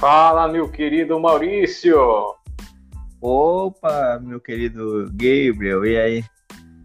Fala, 0.00 0.48
meu 0.48 0.66
querido 0.66 1.20
Maurício! 1.20 2.34
Opa, 3.20 4.18
meu 4.22 4.40
querido 4.40 5.10
Gabriel, 5.10 5.84
e 5.84 5.98
aí? 5.98 6.24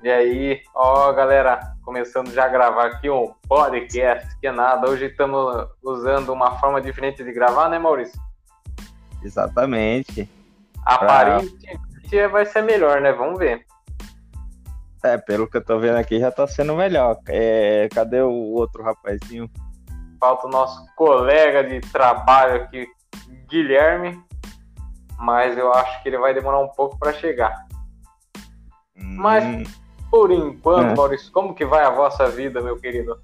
E 0.03 0.09
aí, 0.09 0.61
ó, 0.75 1.13
galera, 1.13 1.61
começando 1.81 2.29
já 2.33 2.43
a 2.43 2.49
gravar 2.49 2.87
aqui 2.87 3.09
um 3.09 3.33
podcast, 3.47 4.37
que 4.41 4.47
é 4.47 4.51
nada. 4.51 4.89
Hoje 4.89 5.05
estamos 5.05 5.65
usando 5.81 6.33
uma 6.33 6.59
forma 6.59 6.81
diferente 6.81 7.23
de 7.23 7.31
gravar, 7.31 7.69
né, 7.69 7.79
Maurício? 7.79 8.19
Exatamente. 9.23 10.29
Aparentemente 10.85 12.27
vai 12.29 12.45
ser 12.45 12.63
melhor, 12.63 12.99
né? 12.99 13.13
Vamos 13.13 13.39
ver. 13.39 13.65
É, 15.01 15.17
pelo 15.17 15.49
que 15.49 15.55
eu 15.55 15.63
tô 15.63 15.79
vendo 15.79 15.95
aqui, 15.95 16.19
já 16.19 16.31
tá 16.31 16.45
sendo 16.47 16.75
melhor. 16.75 17.17
É, 17.29 17.87
cadê 17.95 18.21
o 18.21 18.29
outro 18.29 18.83
rapazinho? 18.83 19.49
Falta 20.19 20.47
o 20.47 20.49
nosso 20.49 20.85
colega 20.97 21.63
de 21.63 21.79
trabalho 21.79 22.63
aqui, 22.63 22.85
Guilherme, 23.55 24.21
mas 25.17 25.57
eu 25.57 25.71
acho 25.73 26.03
que 26.03 26.09
ele 26.09 26.17
vai 26.17 26.33
demorar 26.33 26.59
um 26.59 26.67
pouco 26.67 26.99
para 26.99 27.13
chegar. 27.13 27.65
Hum. 28.97 29.15
Mas, 29.15 29.79
por 30.11 30.29
enquanto, 30.29 30.91
é. 30.91 30.95
Maurício, 30.95 31.31
como 31.31 31.55
que 31.55 31.63
vai 31.63 31.85
a 31.85 31.89
vossa 31.89 32.27
vida, 32.27 32.59
meu 32.59 32.77
querido? 32.77 33.17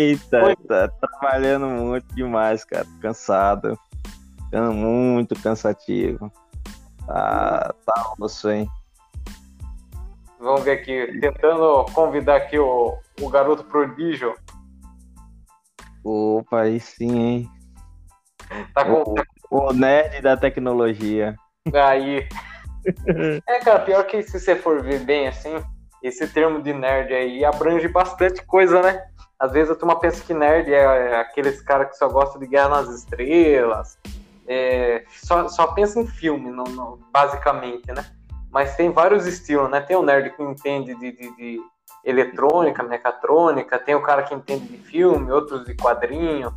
Eita, 0.00 0.88
tá 0.88 1.06
trabalhando 1.06 1.66
muito 1.66 2.12
demais, 2.12 2.64
cara. 2.64 2.86
Cansado. 3.00 3.78
Ficando 4.44 4.72
muito 4.72 5.40
cansativo. 5.40 6.32
Ah, 7.08 7.72
tá 7.86 8.14
osso, 8.18 8.50
hein? 8.50 8.68
Vamos 10.40 10.64
ver 10.64 10.72
aqui, 10.72 11.20
tentando 11.20 11.84
convidar 11.92 12.36
aqui 12.36 12.58
o, 12.58 12.98
o 13.20 13.28
garoto 13.28 13.62
prodígio 13.64 14.34
Opa, 16.04 16.62
aí 16.62 16.80
sim, 16.80 17.18
hein? 17.18 17.50
Tá 18.74 18.84
com... 18.84 19.14
o, 19.50 19.68
o 19.68 19.72
nerd 19.72 20.20
da 20.22 20.36
tecnologia. 20.36 21.36
Aí. 21.72 22.26
é, 23.46 23.58
cara, 23.60 23.80
pior 23.80 24.04
que 24.04 24.22
se 24.22 24.38
você 24.38 24.56
for 24.56 24.82
ver 24.82 25.00
bem 25.00 25.28
assim, 25.28 25.62
esse 26.02 26.26
termo 26.28 26.62
de 26.62 26.72
nerd 26.72 27.12
aí 27.12 27.44
abrange 27.44 27.86
bastante 27.88 28.44
coisa, 28.44 28.80
né? 28.80 29.04
Às 29.38 29.52
vezes 29.52 29.70
a 29.70 29.74
turma 29.74 29.98
pensa 29.98 30.22
que 30.24 30.34
nerd 30.34 30.72
é 30.72 31.16
aqueles 31.16 31.60
caras 31.62 31.88
que 31.88 31.96
só 31.96 32.08
gostam 32.08 32.40
de 32.40 32.46
Guerra 32.46 32.68
nas 32.68 32.88
Estrelas, 32.88 33.98
é, 34.46 35.04
só, 35.08 35.48
só 35.48 35.68
pensa 35.68 36.00
em 36.00 36.06
filme, 36.06 36.50
no, 36.50 36.64
no, 36.64 36.98
basicamente, 37.12 37.92
né? 37.92 38.04
Mas 38.50 38.74
tem 38.74 38.90
vários 38.90 39.26
estilos, 39.26 39.70
né? 39.70 39.80
Tem 39.80 39.96
o 39.96 40.02
nerd 40.02 40.30
que 40.30 40.42
entende 40.42 40.94
de, 40.96 41.12
de, 41.12 41.36
de 41.36 41.60
eletrônica, 42.04 42.82
mecatrônica, 42.82 43.78
tem 43.78 43.94
o 43.94 44.02
cara 44.02 44.22
que 44.22 44.34
entende 44.34 44.66
de 44.66 44.78
filme, 44.78 45.30
outros 45.30 45.64
de 45.64 45.74
quadrinho. 45.74 46.52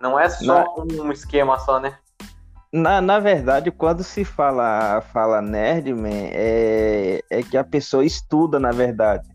Não 0.00 0.18
é 0.18 0.28
só 0.28 0.64
na... 0.64 1.02
um 1.02 1.12
esquema 1.12 1.58
só, 1.58 1.78
né? 1.78 1.96
Na, 2.72 3.00
na 3.00 3.18
verdade, 3.18 3.70
quando 3.70 4.04
se 4.04 4.24
fala, 4.24 5.00
fala 5.12 5.42
nerd, 5.42 5.92
man, 5.92 6.08
é, 6.12 7.22
é 7.28 7.42
que 7.42 7.56
a 7.56 7.64
pessoa 7.64 8.04
estuda, 8.04 8.60
na 8.60 8.70
verdade. 8.70 9.28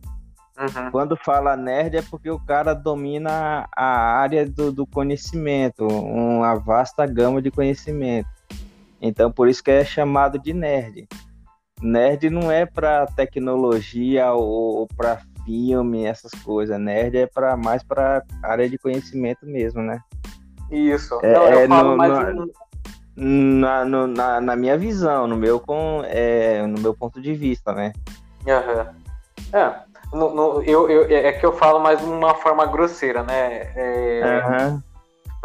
Uhum. 0.58 0.89
Quando 0.89 1.17
fala 1.17 1.58
nerd 1.58 1.97
é 1.97 2.02
porque 2.02 2.31
o 2.31 2.39
cara 2.39 2.73
domina 2.73 3.67
a 3.75 3.86
área 4.17 4.49
do, 4.49 4.71
do 4.71 4.88
conhecimento, 4.88 5.86
uma 5.86 6.55
vasta 6.55 7.05
gama 7.05 7.41
de 7.41 7.52
conhecimento. 7.52 8.30
Então, 9.02 9.30
por 9.30 9.49
isso 9.49 9.61
que 9.61 9.69
é 9.69 9.83
chamado 9.83 10.39
de 10.39 10.53
nerd 10.53 11.05
nerd 11.81 12.29
não 12.29 12.51
é 12.51 12.65
para 12.65 13.05
tecnologia 13.07 14.31
ou, 14.31 14.87
para 14.95 15.21
filme, 15.45 16.05
essas 16.05 16.31
coisas. 16.43 16.79
Nerd 16.79 17.17
é 17.17 17.27
para 17.27 17.55
mais 17.55 17.83
para 17.83 18.23
área 18.43 18.67
de 18.69 18.77
conhecimento 18.77 19.45
mesmo, 19.45 19.81
né? 19.81 19.99
Isso. 20.71 21.19
É, 21.21 21.33
não, 21.33 21.47
eu 21.47 21.59
é 21.59 21.67
falo 21.67 21.91
no, 21.91 21.97
mais 21.97 22.35
no, 22.35 22.52
na, 23.15 23.85
no, 23.85 24.08
na, 24.08 24.41
na, 24.41 24.55
minha 24.55 24.77
visão, 24.77 25.27
no 25.27 25.35
meu, 25.35 25.59
com, 25.59 26.02
é, 26.05 26.65
no 26.65 26.80
meu 26.80 26.93
ponto 26.93 27.21
de 27.21 27.33
vista, 27.33 27.71
né? 27.73 27.93
Uhum. 28.45 29.59
É, 29.59 29.75
no, 30.11 30.64
eu, 30.64 30.89
eu, 30.89 31.03
é 31.09 31.31
que 31.31 31.45
eu 31.45 31.53
falo 31.53 31.80
mais 31.80 31.99
de 31.99 32.05
uma 32.05 32.35
forma 32.35 32.65
grosseira, 32.65 33.23
né? 33.23 33.71
É, 33.75 34.43
uhum. 34.43 34.83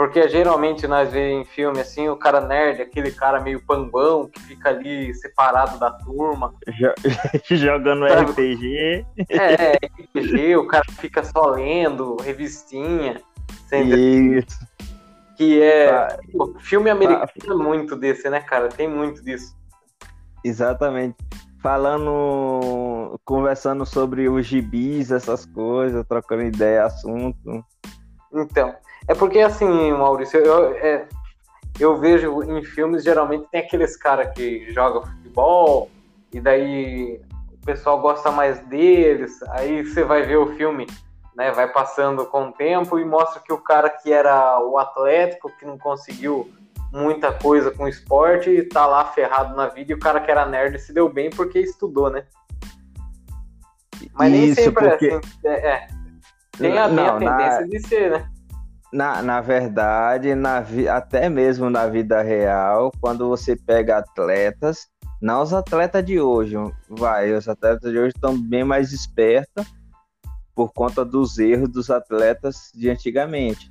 Porque 0.00 0.27
geralmente 0.31 0.87
nós 0.87 1.12
vemos 1.12 1.43
em 1.43 1.50
filme 1.50 1.78
assim, 1.78 2.09
o 2.09 2.16
cara 2.16 2.41
nerd, 2.41 2.81
aquele 2.81 3.11
cara 3.11 3.38
meio 3.38 3.61
pambão 3.61 4.31
que 4.31 4.41
fica 4.41 4.71
ali 4.71 5.12
separado 5.12 5.78
da 5.78 5.91
turma. 5.91 6.55
Jogando 7.44 8.09
sabe? 8.09 8.31
RPG. 8.31 9.05
É, 9.28 9.72
RPG, 9.75 10.56
o 10.56 10.66
cara 10.66 10.87
fica 10.99 11.22
só 11.22 11.50
lendo, 11.50 12.16
revistinha. 12.16 13.21
Isso. 13.71 14.66
Que 15.37 15.62
é. 15.62 15.91
Ah, 15.91 16.19
pô, 16.32 16.55
filme 16.61 16.88
americano 16.88 17.27
ah, 17.28 17.50
é 17.50 17.55
muito 17.55 17.94
desse, 17.94 18.31
né, 18.31 18.41
cara? 18.41 18.71
Tem 18.71 18.88
muito 18.88 19.22
disso. 19.22 19.55
Exatamente. 20.43 21.19
Falando, 21.62 23.21
conversando 23.22 23.84
sobre 23.84 24.31
os 24.31 24.47
gibis, 24.47 25.12
essas 25.12 25.44
coisas, 25.44 26.06
trocando 26.09 26.44
ideia, 26.44 26.87
assunto. 26.87 27.62
Então, 28.32 28.75
é 29.10 29.15
porque, 29.16 29.41
assim, 29.41 29.91
Maurício, 29.91 30.38
eu, 30.38 30.72
é, 30.76 31.04
eu 31.81 31.98
vejo 31.98 32.44
em 32.44 32.62
filmes, 32.62 33.03
geralmente 33.03 33.44
tem 33.50 33.60
aqueles 33.60 33.97
caras 33.97 34.32
que 34.32 34.72
jogam 34.72 35.04
futebol, 35.04 35.91
e 36.32 36.41
daí 36.41 37.20
o 37.53 37.66
pessoal 37.66 38.00
gosta 38.00 38.31
mais 38.31 38.60
deles, 38.69 39.43
aí 39.49 39.84
você 39.84 40.04
vai 40.04 40.22
ver 40.22 40.37
o 40.37 40.54
filme, 40.54 40.87
né, 41.34 41.50
vai 41.50 41.66
passando 41.66 42.25
com 42.25 42.50
o 42.50 42.53
tempo 42.53 43.00
e 43.00 43.04
mostra 43.04 43.43
que 43.43 43.53
o 43.53 43.59
cara 43.59 43.91
que 43.91 44.12
era 44.12 44.60
o 44.60 44.78
atlético, 44.78 45.50
que 45.59 45.66
não 45.66 45.76
conseguiu 45.76 46.49
muita 46.93 47.32
coisa 47.32 47.72
com 47.72 47.88
esporte, 47.88 48.49
e 48.49 48.62
tá 48.62 48.87
lá 48.87 49.06
ferrado 49.06 49.56
na 49.56 49.66
vida, 49.66 49.91
e 49.91 49.94
o 49.97 49.99
cara 49.99 50.20
que 50.20 50.31
era 50.31 50.47
nerd 50.47 50.78
se 50.78 50.93
deu 50.93 51.12
bem 51.12 51.31
porque 51.31 51.59
estudou, 51.59 52.10
né? 52.10 52.26
Mas 54.12 54.31
nem 54.31 54.54
sempre 54.54 54.87
é 54.87 54.91
porque... 54.91 55.06
é 55.09 55.16
assim. 55.16 55.28
É, 55.47 55.69
é. 55.69 55.88
Tem 56.56 56.78
a, 56.78 56.87
não, 56.87 57.16
a 57.16 57.19
tendência 57.19 57.60
na... 57.62 57.66
de 57.66 57.88
ser, 57.88 58.10
né? 58.12 58.31
Na, 58.92 59.22
na 59.22 59.40
verdade, 59.40 60.34
na 60.34 60.60
vi, 60.60 60.88
até 60.88 61.28
mesmo 61.28 61.70
na 61.70 61.86
vida 61.86 62.22
real, 62.22 62.90
quando 63.00 63.28
você 63.28 63.54
pega 63.54 63.98
atletas, 63.98 64.88
não 65.22 65.42
os 65.42 65.52
atletas 65.52 66.04
de 66.04 66.20
hoje, 66.20 66.56
vai, 66.88 67.32
os 67.32 67.48
atletas 67.48 67.92
de 67.92 67.98
hoje 67.98 68.12
estão 68.14 68.40
bem 68.40 68.64
mais 68.64 68.92
espertos 68.92 69.66
por 70.54 70.72
conta 70.72 71.04
dos 71.04 71.38
erros 71.38 71.68
dos 71.68 71.90
atletas 71.90 72.70
de 72.74 72.90
antigamente. 72.90 73.70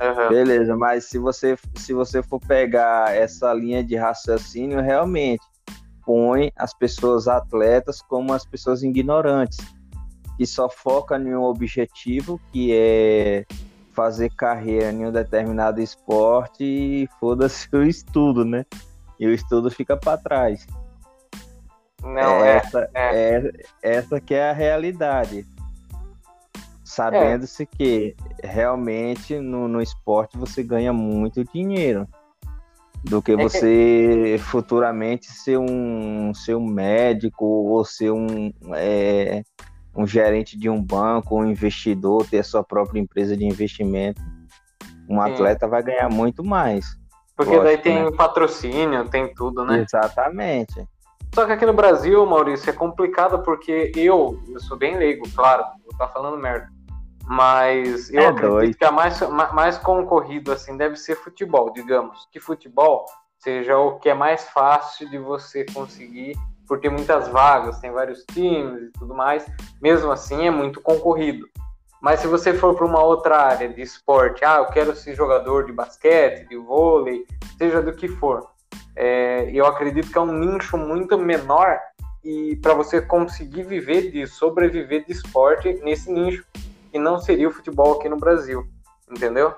Uhum. 0.00 0.28
Beleza, 0.28 0.76
mas 0.76 1.04
se 1.04 1.18
você, 1.18 1.56
se 1.76 1.92
você 1.92 2.22
for 2.22 2.40
pegar 2.40 3.14
essa 3.14 3.52
linha 3.52 3.82
de 3.82 3.96
raciocínio, 3.96 4.80
realmente 4.80 5.44
põe 6.04 6.52
as 6.56 6.72
pessoas 6.72 7.26
atletas 7.26 8.00
como 8.02 8.32
as 8.32 8.46
pessoas 8.46 8.82
ignorantes, 8.82 9.58
que 10.36 10.46
só 10.46 10.68
focam 10.68 11.20
em 11.20 11.34
um 11.34 11.42
objetivo 11.42 12.40
que 12.52 12.72
é 12.72 13.44
fazer 13.96 14.30
carreira 14.30 14.92
em 14.92 15.06
um 15.06 15.10
determinado 15.10 15.80
esporte 15.80 16.62
e 16.62 17.08
foda-se 17.18 17.66
o 17.74 17.82
estudo, 17.82 18.44
né? 18.44 18.66
E 19.18 19.26
o 19.26 19.32
estudo 19.32 19.70
fica 19.70 19.96
para 19.96 20.18
trás. 20.18 20.66
Não, 22.02 22.44
é, 22.44 22.58
essa, 22.58 22.90
é, 22.94 23.36
é. 23.36 23.52
essa 23.82 24.20
que 24.20 24.34
é 24.34 24.50
a 24.50 24.52
realidade. 24.52 25.46
Sabendo-se 26.84 27.66
que 27.66 28.14
realmente 28.44 29.40
no, 29.40 29.66
no 29.66 29.80
esporte 29.80 30.36
você 30.36 30.62
ganha 30.62 30.92
muito 30.92 31.42
dinheiro 31.44 32.06
do 33.02 33.20
que 33.20 33.32
é 33.32 33.36
você 33.36 34.36
que... 34.36 34.38
futuramente 34.38 35.26
ser 35.26 35.58
um, 35.58 36.32
ser 36.34 36.54
um 36.54 36.64
médico 36.64 37.44
ou 37.44 37.84
ser 37.84 38.10
um, 38.10 38.52
é, 38.74 39.42
um 39.96 40.06
gerente 40.06 40.58
de 40.58 40.68
um 40.68 40.82
banco, 40.82 41.40
um 41.40 41.46
investidor, 41.46 42.26
ter 42.26 42.40
a 42.40 42.44
sua 42.44 42.62
própria 42.62 43.00
empresa 43.00 43.36
de 43.36 43.44
investimento, 43.44 44.20
um 45.08 45.22
Sim. 45.22 45.32
atleta 45.32 45.66
vai 45.66 45.82
ganhar 45.82 46.08
muito 46.10 46.44
mais. 46.44 46.84
Porque 47.34 47.56
lógico, 47.56 47.64
daí 47.64 47.78
tem 47.78 48.04
né? 48.04 48.10
patrocínio, 48.10 49.08
tem 49.08 49.32
tudo, 49.34 49.64
né? 49.64 49.82
Exatamente. 49.82 50.86
Só 51.34 51.44
que 51.44 51.52
aqui 51.52 51.66
no 51.66 51.72
Brasil, 51.72 52.24
Maurício, 52.24 52.70
é 52.70 52.72
complicado 52.72 53.42
porque 53.42 53.92
eu, 53.94 54.42
eu 54.48 54.60
sou 54.60 54.76
bem 54.76 54.96
leigo, 54.96 55.28
claro, 55.34 55.64
vou 55.84 55.98
tá 55.98 56.08
falando 56.08 56.38
merda. 56.38 56.68
Mas 57.26 58.10
eu 58.10 58.22
é 58.22 58.26
acredito 58.28 58.52
doido. 58.52 58.76
que 58.76 58.84
a 58.84 58.92
mais, 58.92 59.20
mais 59.52 59.76
concorrido 59.76 60.52
assim 60.52 60.76
deve 60.76 60.96
ser 60.96 61.16
futebol, 61.16 61.72
digamos. 61.72 62.28
Que 62.30 62.38
futebol 62.38 63.04
seja 63.38 63.76
o 63.76 63.98
que 63.98 64.08
é 64.08 64.14
mais 64.14 64.48
fácil 64.48 65.10
de 65.10 65.18
você 65.18 65.66
conseguir 65.74 66.36
por 66.66 66.80
ter 66.80 66.90
muitas 66.90 67.28
vagas, 67.28 67.78
tem 67.78 67.90
vários 67.90 68.24
times 68.32 68.82
e 68.82 68.90
tudo 68.98 69.14
mais, 69.14 69.46
mesmo 69.80 70.10
assim 70.10 70.46
é 70.46 70.50
muito 70.50 70.80
concorrido. 70.80 71.46
Mas 72.00 72.20
se 72.20 72.26
você 72.26 72.52
for 72.52 72.74
para 72.74 72.86
uma 72.86 73.02
outra 73.02 73.38
área 73.38 73.68
de 73.68 73.80
esporte, 73.80 74.44
ah, 74.44 74.58
eu 74.58 74.66
quero 74.66 74.94
ser 74.94 75.14
jogador 75.14 75.66
de 75.66 75.72
basquete, 75.72 76.48
de 76.48 76.56
vôlei, 76.56 77.24
seja 77.58 77.80
do 77.80 77.92
que 77.92 78.08
for, 78.08 78.48
é, 78.94 79.50
eu 79.52 79.66
acredito 79.66 80.10
que 80.10 80.18
é 80.18 80.20
um 80.20 80.32
nicho 80.32 80.76
muito 80.76 81.18
menor 81.18 81.78
e 82.24 82.56
para 82.56 82.74
você 82.74 83.00
conseguir 83.00 83.62
viver 83.62 84.10
de 84.10 84.26
sobreviver 84.26 85.04
de 85.04 85.12
esporte 85.12 85.72
nesse 85.84 86.10
nicho. 86.10 86.44
que 86.90 86.98
não 86.98 87.20
seria 87.20 87.48
o 87.48 87.52
futebol 87.52 87.94
aqui 87.94 88.08
no 88.08 88.16
Brasil, 88.16 88.66
entendeu? 89.10 89.54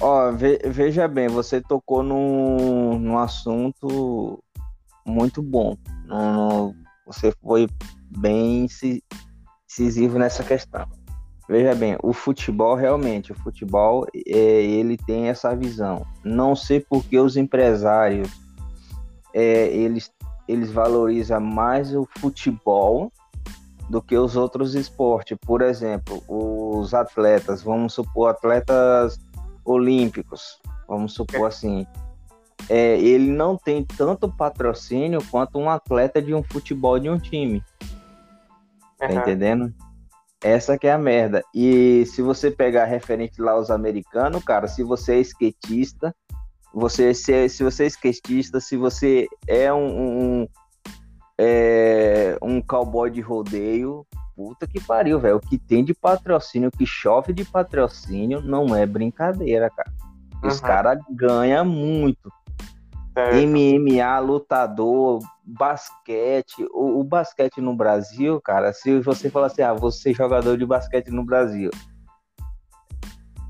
Ó, 0.00 0.30
veja 0.66 1.06
bem, 1.06 1.28
você 1.28 1.60
tocou 1.60 2.02
num, 2.02 2.98
num 2.98 3.18
assunto 3.18 4.42
muito 5.08 5.42
bom. 5.42 5.76
você 7.06 7.32
foi 7.42 7.66
bem 8.18 8.66
incisivo 9.66 10.18
nessa 10.18 10.42
questão. 10.42 10.86
Veja 11.48 11.74
bem, 11.74 11.96
o 12.02 12.12
futebol 12.12 12.74
realmente, 12.74 13.32
o 13.32 13.34
futebol 13.34 14.06
é, 14.14 14.36
ele 14.62 14.98
tem 14.98 15.28
essa 15.28 15.56
visão. 15.56 16.06
Não 16.22 16.54
sei 16.54 16.78
por 16.78 17.02
que 17.02 17.18
os 17.18 17.38
empresários 17.38 18.28
é, 19.32 19.68
eles, 19.68 20.12
eles 20.46 20.70
valorizam 20.70 21.40
mais 21.40 21.94
o 21.94 22.06
futebol 22.18 23.10
do 23.88 24.02
que 24.02 24.16
os 24.16 24.36
outros 24.36 24.74
esportes. 24.74 25.38
Por 25.40 25.62
exemplo, 25.62 26.22
os 26.28 26.92
atletas, 26.92 27.62
vamos 27.62 27.94
supor, 27.94 28.28
atletas 28.28 29.18
olímpicos, 29.64 30.58
vamos 30.86 31.14
supor 31.14 31.48
assim, 31.48 31.86
é, 32.68 32.98
ele 32.98 33.30
não 33.30 33.56
tem 33.56 33.84
tanto 33.84 34.30
patrocínio 34.30 35.22
quanto 35.30 35.58
um 35.58 35.68
atleta 35.68 36.20
de 36.20 36.34
um 36.34 36.42
futebol 36.42 36.98
de 36.98 37.08
um 37.08 37.18
time. 37.18 37.62
Tá 38.98 39.08
uhum. 39.08 39.18
entendendo? 39.18 39.74
Essa 40.42 40.78
que 40.78 40.86
é 40.86 40.92
a 40.92 40.98
merda. 40.98 41.42
E 41.54 42.04
se 42.06 42.22
você 42.22 42.50
pegar 42.50 42.84
referente 42.84 43.40
lá 43.40 43.52
aos 43.52 43.70
americanos, 43.70 44.42
cara, 44.44 44.68
se 44.68 44.82
você 44.82 45.14
é 45.14 45.20
skatista, 45.20 46.14
você 46.72 47.14
se, 47.14 47.48
se 47.48 47.64
você 47.64 47.84
é 47.84 47.86
skatista, 47.86 48.60
se 48.60 48.76
você 48.76 49.26
é 49.46 49.72
um, 49.72 50.42
um, 50.42 50.48
é, 51.38 52.38
um 52.42 52.60
cowboy 52.60 53.10
de 53.10 53.20
rodeio, 53.20 54.06
puta 54.36 54.66
que 54.66 54.80
pariu, 54.80 55.18
velho. 55.18 55.36
O 55.36 55.40
que 55.40 55.58
tem 55.58 55.84
de 55.84 55.94
patrocínio, 55.94 56.68
o 56.68 56.76
que 56.76 56.86
chove 56.86 57.32
de 57.32 57.44
patrocínio, 57.44 58.40
não 58.40 58.74
é 58.76 58.86
brincadeira, 58.86 59.70
cara. 59.70 59.92
Os 60.44 60.60
uhum. 60.60 60.66
caras 60.66 60.98
ganham 61.10 61.64
muito. 61.64 62.32
Certo. 63.18 63.34
MMA, 63.34 64.20
lutador, 64.20 65.18
basquete. 65.42 66.64
O, 66.70 67.00
o, 67.00 67.04
basquete 67.04 67.60
no 67.60 67.74
Brasil, 67.74 68.40
cara, 68.40 68.72
se 68.72 69.00
você 69.00 69.28
falar 69.28 69.46
assim, 69.46 69.62
ah, 69.62 69.74
você 69.74 70.14
jogador 70.14 70.56
de 70.56 70.64
basquete 70.64 71.08
no 71.08 71.24
Brasil. 71.24 71.68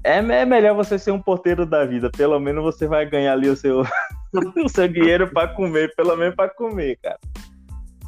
É, 0.02 0.16
é 0.20 0.44
melhor 0.46 0.74
você 0.74 0.98
ser 0.98 1.10
um 1.10 1.20
porteiro 1.20 1.66
da 1.66 1.84
vida. 1.84 2.10
Pelo 2.16 2.40
menos 2.40 2.64
você 2.64 2.86
vai 2.86 3.04
ganhar 3.04 3.34
ali 3.34 3.50
o 3.50 3.56
seu, 3.56 3.82
o 4.64 4.68
seu 4.70 4.88
dinheiro 4.88 5.30
para 5.30 5.48
comer, 5.48 5.94
pelo 5.94 6.16
menos 6.16 6.34
para 6.34 6.48
comer, 6.48 6.98
cara. 7.02 7.18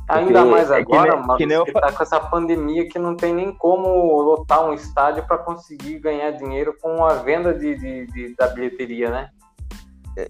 Ainda 0.08 0.44
mais 0.46 0.70
agora, 0.72 1.12
é 1.12 1.12
que, 1.12 1.26
mano, 1.26 1.36
que, 1.36 1.46
nem 1.46 1.64
que 1.64 1.72
tá 1.72 1.92
com 1.92 2.02
essa 2.02 2.18
pandemia 2.18 2.88
que 2.88 2.98
não 2.98 3.14
tem 3.14 3.34
nem 3.34 3.52
como 3.52 4.22
lotar 4.22 4.64
um 4.64 4.72
estádio 4.72 5.24
para 5.26 5.36
conseguir 5.36 5.98
ganhar 5.98 6.30
dinheiro 6.30 6.74
com 6.80 7.04
a 7.04 7.14
venda 7.16 7.52
de, 7.52 7.76
de, 7.76 8.06
de, 8.06 8.34
da 8.34 8.48
bilheteria, 8.48 9.10
né? 9.10 9.30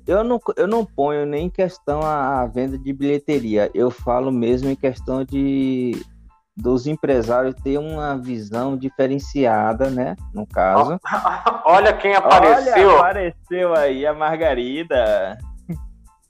Eu 0.06 0.24
não, 0.24 0.40
eu 0.56 0.66
não 0.66 0.84
ponho 0.84 1.24
nem 1.24 1.46
em 1.46 1.50
questão 1.50 2.00
a, 2.02 2.42
a, 2.42 2.46
venda 2.46 2.78
de 2.78 2.92
bilheteria, 2.92 3.70
eu 3.74 3.90
falo 3.90 4.30
mesmo 4.30 4.68
em 4.68 4.76
questão 4.76 5.24
de 5.24 5.92
dos 6.56 6.86
empresários 6.86 7.54
ter 7.62 7.78
uma 7.78 8.16
visão 8.18 8.76
diferenciada, 8.76 9.88
né? 9.88 10.14
No 10.34 10.46
caso. 10.46 11.00
Olha 11.64 11.92
quem 11.92 12.14
apareceu. 12.14 12.88
Olha, 12.88 12.98
apareceu 12.98 13.74
aí 13.74 14.06
a 14.06 14.12
Margarida. 14.12 15.38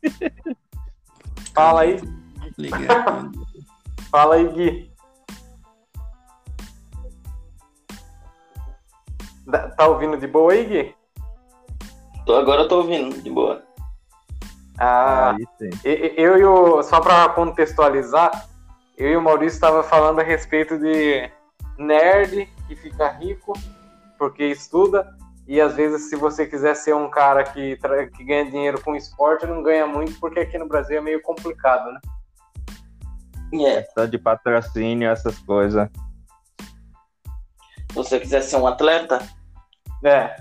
Fala 1.53 1.83
aí. 1.83 2.01
Fala 4.11 4.37
aí, 4.37 4.49
Gui. 4.49 4.91
Tá 9.77 9.89
ouvindo 9.89 10.17
de 10.17 10.29
boa 10.29 10.53
aí, 10.53 10.65
Gui? 10.65 11.00
Tô, 12.31 12.37
agora 12.37 12.63
eu 12.63 12.69
tô 12.69 12.77
ouvindo, 12.77 13.21
de 13.21 13.29
boa. 13.29 13.61
Ah, 14.79 15.35
eu 15.83 16.39
e 16.39 16.45
o. 16.45 16.81
Só 16.81 17.01
para 17.01 17.29
contextualizar, 17.31 18.49
eu 18.97 19.09
e 19.09 19.17
o 19.17 19.21
Maurício 19.21 19.57
estava 19.57 19.83
falando 19.83 20.21
a 20.21 20.23
respeito 20.23 20.79
de 20.79 21.29
nerd 21.77 22.47
que 22.69 22.77
fica 22.77 23.09
rico 23.09 23.53
porque 24.17 24.45
estuda. 24.45 25.13
E 25.49 25.61
às 25.61 25.75
vezes, 25.75 26.09
se 26.09 26.15
você 26.15 26.47
quiser 26.47 26.77
ser 26.77 26.95
um 26.95 27.11
cara 27.11 27.43
que, 27.43 27.77
que 28.17 28.23
ganha 28.23 28.49
dinheiro 28.49 28.81
com 28.81 28.95
esporte, 28.95 29.45
não 29.45 29.61
ganha 29.61 29.85
muito, 29.85 30.21
porque 30.21 30.39
aqui 30.39 30.57
no 30.57 30.69
Brasil 30.69 30.99
é 30.99 31.01
meio 31.01 31.21
complicado, 31.23 31.91
né? 31.91 32.01
É. 33.55 33.83
Questão 33.83 34.07
de 34.07 34.19
patrocínio, 34.19 35.11
essas 35.11 35.37
coisas. 35.41 35.91
Se 37.91 37.97
você 37.97 38.21
quiser 38.21 38.43
ser 38.43 38.55
um 38.55 38.69
atleta? 38.69 39.19
É. 40.05 40.37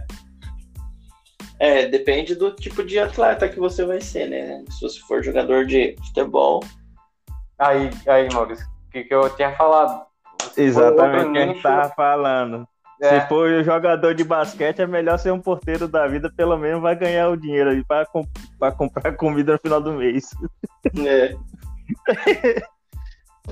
É, 1.59 1.87
depende 1.87 2.35
do 2.35 2.51
tipo 2.51 2.83
de 2.83 2.97
atleta 2.97 3.49
que 3.49 3.59
você 3.59 3.85
vai 3.85 3.99
ser, 3.99 4.29
né? 4.29 4.63
Se 4.69 4.81
você 4.81 4.99
for 5.01 5.23
jogador 5.23 5.65
de 5.65 5.95
futebol. 6.07 6.63
Aí, 7.57 7.89
aí, 8.07 8.29
Maurício, 8.33 8.65
o 8.87 8.91
que, 8.91 9.03
que 9.03 9.13
eu 9.13 9.29
tinha 9.35 9.53
falado? 9.55 10.05
Você 10.41 10.63
Exatamente 10.63 11.25
o 11.25 11.33
que 11.33 11.37
a 11.37 11.47
gente 11.47 11.61
tava 11.61 11.89
falando. 11.89 12.65
É. 13.01 13.21
Se 13.21 13.27
for 13.27 13.63
jogador 13.63 14.13
de 14.13 14.23
basquete, 14.23 14.81
é 14.81 14.87
melhor 14.87 15.17
ser 15.19 15.31
um 15.31 15.39
porteiro 15.39 15.87
da 15.87 16.07
vida, 16.07 16.31
pelo 16.35 16.57
menos 16.57 16.81
vai 16.81 16.95
ganhar 16.95 17.29
o 17.29 17.37
dinheiro 17.37 17.69
aí 17.69 17.83
para 17.83 18.05
comp 18.05 18.27
comprar 18.77 19.15
comida 19.15 19.53
no 19.53 19.59
final 19.59 19.81
do 19.81 19.93
mês. 19.93 20.29
É. 20.97 21.35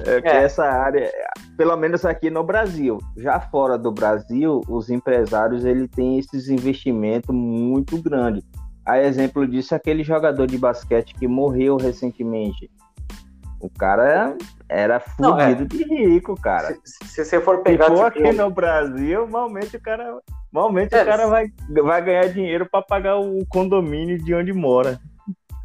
É 0.06 0.22
que 0.22 0.28
é. 0.28 0.44
essa 0.44 0.64
área, 0.64 1.12
pelo 1.58 1.76
menos 1.76 2.06
aqui 2.06 2.30
no 2.30 2.44
Brasil, 2.44 3.00
já 3.18 3.40
fora 3.40 3.78
do 3.78 3.92
Brasil, 3.92 4.62
os 4.70 4.90
empresários 4.90 5.66
ele 5.66 5.88
tem 5.88 6.20
esses 6.20 6.48
investimentos 6.50 7.34
muito 7.36 8.02
grandes. 8.02 8.44
A 8.86 9.00
exemplo 9.02 9.46
disso, 9.48 9.74
aquele 9.74 10.04
jogador 10.04 10.46
de 10.46 10.58
basquete 10.58 11.16
que 11.16 11.28
morreu 11.28 11.76
recentemente. 11.76 12.70
O 13.60 13.70
cara 13.70 14.38
era 14.70 15.00
fudido 15.00 15.64
é. 15.64 15.66
de 15.66 15.84
rico, 15.84 16.40
cara. 16.40 16.78
Se, 16.86 17.08
se, 17.08 17.26
você 17.26 17.42
for 17.42 17.64
pegar. 17.64 17.86
Se 17.86 17.96
for 17.96 18.12
tipo... 18.12 18.28
aqui 18.28 18.38
no 18.38 18.52
Brasil, 18.52 19.22
normalmente 19.22 19.76
o 19.76 19.82
cara, 19.82 20.20
normalmente 20.54 20.94
é, 20.94 21.02
o 21.02 21.06
cara 21.06 21.28
vai, 21.28 21.48
vai 21.84 22.02
ganhar 22.04 22.30
dinheiro 22.30 22.68
para 22.70 22.84
pagar 22.84 23.18
o 23.18 23.44
condomínio 23.48 24.24
de 24.24 24.34
onde 24.36 24.54
mora. 24.54 25.00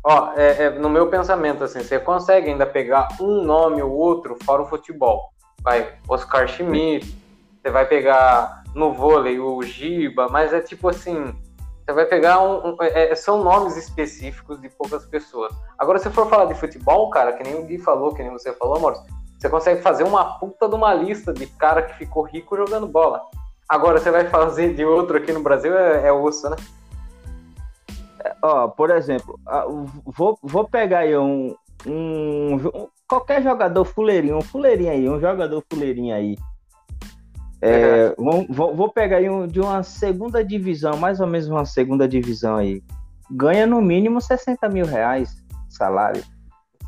Ó, 0.04 0.32
é, 0.34 0.64
é, 0.64 0.70
no 0.70 0.88
meu 0.88 1.08
pensamento, 1.08 1.62
assim, 1.62 1.80
você 1.80 1.98
consegue 1.98 2.50
ainda 2.50 2.66
pegar 2.66 3.08
um 3.20 3.44
nome 3.44 3.82
ou 3.82 3.92
outro 3.92 4.36
fora 4.42 4.62
o 4.62 4.66
futebol. 4.66 5.31
Vai, 5.62 5.94
Oscar 6.08 6.48
Schmidt, 6.48 7.16
você 7.60 7.70
vai 7.70 7.86
pegar 7.86 8.64
no 8.74 8.92
vôlei 8.92 9.38
o 9.38 9.62
Giba, 9.62 10.28
mas 10.28 10.52
é 10.52 10.60
tipo 10.60 10.88
assim, 10.88 11.34
você 11.84 11.92
vai 11.92 12.06
pegar 12.06 12.42
um. 12.42 12.70
um 12.70 12.76
é, 12.80 13.10
é, 13.10 13.14
são 13.14 13.44
nomes 13.44 13.76
específicos 13.76 14.60
de 14.60 14.68
poucas 14.68 15.06
pessoas. 15.06 15.54
Agora, 15.78 15.98
se 15.98 16.10
for 16.10 16.28
falar 16.28 16.46
de 16.46 16.54
futebol, 16.54 17.10
cara, 17.10 17.32
que 17.32 17.42
nem 17.42 17.54
o 17.54 17.64
Gui 17.64 17.78
falou, 17.78 18.14
que 18.14 18.22
nem 18.22 18.32
você 18.32 18.52
falou, 18.54 18.80
Maurício, 18.80 19.04
você 19.38 19.48
consegue 19.48 19.82
fazer 19.82 20.04
uma 20.04 20.38
puta 20.38 20.68
de 20.68 20.74
uma 20.74 20.92
lista 20.94 21.32
de 21.32 21.46
cara 21.46 21.82
que 21.82 21.94
ficou 21.96 22.24
rico 22.24 22.56
jogando 22.56 22.86
bola. 22.86 23.22
Agora, 23.68 23.98
você 23.98 24.10
vai 24.10 24.28
fazer 24.28 24.74
de 24.74 24.84
outro 24.84 25.16
aqui 25.16 25.32
no 25.32 25.42
Brasil, 25.42 25.76
é, 25.76 26.08
é 26.08 26.12
osso, 26.12 26.50
né? 26.50 26.56
ó, 28.42 28.68
por 28.68 28.90
exemplo, 28.90 29.38
vou, 30.04 30.38
vou 30.42 30.68
pegar 30.68 31.00
aí 31.00 31.16
um, 31.16 31.54
um, 31.86 32.88
qualquer 33.12 33.42
jogador 33.42 33.84
fuleirinho, 33.84 34.38
um 34.38 34.40
fuleirinho 34.40 34.90
aí, 34.90 35.06
um 35.06 35.20
jogador 35.20 35.62
fuleirinho 35.70 36.14
aí. 36.14 36.34
É, 37.60 38.14
vou, 38.48 38.74
vou, 38.74 38.90
pegar 38.90 39.18
aí 39.18 39.28
um, 39.28 39.46
de 39.46 39.60
uma 39.60 39.82
segunda 39.82 40.42
divisão, 40.42 40.96
mais 40.96 41.20
ou 41.20 41.26
menos 41.26 41.46
uma 41.46 41.66
segunda 41.66 42.08
divisão 42.08 42.56
aí. 42.56 42.82
Ganha 43.30 43.66
no 43.66 43.82
mínimo 43.82 44.18
60 44.18 44.66
mil 44.70 44.86
reais 44.86 45.44
salário. 45.68 46.24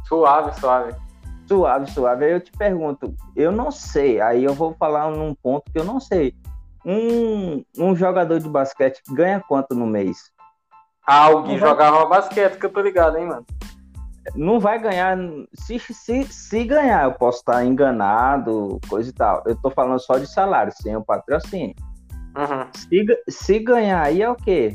Suave, 0.09 0.59
suave. 0.59 0.95
Suave, 1.47 1.91
suave. 1.91 2.25
Aí 2.25 2.33
eu 2.33 2.41
te 2.41 2.51
pergunto, 2.53 3.15
eu 3.37 3.53
não 3.53 3.71
sei, 3.71 4.19
aí 4.19 4.45
eu 4.45 4.55
vou 4.55 4.75
falar 4.79 5.11
num 5.11 5.35
ponto 5.35 5.71
que 5.71 5.79
eu 5.79 5.85
não 5.85 6.01
sei. 6.01 6.35
Um, 6.87 7.63
um 7.79 7.95
jogador 7.95 8.41
de 8.41 8.49
basquete 8.49 9.03
ganha 9.11 9.45
quanto 9.47 9.75
no 9.75 9.87
mês? 9.87 10.33
Ah, 11.07 11.29
o 11.29 11.43
Gui 11.43 11.59
jogava 11.59 12.07
basquete, 12.07 12.59
que 12.59 12.65
eu 12.65 12.73
tô 12.73 12.81
ligado, 12.81 13.19
hein, 13.19 13.27
mano. 13.27 13.45
Não 14.35 14.59
vai 14.59 14.79
ganhar. 14.81 15.17
Se, 15.53 15.79
se, 15.79 16.25
se 16.25 16.65
ganhar, 16.65 17.05
eu 17.05 17.13
posso 17.13 17.39
estar 17.39 17.65
enganado, 17.65 18.81
coisa 18.89 19.11
e 19.11 19.13
tal. 19.13 19.43
Eu 19.47 19.57
tô 19.57 19.71
falando 19.71 19.99
só 19.99 20.19
de 20.19 20.27
salário, 20.27 20.73
sem 20.75 20.97
o 20.97 21.05
patrocínio. 21.05 21.75
Uhum. 22.37 22.67
Se, 22.73 23.07
se 23.29 23.59
ganhar 23.59 24.03
aí 24.03 24.23
é 24.23 24.31
o 24.31 24.35
quê? 24.35 24.75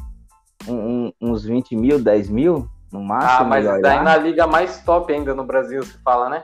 Um, 0.67 1.11
uns 1.21 1.43
20 1.43 1.75
mil, 1.75 2.01
10 2.01 2.29
mil? 2.29 2.69
No 2.91 3.03
máximo. 3.03 3.41
Ah, 3.41 3.43
mas 3.43 3.81
daí 3.81 4.03
na 4.03 4.17
liga 4.17 4.47
mais 4.47 4.81
top 4.83 5.13
ainda 5.13 5.33
no 5.33 5.43
Brasil, 5.43 5.83
se 5.83 5.97
fala, 5.99 6.29
né? 6.29 6.43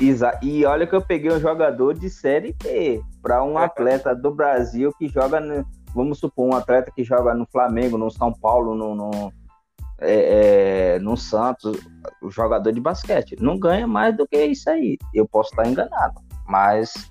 Exa 0.00 0.38
e 0.42 0.64
olha 0.64 0.86
que 0.86 0.94
eu 0.94 1.00
peguei 1.00 1.32
um 1.32 1.40
jogador 1.40 1.94
de 1.94 2.10
série 2.10 2.54
B 2.62 3.00
para 3.22 3.42
um 3.42 3.58
é. 3.58 3.64
atleta 3.64 4.14
do 4.14 4.30
Brasil 4.30 4.92
que 4.98 5.08
joga 5.08 5.40
no, 5.40 5.64
vamos 5.94 6.18
supor, 6.18 6.46
um 6.46 6.54
atleta 6.54 6.92
que 6.94 7.02
joga 7.02 7.34
no 7.34 7.46
Flamengo, 7.46 7.96
no 7.96 8.10
São 8.10 8.32
Paulo, 8.32 8.74
no, 8.74 8.94
no, 8.94 9.32
é, 9.98 10.94
é, 10.94 10.98
no 10.98 11.16
Santos, 11.16 11.78
o 12.22 12.30
jogador 12.30 12.72
de 12.72 12.80
basquete, 12.80 13.36
não 13.40 13.58
ganha 13.58 13.86
mais 13.86 14.16
do 14.16 14.26
que 14.26 14.44
isso 14.44 14.68
aí. 14.68 14.98
Eu 15.14 15.26
posso 15.26 15.50
estar 15.50 15.66
enganado, 15.66 16.20
mas 16.46 17.10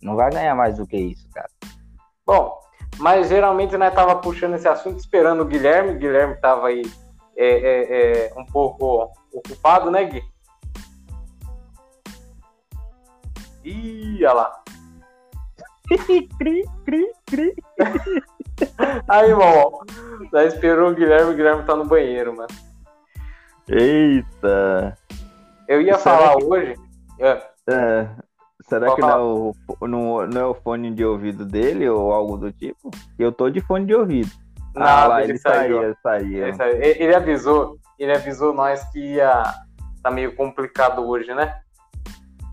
não 0.00 0.16
vai 0.16 0.30
ganhar 0.30 0.54
mais 0.54 0.76
do 0.76 0.86
que 0.86 0.96
isso, 0.96 1.28
cara. 1.30 1.48
Bom, 2.26 2.58
mas 2.98 3.28
geralmente 3.28 3.76
nós 3.76 3.94
tava 3.94 4.16
puxando 4.16 4.54
esse 4.54 4.68
assunto 4.68 4.98
esperando 4.98 5.42
o 5.42 5.46
Guilherme. 5.46 5.92
O 5.92 5.98
Guilherme 5.98 6.36
tava 6.40 6.68
aí 6.68 6.82
é, 7.36 7.46
é, 7.46 8.26
é, 8.28 8.34
um 8.36 8.44
pouco 8.46 9.12
ocupado, 9.32 9.90
né, 9.90 10.04
Gui? 10.04 10.22
Ih, 13.64 14.24
olha 14.24 14.32
lá. 14.32 14.62
cri, 16.38 16.64
cri, 16.84 17.12
cri. 17.26 17.54
Aí, 19.08 19.30
irmão, 19.30 19.80
já 20.32 20.44
esperou 20.44 20.90
o 20.90 20.94
Guilherme, 20.94 21.32
o 21.32 21.36
Guilherme 21.36 21.64
tá 21.64 21.76
no 21.76 21.84
banheiro, 21.84 22.36
mano. 22.36 22.48
Eita! 23.68 24.96
Eu 25.68 25.80
ia 25.80 25.98
será 25.98 26.16
falar 26.16 26.36
que... 26.36 26.44
hoje. 26.44 26.74
É, 27.18 27.42
é 27.68 28.08
será 28.68 28.94
que 28.94 29.00
não 29.00 29.10
é, 29.10 29.18
o, 29.18 29.54
não, 29.82 30.26
não 30.26 30.40
é 30.40 30.46
o 30.46 30.54
fone 30.54 30.90
de 30.90 31.04
ouvido 31.04 31.44
dele 31.44 31.88
ou 31.88 32.12
algo 32.12 32.36
do 32.36 32.50
tipo? 32.52 32.90
Eu 33.18 33.30
tô 33.30 33.50
de 33.50 33.60
fone 33.60 33.84
de 33.86 33.94
ouvido. 33.94 34.30
Não, 34.74 34.86
ah, 34.86 35.06
lá, 35.06 35.22
ele, 35.22 35.32
ele 35.32 35.38
saiu. 35.38 35.96
Saía, 36.02 36.46
Ele, 36.46 36.54
saiu. 36.54 36.82
ele 36.82 37.14
avisou, 37.14 37.78
ele 37.98 38.12
avisou 38.12 38.54
nós 38.54 38.82
que 38.90 39.14
ia 39.14 39.42
tá 40.02 40.10
meio 40.10 40.34
complicado 40.34 41.06
hoje, 41.06 41.32
né? 41.34 41.60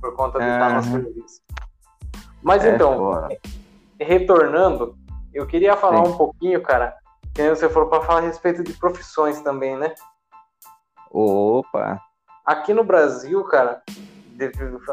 Por 0.01 0.15
conta 0.15 0.39
de 0.39 0.45
estar 0.45 0.75
no 0.75 0.83
serviço. 0.83 1.41
Mas 2.43 2.63
é 2.63 2.75
então, 2.75 2.97
fora. 2.97 3.29
retornando, 3.99 4.95
eu 5.33 5.45
queria 5.45 5.75
falar 5.75 6.05
Sim. 6.05 6.11
um 6.11 6.17
pouquinho, 6.17 6.61
cara, 6.61 6.95
que 7.33 7.49
você 7.49 7.69
falou 7.69 7.89
para 7.89 8.01
falar 8.01 8.19
a 8.19 8.23
respeito 8.23 8.63
de 8.63 8.73
profissões 8.73 9.41
também, 9.41 9.77
né? 9.77 9.93
Opa! 11.11 11.99
Aqui 12.45 12.73
no 12.73 12.83
Brasil, 12.83 13.43
cara, 13.45 13.81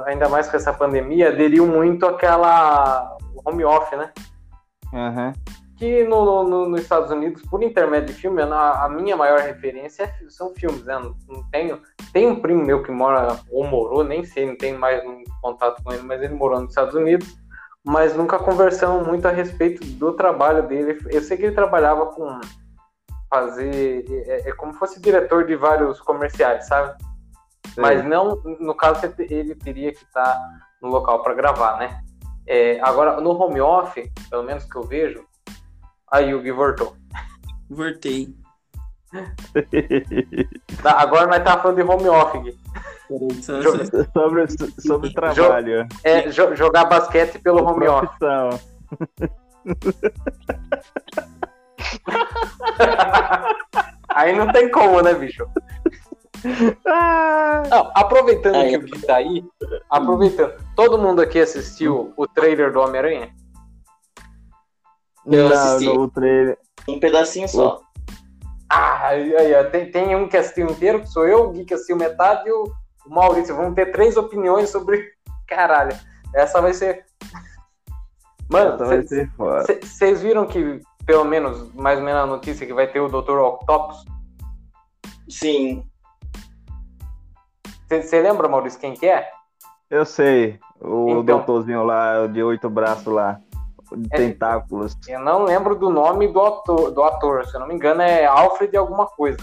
ainda 0.07 0.29
mais 0.29 0.49
com 0.49 0.57
essa 0.57 0.73
pandemia, 0.73 1.29
aderiu 1.29 1.67
muito 1.67 2.07
aquela 2.07 3.17
home 3.45 3.65
office, 3.65 3.99
né? 3.99 4.13
Uhum. 4.93 5.33
Que 5.79 6.05
no, 6.05 6.45
no, 6.45 6.69
nos 6.69 6.81
Estados 6.81 7.11
Unidos, 7.11 7.43
por 7.43 7.63
intermédio 7.63 8.15
de 8.15 8.21
filme, 8.21 8.41
a, 8.43 8.85
a 8.85 8.89
minha 8.89 9.17
maior 9.17 9.41
referência 9.41 10.05
é, 10.05 10.29
são 10.29 10.55
filmes, 10.55 10.85
né? 10.85 10.99
Não, 10.99 11.15
não, 11.29 11.51
tenho. 11.51 11.81
Tem 12.13 12.27
um 12.27 12.41
primo 12.41 12.65
meu 12.65 12.83
que 12.83 12.91
mora, 12.91 13.39
ou 13.51 13.67
morou, 13.67 14.03
nem 14.03 14.25
sei, 14.25 14.47
não 14.47 14.57
tenho 14.57 14.79
mais 14.79 15.05
um 15.05 15.23
contato 15.43 15.83
com 15.83 15.93
ele, 15.93 16.03
mas 16.03 16.23
ele 16.23 16.35
morou 16.35 16.61
nos 16.61 16.71
Estados 16.71 16.95
Unidos 16.95 17.37
mas 17.87 18.17
nunca 18.17 18.37
conversamos 18.37 19.07
muito 19.07 19.27
a 19.29 19.31
respeito 19.31 19.85
do 19.85 20.13
trabalho 20.13 20.67
dele. 20.67 20.99
Eu 21.09 21.23
sei 21.23 21.37
que 21.37 21.45
ele 21.45 21.55
trabalhava 21.55 22.07
com 22.07 22.41
fazer 23.31 24.05
é, 24.27 24.49
é 24.49 24.53
como 24.53 24.73
se 24.73 24.79
fosse 24.79 25.01
diretor 25.01 25.47
de 25.47 25.55
vários 25.55 26.01
comerciais, 26.01 26.67
sabe? 26.67 27.01
Sim. 27.69 27.81
Mas 27.81 28.05
não, 28.05 28.43
no 28.59 28.75
caso 28.75 29.07
ele 29.19 29.55
teria 29.55 29.93
que 29.93 30.03
estar 30.03 30.37
no 30.83 30.89
local 30.89 31.23
para 31.23 31.35
gravar, 31.35 31.79
né? 31.79 32.03
É, 32.45 32.81
agora 32.81 33.21
no 33.21 33.31
home 33.31 33.61
office, 33.61 34.11
pelo 34.31 34.43
menos 34.43 34.65
que 34.65 34.77
eu 34.77 34.83
vejo, 34.83 35.25
aí 36.11 36.35
o 36.35 36.43
Gui 36.43 36.51
voltou. 36.51 36.97
Voltei. 37.71 38.35
Tá, 40.83 41.01
agora 41.01 41.27
nós 41.27 41.43
tá 41.43 41.57
falando 41.59 41.77
de 41.77 41.83
home 41.83 42.09
office, 42.09 42.43
Gui 42.43 42.59
sobre, 44.13 44.47
sobre 44.81 45.13
trabalho. 45.13 45.87
É, 46.03 46.31
jogar 46.31 46.87
basquete 46.87 47.39
pelo 47.39 47.65
home 47.65 47.87
office. 47.89 48.19
aí 54.09 54.37
não 54.37 54.53
tem 54.53 54.71
como, 54.71 55.01
né, 55.03 55.15
bicho? 55.15 55.47
Ah. 56.87 57.63
Não, 57.69 57.91
aproveitando 57.95 58.57
aí. 58.57 58.71
que 58.71 58.77
o 58.77 58.83
Gui 58.83 59.07
tá 59.07 59.17
aí, 59.17 59.45
aproveitando, 59.91 60.55
todo 60.75 60.99
mundo 60.99 61.21
aqui 61.21 61.41
assistiu 61.41 62.13
o 62.17 62.27
trailer 62.27 62.73
do 62.73 62.81
Homem-Aranha? 62.81 63.35
Eu 65.27 65.49
não, 65.49 65.57
assisti. 65.57 65.93
No 65.93 66.11
trailer. 66.11 66.59
Um 66.89 67.01
pedacinho 67.01 67.49
só. 67.49 67.81
Ah, 68.69 69.09
aí, 69.09 69.35
aí, 69.35 69.65
tem, 69.71 69.91
tem 69.91 70.17
um 70.17 70.29
que 70.29 70.37
assistiu 70.37 70.69
inteiro, 70.69 71.01
que 71.01 71.09
sou 71.09 71.27
eu, 71.27 71.45
o 71.45 71.53
Gui 71.53 71.65
que 71.65 71.75
assistiu 71.75 71.97
metade 71.97 72.49
e 72.49 72.53
o, 72.53 72.65
o 72.65 72.73
Maurício, 73.09 73.57
vamos 73.57 73.75
ter 73.75 73.93
três 73.93 74.17
opiniões 74.17 74.71
sobre. 74.71 75.13
Caralho, 75.47 75.97
essa 76.35 76.61
vai 76.61 76.73
ser. 76.73 77.05
Mano, 78.51 78.79
vocês 78.79 80.23
viram 80.23 80.47
que, 80.47 80.81
pelo 81.05 81.25
menos, 81.25 81.73
mais 81.75 81.99
ou 81.99 82.05
menos 82.05 82.23
a 82.23 82.27
notícia 82.27 82.67
que 82.67 82.73
vai 82.73 82.87
ter 82.87 83.01
o 83.01 83.09
Dr. 83.09 83.39
Octopus? 83.39 84.05
Sim. 85.29 85.85
Você 87.89 88.21
lembra, 88.21 88.49
Maurício, 88.49 88.79
quem 88.79 88.95
que 88.95 89.07
é? 89.07 89.29
Eu 89.91 90.05
sei. 90.05 90.59
O 90.81 91.11
então, 91.11 91.25
doutorzinho 91.25 91.85
lá, 91.85 92.27
de 92.27 92.43
oito 92.43 92.69
braços 92.69 93.07
lá. 93.07 93.41
De 93.93 94.09
é, 94.13 94.17
tentáculos. 94.17 94.97
Eu 95.07 95.21
não 95.21 95.45
lembro 95.45 95.77
do 95.77 95.89
nome 95.91 96.27
do 96.29 96.41
ator, 96.41 96.91
do 96.91 97.03
ator, 97.05 97.47
se 97.47 97.55
eu 97.55 97.61
não 97.61 97.69
me 97.69 97.75
engano, 97.75 98.03
é 98.03 98.25
Alfred 98.27 98.77
alguma 98.77 99.07
coisa. 99.07 99.39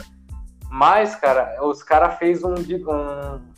Mas, 0.74 1.16
cara, 1.16 1.56
os 1.62 1.84
caras 1.84 2.18
fez 2.18 2.44
um, 2.44 2.56
um. 2.56 3.54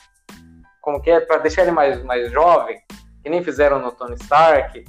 Como 0.81 1.01
que 1.01 1.09
é? 1.09 1.21
Pra 1.21 1.37
deixar 1.37 1.61
ele 1.61 1.71
mais, 1.71 2.03
mais 2.03 2.29
jovem, 2.29 2.77
que 3.23 3.29
nem 3.29 3.41
fizeram 3.41 3.79
no 3.79 3.89
Tony 3.89 4.15
Stark, 4.15 4.83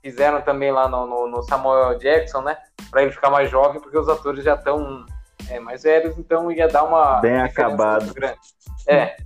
fizeram 0.00 0.40
também 0.42 0.70
lá 0.70 0.88
no, 0.88 1.04
no, 1.04 1.26
no 1.26 1.42
Samuel 1.42 1.98
Jackson, 1.98 2.42
né? 2.42 2.56
Pra 2.88 3.02
ele 3.02 3.10
ficar 3.10 3.30
mais 3.30 3.50
jovem, 3.50 3.80
porque 3.80 3.98
os 3.98 4.08
atores 4.08 4.44
já 4.44 4.54
estão 4.54 5.04
é, 5.50 5.58
mais 5.58 5.82
velhos, 5.82 6.16
então 6.16 6.52
ia 6.52 6.68
dar 6.68 6.84
uma. 6.84 7.20
Bem 7.20 7.40
acabado. 7.40 8.14
Grande. 8.14 8.38
É. 8.86 9.16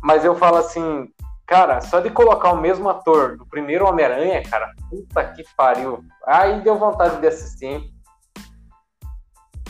Mas 0.00 0.24
eu 0.24 0.36
falo 0.36 0.58
assim, 0.58 1.12
cara, 1.44 1.80
só 1.80 1.98
de 1.98 2.08
colocar 2.08 2.52
o 2.52 2.60
mesmo 2.60 2.88
ator 2.88 3.36
do 3.36 3.46
primeiro 3.46 3.84
Homem-Aranha, 3.84 4.48
cara, 4.48 4.72
puta 4.88 5.24
que 5.24 5.42
pariu. 5.56 6.04
Aí 6.24 6.60
deu 6.60 6.78
vontade 6.78 7.20
de 7.20 7.26
assistir, 7.26 7.66
hein? 7.66 7.90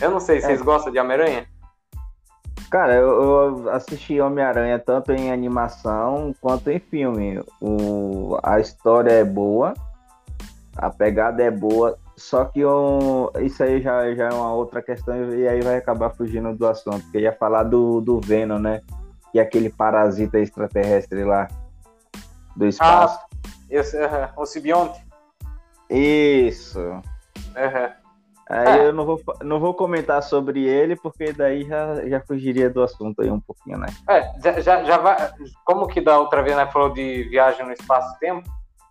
Eu 0.03 0.11
não 0.11 0.21
sei, 0.21 0.43
vocês 0.43 0.61
é. 0.61 0.65
gostam 0.65 0.93
de 0.93 0.99
Homem-Aranha? 0.99 1.54
Cara, 2.75 2.93
eu, 2.95 3.23
eu 3.23 3.71
assisti 3.71 4.21
Homem-Aranha 4.21 4.81
tanto 4.81 5.12
em 5.12 5.31
animação 5.31 6.35
quanto 6.40 6.73
em 6.73 6.81
filme. 6.81 7.40
O, 7.61 8.37
a 8.43 8.59
história 8.59 9.12
é 9.12 9.23
boa, 9.23 9.75
a 10.76 10.90
pegada 10.90 11.40
é 11.40 11.52
boa, 11.52 11.97
só 12.16 12.47
que 12.47 12.59
eu, 12.59 13.31
isso 13.40 13.62
aí 13.62 13.81
já, 13.81 14.12
já 14.16 14.25
é 14.25 14.33
uma 14.33 14.52
outra 14.52 14.83
questão 14.83 15.14
e 15.35 15.47
aí 15.47 15.61
vai 15.61 15.76
acabar 15.76 16.11
fugindo 16.11 16.52
do 16.52 16.66
assunto. 16.66 17.00
Porque 17.02 17.21
ia 17.21 17.33
falar 17.33 17.62
do, 17.62 18.00
do 18.00 18.21
Venom, 18.21 18.59
né? 18.59 18.83
Que 19.31 19.38
é 19.38 19.43
aquele 19.43 19.71
parasita 19.71 20.40
extraterrestre 20.40 21.23
lá 21.23 21.47
do 22.57 22.66
espaço. 22.66 23.21
Ah, 23.21 23.50
esse, 23.71 23.97
uh 23.97 24.09
-huh. 24.09 24.31
o 24.37 24.45
simbionte. 24.45 25.00
Isso. 25.88 26.81
Uhum. 26.81 28.04
Aí 28.49 28.81
é. 28.81 28.87
eu 28.87 28.93
não 28.93 29.07
vou, 29.07 29.21
não 29.43 29.59
vou 29.59 29.73
comentar 29.73 30.23
sobre 30.23 30.65
ele, 30.65 30.97
porque 30.97 31.33
daí 31.33 31.65
já, 31.65 32.07
já 32.07 32.21
fugiria 32.21 32.69
do 32.69 32.83
assunto 32.83 33.23
aí 33.23 33.31
um 33.31 33.41
pouquinho, 33.41 33.79
né? 33.79 33.87
É, 34.09 34.61
já, 34.61 34.85
já 34.85 34.99
vai. 34.99 35.17
Como 35.65 35.87
que 35.87 36.01
da 36.01 36.19
outra 36.19 36.43
vez, 36.43 36.55
né, 36.57 36.67
falou 36.67 36.91
de 36.91 37.25
viagem 37.25 37.65
no 37.65 37.73
espaço-tempo, 37.73 38.49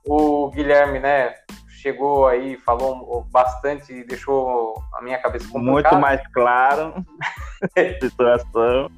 o 0.08 0.50
Guilherme, 0.50 1.00
né, 1.00 1.36
chegou 1.84 2.26
aí, 2.28 2.58
falou 2.58 3.26
bastante 3.30 3.94
e 3.94 4.04
deixou 4.04 4.74
a 4.96 5.02
minha 5.02 5.20
cabeça 5.20 5.48
complicada. 5.48 5.72
Muito 5.72 5.96
mais 5.98 6.28
claro 6.30 6.94
a 7.78 8.00
situação. 8.02 8.90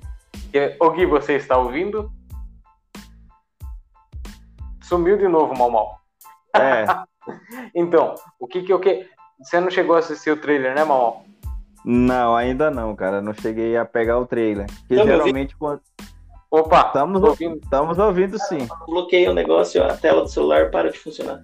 O 0.80 0.90
Gui, 0.92 1.06
você 1.06 1.34
está 1.34 1.58
ouvindo? 1.58 2.10
Sumiu 4.82 5.18
de 5.18 5.28
novo, 5.28 5.58
Mal 5.58 5.70
Mal. 5.70 6.00
É. 6.56 6.86
então, 7.76 8.16
o 8.40 8.48
que 8.48 8.62
que 8.62 8.72
eu 8.72 8.80
que 8.80 9.10
você 9.40 9.60
não 9.60 9.70
chegou 9.70 9.96
a 9.96 10.00
assistir 10.00 10.32
o 10.32 10.38
trailer, 10.38 10.76
né, 10.76 10.84
Mal? 10.84 11.26
Não, 11.84 12.36
ainda 12.36 12.72
não, 12.72 12.96
cara. 12.96 13.22
Não 13.22 13.34
cheguei 13.34 13.78
a 13.78 13.86
pegar 13.86 14.18
o 14.18 14.26
trailer. 14.26 14.66
Porque 14.88 14.96
geralmente 14.96 15.56
quando. 15.56 15.82
Opa! 16.50 16.88
Estamos 16.88 17.22
ouvindo, 17.22 17.58
estamos 17.58 18.00
ouvindo 18.00 18.40
sim. 18.40 18.68
Bloqueei 18.88 19.28
o 19.28 19.34
negócio, 19.34 19.84
a 19.84 19.96
tela 19.96 20.22
do 20.22 20.28
celular 20.28 20.72
para 20.72 20.92
de 20.92 20.98
funcionar. 20.98 21.42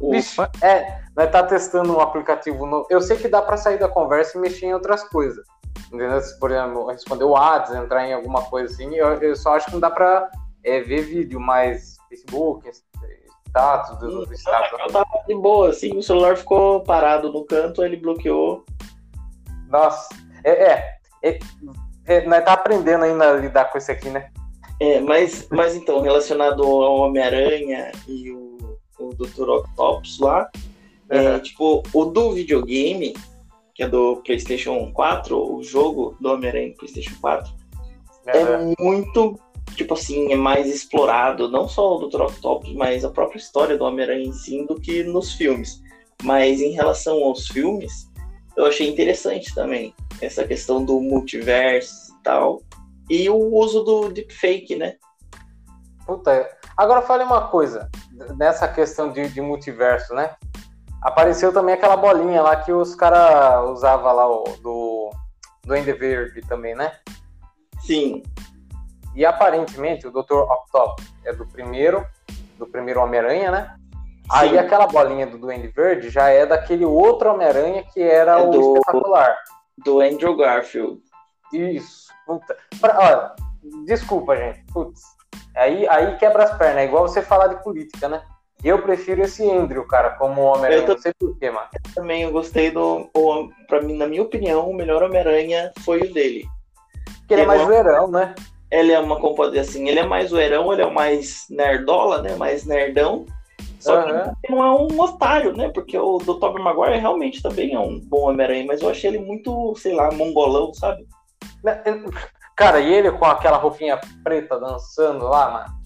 Vixe, 0.00 0.40
é, 0.62 1.02
nós 1.16 1.30
tá 1.30 1.42
testando 1.42 1.96
um 1.96 2.00
aplicativo 2.00 2.66
novo. 2.66 2.86
Eu 2.90 3.00
sei 3.00 3.16
que 3.16 3.28
dá 3.28 3.42
para 3.42 3.56
sair 3.56 3.78
da 3.78 3.88
conversa 3.88 4.36
e 4.36 4.40
mexer 4.40 4.66
em 4.66 4.74
outras 4.74 5.04
coisas. 5.04 5.44
Entendeu? 5.86 6.20
Por 6.38 6.50
exemplo, 6.50 6.86
responder 6.86 7.24
o 7.24 7.30
WhatsApp, 7.30 7.84
entrar 7.84 8.06
em 8.06 8.12
alguma 8.12 8.42
coisa 8.42 8.72
assim, 8.72 8.94
eu, 8.94 9.06
eu 9.14 9.34
só 9.36 9.54
acho 9.54 9.66
que 9.66 9.72
não 9.72 9.80
dá 9.80 9.90
para 9.90 10.30
é, 10.64 10.80
ver 10.80 11.02
vídeo, 11.02 11.40
mas 11.40 11.96
Facebook, 12.08 12.68
status, 13.48 13.98
dos 13.98 14.28
do 14.28 14.34
status. 14.34 14.78
Eu 14.80 14.92
tava 14.92 15.24
de 15.26 15.34
boa, 15.34 15.70
assim, 15.70 15.96
o 15.96 16.02
celular 16.02 16.36
ficou 16.36 16.80
parado 16.82 17.32
no 17.32 17.44
canto, 17.44 17.82
ele 17.82 17.96
bloqueou. 17.96 18.64
Nossa, 19.68 20.08
é, 20.44 20.50
é, 20.50 20.98
é, 21.22 21.38
é 22.06 22.26
nós 22.26 22.44
tá 22.44 22.52
aprendendo 22.54 23.04
ainda 23.04 23.30
a 23.30 23.36
lidar 23.36 23.66
com 23.66 23.78
isso 23.78 23.90
aqui, 23.90 24.08
né? 24.08 24.30
É, 24.80 25.00
mas, 25.00 25.48
mas 25.50 25.74
então, 25.74 26.00
relacionado 26.00 26.62
ao 26.62 27.00
Homem-Aranha 27.00 27.90
e 28.06 28.30
o, 28.30 28.78
o 28.98 29.14
Dr. 29.14 29.48
Octopus 29.48 30.20
lá, 30.20 30.48
é, 31.10 31.38
tipo, 31.40 31.82
o 31.92 32.04
do 32.04 32.32
videogame, 32.32 33.14
que 33.74 33.82
é 33.82 33.88
do 33.88 34.16
PlayStation 34.24 34.92
4, 34.92 35.56
o 35.56 35.62
jogo 35.62 36.16
do 36.20 36.32
Homem-Aranha 36.32 36.74
PlayStation 36.78 37.14
4, 37.20 37.50
uhum. 37.52 38.32
é 38.32 38.74
muito 38.78 39.38
tipo 39.74 39.94
assim, 39.94 40.32
é 40.32 40.36
mais 40.36 40.66
explorado, 40.66 41.48
não 41.48 41.68
só 41.68 41.96
o 41.96 42.08
Dr. 42.08 42.22
Octopus, 42.22 42.72
mas 42.74 43.04
a 43.04 43.10
própria 43.10 43.38
história 43.38 43.76
do 43.76 43.84
Homem-Aranha 43.84 44.26
em 44.26 44.32
si, 44.32 44.64
do 44.66 44.80
que 44.80 45.02
nos 45.04 45.32
filmes. 45.32 45.82
Mas 46.22 46.60
em 46.60 46.72
relação 46.72 47.22
aos 47.24 47.46
filmes, 47.48 48.08
eu 48.56 48.66
achei 48.66 48.88
interessante 48.88 49.54
também 49.54 49.94
essa 50.20 50.44
questão 50.44 50.84
do 50.84 51.00
multiverso 51.00 52.12
e 52.12 52.22
tal. 52.22 52.62
E 53.08 53.30
o 53.30 53.36
uso 53.36 53.84
do 53.84 54.08
deepfake, 54.10 54.76
né? 54.76 54.96
Puta, 56.04 56.48
agora 56.76 57.02
fale 57.02 57.22
uma 57.22 57.48
coisa, 57.48 57.88
nessa 58.36 58.66
questão 58.66 59.12
de, 59.12 59.28
de 59.28 59.40
multiverso, 59.40 60.14
né? 60.14 60.34
Apareceu 61.02 61.52
também 61.52 61.74
aquela 61.74 61.96
bolinha 61.96 62.42
lá 62.42 62.56
que 62.56 62.72
os 62.72 62.94
caras 62.94 63.70
usavam 63.70 64.12
lá 64.12 64.26
do, 64.60 65.10
do 65.64 65.76
Ender 65.76 65.96
Verde 65.96 66.40
também, 66.42 66.74
né? 66.74 66.92
Sim. 67.80 68.22
E 69.14 69.24
aparentemente 69.24 70.06
o 70.06 70.10
Dr. 70.10 70.34
Octopus 70.34 71.06
é 71.24 71.32
do 71.32 71.46
primeiro, 71.46 72.06
do 72.58 72.66
primeiro 72.66 73.00
Homem-Aranha, 73.00 73.50
né? 73.50 73.74
Sim. 73.74 74.28
Aí 74.30 74.58
aquela 74.58 74.86
bolinha 74.86 75.26
do 75.26 75.38
Duende 75.38 75.68
Verde 75.68 76.10
já 76.10 76.28
é 76.28 76.44
daquele 76.44 76.84
outro 76.84 77.32
Homem-Aranha 77.32 77.82
que 77.92 78.02
era 78.02 78.38
é 78.38 78.42
o 78.42 78.50
do, 78.50 78.76
espetacular. 78.76 79.36
Do 79.84 80.00
Andrew 80.00 80.36
Garfield. 80.36 81.00
Isso. 81.52 82.08
Puta. 82.26 82.56
Pra, 82.80 82.98
olha, 82.98 83.32
desculpa, 83.86 84.36
gente. 84.36 84.64
Putz. 84.72 85.00
Aí, 85.56 85.88
aí 85.88 86.16
quebra 86.18 86.44
as 86.44 86.56
pernas. 86.56 86.82
É 86.82 86.84
igual 86.84 87.08
você 87.08 87.22
falar 87.22 87.48
de 87.48 87.62
política, 87.62 88.08
né? 88.08 88.22
Eu 88.62 88.82
prefiro 88.82 89.22
esse 89.22 89.48
Andrew, 89.48 89.86
cara, 89.86 90.10
como 90.10 90.42
Homem-Aranha. 90.42 90.86
Tô... 90.86 90.94
Não 90.94 91.00
sei 91.00 91.12
porquê, 91.18 91.50
mano. 91.50 91.68
Eu 91.72 91.94
também 91.94 92.22
eu 92.22 92.32
gostei 92.32 92.70
do. 92.70 93.08
O, 93.14 93.48
pra 93.66 93.80
mim, 93.80 93.96
na 93.96 94.06
minha 94.06 94.22
opinião, 94.22 94.68
o 94.68 94.74
melhor 94.74 95.02
Homem-Aranha 95.02 95.72
foi 95.84 96.00
o 96.00 96.12
dele. 96.12 96.46
Porque 97.20 97.34
ele 97.34 97.42
é 97.42 97.46
mais 97.46 97.62
zoeirão, 97.62 98.08
né? 98.08 98.34
Ele 98.70 98.92
é 98.92 99.00
uma 99.00 99.18
composição 99.18 99.62
assim, 99.62 99.88
ele 99.88 100.00
é 100.00 100.06
mais 100.06 100.30
zoeirão, 100.30 100.72
ele 100.72 100.82
é 100.82 100.86
o 100.86 100.92
mais 100.92 101.46
nerdola, 101.48 102.20
né? 102.20 102.36
Mais 102.36 102.66
nerdão. 102.66 103.24
Só 103.80 104.00
uhum. 104.00 104.32
que 104.44 104.52
não 104.52 104.62
é 104.62 104.70
um 104.70 105.00
otário, 105.00 105.56
né? 105.56 105.68
Porque 105.68 105.96
o 105.96 106.18
do 106.18 106.38
Tobey 106.38 106.62
Maguire 106.62 106.98
realmente 106.98 107.40
também 107.42 107.74
é 107.74 107.78
um 107.78 108.00
bom 108.00 108.28
Homem-Aranha, 108.28 108.66
mas 108.66 108.82
eu 108.82 108.90
achei 108.90 109.10
ele 109.10 109.18
muito, 109.18 109.74
sei 109.76 109.94
lá, 109.94 110.10
mongolão, 110.10 110.74
sabe? 110.74 111.06
Né, 111.62 111.80
cara, 112.56 112.80
e 112.80 112.92
ele 112.92 113.10
com 113.12 113.24
aquela 113.24 113.56
roupinha 113.56 114.00
preta 114.24 114.58
dançando 114.58 115.24
lá, 115.24 115.50
mano? 115.50 115.78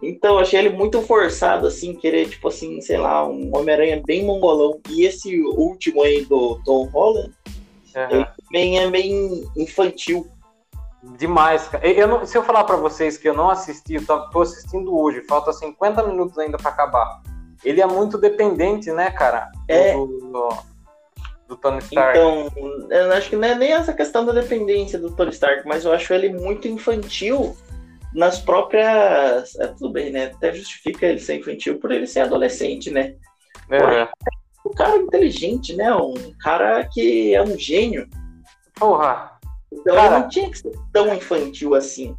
Então, 0.00 0.34
eu 0.34 0.40
achei 0.40 0.60
ele 0.60 0.70
muito 0.70 1.02
forçado, 1.02 1.66
assim, 1.66 1.92
querer, 1.92 2.28
tipo 2.28 2.46
assim, 2.46 2.80
sei 2.80 2.98
lá, 2.98 3.28
um 3.28 3.50
Homem-Aranha 3.56 4.00
bem 4.06 4.24
mongolão. 4.24 4.80
E 4.88 5.04
esse 5.04 5.40
último 5.40 6.02
aí 6.02 6.24
do 6.24 6.60
Tom 6.64 6.86
Holland, 6.86 7.32
uhum. 7.96 8.02
ele 8.10 8.26
também 8.44 8.78
é 8.78 8.88
bem 8.88 9.44
infantil. 9.56 10.26
Demais, 11.16 11.68
cara. 11.68 11.86
Eu 11.86 12.06
não, 12.06 12.26
se 12.26 12.36
eu 12.36 12.42
falar 12.42 12.64
para 12.64 12.76
vocês 12.76 13.16
que 13.16 13.28
eu 13.28 13.34
não 13.34 13.50
assisti, 13.50 13.94
eu 13.94 14.04
tô, 14.06 14.40
assistindo 14.40 14.96
hoje, 14.96 15.22
falta 15.22 15.52
50 15.52 16.02
minutos 16.06 16.38
ainda 16.38 16.58
para 16.58 16.70
acabar. 16.70 17.22
Ele 17.64 17.80
é 17.80 17.86
muito 17.86 18.18
dependente, 18.18 18.90
né, 18.92 19.10
cara? 19.10 19.50
É. 19.66 19.94
Do, 19.94 20.06
do, 20.06 20.48
do, 21.48 21.56
Tony 21.56 21.78
Stark. 21.78 22.18
Então, 22.18 22.48
eu 22.90 23.12
acho 23.12 23.30
que 23.30 23.36
não 23.36 23.48
é 23.48 23.54
nem 23.54 23.72
essa 23.72 23.92
questão 23.92 24.24
da 24.24 24.32
dependência 24.32 24.98
do 24.98 25.10
Tony 25.10 25.30
Stark, 25.30 25.66
mas 25.66 25.84
eu 25.84 25.92
acho 25.92 26.12
ele 26.12 26.32
muito 26.32 26.68
infantil 26.68 27.56
nas 28.14 28.38
próprias. 28.38 29.56
É, 29.58 29.66
tudo 29.68 29.90
bem, 29.90 30.10
né? 30.10 30.26
Até 30.26 30.52
justifica 30.52 31.06
ele 31.06 31.20
ser 31.20 31.38
infantil 31.38 31.78
por 31.78 31.90
ele 31.90 32.06
ser 32.06 32.20
adolescente, 32.20 32.90
né? 32.90 33.14
É. 33.70 34.08
Um 34.64 34.74
cara 34.74 34.96
inteligente, 34.98 35.74
né? 35.74 35.92
Um 35.94 36.14
cara 36.40 36.84
que 36.84 37.34
é 37.34 37.42
um 37.42 37.58
gênio. 37.58 38.08
Porra. 38.74 39.37
Então 39.72 39.94
Cara, 39.94 40.20
não 40.20 40.28
tinha 40.28 40.50
que 40.50 40.58
ser 40.58 40.72
tão 40.92 41.14
infantil 41.14 41.74
assim. 41.74 42.16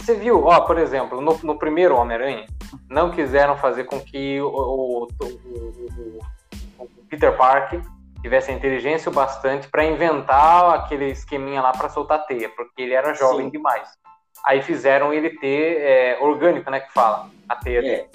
Você 0.00 0.14
viu, 0.14 0.44
ó, 0.46 0.60
por 0.60 0.78
exemplo, 0.78 1.20
no, 1.20 1.38
no 1.42 1.58
primeiro 1.58 1.94
Homem-Aranha, 1.96 2.46
não 2.88 3.10
quiseram 3.10 3.56
fazer 3.56 3.84
com 3.84 4.00
que 4.00 4.40
o, 4.40 4.48
o, 4.48 5.08
o, 5.22 6.18
o 6.78 6.88
Peter 7.08 7.36
Parker 7.36 7.82
tivesse 8.22 8.50
a 8.50 8.54
inteligência 8.54 9.10
o 9.10 9.14
bastante 9.14 9.68
para 9.68 9.84
inventar 9.84 10.74
aquele 10.74 11.10
esqueminha 11.10 11.60
lá 11.60 11.72
para 11.72 11.88
soltar 11.88 12.26
teia, 12.26 12.48
porque 12.48 12.82
ele 12.82 12.94
era 12.94 13.14
jovem 13.14 13.46
Sim. 13.46 13.52
demais. 13.52 13.88
Aí 14.44 14.62
fizeram 14.62 15.12
ele 15.12 15.30
ter 15.38 15.80
é, 15.80 16.18
orgânico, 16.20 16.70
né, 16.70 16.80
que 16.80 16.92
fala, 16.92 17.28
a 17.48 17.56
teia 17.56 17.78
é. 17.78 17.82
dele. 17.82 18.08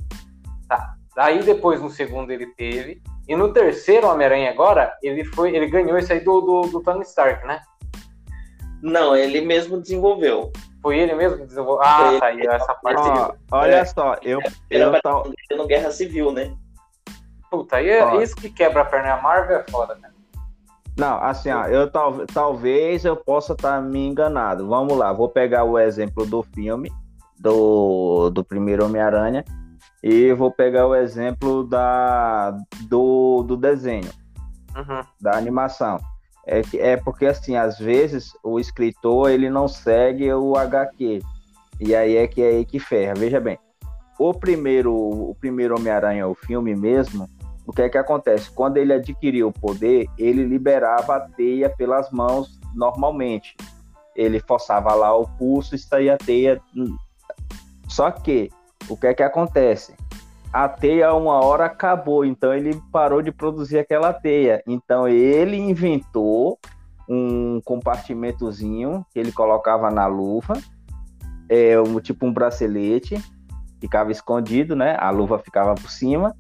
Tá. 0.67 0.95
Daí 1.15 1.43
depois 1.43 1.81
no 1.81 1.89
segundo 1.89 2.31
ele 2.31 2.47
teve, 2.47 3.01
e 3.27 3.35
no 3.35 3.51
terceiro 3.53 4.07
Homem-Aranha 4.07 4.51
agora, 4.51 4.95
ele 5.01 5.23
foi, 5.23 5.55
ele 5.55 5.67
ganhou 5.67 5.97
isso 5.97 6.13
aí 6.13 6.19
do, 6.19 6.41
do, 6.41 6.61
do 6.63 6.81
Tony 6.81 7.01
Stark, 7.01 7.45
né? 7.45 7.61
Não, 8.85 9.15
ele 9.15 9.41
mesmo 9.41 9.81
desenvolveu. 9.81 10.53
Foi 10.79 10.99
ele 10.99 11.15
mesmo 11.15 11.39
que 11.39 11.45
desenvolveu? 11.45 11.83
Ah, 11.83 12.09
ele, 12.11 12.19
tá 12.19 12.25
aí, 12.27 12.41
essa 12.45 12.75
parte. 12.75 13.01
Ó, 13.01 13.33
olha 13.51 13.77
é, 13.77 13.85
só, 13.85 14.15
eu. 14.21 14.39
eu 14.69 15.01
tá... 15.01 15.23
no 15.57 15.65
Guerra 15.65 15.89
Civil, 15.89 16.31
né? 16.31 16.55
Puta, 17.49 17.77
aí 17.77 17.89
é 17.89 18.21
isso 18.21 18.35
que 18.35 18.47
quebra 18.47 18.83
a 18.83 18.85
perna. 18.85 19.13
A 19.13 19.21
Marvel 19.21 19.57
é 19.57 19.65
foda, 19.71 19.95
cara. 19.95 20.13
Não, 20.95 21.17
assim, 21.17 21.49
ó, 21.49 21.65
eu 21.65 21.89
tal, 21.89 22.27
talvez 22.27 23.03
eu 23.03 23.15
possa 23.15 23.53
estar 23.53 23.77
tá 23.77 23.81
me 23.81 24.05
enganado. 24.05 24.67
Vamos 24.67 24.95
lá, 24.95 25.11
vou 25.11 25.29
pegar 25.29 25.63
o 25.63 25.79
exemplo 25.79 26.23
do 26.23 26.43
filme, 26.43 26.91
do, 27.39 28.29
do 28.29 28.43
primeiro 28.43 28.85
Homem-Aranha, 28.85 29.43
e 30.03 30.31
vou 30.33 30.51
pegar 30.51 30.85
o 30.85 30.93
exemplo 30.93 31.63
da, 31.63 32.55
do, 32.87 33.41
do 33.41 33.57
desenho, 33.57 34.11
uhum. 34.75 35.01
da 35.19 35.35
animação. 35.35 35.97
É, 36.47 36.61
é 36.77 36.97
porque, 36.97 37.25
assim, 37.25 37.55
às 37.55 37.79
vezes 37.79 38.33
o 38.43 38.59
escritor 38.59 39.31
ele 39.31 39.49
não 39.49 39.67
segue 39.67 40.31
o 40.33 40.55
HQ. 40.55 41.21
E 41.79 41.95
aí 41.95 42.17
é 42.17 42.27
que 42.27 42.41
é 42.41 42.49
aí 42.49 42.65
que 42.65 42.79
ferra. 42.79 43.13
Veja 43.15 43.39
bem, 43.39 43.59
o 44.17 44.33
primeiro, 44.33 44.93
o 44.93 45.35
primeiro 45.39 45.75
Homem-Aranha, 45.75 46.27
o 46.27 46.35
filme 46.35 46.75
mesmo, 46.75 47.29
o 47.65 47.73
que 47.73 47.81
é 47.81 47.89
que 47.89 47.97
acontece? 47.97 48.49
Quando 48.51 48.77
ele 48.77 48.93
adquiriu 48.93 49.47
o 49.47 49.53
poder, 49.53 50.07
ele 50.17 50.43
liberava 50.43 51.15
a 51.15 51.19
teia 51.19 51.69
pelas 51.69 52.11
mãos 52.11 52.59
normalmente. 52.73 53.55
Ele 54.15 54.39
forçava 54.39 54.93
lá 54.93 55.15
o 55.15 55.27
pulso 55.27 55.75
e 55.75 55.79
saía 55.79 56.13
a 56.13 56.17
teia. 56.17 56.61
Só 57.89 58.11
que, 58.11 58.49
o 58.87 58.95
que 58.95 59.07
é 59.07 59.13
que 59.13 59.23
acontece? 59.23 59.95
A 60.55 60.69
teia 60.69 61.13
uma 61.13 61.43
hora 61.43 61.65
acabou, 61.65 62.23
então 62.23 62.53
ele 62.53 62.81
parou 62.89 63.21
de 63.21 63.29
produzir 63.29 63.77
aquela 63.77 64.13
teia. 64.13 64.63
Então 64.65 65.05
ele 65.05 65.57
inventou 65.57 66.57
um 67.09 67.59
compartimentozinho 67.65 69.05
que 69.11 69.19
ele 69.19 69.33
colocava 69.33 69.91
na 69.91 70.07
luva, 70.07 70.53
é 71.49 71.77
um 71.77 71.99
tipo 71.99 72.25
um 72.25 72.31
bracelete, 72.31 73.21
ficava 73.81 74.13
escondido, 74.13 74.77
né? 74.77 74.95
A 74.97 75.09
luva 75.09 75.37
ficava 75.39 75.75
por 75.75 75.91
cima 75.91 76.33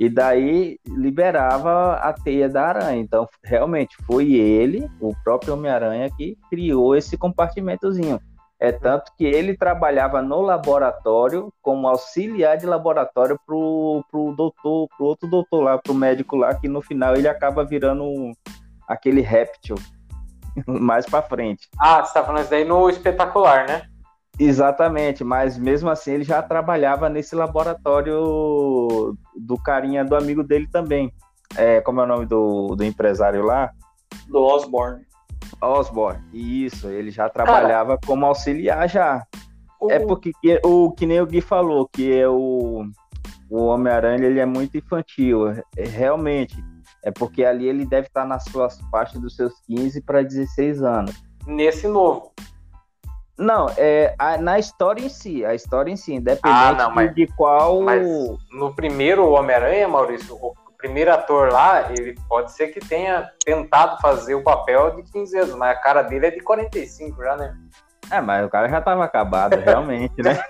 e 0.00 0.08
daí 0.08 0.78
liberava 0.86 1.96
a 1.96 2.14
teia 2.14 2.48
da 2.48 2.68
aranha. 2.68 2.98
Então 2.98 3.28
realmente 3.44 3.94
foi 4.06 4.32
ele, 4.32 4.88
o 4.98 5.12
próprio 5.22 5.52
Homem-Aranha 5.52 6.08
que 6.16 6.38
criou 6.48 6.96
esse 6.96 7.18
compartimentozinho. 7.18 8.18
É 8.60 8.72
tanto 8.72 9.12
que 9.16 9.24
ele 9.24 9.56
trabalhava 9.56 10.20
no 10.20 10.40
laboratório 10.40 11.52
como 11.62 11.86
auxiliar 11.86 12.56
de 12.56 12.66
laboratório 12.66 13.38
pro, 13.46 14.04
pro 14.10 14.34
doutor, 14.34 14.88
pro 14.96 15.06
outro 15.06 15.28
doutor 15.28 15.62
lá, 15.62 15.78
pro 15.78 15.94
médico 15.94 16.34
lá, 16.34 16.52
que 16.54 16.66
no 16.66 16.82
final 16.82 17.14
ele 17.14 17.28
acaba 17.28 17.64
virando 17.64 18.32
aquele 18.88 19.20
réptil 19.20 19.76
mais 20.66 21.06
para 21.06 21.22
frente. 21.22 21.68
Ah, 21.78 22.04
você 22.04 22.14
tá 22.14 22.24
falando 22.24 22.42
isso 22.42 22.50
daí 22.50 22.64
no 22.64 22.90
espetacular, 22.90 23.68
né? 23.68 23.82
Exatamente, 24.38 25.24
mas 25.24 25.58
mesmo 25.58 25.90
assim 25.90 26.12
ele 26.12 26.24
já 26.24 26.40
trabalhava 26.40 27.08
nesse 27.08 27.34
laboratório 27.34 29.16
do 29.36 29.56
carinha 29.64 30.04
do 30.04 30.14
amigo 30.14 30.44
dele 30.44 30.68
também. 30.70 31.12
É, 31.56 31.80
como 31.80 32.00
é 32.00 32.04
o 32.04 32.06
nome 32.06 32.26
do, 32.26 32.74
do 32.76 32.84
empresário 32.84 33.42
lá? 33.44 33.70
Do 34.28 34.40
Osborne. 34.40 35.07
Osborne, 35.60 36.22
isso, 36.32 36.88
ele 36.88 37.10
já 37.10 37.28
trabalhava 37.28 37.96
Cara, 37.96 38.06
como 38.06 38.26
auxiliar 38.26 38.88
já. 38.88 39.24
O... 39.80 39.90
É 39.90 39.98
porque 39.98 40.32
o 40.64 40.92
que 40.92 41.06
nem 41.06 41.20
o 41.20 41.26
Gui 41.26 41.40
falou, 41.40 41.88
que 41.92 42.12
é 42.12 42.28
o, 42.28 42.84
o 43.50 43.64
Homem-Aranha 43.66 44.26
ele 44.26 44.40
é 44.40 44.46
muito 44.46 44.76
infantil, 44.76 45.48
é, 45.48 45.84
realmente. 45.84 46.56
É 47.04 47.10
porque 47.10 47.44
ali 47.44 47.66
ele 47.66 47.86
deve 47.86 48.08
estar 48.08 48.24
nas 48.24 48.44
suas 48.44 48.80
faixas 48.90 49.20
dos 49.20 49.36
seus 49.36 49.54
15 49.66 50.00
para 50.02 50.22
16 50.22 50.82
anos. 50.82 51.14
Nesse 51.46 51.86
novo. 51.86 52.32
Não, 53.38 53.68
é 53.76 54.16
a, 54.18 54.36
na 54.36 54.58
história 54.58 55.00
em 55.00 55.08
si, 55.08 55.44
a 55.44 55.54
história 55.54 55.92
em 55.92 55.96
si, 55.96 56.12
independente 56.12 56.58
ah, 56.58 56.72
não, 56.72 56.90
mas, 56.92 57.14
de 57.14 57.28
qual. 57.28 57.80
Mas 57.82 58.04
no 58.50 58.74
primeiro 58.74 59.30
Homem-Aranha, 59.30 59.86
Maurício, 59.86 60.34
o 60.34 60.52
primeiro 60.78 61.12
ator 61.12 61.52
lá, 61.52 61.92
ele 61.92 62.14
pode 62.28 62.52
ser 62.52 62.68
que 62.68 62.80
tenha 62.80 63.30
tentado 63.44 64.00
fazer 64.00 64.34
o 64.36 64.42
papel 64.42 64.94
de 64.96 65.02
15 65.12 65.38
anos, 65.38 65.54
mas 65.56 65.76
a 65.76 65.80
cara 65.80 66.02
dele 66.02 66.26
é 66.26 66.30
de 66.30 66.40
45 66.40 67.22
já, 67.22 67.36
né? 67.36 67.56
É, 68.10 68.20
mas 68.20 68.46
o 68.46 68.48
cara 68.48 68.68
já 68.68 68.80
tava 68.80 69.04
acabado, 69.04 69.56
realmente, 69.60 70.22
né? 70.22 70.40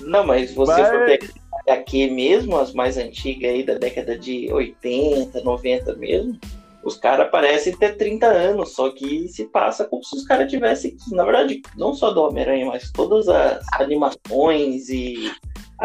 Não, 0.00 0.26
mas 0.26 0.52
você 0.52 0.82
mas... 0.82 0.88
for 0.88 1.06
pegar 1.06 1.80
aqui 1.80 2.10
mesmo, 2.10 2.58
as 2.58 2.74
mais 2.74 2.98
antigas 2.98 3.50
aí 3.50 3.62
da 3.62 3.74
década 3.74 4.18
de 4.18 4.52
80, 4.52 5.40
90 5.40 5.94
mesmo, 5.94 6.38
os 6.84 6.96
caras 6.96 7.30
parecem 7.30 7.74
ter 7.74 7.96
30 7.96 8.26
anos, 8.26 8.74
só 8.74 8.90
que 8.90 9.26
se 9.28 9.44
passa 9.46 9.84
como 9.86 10.04
se 10.04 10.16
os 10.16 10.26
caras 10.26 10.50
tivessem, 10.50 10.96
na 11.12 11.24
verdade, 11.24 11.62
não 11.76 11.94
só 11.94 12.10
do 12.10 12.22
Homem-Aranha, 12.22 12.66
mas 12.66 12.90
todas 12.92 13.26
as 13.28 13.64
animações 13.78 14.90
e 14.90 15.32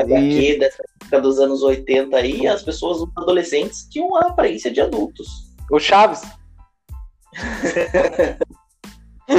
HQ 0.01 0.55
e... 0.55 0.59
dessa 0.59 0.83
época 1.01 1.21
dos 1.21 1.39
anos 1.39 1.63
80 1.63 2.15
aí, 2.15 2.47
as 2.47 2.63
pessoas, 2.63 3.01
os 3.01 3.09
adolescentes, 3.17 3.87
tinham 3.89 4.15
a 4.15 4.27
aparência 4.27 4.71
de 4.71 4.81
adultos. 4.81 5.27
O 5.71 5.79
Chaves. 5.79 6.21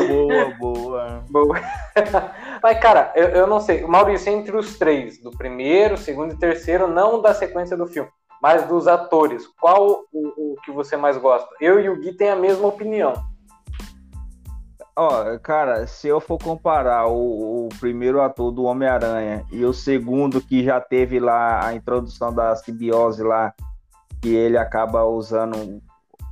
boa, 0.09 0.55
boa. 0.59 1.25
Boa. 1.29 1.61
Mas, 2.63 2.79
cara, 2.81 3.13
eu, 3.17 3.29
eu 3.29 3.47
não 3.47 3.61
sei. 3.61 3.83
Maurício, 3.87 4.33
entre 4.33 4.57
os 4.57 4.79
três, 4.79 5.21
do 5.21 5.31
primeiro, 5.31 5.97
segundo 5.97 6.35
e 6.35 6.39
terceiro, 6.39 6.87
não 6.87 7.21
da 7.21 7.35
sequência 7.35 7.77
do 7.77 7.87
filme, 7.87 8.11
mas 8.41 8.67
dos 8.67 8.87
atores, 8.87 9.47
qual 9.61 10.05
o, 10.13 10.53
o 10.53 10.57
que 10.65 10.71
você 10.71 10.97
mais 10.97 11.17
gosta? 11.17 11.49
Eu 11.61 11.81
e 11.81 11.89
o 11.89 11.99
Gui 11.99 12.13
tem 12.13 12.31
a 12.31 12.37
mesma 12.37 12.69
opinião. 12.69 13.30
Ó, 14.97 15.39
cara, 15.39 15.87
se 15.87 16.09
eu 16.09 16.21
for 16.21 16.39
comparar 16.39 17.07
o, 17.07 17.67
o 17.67 17.69
primeiro 17.81 18.21
ator 18.21 18.51
do 18.51 18.65
Homem-Aranha 18.65 19.45
e 19.51 19.65
o 19.65 19.73
segundo 19.73 20.41
que 20.41 20.65
já 20.65 20.81
teve 20.81 21.19
lá 21.19 21.65
a 21.65 21.75
introdução 21.75 22.33
da 22.33 22.55
simbiose 22.57 23.23
lá, 23.23 23.55
que 24.21 24.35
ele 24.35 24.59
acaba 24.59 25.05
usando 25.05 25.81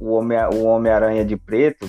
o 0.01 0.12
Homem-Aranha 0.12 1.23
Homem 1.23 1.27
de 1.27 1.37
preto, 1.37 1.88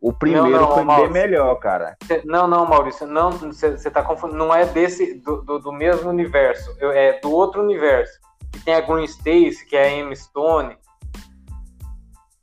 o 0.00 0.12
primeiro 0.12 0.50
não, 0.50 0.60
não, 0.60 0.74
foi 0.74 0.84
Maurício, 0.84 1.12
bem 1.12 1.22
melhor, 1.22 1.54
cara. 1.56 1.96
Não, 2.24 2.46
não, 2.46 2.66
Maurício, 2.66 3.06
não, 3.06 3.32
você 3.32 3.90
tá 3.90 4.02
confundindo, 4.02 4.38
não 4.38 4.54
é 4.54 4.64
desse, 4.64 5.14
do, 5.14 5.42
do, 5.42 5.58
do 5.58 5.72
mesmo 5.72 6.10
universo, 6.10 6.76
é 6.80 7.18
do 7.20 7.32
outro 7.32 7.62
universo. 7.62 8.20
Que 8.52 8.60
tem 8.60 8.74
a 8.74 8.80
Gwen 8.80 9.04
Stacy, 9.04 9.66
que 9.68 9.76
é 9.76 9.84
a 9.84 9.90
Emma 9.90 10.14
Stone, 10.14 10.76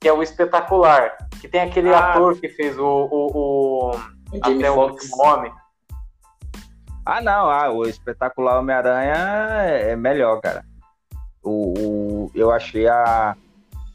que 0.04 0.10
é 0.10 0.14
o 0.14 0.22
espetacular. 0.22 1.16
Que 1.40 1.48
tem 1.48 1.62
aquele 1.62 1.94
ah, 1.94 2.12
ator 2.12 2.38
que 2.38 2.50
fez 2.50 2.78
o, 2.78 3.08
o, 3.10 3.92
o 3.92 3.92
até 4.42 4.70
o. 4.70 4.98
Ah, 7.06 7.22
não, 7.22 7.50
ah, 7.50 7.72
o 7.72 7.86
espetacular 7.86 8.60
Homem-Aranha 8.60 9.16
é, 9.62 9.92
é 9.92 9.96
melhor, 9.96 10.42
cara. 10.42 10.66
O, 11.42 11.74
o, 11.78 12.32
eu 12.36 12.52
achei 12.52 12.86
a. 12.86 13.36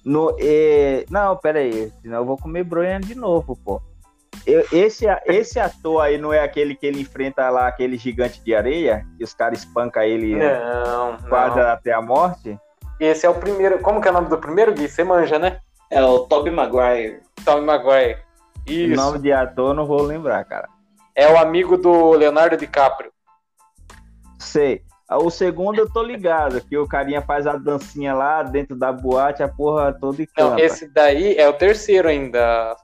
No, 0.03 0.35
e, 0.38 1.05
não, 1.11 1.37
pera 1.37 1.59
aí, 1.59 1.92
senão 2.01 2.18
eu 2.18 2.25
vou 2.25 2.38
comer 2.38 2.64
bronha 2.64 2.99
de 3.01 3.14
novo, 3.14 3.55
pô. 3.62 3.83
Eu, 4.47 4.64
esse, 4.73 5.05
esse 5.27 5.61
ator 5.61 6.01
aí 6.01 6.16
não 6.16 6.33
é 6.33 6.40
aquele 6.40 6.75
que 6.75 6.87
ele 6.87 7.03
enfrenta 7.03 7.51
lá, 7.51 7.66
aquele 7.66 7.99
gigante 7.99 8.42
de 8.42 8.55
areia, 8.55 9.05
que 9.18 9.25
os 9.25 9.35
caras 9.35 9.59
espancam 9.59 10.03
ele 10.03 10.37
não, 10.37 11.18
quase 11.29 11.57
não. 11.57 11.66
até 11.68 11.92
a 11.92 12.01
morte? 12.01 12.59
Esse 12.99 13.27
é 13.27 13.29
o 13.29 13.35
primeiro. 13.35 13.79
Como 13.81 14.01
que 14.01 14.09
é 14.09 14.11
o 14.11 14.14
nome 14.14 14.29
do 14.29 14.38
primeiro, 14.38 14.73
Gui? 14.73 14.88
Você 14.88 15.05
manja, 15.05 15.38
né? 15.38 15.61
É 15.90 16.03
o 16.03 16.20
Tobey 16.20 16.53
Maguire. 16.53 17.20
Tobey 17.44 17.64
Maguire. 17.64 18.18
Isso. 18.66 18.92
O 18.92 18.96
nome 18.96 19.18
de 19.18 19.33
ator 19.33 19.74
não 19.74 19.87
vou 19.87 20.03
lembrar, 20.03 20.44
cara. 20.44 20.68
É 21.14 21.33
o 21.33 21.38
amigo 21.38 21.77
do 21.77 22.12
Leonardo 22.12 22.57
DiCaprio. 22.57 23.11
Sei. 24.38 24.83
O 25.11 25.31
segundo 25.31 25.79
eu 25.79 25.90
tô 25.90 26.03
ligado, 26.03 26.61
que 26.61 26.77
o 26.77 26.87
carinha 26.87 27.22
faz 27.22 27.46
a 27.46 27.57
dancinha 27.57 28.12
lá 28.12 28.42
dentro 28.42 28.77
da 28.77 28.92
boate, 28.92 29.42
a 29.42 29.48
porra 29.48 29.90
toda 29.90 30.22
e 30.22 30.29
Não, 30.37 30.59
esse 30.59 30.87
daí 30.87 31.35
é 31.37 31.48
o 31.48 31.55
terceiro 31.55 32.09
ainda. 32.09 32.77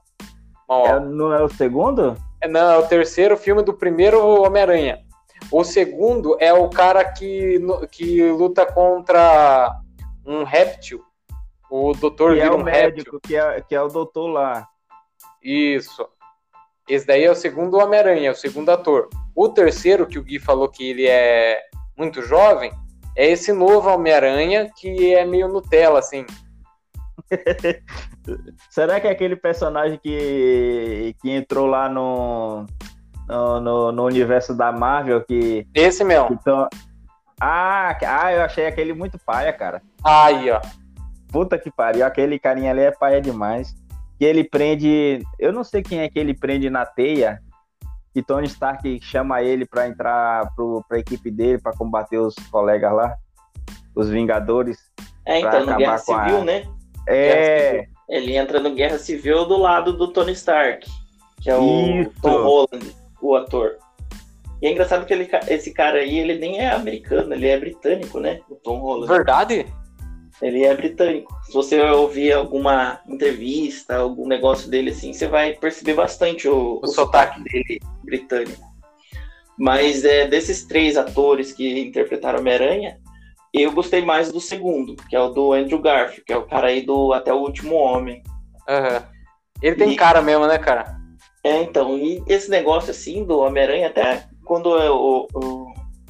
É, 0.67 0.99
não 0.99 1.31
é 1.31 1.43
o 1.43 1.49
segundo? 1.49 2.17
É, 2.41 2.47
não, 2.47 2.71
é 2.71 2.77
o 2.79 2.87
terceiro 2.87 3.37
filme 3.37 3.61
do 3.61 3.75
primeiro 3.75 4.25
Homem-Aranha. 4.41 5.05
O 5.51 5.63
segundo 5.63 6.35
é 6.39 6.51
o 6.51 6.67
cara 6.67 7.05
que, 7.05 7.61
que 7.91 8.27
luta 8.31 8.65
contra 8.65 9.71
um 10.25 10.43
réptil. 10.43 11.03
O 11.69 11.93
doutor 11.93 12.35
que 12.35 12.41
é 12.41 12.49
o 12.49 12.55
um 12.55 12.63
médico, 12.63 13.19
que 13.19 13.35
é, 13.35 13.61
que 13.61 13.75
é 13.75 13.81
o 13.81 13.87
doutor 13.87 14.27
lá. 14.27 14.67
Isso. 15.41 16.07
Esse 16.87 17.07
daí 17.07 17.23
é 17.23 17.31
o 17.31 17.35
segundo 17.35 17.77
Homem-Aranha, 17.77 18.29
é 18.29 18.31
o 18.31 18.35
segundo 18.35 18.69
ator. 18.69 19.09
O 19.35 19.49
terceiro, 19.49 20.05
que 20.05 20.19
o 20.19 20.23
Gui 20.23 20.39
falou 20.39 20.69
que 20.69 20.87
ele 20.87 21.07
é 21.07 21.59
muito 21.97 22.21
jovem, 22.21 22.71
é 23.15 23.29
esse 23.29 23.51
novo 23.51 23.89
Homem-Aranha 23.89 24.69
que 24.75 25.13
é 25.13 25.25
meio 25.25 25.47
Nutella, 25.47 25.99
assim. 25.99 26.25
Será 28.69 28.99
que 28.99 29.07
é 29.07 29.11
aquele 29.11 29.35
personagem 29.35 29.97
que, 29.97 31.15
que 31.21 31.31
entrou 31.31 31.65
lá 31.65 31.89
no, 31.89 32.65
no, 33.27 33.59
no, 33.59 33.91
no 33.91 34.05
universo 34.05 34.55
da 34.55 34.71
Marvel 34.71 35.23
que. 35.23 35.67
Esse 35.73 36.03
mesmo. 36.03 36.37
Que 36.37 36.49
ah, 37.39 37.97
ah, 38.01 38.33
eu 38.33 38.41
achei 38.43 38.65
aquele 38.65 38.93
muito 38.93 39.19
paia, 39.19 39.51
cara. 39.51 39.81
Aí, 40.03 40.49
ó. 40.49 40.61
Puta 41.35 41.57
que 41.57 41.69
pariu, 41.69 42.05
aquele 42.05 42.39
carinha 42.39 42.71
ali 42.71 42.79
é 42.79 42.91
paia 42.91 43.19
demais. 43.19 43.75
Que 44.17 44.23
ele 44.23 44.41
prende. 44.41 45.21
Eu 45.37 45.51
não 45.51 45.65
sei 45.65 45.83
quem 45.83 45.99
é 45.99 46.07
que 46.07 46.17
ele 46.17 46.33
prende 46.33 46.69
na 46.69 46.85
teia. 46.85 47.41
Que 48.13 48.23
Tony 48.23 48.47
Stark 48.47 49.01
chama 49.01 49.41
ele 49.41 49.65
para 49.65 49.85
entrar 49.85 50.49
pro, 50.55 50.81
pra 50.87 50.97
equipe 50.97 51.29
dele, 51.29 51.59
para 51.61 51.75
combater 51.75 52.19
os 52.19 52.33
colegas 52.49 52.93
lá. 52.93 53.17
Os 53.93 54.09
Vingadores. 54.09 54.77
É, 55.25 55.41
então, 55.41 55.65
no 55.65 55.75
Guerra 55.75 55.97
Civil, 55.97 56.37
a... 56.37 56.45
né? 56.45 56.63
É. 57.05 57.85
Ele 58.07 58.37
entra 58.37 58.61
no 58.61 58.73
Guerra 58.73 58.97
Civil 58.97 59.45
do 59.45 59.57
lado 59.57 59.91
do 59.91 60.13
Tony 60.13 60.31
Stark, 60.31 60.89
que 61.41 61.49
é 61.49 61.57
o 61.57 62.01
Isso. 62.01 62.13
Tom 62.21 62.43
Holland, 62.43 62.95
o 63.21 63.35
ator. 63.35 63.75
E 64.61 64.67
é 64.67 64.71
engraçado 64.71 65.05
que 65.05 65.13
ele, 65.13 65.29
esse 65.49 65.73
cara 65.73 65.97
aí, 65.97 66.17
ele 66.17 66.39
nem 66.39 66.59
é 66.59 66.71
americano, 66.71 67.33
ele 67.33 67.49
é 67.49 67.59
britânico, 67.59 68.21
né? 68.21 68.39
O 68.49 68.55
Tom 68.55 68.77
Holland. 68.77 69.11
Verdade? 69.11 69.65
Ele 70.41 70.63
é 70.63 70.75
britânico. 70.75 71.33
Se 71.45 71.53
você 71.53 71.79
ouvir 71.81 72.33
alguma 72.33 72.99
entrevista, 73.07 73.95
algum 73.95 74.27
negócio 74.27 74.69
dele 74.69 74.91
assim, 74.91 75.13
você 75.13 75.27
vai 75.27 75.53
perceber 75.53 75.93
bastante 75.93 76.47
o, 76.47 76.55
o, 76.55 76.79
o 76.83 76.87
sotaque 76.87 77.41
dele 77.43 77.79
britânico. 78.03 78.63
Mas 79.57 80.03
é, 80.03 80.27
desses 80.27 80.65
três 80.65 80.97
atores 80.97 81.53
que 81.53 81.79
interpretaram 81.79 82.39
Homem-Aranha, 82.39 82.99
eu 83.53 83.71
gostei 83.71 84.03
mais 84.03 84.31
do 84.31 84.41
segundo, 84.41 84.95
que 85.09 85.15
é 85.15 85.19
o 85.19 85.29
do 85.29 85.53
Andrew 85.53 85.79
Garfield, 85.79 86.23
que 86.25 86.33
é 86.33 86.37
o 86.37 86.45
cara 86.45 86.67
aí 86.67 86.81
do 86.81 87.13
Até 87.13 87.33
o 87.33 87.37
Último 87.37 87.75
Homem. 87.75 88.21
Uhum. 88.67 89.01
Ele 89.61 89.75
tem 89.77 89.91
e, 89.91 89.95
cara 89.95 90.21
mesmo, 90.21 90.45
né, 90.45 90.57
cara? 90.57 90.97
É, 91.41 91.61
então, 91.61 91.97
e 91.97 92.21
esse 92.27 92.49
negócio 92.49 92.91
assim 92.91 93.23
do 93.23 93.39
Homem-Aranha, 93.39 93.87
até 93.87 94.27
quando 94.43 94.77
eu, 94.77 95.27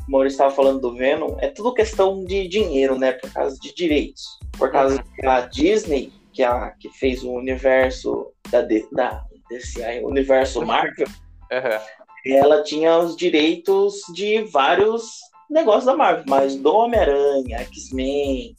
o 0.08 0.12
Maurício 0.12 0.36
estava 0.36 0.56
falando 0.56 0.82
do 0.82 0.94
Venom, 0.94 1.36
é 1.40 1.50
tudo 1.50 1.74
questão 1.74 2.24
de 2.24 2.48
dinheiro, 2.48 2.98
né? 2.98 3.14
Por 3.14 3.32
causa 3.32 3.58
de 3.60 3.74
direitos. 3.74 4.40
Por 4.58 4.72
causa 4.72 5.04
uhum. 5.24 5.30
a 5.30 5.42
Disney, 5.42 6.12
que, 6.32 6.44
é 6.44 6.48
a, 6.48 6.72
que 6.72 6.90
fez 6.90 7.24
o 7.24 7.32
universo 7.32 8.32
da, 8.52 8.62
da 8.92 9.24
DCI, 9.50 10.04
o 10.04 10.08
universo 10.08 10.66
Marvel, 10.66 11.08
uhum. 11.52 12.34
ela 12.34 12.64
tinha 12.64 12.98
os 12.98 13.16
direitos 13.16 14.02
de 14.14 14.44
vários 14.44 15.20
negócios 15.50 15.86
da 15.86 15.96
Marvel, 15.96 16.26
mas 16.28 16.56
do 16.56 16.74
Homem-Aranha, 16.74 17.60
X-Men, 17.60 18.56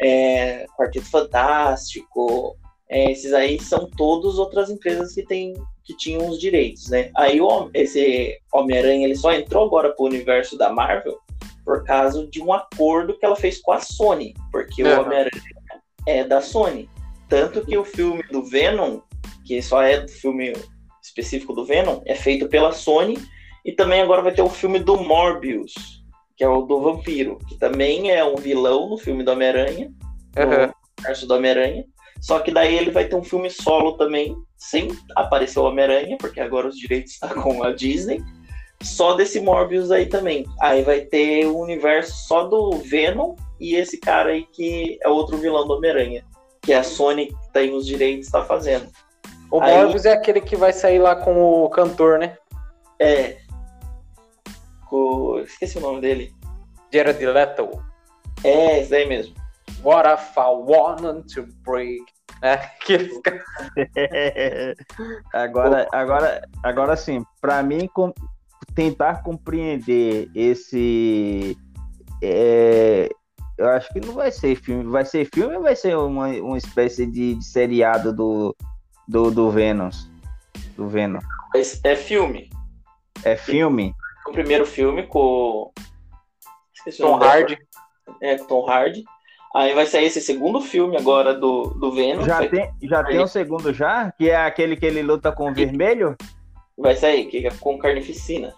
é, 0.00 0.66
Quarteto 0.76 1.10
Fantástico, 1.10 2.56
é, 2.88 3.10
esses 3.10 3.32
aí 3.32 3.58
são 3.60 3.88
todos 3.96 4.38
outras 4.38 4.70
empresas 4.70 5.14
que 5.14 5.24
têm 5.24 5.54
que 5.84 5.96
tinham 5.96 6.28
os 6.28 6.40
direitos, 6.40 6.88
né? 6.88 7.10
Aí 7.16 7.40
o, 7.40 7.70
esse 7.74 8.38
Homem-Aranha 8.52 9.06
ele 9.06 9.16
só 9.16 9.32
entrou 9.32 9.66
agora 9.66 9.94
pro 9.94 10.06
universo 10.06 10.56
da 10.56 10.72
Marvel 10.72 11.18
por 11.64 11.84
causa 11.84 12.26
de 12.26 12.42
um 12.42 12.52
acordo 12.52 13.16
que 13.18 13.24
ela 13.24 13.36
fez 13.36 13.60
com 13.60 13.72
a 13.72 13.80
Sony, 13.80 14.34
porque 14.52 14.82
uhum. 14.82 14.90
o 14.90 15.00
Homem-Aranha 15.02 15.42
é 16.06 16.24
da 16.24 16.40
Sony. 16.40 16.88
Tanto 17.28 17.64
que 17.64 17.76
o 17.76 17.84
filme 17.84 18.22
do 18.30 18.44
Venom, 18.44 19.00
que 19.46 19.60
só 19.62 19.82
é 19.82 20.00
do 20.00 20.10
filme 20.10 20.52
específico 21.02 21.54
do 21.54 21.64
Venom, 21.64 22.00
é 22.04 22.14
feito 22.14 22.48
pela 22.48 22.72
Sony, 22.72 23.18
e 23.64 23.72
também 23.72 24.02
agora 24.02 24.22
vai 24.22 24.32
ter 24.32 24.42
o 24.42 24.48
filme 24.48 24.78
do 24.78 24.96
Morbius, 24.96 25.72
que 26.36 26.44
é 26.44 26.48
o 26.48 26.62
do 26.62 26.80
vampiro, 26.80 27.38
que 27.48 27.58
também 27.58 28.10
é 28.10 28.22
um 28.24 28.36
vilão 28.36 28.90
no 28.90 28.98
filme 28.98 29.24
do 29.24 29.32
Homem-Aranha, 29.32 29.90
uhum. 30.36 30.66
no 30.66 30.74
universo 30.98 31.26
do 31.26 31.34
Homem-Aranha. 31.34 31.84
Só 32.24 32.38
que 32.38 32.50
daí 32.50 32.74
ele 32.74 32.90
vai 32.90 33.04
ter 33.04 33.16
um 33.16 33.22
filme 33.22 33.50
solo 33.50 33.98
também, 33.98 34.34
sem 34.56 34.88
aparecer 35.14 35.58
o 35.58 35.64
Homem-Aranha, 35.64 36.16
porque 36.18 36.40
agora 36.40 36.66
os 36.66 36.78
direitos 36.78 37.12
estão 37.12 37.28
tá 37.28 37.34
com 37.34 37.62
a 37.62 37.70
Disney. 37.70 38.22
Só 38.82 39.12
desse 39.12 39.40
Morbius 39.40 39.90
aí 39.90 40.06
também. 40.06 40.46
Aí 40.58 40.82
vai 40.82 41.02
ter 41.02 41.44
o 41.44 41.58
um 41.58 41.60
universo 41.60 42.26
só 42.26 42.44
do 42.44 42.78
Venom 42.78 43.34
e 43.60 43.74
esse 43.74 43.98
cara 43.98 44.30
aí 44.30 44.46
que 44.46 44.98
é 45.02 45.08
outro 45.08 45.36
vilão 45.36 45.66
do 45.66 45.74
Homem-Aranha. 45.74 46.24
Que 46.62 46.72
a 46.72 46.82
Sony 46.82 47.26
que 47.26 47.52
tem 47.52 47.74
os 47.74 47.86
direitos 47.86 48.24
está 48.24 48.42
fazendo. 48.42 48.88
O 49.50 49.60
aí... 49.60 49.76
Morbius 49.76 50.06
é 50.06 50.14
aquele 50.14 50.40
que 50.40 50.56
vai 50.56 50.72
sair 50.72 51.00
lá 51.00 51.14
com 51.14 51.36
o 51.36 51.68
cantor, 51.68 52.18
né? 52.18 52.38
É. 52.98 53.36
Com... 54.88 55.40
Esqueci 55.40 55.76
o 55.76 55.82
nome 55.82 56.00
dele. 56.00 56.32
Jared 56.90 57.22
Leto. 57.26 57.68
É, 58.42 58.80
esse 58.80 58.90
daí 58.90 59.06
mesmo. 59.06 59.43
What 59.84 60.08
if 60.08 60.36
I 60.38 60.48
wanted 60.48 61.28
to 61.34 61.46
break 61.62 62.02
é, 62.42 62.56
que... 62.80 62.96
agora, 65.32 65.86
agora, 65.92 66.48
agora 66.62 66.96
sim, 66.96 67.24
para 67.40 67.62
mim 67.62 67.88
com, 67.88 68.12
tentar 68.74 69.22
compreender 69.22 70.30
esse, 70.34 71.56
é, 72.22 73.08
eu 73.56 73.68
acho 73.70 73.92
que 73.92 74.00
não 74.00 74.14
vai 74.14 74.30
ser 74.30 74.56
filme, 74.56 74.84
vai 74.84 75.04
ser 75.04 75.28
filme 75.32 75.56
ou 75.56 75.62
vai 75.62 75.76
ser 75.76 75.96
uma, 75.96 76.28
uma 76.28 76.58
espécie 76.58 77.06
de, 77.06 77.36
de 77.36 77.44
seriado 77.44 78.12
do, 78.12 78.56
do, 79.08 79.30
do 79.30 79.50
Venom, 79.50 79.90
do 80.76 80.88
Venom? 80.88 81.20
É 81.84 81.96
filme. 81.96 82.50
É 83.22 83.36
filme? 83.36 83.94
O 84.26 84.32
primeiro 84.32 84.66
filme 84.66 85.06
com 85.06 85.72
Tom 86.98 87.16
Hardy. 87.16 87.58
É, 88.20 88.36
Tom 88.36 88.68
Hardy. 88.68 89.04
Aí 89.54 89.72
vai 89.72 89.86
sair 89.86 90.06
esse 90.06 90.20
segundo 90.20 90.60
filme 90.60 90.96
agora 90.96 91.32
do, 91.32 91.68
do 91.78 91.92
Venom. 91.92 92.24
Já, 92.24 92.48
tem, 92.48 92.68
já 92.82 93.04
tem 93.04 93.20
o 93.20 93.22
um 93.22 93.26
segundo 93.28 93.72
já? 93.72 94.10
Que 94.10 94.28
é 94.28 94.36
aquele 94.36 94.76
que 94.76 94.84
ele 94.84 95.00
luta 95.00 95.30
com 95.30 95.48
o 95.48 95.54
vermelho? 95.54 96.16
Vai 96.76 96.96
sair, 96.96 97.26
que 97.26 97.46
é 97.46 97.50
com 97.60 97.78
carnificina. 97.78 98.52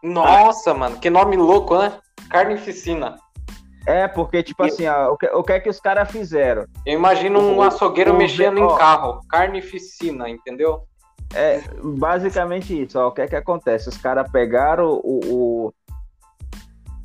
Nossa, 0.00 0.70
ah. 0.70 0.74
mano, 0.74 1.00
que 1.00 1.10
nome 1.10 1.36
louco, 1.36 1.76
né? 1.76 1.98
Carnificina. 2.30 3.16
É, 3.84 4.06
porque, 4.06 4.40
tipo 4.40 4.62
assim, 4.62 4.86
ó, 4.86 5.12
o, 5.12 5.16
que, 5.16 5.26
o 5.26 5.42
que 5.42 5.52
é 5.52 5.58
que 5.58 5.68
os 5.68 5.80
caras 5.80 6.08
fizeram? 6.10 6.64
Eu 6.86 6.94
imagino 6.94 7.40
um 7.40 7.60
açougueiro 7.60 8.12
o, 8.12 8.16
mexendo 8.16 8.60
ó, 8.60 8.74
em 8.74 8.78
carro. 8.78 9.20
Carnificina, 9.28 10.28
entendeu? 10.28 10.82
É 11.34 11.60
basicamente 11.82 12.82
isso. 12.82 13.00
Ó, 13.00 13.08
o 13.08 13.12
que 13.12 13.22
é 13.22 13.26
que 13.26 13.34
acontece? 13.36 13.88
Os 13.88 13.96
caras 13.96 14.30
pegaram 14.30 15.00
o, 15.02 15.72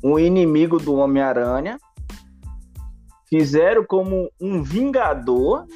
o, 0.02 0.12
o 0.12 0.18
inimigo 0.20 0.78
do 0.78 0.94
Homem-Aranha, 0.94 1.76
fizeram 3.28 3.84
como 3.84 4.30
um 4.40 4.62
vingador. 4.62 5.66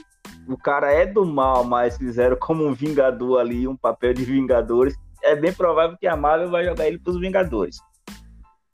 O 0.48 0.56
cara 0.56 0.92
é 0.92 1.06
do 1.06 1.24
mal, 1.24 1.64
mas 1.64 1.96
fizeram 1.96 2.36
como 2.36 2.64
um 2.64 2.72
vingador 2.72 3.40
ali, 3.40 3.68
um 3.68 3.76
papel 3.76 4.14
de 4.14 4.24
vingadores. 4.24 4.94
É 5.22 5.36
bem 5.36 5.52
provável 5.52 5.96
que 5.98 6.06
a 6.06 6.16
Marvel 6.16 6.50
vai 6.50 6.64
jogar 6.64 6.86
ele 6.86 6.98
para 6.98 7.10
os 7.10 7.20
Vingadores. 7.20 7.78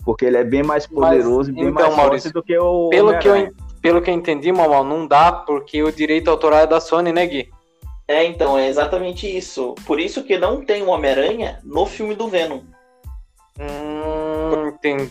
Porque 0.04 0.24
ele 0.24 0.36
é 0.36 0.44
bem 0.44 0.62
mais 0.62 0.86
poderoso 0.86 1.50
mas, 1.50 1.60
e 1.60 1.64
bem 1.64 1.68
então, 1.68 1.82
mais 1.82 1.96
Maurício, 1.96 2.30
forte 2.30 2.34
do 2.34 2.42
que 2.42 2.56
o. 2.56 2.88
Pelo 2.90 3.18
que, 3.18 3.26
eu, 3.26 3.52
pelo 3.82 4.00
que 4.00 4.08
eu 4.08 4.14
entendi, 4.14 4.52
Mamal, 4.52 4.84
não 4.84 5.06
dá 5.06 5.32
porque 5.32 5.82
o 5.82 5.90
direito 5.90 6.30
autoral 6.30 6.60
é 6.60 6.66
da 6.66 6.78
Sony, 6.78 7.12
né, 7.12 7.26
Gui? 7.26 7.50
É, 8.06 8.24
então, 8.24 8.56
é 8.56 8.68
exatamente 8.68 9.26
isso. 9.26 9.74
Por 9.84 9.98
isso 9.98 10.22
que 10.22 10.38
não 10.38 10.64
tem 10.64 10.84
o 10.84 10.90
Homem-Aranha 10.90 11.58
no 11.64 11.84
filme 11.86 12.14
do 12.14 12.28
Venom. 12.28 12.60
Hum, 13.58 14.68
entendi. 14.68 15.10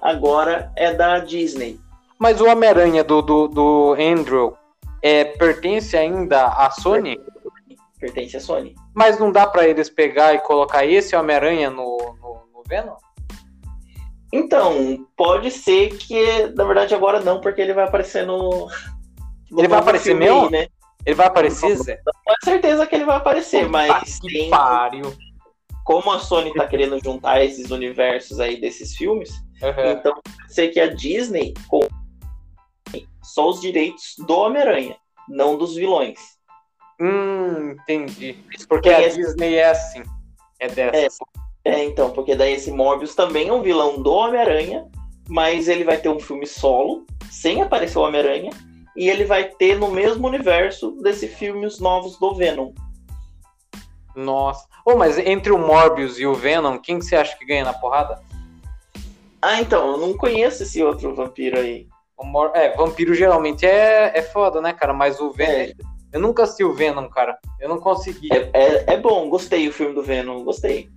agora 0.00 0.72
é 0.74 0.92
da 0.92 1.20
Disney. 1.20 1.78
Mas 2.22 2.40
o 2.40 2.46
Homem-Aranha 2.46 3.02
do, 3.02 3.20
do, 3.20 3.48
do 3.48 3.96
Andrew 3.98 4.56
é, 5.02 5.24
pertence 5.24 5.96
ainda 5.96 6.46
à 6.46 6.70
Sony? 6.70 7.20
Pertence 7.98 8.36
à 8.36 8.40
Sony. 8.40 8.76
Mas 8.94 9.18
não 9.18 9.32
dá 9.32 9.44
para 9.44 9.66
eles 9.66 9.90
pegar 9.90 10.32
e 10.32 10.38
colocar 10.38 10.86
esse 10.86 11.16
Homem-Aranha 11.16 11.68
no, 11.68 11.98
no, 12.20 12.46
no 12.54 12.62
Venom? 12.68 12.94
Então, 14.32 15.04
pode 15.16 15.50
ser 15.50 15.98
que, 15.98 16.46
na 16.54 16.62
verdade, 16.62 16.94
agora 16.94 17.18
não, 17.18 17.40
porque 17.40 17.60
ele 17.60 17.74
vai 17.74 17.86
aparecer 17.86 18.24
no. 18.24 18.68
no 19.50 19.58
ele 19.58 19.66
vai 19.66 19.80
aparecer 19.80 20.14
mesmo? 20.14 20.48
né? 20.48 20.68
Ele 21.04 21.16
vai 21.16 21.26
aparecer, 21.26 21.74
Zé? 21.74 21.96
Com 22.24 22.34
certeza 22.44 22.86
que 22.86 22.94
ele 22.94 23.04
vai 23.04 23.16
aparecer, 23.16 23.68
mas. 23.68 24.20
Que 24.20 24.28
tem... 24.28 24.48
pariu. 24.48 25.12
Como 25.84 26.08
a 26.12 26.20
Sony 26.20 26.54
tá 26.54 26.68
querendo 26.68 27.02
juntar 27.02 27.42
esses 27.42 27.72
universos 27.72 28.38
aí 28.38 28.60
desses 28.60 28.94
filmes, 28.94 29.32
uhum. 29.60 29.90
então 29.90 30.14
pode 30.22 30.54
ser 30.54 30.68
que 30.68 30.78
a 30.78 30.86
Disney 30.86 31.52
só 33.32 33.48
os 33.48 33.60
direitos 33.60 34.14
do 34.18 34.34
Homem-Aranha, 34.34 34.96
não 35.28 35.56
dos 35.56 35.74
vilões. 35.74 36.18
Hum, 37.00 37.70
entendi. 37.72 38.36
Porque 38.68 38.90
a 38.90 39.00
esse... 39.00 39.16
Disney 39.16 39.54
é 39.54 39.70
assim. 39.70 40.02
É 40.60 40.68
dessa. 40.68 41.24
É, 41.64 41.70
é, 41.72 41.84
então, 41.84 42.10
porque 42.10 42.34
daí 42.34 42.52
esse 42.52 42.70
Morbius 42.70 43.14
também 43.14 43.48
é 43.48 43.52
um 43.52 43.62
vilão 43.62 44.02
do 44.02 44.12
Homem-Aranha, 44.12 44.86
mas 45.28 45.68
ele 45.68 45.82
vai 45.82 45.96
ter 45.96 46.10
um 46.10 46.20
filme 46.20 46.46
solo, 46.46 47.06
sem 47.30 47.62
aparecer 47.62 47.98
o 47.98 48.02
Homem-Aranha, 48.02 48.50
e 48.94 49.08
ele 49.08 49.24
vai 49.24 49.44
ter 49.44 49.78
no 49.78 49.90
mesmo 49.90 50.28
universo 50.28 50.90
desse 51.02 51.26
filme 51.26 51.64
os 51.64 51.80
novos 51.80 52.18
do 52.18 52.34
Venom. 52.34 52.72
Nossa. 54.14 54.68
Oh, 54.84 54.96
mas 54.96 55.16
entre 55.16 55.52
o 55.52 55.58
Morbius 55.58 56.18
e 56.18 56.26
o 56.26 56.34
Venom, 56.34 56.78
quem 56.78 56.98
que 56.98 57.06
você 57.06 57.16
acha 57.16 57.36
que 57.38 57.46
ganha 57.46 57.64
na 57.64 57.72
porrada? 57.72 58.20
Ah, 59.40 59.60
então, 59.60 59.92
eu 59.92 59.96
não 59.96 60.16
conheço 60.16 60.62
esse 60.62 60.82
outro 60.82 61.14
vampiro 61.14 61.58
aí. 61.58 61.88
Mor... 62.20 62.52
É, 62.54 62.74
vampiro 62.76 63.14
geralmente 63.14 63.66
é, 63.66 64.12
é 64.14 64.22
foda, 64.22 64.60
né, 64.60 64.72
cara? 64.72 64.92
Mas 64.92 65.20
o 65.20 65.32
Venom. 65.32 65.52
É. 65.52 65.72
Eu 66.12 66.20
nunca 66.20 66.42
assisti 66.42 66.62
o 66.62 66.74
Venom, 66.74 67.08
cara. 67.08 67.38
Eu 67.58 67.68
não 67.68 67.78
consegui. 67.78 68.28
É, 68.32 68.50
é, 68.52 68.94
é, 68.94 69.00
bom, 69.00 69.30
gostei 69.30 69.66
o 69.68 69.72
filme 69.72 69.94
do 69.94 70.02
Venom, 70.02 70.44
gostei. 70.44 70.90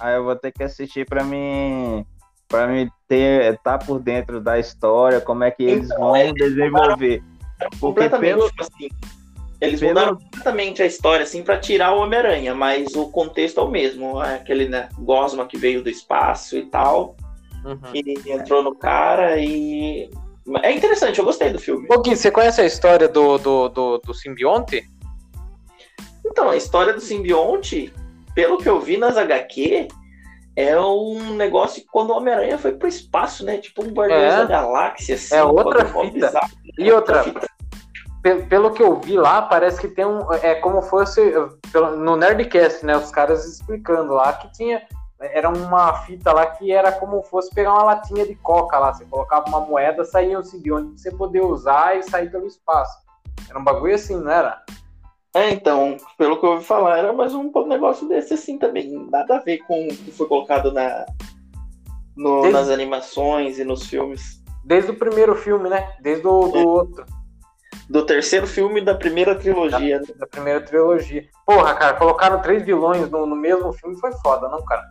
Aí 0.00 0.16
eu 0.16 0.24
vou 0.24 0.34
ter 0.34 0.50
que 0.50 0.62
assistir 0.62 1.06
pra 1.06 1.22
mim. 1.22 2.04
Pra 2.48 2.66
mim 2.66 2.88
ter, 3.08 3.58
tá 3.60 3.78
por 3.78 3.98
dentro 3.98 4.40
da 4.40 4.58
história, 4.58 5.20
como 5.20 5.44
é 5.44 5.50
que 5.50 5.62
eles 5.62 5.86
então, 5.86 5.98
vão 5.98 6.16
é, 6.16 6.32
desenvolver. 6.32 7.22
Porque 7.80 8.08
pelo, 8.10 8.48
tipo 8.50 8.62
assim, 8.62 8.88
eles 9.58 9.80
pelo... 9.80 9.94
mudaram 9.94 10.16
completamente 10.16 10.82
a 10.82 10.86
história, 10.86 11.22
assim, 11.22 11.42
pra 11.42 11.58
tirar 11.58 11.94
o 11.94 12.00
Homem-Aranha, 12.00 12.54
mas 12.54 12.94
o 12.94 13.08
contexto 13.08 13.60
é 13.60 13.62
o 13.62 13.70
mesmo. 13.70 14.20
É 14.22 14.34
aquele, 14.34 14.68
né, 14.68 14.88
Gosma 14.98 15.46
que 15.46 15.56
veio 15.56 15.82
do 15.82 15.88
espaço 15.88 16.58
e 16.58 16.66
tal. 16.66 17.16
Uhum. 17.64 17.78
Que 17.78 18.14
entrou 18.26 18.62
no 18.62 18.74
cara 18.74 19.38
e. 19.38 20.10
É 20.62 20.72
interessante, 20.72 21.18
eu 21.18 21.24
gostei 21.24 21.50
do 21.50 21.58
filme. 21.58 21.86
Ô 21.88 22.00
Gui, 22.00 22.16
você 22.16 22.30
conhece 22.30 22.60
a 22.60 22.66
história 22.66 23.08
do, 23.08 23.38
do, 23.38 23.68
do, 23.68 23.98
do 23.98 24.14
simbionte? 24.14 24.84
Então, 26.26 26.50
a 26.50 26.56
história 26.56 26.92
do 26.92 27.00
simbionte, 27.00 27.92
pelo 28.34 28.58
que 28.58 28.68
eu 28.68 28.80
vi 28.80 28.96
nas 28.96 29.16
HQ, 29.16 29.88
é 30.56 30.78
um 30.78 31.34
negócio 31.34 31.82
que 31.82 31.88
quando 31.88 32.10
o 32.10 32.16
Homem-Aranha 32.16 32.58
foi 32.58 32.72
pro 32.72 32.88
espaço, 32.88 33.44
né? 33.44 33.58
Tipo 33.58 33.84
um 33.84 33.90
Guardiões 33.90 34.32
é. 34.32 34.36
da 34.38 34.44
Galáxia, 34.44 35.14
assim. 35.14 35.34
É 35.34 35.44
outra 35.44 35.84
fita. 35.86 36.10
Bizarro, 36.10 36.50
e 36.78 36.92
outra, 36.92 37.22
fita. 37.24 37.48
Pelo 38.48 38.72
que 38.72 38.82
eu 38.82 39.00
vi 39.00 39.16
lá, 39.16 39.42
parece 39.42 39.80
que 39.80 39.88
tem 39.88 40.04
um. 40.04 40.32
É 40.34 40.54
como 40.56 40.82
fosse. 40.82 41.20
No 41.98 42.16
Nerdcast, 42.16 42.84
né? 42.84 42.96
Os 42.96 43.10
caras 43.10 43.44
explicando 43.46 44.12
lá 44.14 44.32
que 44.34 44.52
tinha 44.52 44.82
era 45.22 45.48
uma 45.48 45.94
fita 46.02 46.32
lá 46.32 46.46
que 46.46 46.72
era 46.72 46.92
como 46.92 47.22
fosse 47.22 47.54
pegar 47.54 47.72
uma 47.72 47.84
latinha 47.84 48.26
de 48.26 48.34
coca 48.36 48.78
lá. 48.78 48.92
Você 48.92 49.04
colocava 49.04 49.48
uma 49.48 49.60
moeda, 49.60 50.04
saía 50.04 50.38
um 50.38 50.42
simbionte 50.42 50.88
pra 50.88 50.98
você 50.98 51.10
poder 51.10 51.40
usar 51.40 51.98
e 51.98 52.02
sair 52.02 52.30
pelo 52.30 52.46
espaço. 52.46 52.98
Era 53.48 53.58
um 53.58 53.64
bagulho 53.64 53.94
assim, 53.94 54.16
não 54.16 54.30
era? 54.30 54.62
É, 55.34 55.50
então, 55.50 55.96
pelo 56.18 56.38
que 56.38 56.44
eu 56.44 56.50
ouvi 56.50 56.64
falar, 56.64 56.98
era 56.98 57.12
mais 57.12 57.34
um 57.34 57.50
negócio 57.66 58.06
desse 58.06 58.34
assim 58.34 58.58
também. 58.58 59.08
Nada 59.10 59.36
a 59.36 59.40
ver 59.40 59.58
com 59.58 59.86
o 59.86 59.88
que 59.88 60.10
foi 60.10 60.26
colocado 60.26 60.70
na, 60.72 61.06
no, 62.16 62.42
Desde... 62.42 62.58
nas 62.58 62.68
animações 62.68 63.58
e 63.58 63.64
nos 63.64 63.86
filmes. 63.86 64.42
Desde 64.64 64.90
o 64.90 64.98
primeiro 64.98 65.34
filme, 65.34 65.68
né? 65.68 65.94
Desde 66.00 66.26
o 66.26 66.48
do 66.48 66.58
é. 66.58 66.64
outro. 66.64 67.06
Do 67.88 68.04
terceiro 68.04 68.46
filme 68.46 68.80
da 68.80 68.94
primeira 68.94 69.34
trilogia. 69.34 70.00
Da, 70.00 70.14
da, 70.20 70.26
primeira 70.26 70.60
trilogia. 70.60 71.26
Porra, 71.46 71.74
cara, 71.74 71.94
colocaram 71.94 72.40
três 72.40 72.62
vilões 72.62 73.10
no, 73.10 73.26
no 73.26 73.34
mesmo 73.34 73.72
filme 73.72 73.98
foi 73.98 74.12
foda, 74.12 74.48
não, 74.48 74.62
cara? 74.64 74.86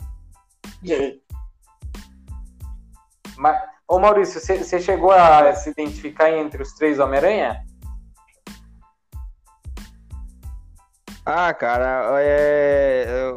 Mas, 3.37 3.61
ô 3.87 3.99
Maurício, 3.99 4.39
você 4.39 4.79
chegou 4.79 5.11
a 5.11 5.53
se 5.53 5.69
identificar 5.69 6.31
entre 6.31 6.61
os 6.61 6.73
três 6.73 6.99
Homem-Aranha? 6.99 7.63
Ah, 11.25 11.53
cara, 11.53 12.19
é, 12.19 13.33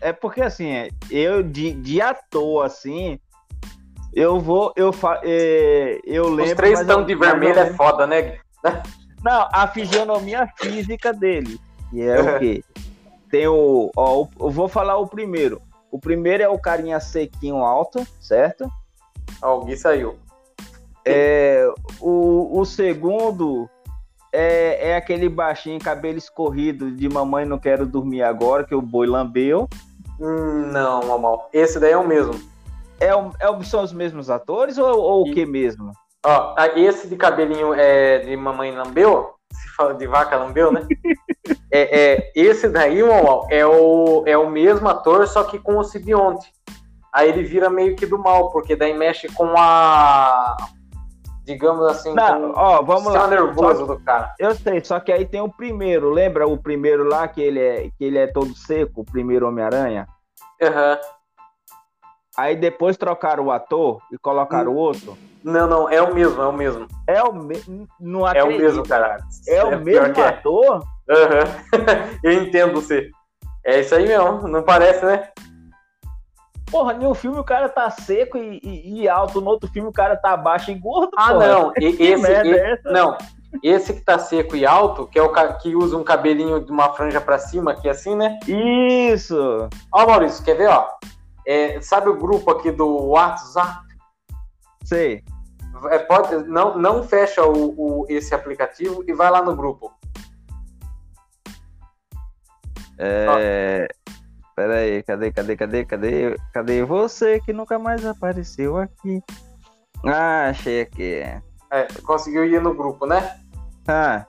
é 0.00 0.12
porque 0.12 0.42
assim, 0.42 0.88
eu 1.10 1.42
de, 1.42 1.72
de 1.72 2.00
ator 2.00 2.66
assim, 2.66 3.18
eu 4.12 4.38
vou, 4.38 4.72
eu 4.76 4.92
fa, 4.92 5.20
é, 5.24 6.00
eu 6.04 6.28
lembro. 6.28 6.44
Os 6.44 6.52
três 6.54 6.80
estão 6.80 7.04
de 7.04 7.14
vermelho 7.14 7.58
é 7.58 7.72
foda, 7.72 8.06
né? 8.06 8.38
Não, 9.24 9.48
a 9.52 9.66
fisionomia 9.66 10.46
física 10.58 11.12
dele, 11.12 11.58
que 11.90 12.02
é 12.02 12.20
o 12.20 12.38
quê? 12.38 12.62
Tem 13.30 13.48
o, 13.48 13.90
ó, 13.96 14.26
eu 14.38 14.50
vou 14.50 14.68
falar 14.68 14.98
o 14.98 15.08
primeiro. 15.08 15.60
O 15.94 15.98
primeiro 16.00 16.42
é 16.42 16.48
o 16.48 16.58
carinha 16.58 16.98
sequinho 16.98 17.58
alto, 17.58 18.04
certo? 18.20 18.68
Alguém 19.40 19.76
saiu. 19.76 20.18
É, 21.04 21.72
o, 22.00 22.58
o 22.58 22.64
segundo 22.64 23.70
é, 24.32 24.90
é 24.90 24.96
aquele 24.96 25.28
baixinho, 25.28 25.78
cabelo 25.78 26.18
escorrido 26.18 26.90
de 26.90 27.08
mamãe 27.08 27.44
não 27.44 27.60
quero 27.60 27.86
dormir 27.86 28.24
agora, 28.24 28.64
que 28.64 28.74
o 28.74 28.82
boi 28.82 29.06
lambeu. 29.06 29.68
Hum, 30.18 30.72
não, 30.72 31.06
Mamal. 31.06 31.48
Esse 31.52 31.78
daí 31.78 31.92
é 31.92 31.96
o 31.96 32.04
mesmo. 32.04 32.42
É, 32.98 33.14
o, 33.14 33.30
é, 33.38 33.62
são 33.62 33.84
os 33.84 33.92
mesmos 33.92 34.28
atores 34.28 34.76
ou, 34.78 34.98
ou 35.00 35.28
e... 35.28 35.30
o 35.30 35.32
que 35.32 35.46
mesmo? 35.46 35.92
Ó, 36.26 36.56
esse 36.74 37.06
de 37.06 37.14
cabelinho 37.14 37.72
é 37.72 38.18
de 38.18 38.36
mamãe 38.36 38.74
lambeu, 38.74 39.33
se 39.54 39.68
fala 39.76 39.94
de 39.94 40.06
vaca 40.06 40.36
lambeu, 40.36 40.72
né? 40.72 40.86
é, 41.70 42.00
é, 42.00 42.32
esse 42.34 42.68
daí, 42.68 43.00
é 43.50 43.66
o, 43.66 44.24
é 44.26 44.36
o 44.36 44.50
mesmo 44.50 44.88
ator, 44.88 45.26
só 45.26 45.44
que 45.44 45.58
com 45.58 45.78
o 45.78 45.84
Sibionte. 45.84 46.52
Aí 47.12 47.28
ele 47.28 47.44
vira 47.44 47.70
meio 47.70 47.94
que 47.94 48.06
do 48.06 48.18
mal, 48.18 48.50
porque 48.50 48.74
daí 48.74 48.92
mexe 48.92 49.28
com 49.28 49.54
a. 49.56 50.56
Digamos 51.44 51.86
assim, 51.86 52.14
Não, 52.14 52.52
com 52.52 52.58
ó, 52.58 52.82
vamos 52.82 53.12
lá. 53.12 53.28
nervoso 53.28 53.86
do 53.86 54.00
cara. 54.00 54.34
Eu 54.38 54.54
sei, 54.54 54.82
só 54.82 54.98
que 54.98 55.12
aí 55.12 55.26
tem 55.26 55.40
o 55.40 55.48
primeiro, 55.48 56.10
lembra 56.10 56.48
o 56.48 56.56
primeiro 56.56 57.04
lá 57.04 57.28
que 57.28 57.42
ele 57.42 57.60
é, 57.60 57.90
que 57.98 58.04
ele 58.04 58.18
é 58.18 58.26
todo 58.26 58.54
seco, 58.54 59.02
o 59.02 59.04
primeiro 59.04 59.46
Homem-Aranha? 59.46 60.08
Aham. 60.60 60.92
Uhum. 60.92 61.14
Aí 62.36 62.56
depois 62.56 62.96
trocaram 62.96 63.44
o 63.44 63.52
ator 63.52 64.00
e 64.10 64.18
colocaram 64.18 64.72
o 64.72 64.74
hum. 64.74 64.78
outro. 64.78 65.16
Não, 65.44 65.66
não, 65.66 65.90
é 65.90 66.00
o 66.00 66.14
mesmo, 66.14 66.40
é 66.42 66.46
o 66.46 66.52
mesmo. 66.52 66.88
É 67.06 67.22
o 67.22 67.34
mesmo. 67.34 67.86
Não 68.00 68.24
acredito, 68.24 68.50
é 68.50 68.56
o 68.56 68.62
mesmo, 68.62 68.88
cara. 68.88 69.18
É, 69.46 69.56
é 69.56 69.64
o 69.64 69.78
mesmo 69.78 70.20
é. 70.20 70.28
ator? 70.28 70.82
Aham. 71.10 71.40
Uhum. 71.74 72.18
Eu 72.24 72.32
entendo 72.32 72.80
você. 72.80 73.10
É 73.62 73.80
isso 73.80 73.94
aí 73.94 74.06
mesmo, 74.06 74.48
não 74.48 74.62
parece, 74.62 75.04
né? 75.04 75.28
Porra, 76.70 76.94
em 76.94 77.06
um 77.06 77.14
filme 77.14 77.38
o 77.38 77.44
cara 77.44 77.68
tá 77.68 77.90
seco 77.90 78.38
e, 78.38 78.58
e, 78.62 79.02
e, 79.02 79.08
alto, 79.08 79.40
no 79.40 79.50
outro 79.50 79.70
filme 79.70 79.88
o 79.88 79.92
cara 79.92 80.16
tá 80.16 80.34
baixo 80.34 80.70
e 80.70 80.74
gordo. 80.74 81.12
Ah, 81.16 81.34
porra. 81.34 81.46
não. 81.46 81.72
E, 81.78 81.84
esse, 82.02 82.32
é 82.32 82.78
não. 82.86 83.16
Esse 83.62 83.92
que 83.92 84.00
tá 84.00 84.18
seco 84.18 84.56
e 84.56 84.64
alto, 84.64 85.06
que 85.06 85.18
é 85.18 85.22
o 85.22 85.32
que 85.58 85.76
usa 85.76 85.96
um 85.96 86.02
cabelinho 86.02 86.58
de 86.64 86.72
uma 86.72 86.94
franja 86.94 87.20
para 87.20 87.38
cima, 87.38 87.72
aqui 87.72 87.88
assim, 87.88 88.16
né? 88.16 88.38
Isso! 88.48 89.68
Ó, 89.92 90.06
Maurício, 90.06 90.42
quer 90.42 90.56
ver, 90.56 90.68
ó? 90.68 90.88
É, 91.46 91.80
sabe 91.82 92.08
o 92.08 92.16
grupo 92.16 92.50
aqui 92.50 92.70
do 92.70 93.08
WhatsApp? 93.08 93.84
Sei. 94.84 95.22
É, 95.90 95.98
pode, 95.98 96.48
não, 96.48 96.78
não 96.78 97.02
fecha 97.02 97.44
o, 97.44 98.02
o, 98.02 98.06
esse 98.08 98.34
aplicativo 98.34 99.04
e 99.06 99.12
vai 99.12 99.30
lá 99.30 99.42
no 99.42 99.54
grupo. 99.54 99.92
É. 102.98 103.88
Pera 104.54 104.74
aí, 104.76 105.02
cadê, 105.02 105.32
cadê, 105.32 105.56
cadê, 105.56 105.84
cadê? 105.84 106.36
Cadê 106.52 106.84
você 106.84 107.40
que 107.40 107.52
nunca 107.52 107.76
mais 107.76 108.06
apareceu 108.06 108.76
aqui? 108.76 109.20
Ah, 110.04 110.48
achei 110.50 110.82
aqui. 110.82 111.22
É, 111.72 111.88
conseguiu 112.04 112.44
ir 112.44 112.62
no 112.62 112.72
grupo, 112.72 113.04
né? 113.04 113.40
Ah. 113.88 114.24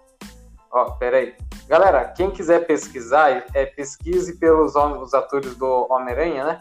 Ó, 0.71 0.91
pera 0.91 1.17
aí. 1.17 1.35
Galera, 1.67 2.05
quem 2.05 2.31
quiser 2.31 2.65
pesquisar, 2.65 3.45
é, 3.53 3.65
pesquise 3.67 4.37
pelos 4.39 4.75
os 4.75 5.13
atores 5.13 5.55
do 5.55 5.87
Homem-Aranha, 5.91 6.43
né? 6.43 6.59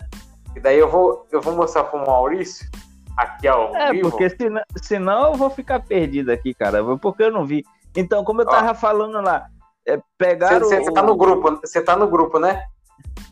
E 0.55 0.61
daí 0.61 0.79
eu 0.79 0.88
vou, 0.88 1.27
eu 1.33 1.40
vou 1.40 1.55
mostrar 1.55 1.85
pro 1.85 2.05
Maurício 2.05 2.68
aqui 3.16 3.48
ao 3.48 3.74
é, 3.74 3.92
vivo. 3.92 4.11
porque 4.11 4.31
senão, 4.31 4.62
senão 4.83 5.33
eu 5.33 5.35
vou 5.35 5.50
ficar 5.50 5.81
perdido 5.81 6.31
aqui, 6.31 6.55
cara, 6.55 6.83
porque 6.98 7.22
eu 7.22 7.33
não 7.33 7.46
vi. 7.46 7.64
Então, 7.96 8.24
como 8.24 8.42
eu 8.42 8.46
tava 8.46 8.72
Ó, 8.72 8.74
falando 8.74 9.20
lá, 9.20 9.46
é, 9.87 9.98
pegar 10.18 10.59
Você 10.59 10.92
tá 10.92 11.03
no 11.03 11.16
grupo, 11.16 11.61
você 11.61 11.81
tá 11.81 11.96
no 11.96 12.09
grupo, 12.09 12.38
né? 12.38 12.64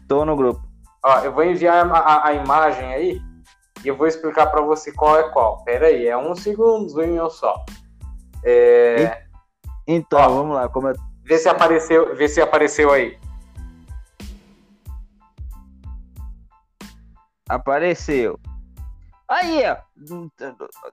Tô 0.06 0.24
no 0.24 0.36
grupo. 0.36 0.62
Ó, 1.04 1.18
eu 1.20 1.32
vou 1.32 1.44
enviar 1.44 1.86
a, 1.86 1.98
a, 1.98 2.28
a 2.28 2.34
imagem 2.34 2.92
aí 2.92 3.20
e 3.84 3.88
eu 3.88 3.96
vou 3.96 4.06
explicar 4.06 4.46
para 4.46 4.60
você 4.60 4.92
qual 4.92 5.18
é 5.18 5.28
qual. 5.30 5.64
Pera 5.64 5.86
aí, 5.86 6.06
é 6.06 6.16
um 6.16 6.34
segundinho 6.34 7.28
só. 7.30 7.64
É... 8.44 9.24
Então, 9.86 10.20
Ó, 10.20 10.28
vamos 10.28 10.54
lá. 10.54 10.68
Como 10.68 10.88
é... 10.88 10.92
Vê 11.24 11.38
se 11.38 11.48
apareceu, 11.48 12.14
vê 12.14 12.28
se 12.28 12.40
apareceu 12.40 12.92
aí. 12.92 13.18
Apareceu. 17.48 18.38
Aí, 19.32 19.62
ó. 19.64 19.78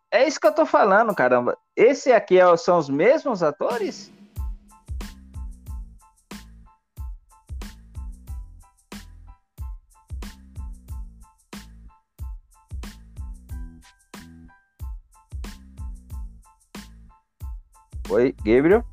É 0.10 0.26
isso 0.26 0.40
que 0.40 0.48
eu 0.48 0.56
tô 0.56 0.66
falando, 0.66 1.14
caramba. 1.14 1.58
Esse 1.76 2.14
aqui 2.14 2.40
é, 2.40 2.56
são 2.56 2.78
os 2.78 2.90
mesmos 2.90 3.44
atores? 3.44 4.10
Oi, 18.10 18.34
Gabriel? 18.38 18.86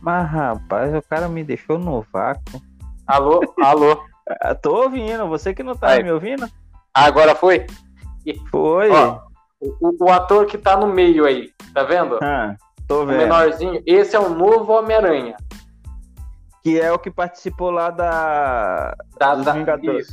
Mas 0.00 0.28
rapaz, 0.28 0.92
o 0.92 1.02
cara 1.02 1.28
me 1.28 1.44
deixou 1.44 1.78
no 1.78 2.02
vácuo. 2.02 2.60
Alô, 3.06 3.40
alô. 3.62 4.08
Ah, 4.40 4.54
tô 4.54 4.82
ouvindo, 4.82 5.26
você 5.26 5.54
que 5.54 5.62
não 5.62 5.74
tá 5.74 5.88
Aí. 5.88 6.02
me 6.02 6.12
ouvindo? 6.12 6.48
Agora 6.92 7.34
foi? 7.34 7.66
Foi. 8.50 8.90
Ó, 8.90 9.20
o, 9.60 10.04
o, 10.04 10.10
ator 10.10 10.46
que 10.46 10.58
tá 10.58 10.76
no 10.76 10.86
meio 10.86 11.24
aí, 11.24 11.50
tá 11.72 11.82
vendo? 11.82 12.18
Ah, 12.22 12.54
tô 12.86 13.06
vendo. 13.06 13.16
O 13.16 13.18
menorzinho, 13.18 13.82
esse 13.86 14.14
é 14.14 14.20
o 14.20 14.28
novo 14.28 14.72
Homem-Aranha. 14.72 15.36
Que 16.62 16.78
é 16.78 16.92
o 16.92 16.98
que 16.98 17.10
participou 17.10 17.70
lá 17.70 17.90
da. 17.90 18.94
Da, 19.18 19.34
da 19.36 19.52
Vingadores. 19.52 20.08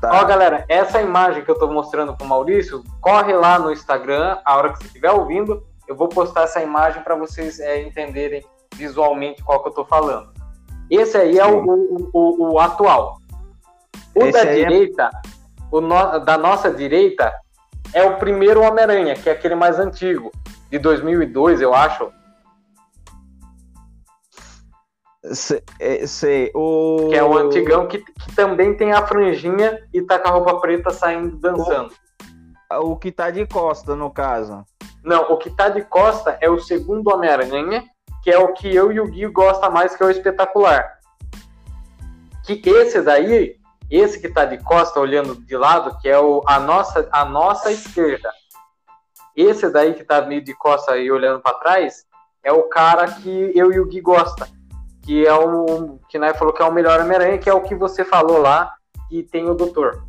Tá. 0.00 0.20
Ó, 0.20 0.24
galera, 0.24 0.64
essa 0.68 1.00
imagem 1.00 1.44
que 1.44 1.50
eu 1.50 1.58
tô 1.58 1.68
mostrando 1.68 2.16
pro 2.16 2.26
Maurício, 2.26 2.82
corre 3.00 3.32
lá 3.32 3.58
no 3.58 3.72
Instagram, 3.72 4.38
a 4.44 4.56
hora 4.56 4.72
que 4.72 4.78
você 4.78 4.86
estiver 4.86 5.12
ouvindo, 5.12 5.64
eu 5.86 5.94
vou 5.94 6.08
postar 6.08 6.42
essa 6.42 6.60
imagem 6.62 7.02
para 7.02 7.14
vocês 7.14 7.60
é, 7.60 7.82
entenderem 7.82 8.44
visualmente 8.74 9.42
qual 9.42 9.62
que 9.62 9.68
eu 9.68 9.72
tô 9.72 9.84
falando. 9.84 10.32
Esse 10.96 11.16
aí 11.16 11.38
é 11.38 11.46
o, 11.46 11.64
o, 11.64 12.10
o, 12.12 12.52
o, 12.52 12.58
atual. 12.58 13.18
O 14.14 14.24
Esse 14.24 14.32
da 14.32 14.40
é 14.40 14.54
direita, 14.54 15.10
é... 15.12 15.28
o 15.70 15.80
no, 15.80 16.18
da 16.20 16.38
nossa 16.38 16.70
direita, 16.70 17.32
é 17.92 18.02
o 18.04 18.16
primeiro 18.16 18.62
Homem-Aranha, 18.62 19.14
que 19.14 19.28
é 19.28 19.32
aquele 19.32 19.54
mais 19.54 19.78
antigo, 19.78 20.30
de 20.70 20.78
2002, 20.78 21.60
eu 21.60 21.74
acho. 21.74 22.10
Sei, 25.32 25.62
é, 25.80 26.06
sei, 26.06 26.50
o... 26.54 27.08
Que 27.08 27.16
é 27.16 27.24
o 27.24 27.38
antigão 27.38 27.86
que, 27.86 27.98
que, 27.98 28.34
também 28.36 28.76
tem 28.76 28.92
a 28.92 29.06
franjinha 29.06 29.80
e 29.92 30.02
tá 30.02 30.18
com 30.18 30.28
a 30.28 30.32
roupa 30.32 30.60
preta 30.60 30.90
saindo 30.90 31.36
dançando. 31.38 31.94
O, 32.70 32.90
o 32.90 32.96
que 32.96 33.10
tá 33.10 33.30
de 33.30 33.46
costa, 33.46 33.96
no 33.96 34.10
caso. 34.10 34.64
Não, 35.02 35.32
o 35.32 35.38
que 35.38 35.50
tá 35.50 35.68
de 35.68 35.82
costa 35.82 36.36
é 36.40 36.50
o 36.50 36.58
segundo 36.58 37.08
Homem-Aranha, 37.08 37.84
que 38.24 38.30
é 38.30 38.38
o 38.38 38.52
que 38.52 38.74
eu 38.74 38.90
e 38.90 38.98
o 38.98 39.06
Gui 39.06 39.26
gosta 39.28 39.70
mais, 39.70 39.94
que 39.94 40.02
é 40.02 40.06
o 40.06 40.10
espetacular. 40.10 40.98
Que 42.42 42.60
esse 42.68 43.00
daí, 43.00 43.56
esse 43.88 44.20
que 44.20 44.28
tá 44.28 44.44
de 44.44 44.58
costa 44.58 44.98
olhando 44.98 45.36
de 45.36 45.56
lado, 45.56 45.96
que 46.00 46.08
é 46.08 46.18
o, 46.18 46.42
a, 46.46 46.58
nossa, 46.58 47.08
a 47.12 47.24
nossa 47.24 47.70
esquerda. 47.70 48.30
Esse 49.36 49.70
daí 49.70 49.94
que 49.94 50.02
tá 50.02 50.22
meio 50.22 50.42
de 50.42 50.54
costa 50.54 50.96
e 50.96 51.10
olhando 51.12 51.40
para 51.40 51.58
trás, 51.58 52.04
é 52.42 52.52
o 52.52 52.64
cara 52.64 53.06
que 53.12 53.52
eu 53.54 53.72
e 53.72 53.78
o 53.78 53.86
Gui 53.86 54.00
gosta 54.00 54.48
que 55.04 55.26
é 55.26 55.34
o 55.34 55.98
que 56.08 56.18
né, 56.18 56.32
falou 56.34 56.52
que 56.52 56.62
é 56.62 56.64
o 56.64 56.72
melhor 56.72 57.00
Homem-Aranha, 57.00 57.38
que 57.38 57.48
é 57.48 57.54
o 57.54 57.62
que 57.62 57.74
você 57.74 58.04
falou 58.04 58.38
lá, 58.38 58.74
e 59.10 59.22
tem 59.22 59.48
o 59.48 59.54
Doutor. 59.54 60.02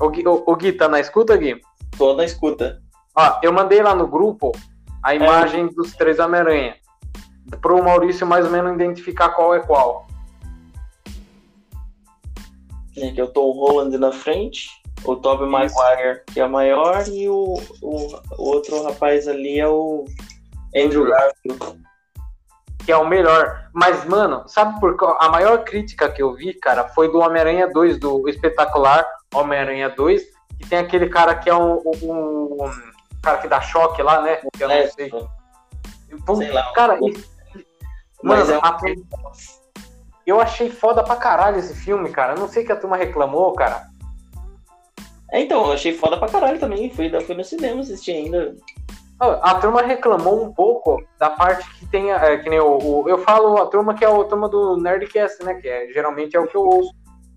O 0.00 0.08
Gui, 0.08 0.26
o, 0.26 0.42
o 0.46 0.56
Gui 0.56 0.72
tá 0.72 0.88
na 0.88 0.98
escuta, 0.98 1.36
Gui? 1.36 1.60
Tô 1.96 2.14
na 2.14 2.24
escuta. 2.24 2.82
Ó, 3.14 3.38
eu 3.42 3.52
mandei 3.52 3.82
lá 3.82 3.94
no 3.94 4.06
grupo 4.06 4.52
a 5.06 5.14
é. 5.14 5.16
imagem 5.16 5.66
é. 5.66 5.68
dos 5.68 5.94
três 5.94 6.18
Homem-Aranha. 6.18 6.74
Pro 7.60 7.82
Maurício 7.82 8.26
mais 8.26 8.44
ou 8.44 8.50
menos 8.50 8.74
identificar 8.74 9.28
qual 9.28 9.54
é 9.54 9.60
qual. 9.60 10.08
Aqui 12.90 13.16
eu 13.16 13.28
tô 13.28 13.46
o 13.46 13.52
Roland 13.52 13.96
na 13.98 14.10
frente, 14.10 14.68
o 15.04 15.14
Tobey 15.14 15.48
Maguire, 15.48 16.22
que 16.26 16.40
é 16.40 16.48
maior, 16.48 17.06
e 17.06 17.28
o, 17.28 17.54
o, 17.82 18.16
o 18.38 18.42
outro 18.42 18.82
rapaz 18.82 19.28
ali 19.28 19.60
é 19.60 19.68
o 19.68 20.06
Andrew 20.74 21.04
Garfield 21.04 21.86
que 22.84 22.92
é 22.92 22.96
o 22.96 23.06
melhor. 23.06 23.68
Mas, 23.72 24.04
mano, 24.04 24.44
sabe 24.46 24.78
por 24.78 24.96
qual? 24.96 25.18
A 25.20 25.28
maior 25.28 25.64
crítica 25.64 26.08
que 26.08 26.22
eu 26.22 26.32
vi, 26.34 26.54
cara, 26.54 26.84
foi 26.90 27.10
do 27.10 27.18
Homem-Aranha 27.18 27.66
2, 27.66 27.98
do 27.98 28.28
espetacular 28.28 29.04
Homem-Aranha 29.34 29.90
2, 29.90 30.22
que 30.60 30.68
tem 30.68 30.78
aquele 30.78 31.08
cara 31.08 31.34
que 31.34 31.50
é 31.50 31.54
um, 31.54 31.82
um, 31.84 32.56
um, 32.62 32.85
cara 33.26 33.38
que 33.38 33.48
dá 33.48 33.60
choque 33.60 34.00
lá, 34.02 34.22
né? 34.22 34.36
Que 34.36 34.62
eu 34.62 34.68
não 34.68 34.74
é, 34.76 34.86
sei. 34.86 35.10
sei 35.10 36.52
lá, 36.52 36.72
cara, 36.72 36.94
um... 37.02 37.12
mano, 38.22 38.52
é 38.52 38.56
a... 38.62 38.78
eu 40.24 40.40
achei 40.40 40.70
foda 40.70 41.02
pra 41.02 41.16
caralho 41.16 41.58
esse 41.58 41.74
filme, 41.74 42.08
cara. 42.10 42.34
Eu 42.34 42.38
não 42.38 42.48
sei 42.48 42.64
que 42.64 42.70
a 42.70 42.76
turma 42.76 42.96
reclamou, 42.96 43.52
cara. 43.52 43.88
É, 45.32 45.40
então, 45.40 45.66
eu 45.66 45.72
achei 45.72 45.92
foda 45.92 46.16
pra 46.16 46.28
caralho 46.28 46.60
também. 46.60 46.88
Fui, 46.88 47.10
fui 47.20 47.34
no 47.34 47.42
cinema 47.42 47.80
assistir 47.80 48.12
ainda. 48.12 48.54
A 49.18 49.54
turma 49.54 49.82
reclamou 49.82 50.44
um 50.44 50.52
pouco 50.52 51.02
da 51.18 51.30
parte 51.30 51.68
que 51.78 51.86
tem, 51.86 52.12
é, 52.12 52.36
que 52.36 52.48
nem 52.48 52.60
o, 52.60 52.78
o, 52.78 53.08
Eu 53.08 53.18
falo 53.18 53.56
a 53.60 53.66
turma 53.66 53.94
que 53.94 54.04
é 54.04 54.08
a 54.08 54.24
turma 54.24 54.48
do 54.48 54.76
Nerdcast, 54.76 55.42
né? 55.42 55.54
Que 55.54 55.68
é, 55.68 55.88
geralmente 55.88 56.36
é 56.36 56.40
o 56.40 56.46
que 56.46 56.56
eu 56.56 56.62
ouço. 56.62 56.94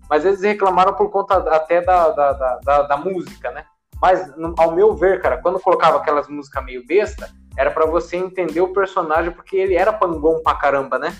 Mas 0.08 0.24
eles 0.24 0.42
reclamaram 0.42 0.94
por 0.94 1.10
conta 1.10 1.36
até 1.54 1.80
da, 1.80 2.10
da, 2.10 2.32
da, 2.32 2.56
da, 2.58 2.82
da 2.82 2.96
música, 2.96 3.50
né? 3.50 3.64
Mas, 4.00 4.32
ao 4.58 4.72
meu 4.72 4.96
ver, 4.96 5.20
cara, 5.20 5.38
quando 5.38 5.60
colocava 5.60 5.98
aquelas 5.98 6.26
músicas 6.26 6.64
meio 6.64 6.86
besta, 6.86 7.30
era 7.56 7.70
para 7.70 7.84
você 7.84 8.16
entender 8.16 8.60
o 8.60 8.72
personagem, 8.72 9.30
porque 9.30 9.56
ele 9.56 9.74
era 9.74 9.92
pangão 9.92 10.42
pra 10.42 10.54
caramba, 10.54 10.98
né? 10.98 11.14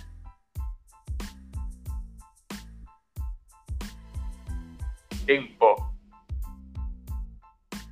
Tempo. 5.26 5.76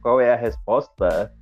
Qual 0.01 0.20
é 0.20 0.32
a 0.32 0.36
resposta? 0.36 1.34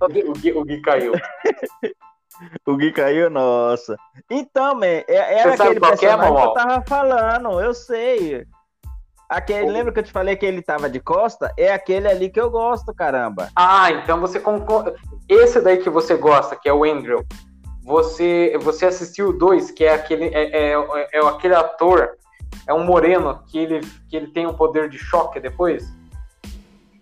o, 0.00 0.32
Gui, 0.34 0.52
o 0.52 0.64
Gui 0.64 0.80
caiu. 0.80 1.12
o 2.66 2.76
Gui 2.76 2.90
caiu, 2.90 3.30
nossa. 3.30 3.96
Então, 4.28 4.74
man, 4.74 4.86
é, 4.86 5.40
era 5.40 5.54
aquele 5.54 5.76
é, 5.76 5.80
personagem 5.80 6.28
é, 6.28 6.36
que 6.36 6.42
eu 6.42 6.54
tava 6.54 6.84
falando, 6.86 7.60
eu 7.60 7.72
sei. 7.72 8.46
Aquele, 9.32 9.70
lembra 9.70 9.92
que 9.92 10.00
eu 10.00 10.02
te 10.02 10.12
falei 10.12 10.36
que 10.36 10.44
ele 10.44 10.60
tava 10.60 10.90
de 10.90 11.00
costa? 11.00 11.52
É 11.56 11.72
aquele 11.72 12.06
ali 12.06 12.28
que 12.28 12.40
eu 12.40 12.50
gosto, 12.50 12.92
caramba. 12.94 13.48
Ah, 13.56 13.90
então 13.90 14.20
você 14.20 14.38
concorda. 14.38 14.94
Esse 15.28 15.60
daí 15.60 15.78
que 15.78 15.88
você 15.88 16.16
gosta, 16.16 16.54
que 16.54 16.68
é 16.68 16.72
o 16.72 16.84
Andrew, 16.84 17.24
você, 17.82 18.58
você 18.60 18.86
assistiu 18.86 19.36
dois, 19.36 19.70
que 19.70 19.84
é 19.84 19.94
aquele, 19.94 20.26
é, 20.26 20.72
é, 20.72 21.08
é 21.12 21.26
aquele 21.26 21.54
ator, 21.54 22.10
é 22.66 22.74
um 22.74 22.84
moreno 22.84 23.42
que 23.46 23.58
ele, 23.58 23.80
que 24.08 24.16
ele 24.16 24.28
tem 24.28 24.46
um 24.46 24.54
poder 24.54 24.88
de 24.88 24.98
choque 24.98 25.40
depois? 25.40 25.84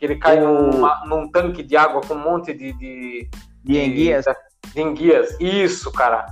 que 0.00 0.06
ele 0.06 0.16
cai 0.16 0.42
o... 0.42 0.72
numa, 0.72 1.04
num 1.06 1.30
tanque 1.30 1.62
de 1.62 1.76
água 1.76 2.00
com 2.00 2.14
um 2.14 2.18
monte 2.18 2.54
de. 2.54 2.72
De, 2.72 3.28
de 3.62 3.78
enguias. 3.78 4.24
De, 4.24 4.72
de 4.72 4.80
enguias. 4.80 5.36
Isso, 5.38 5.92
cara. 5.92 6.26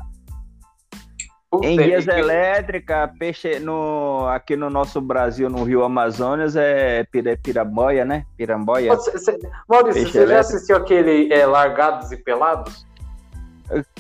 Puta, 1.51 1.67
Enguias 1.67 2.05
que... 2.05 2.11
elétrica, 2.11 3.11
peixe 3.19 3.59
no, 3.59 4.29
aqui 4.29 4.55
no 4.55 4.69
nosso 4.69 5.01
Brasil, 5.01 5.49
no 5.49 5.65
Rio 5.65 5.83
Amazonas, 5.83 6.57
é 6.57 7.05
pira, 7.05 7.39
piramboia, 7.43 8.05
né? 8.05 8.27
Piramboia. 8.37 8.95
Você, 8.95 9.13
você, 9.13 9.39
Maurício, 9.67 9.95
peixe 9.95 10.13
você 10.13 10.19
elétrico. 10.19 10.29
já 10.29 10.41
assistiu 10.41 10.77
aquele 10.77 11.33
é, 11.33 11.47
Largados 11.47 12.13
e 12.13 12.19
Pelados? 12.19 12.87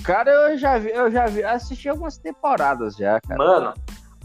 Cara, 0.02 0.30
eu 0.30 0.58
já 0.58 0.78
vi, 0.78 0.90
eu 0.90 1.10
já 1.10 1.26
vi, 1.26 1.42
assisti 1.42 1.88
algumas 1.88 2.18
temporadas 2.18 2.96
já, 2.96 3.18
cara. 3.20 3.38
Mano, 3.38 3.74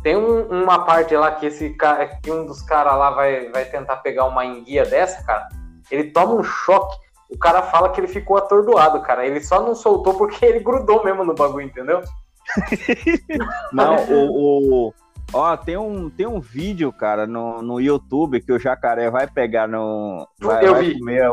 tem 0.01 0.17
um, 0.17 0.63
uma 0.63 0.83
parte 0.83 1.15
lá 1.15 1.31
que 1.31 1.45
esse 1.45 1.69
cara, 1.71 2.05
que 2.07 2.29
um 2.29 2.45
dos 2.45 2.61
caras 2.61 2.93
lá 2.97 3.11
vai, 3.11 3.49
vai 3.49 3.63
tentar 3.65 3.97
pegar 3.97 4.25
uma 4.25 4.45
enguia 4.45 4.85
dessa, 4.85 5.23
cara. 5.23 5.47
Ele 5.89 6.11
toma 6.11 6.33
um 6.33 6.43
choque. 6.43 6.97
O 7.29 7.37
cara 7.37 7.61
fala 7.63 7.89
que 7.89 8.01
ele 8.01 8.07
ficou 8.07 8.37
atordoado, 8.37 9.01
cara. 9.01 9.25
Ele 9.25 9.41
só 9.41 9.61
não 9.61 9.73
soltou 9.73 10.13
porque 10.13 10.45
ele 10.45 10.59
grudou 10.59 11.03
mesmo 11.03 11.23
no 11.23 11.33
bagulho, 11.33 11.65
entendeu? 11.65 12.01
Não, 13.73 13.95
o, 14.05 14.87
o, 14.87 14.93
Ó, 15.31 15.57
tem 15.57 15.77
um, 15.77 16.09
tem 16.09 16.27
um 16.27 16.39
vídeo, 16.39 16.91
cara, 16.91 17.25
no, 17.25 17.61
no 17.61 17.79
YouTube 17.79 18.41
que 18.41 18.51
o 18.51 18.59
jacaré 18.59 19.09
vai 19.09 19.27
pegar 19.27 19.67
no. 19.67 20.27
Vai, 20.39 20.65
eu 20.65 20.73
vai 20.73 20.83
vi. 20.83 20.99
Comer, 20.99 21.31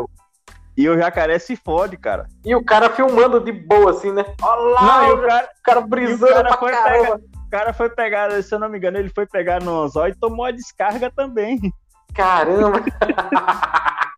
e 0.77 0.89
o 0.89 0.97
jacaré 0.97 1.39
se 1.39 1.57
fode, 1.57 1.97
cara. 1.99 2.27
E 2.43 2.55
o 2.55 2.65
cara 2.65 2.89
filmando 2.89 3.41
de 3.41 3.53
boa, 3.53 3.91
assim, 3.91 4.13
né? 4.13 4.25
Olha 4.41 4.75
lá, 4.75 5.03
não, 5.03 5.15
o, 5.15 5.27
cara, 5.27 5.45
o 5.45 5.63
cara 5.63 5.81
brisando 5.83 6.33
o 6.33 6.35
cara 6.35 6.57
foi 6.57 6.71
pegar, 6.71 7.17
O 7.17 7.51
cara 7.51 7.73
foi 7.75 7.91
pegar, 7.91 8.43
se 8.43 8.55
eu 8.55 8.59
não 8.59 8.69
me 8.69 8.79
engano, 8.79 8.97
ele 8.97 9.11
foi 9.11 9.27
pegar 9.27 9.63
no 9.63 9.83
anzol 9.83 10.09
e 10.09 10.15
tomou 10.15 10.47
a 10.47 10.51
descarga 10.51 11.11
também. 11.11 11.61
Caramba! 12.15 12.83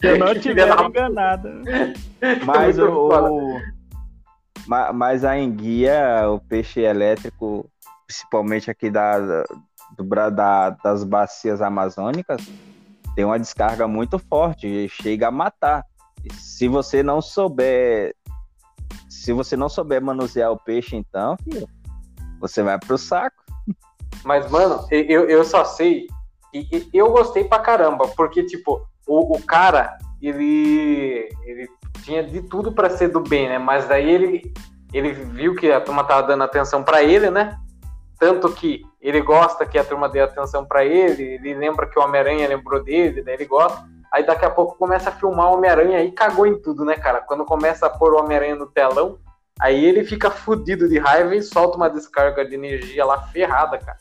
se 0.00 0.06
eu 0.06 0.18
não 0.18 0.34
tiver 0.38 0.68
enganado. 0.68 1.48
Mas 2.46 2.78
o, 2.78 2.88
o, 2.88 3.60
mas 4.66 5.24
a 5.24 5.38
enguia, 5.38 6.28
o 6.28 6.38
peixe 6.40 6.80
elétrico, 6.80 7.68
principalmente 8.06 8.70
aqui 8.70 8.90
da, 8.90 9.18
do, 9.96 10.04
da, 10.30 10.70
das 10.70 11.04
bacias 11.04 11.60
amazônicas, 11.60 12.42
tem 13.14 13.24
uma 13.24 13.38
descarga 13.38 13.86
muito 13.86 14.18
forte 14.18 14.66
e 14.66 14.88
chega 14.88 15.28
a 15.28 15.30
matar. 15.30 15.84
Se 16.32 16.68
você 16.68 17.02
não 17.02 17.20
souber, 17.20 18.14
se 19.08 19.32
você 19.32 19.56
não 19.56 19.68
souber 19.68 20.00
manusear 20.00 20.50
o 20.50 20.58
peixe, 20.58 20.96
então, 20.96 21.36
filho, 21.42 21.68
você 22.40 22.62
vai 22.62 22.78
pro 22.78 22.96
saco. 22.96 23.42
Mas, 24.24 24.50
mano, 24.50 24.86
eu, 24.90 25.28
eu 25.28 25.44
só 25.44 25.64
sei. 25.64 26.06
E 26.54 26.88
eu 26.92 27.10
gostei 27.10 27.44
pra 27.44 27.58
caramba, 27.58 28.06
porque, 28.08 28.44
tipo, 28.44 28.86
o, 29.06 29.36
o 29.36 29.42
cara, 29.42 29.98
ele, 30.20 31.28
ele 31.44 31.68
tinha 32.02 32.22
de 32.22 32.42
tudo 32.42 32.72
para 32.72 32.90
ser 32.90 33.08
do 33.08 33.20
bem, 33.20 33.48
né? 33.48 33.58
Mas 33.58 33.86
daí 33.86 34.10
ele, 34.10 34.52
ele 34.92 35.12
viu 35.12 35.54
que 35.54 35.70
a 35.70 35.80
turma 35.80 36.04
tava 36.04 36.26
dando 36.26 36.44
atenção 36.44 36.82
para 36.82 37.02
ele, 37.02 37.30
né? 37.30 37.58
Tanto 38.18 38.52
que 38.52 38.82
ele 39.00 39.20
gosta 39.20 39.66
que 39.66 39.78
a 39.78 39.84
turma 39.84 40.08
dê 40.08 40.20
atenção 40.20 40.64
para 40.64 40.84
ele, 40.84 41.22
ele 41.22 41.54
lembra 41.54 41.88
que 41.88 41.98
o 41.98 42.02
Homem-Aranha 42.02 42.48
lembrou 42.48 42.82
dele, 42.82 43.22
daí 43.22 43.34
ele 43.34 43.46
gosta. 43.46 43.84
Aí 44.12 44.24
daqui 44.24 44.44
a 44.44 44.50
pouco 44.50 44.76
começa 44.76 45.08
a 45.08 45.12
filmar 45.12 45.50
o 45.50 45.54
Homem-Aranha 45.54 46.04
e 46.04 46.12
cagou 46.12 46.46
em 46.46 46.60
tudo, 46.60 46.84
né, 46.84 46.94
cara? 46.94 47.20
Quando 47.20 47.44
começa 47.44 47.86
a 47.86 47.90
pôr 47.90 48.12
o 48.14 48.18
Homem-Aranha 48.18 48.54
no 48.54 48.66
telão, 48.66 49.18
aí 49.58 49.84
ele 49.84 50.04
fica 50.04 50.30
fudido 50.30 50.88
de 50.88 50.98
raiva 50.98 51.34
e 51.34 51.42
solta 51.42 51.76
uma 51.76 51.88
descarga 51.88 52.44
de 52.44 52.54
energia 52.54 53.04
lá 53.04 53.22
ferrada, 53.28 53.78
cara. 53.78 53.98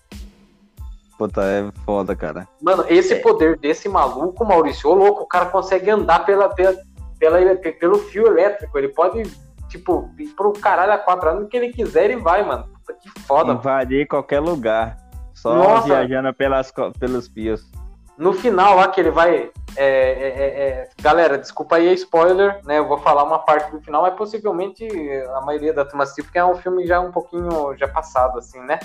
Puta, 1.21 1.43
é 1.43 1.71
foda, 1.85 2.15
cara. 2.15 2.47
Mano, 2.59 2.83
esse 2.89 3.13
é. 3.13 3.19
poder 3.19 3.55
desse 3.59 3.87
maluco, 3.87 4.43
Maurício, 4.43 4.89
ô 4.89 4.95
louco, 4.95 5.21
o 5.21 5.27
cara 5.27 5.45
consegue 5.45 5.87
andar 5.87 6.25
pela, 6.25 6.49
pela, 6.49 6.75
pela, 7.19 7.55
pelo 7.55 7.99
fio 7.99 8.25
elétrico. 8.25 8.75
Ele 8.75 8.87
pode, 8.87 9.21
tipo, 9.69 10.09
ir 10.17 10.29
pro 10.29 10.51
caralho 10.51 10.93
a 10.93 10.97
quatro 10.97 11.29
anos 11.29 11.47
que 11.47 11.55
ele 11.55 11.71
quiser, 11.71 12.05
ele 12.05 12.15
vai, 12.15 12.43
mano. 12.43 12.63
Puta 12.73 12.99
que 12.99 13.21
foda. 13.21 13.53
Invadir 13.53 14.07
qualquer 14.07 14.39
lugar. 14.39 14.97
Só 15.35 15.53
Nossa. 15.53 15.85
viajando 15.85 16.33
pelas, 16.33 16.73
pelos 16.99 17.27
fios. 17.27 17.69
No 18.17 18.33
final 18.33 18.75
lá 18.75 18.87
que 18.87 18.99
ele 18.99 19.11
vai. 19.11 19.51
É, 19.75 19.85
é, 19.85 20.27
é, 20.27 20.59
é, 20.59 20.89
galera, 21.03 21.37
desculpa 21.37 21.75
aí 21.75 21.87
a 21.87 21.93
spoiler, 21.93 22.59
né? 22.65 22.79
Eu 22.79 22.87
vou 22.87 22.97
falar 22.97 23.23
uma 23.23 23.39
parte 23.39 23.71
do 23.71 23.79
final, 23.79 24.01
mas 24.01 24.15
possivelmente 24.15 24.87
a 25.35 25.41
maioria 25.41 25.71
da 25.71 25.85
turma 25.85 26.03
assistiu, 26.03 26.23
porque 26.23 26.39
é 26.39 26.43
um 26.43 26.55
filme 26.55 26.87
já 26.87 26.99
um 26.99 27.11
pouquinho 27.11 27.77
já 27.77 27.87
passado, 27.87 28.39
assim, 28.39 28.59
né? 28.61 28.79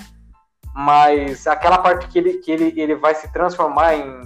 Mas 0.77 1.47
aquela 1.47 1.79
parte 1.79 2.07
que 2.07 2.19
ele, 2.19 2.33
que 2.37 2.51
ele, 2.51 2.71
ele 2.79 2.93
vai 2.93 3.15
se 3.15 3.33
transformar 3.33 3.95
em, 3.95 4.21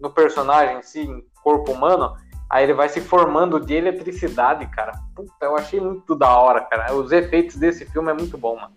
no 0.00 0.10
personagem 0.10 0.78
em 0.78 0.82
si, 0.82 1.02
em 1.02 1.24
corpo 1.40 1.70
humano, 1.70 2.16
aí 2.50 2.64
ele 2.64 2.74
vai 2.74 2.88
se 2.88 3.00
formando 3.00 3.60
de 3.60 3.74
eletricidade, 3.74 4.66
cara. 4.66 4.90
Puta, 5.14 5.32
eu 5.42 5.54
achei 5.54 5.80
muito 5.80 6.16
da 6.16 6.36
hora, 6.36 6.62
cara. 6.62 6.92
Os 6.92 7.12
efeitos 7.12 7.54
desse 7.54 7.86
filme 7.86 8.10
é 8.10 8.12
muito 8.12 8.36
bom, 8.36 8.56
mano. 8.56 8.74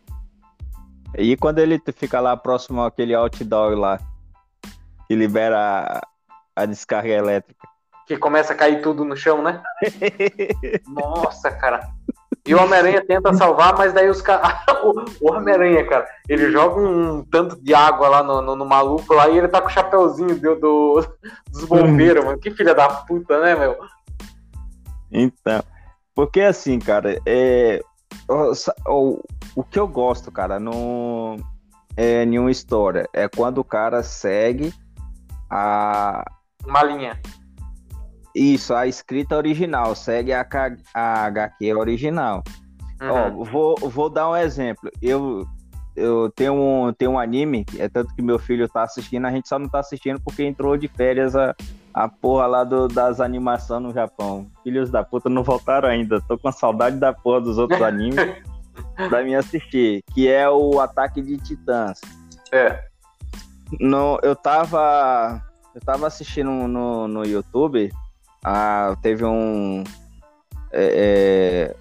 E 1.17 1.35
quando 1.35 1.57
ele 1.57 1.81
fica 1.95 2.19
lá 2.19 2.37
próximo 2.37 2.83
àquele 2.83 3.15
outdoor 3.15 3.73
lá, 3.73 3.99
que 5.07 5.15
libera 5.15 6.03
a, 6.55 6.61
a 6.61 6.65
descarga 6.67 7.09
elétrica. 7.09 7.67
Que 8.05 8.15
começa 8.15 8.53
a 8.53 8.55
cair 8.55 8.83
tudo 8.83 9.03
no 9.03 9.17
chão, 9.17 9.41
né? 9.41 9.63
Nossa, 10.87 11.49
cara. 11.49 11.89
E 12.47 12.55
o 12.55 12.63
Homem-Aranha 12.63 13.05
tenta 13.05 13.33
salvar, 13.33 13.77
mas 13.77 13.91
daí 13.91 14.09
os 14.09 14.21
caras. 14.21 14.57
o 15.21 15.33
Homem-Aranha, 15.33 15.85
cara, 15.85 16.07
ele 16.29 16.49
joga 16.49 16.79
um 16.79 17.23
tanto 17.25 17.61
de 17.61 17.73
água 17.73 18.07
lá 18.07 18.23
no, 18.23 18.41
no, 18.41 18.55
no, 18.55 18.65
maluco 18.65 19.13
lá 19.13 19.27
e 19.27 19.37
ele 19.37 19.49
tá 19.49 19.59
com 19.59 19.67
o 19.67 19.71
chapéuzinho 19.71 20.39
do, 20.39 20.55
do, 20.55 21.07
dos 21.51 21.65
bombeiros, 21.65 22.23
mano. 22.23 22.39
Que 22.39 22.51
filha 22.51 22.73
da 22.73 22.87
puta, 22.87 23.39
né, 23.41 23.53
meu? 23.53 23.77
Então. 25.11 25.61
Porque 26.15 26.41
assim, 26.41 26.79
cara, 26.79 27.19
é. 27.25 27.81
O, 28.29 28.53
o, 28.87 29.23
o 29.57 29.63
que 29.63 29.77
eu 29.77 29.87
gosto, 29.87 30.31
cara, 30.31 30.59
não 30.59 31.35
é 31.97 32.25
nenhuma 32.25 32.49
história. 32.49 33.09
É 33.11 33.27
quando 33.27 33.57
o 33.57 33.63
cara 33.63 34.01
segue 34.03 34.73
a. 35.49 36.23
Uma 36.65 36.83
linha. 36.83 37.19
Isso, 38.37 38.75
a 38.75 38.85
escrita 38.85 39.35
original, 39.35 39.95
segue 39.95 40.31
a, 40.31 40.45
a 40.93 41.25
HQ 41.25 41.73
original. 41.73 42.43
Uhum. 43.01 43.09
Ó, 43.09 43.43
vou, 43.43 43.75
vou 43.89 44.09
dar 44.11 44.29
um 44.29 44.35
exemplo. 44.35 44.91
Eu, 45.01 45.43
eu 45.95 46.31
tenho 46.35 46.53
um, 46.53 46.93
tenho 46.93 47.11
um 47.11 47.19
anime, 47.19 47.65
é 47.79 47.89
tanto 47.89 48.13
que 48.13 48.21
meu 48.21 48.37
filho 48.37 48.69
tá 48.69 48.83
assistindo, 48.83 49.25
a 49.25 49.31
gente 49.31 49.49
só 49.49 49.57
não 49.57 49.67
tá 49.67 49.79
assistindo 49.79 50.21
porque 50.21 50.43
entrou 50.43 50.77
de 50.77 50.87
férias 50.87 51.35
a, 51.35 51.55
a 51.91 52.07
porra 52.07 52.45
lá 52.45 52.63
do, 52.63 52.87
das 52.87 53.19
animações 53.19 53.81
no 53.81 53.91
Japão. 53.91 54.45
Filhos 54.63 54.91
da 54.91 55.03
puta 55.03 55.29
não 55.29 55.43
voltaram 55.43 55.89
ainda. 55.89 56.21
Tô 56.21 56.37
com 56.37 56.51
saudade 56.51 56.97
da 56.97 57.11
porra 57.11 57.41
dos 57.41 57.57
outros 57.57 57.81
animes 57.81 58.19
pra 59.09 59.23
mim 59.23 59.33
assistir, 59.33 60.03
que 60.13 60.27
é 60.27 60.47
o 60.47 60.79
Ataque 60.79 61.23
de 61.23 61.37
Titãs. 61.37 61.99
É. 62.51 62.83
No, 63.79 64.19
eu 64.21 64.35
tava. 64.35 65.41
Eu 65.73 65.81
tava 65.81 66.05
assistindo 66.07 66.49
no, 66.49 67.07
no 67.07 67.23
YouTube 67.23 67.91
ah, 68.49 68.95
teve 69.01 69.25
um. 69.25 69.83
É, 70.71 71.75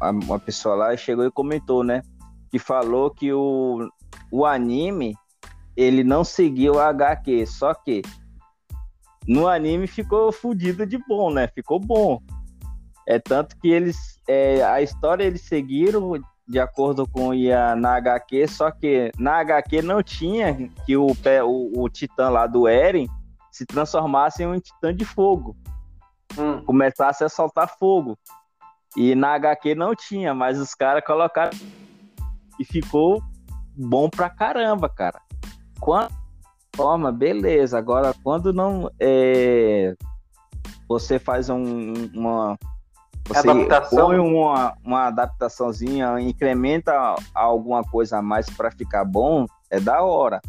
é, 0.00 0.10
uma 0.10 0.38
pessoa 0.38 0.76
lá 0.76 0.96
chegou 0.96 1.26
e 1.26 1.32
comentou, 1.32 1.82
né? 1.82 2.00
Que 2.48 2.60
falou 2.60 3.10
que 3.10 3.32
o, 3.32 3.90
o 4.30 4.46
anime 4.46 5.16
ele 5.76 6.04
não 6.04 6.22
seguiu 6.22 6.78
a 6.78 6.90
HQ, 6.90 7.44
só 7.46 7.74
que 7.74 8.02
no 9.26 9.48
anime 9.48 9.88
ficou 9.88 10.30
fodido 10.30 10.86
de 10.86 10.96
bom, 11.08 11.28
né? 11.28 11.48
Ficou 11.48 11.80
bom. 11.80 12.22
É 13.04 13.18
tanto 13.18 13.56
que 13.58 13.68
eles. 13.68 14.20
É, 14.28 14.62
a 14.62 14.80
história 14.80 15.24
eles 15.24 15.42
seguiram 15.42 16.12
de 16.46 16.60
acordo 16.60 17.04
com 17.04 17.34
ia 17.34 17.74
na 17.74 17.96
HQ, 17.96 18.46
só 18.46 18.70
que 18.70 19.10
na 19.18 19.38
HQ 19.38 19.82
não 19.82 20.00
tinha 20.04 20.70
que 20.86 20.96
o, 20.96 21.08
o, 21.44 21.82
o 21.82 21.88
titã 21.88 22.28
lá 22.28 22.46
do 22.46 22.68
Eren 22.68 23.08
se 23.50 23.66
transformasse 23.66 24.44
em 24.44 24.46
um 24.46 24.60
titã 24.60 24.94
de 24.94 25.04
fogo 25.04 25.56
hum. 26.38 26.64
começasse 26.64 27.24
a 27.24 27.28
soltar 27.28 27.68
fogo. 27.78 28.18
E 28.96 29.14
na 29.14 29.34
HQ 29.34 29.74
não 29.74 29.94
tinha, 29.94 30.34
mas 30.34 30.58
os 30.58 30.74
caras 30.74 31.02
colocaram 31.04 31.52
e 32.58 32.64
ficou 32.64 33.22
bom 33.74 34.10
pra 34.10 34.28
caramba, 34.28 34.88
cara. 34.88 35.20
Quando 35.80 36.12
forma, 36.76 37.10
beleza. 37.10 37.78
Agora, 37.78 38.14
quando 38.22 38.52
não 38.52 38.90
é, 39.00 39.94
você 40.88 41.18
faz 41.18 41.48
um, 41.48 41.94
uma 42.14 42.58
você 43.24 43.48
Adaptação. 43.48 44.08
põe 44.08 44.18
uma, 44.18 44.76
uma 44.84 45.06
adaptaçãozinha, 45.06 46.20
incrementa 46.20 46.92
alguma 47.32 47.82
coisa 47.84 48.18
a 48.18 48.22
mais 48.22 48.50
para 48.50 48.70
ficar 48.70 49.04
bom, 49.04 49.46
é 49.70 49.78
da 49.78 50.02
hora. 50.02 50.40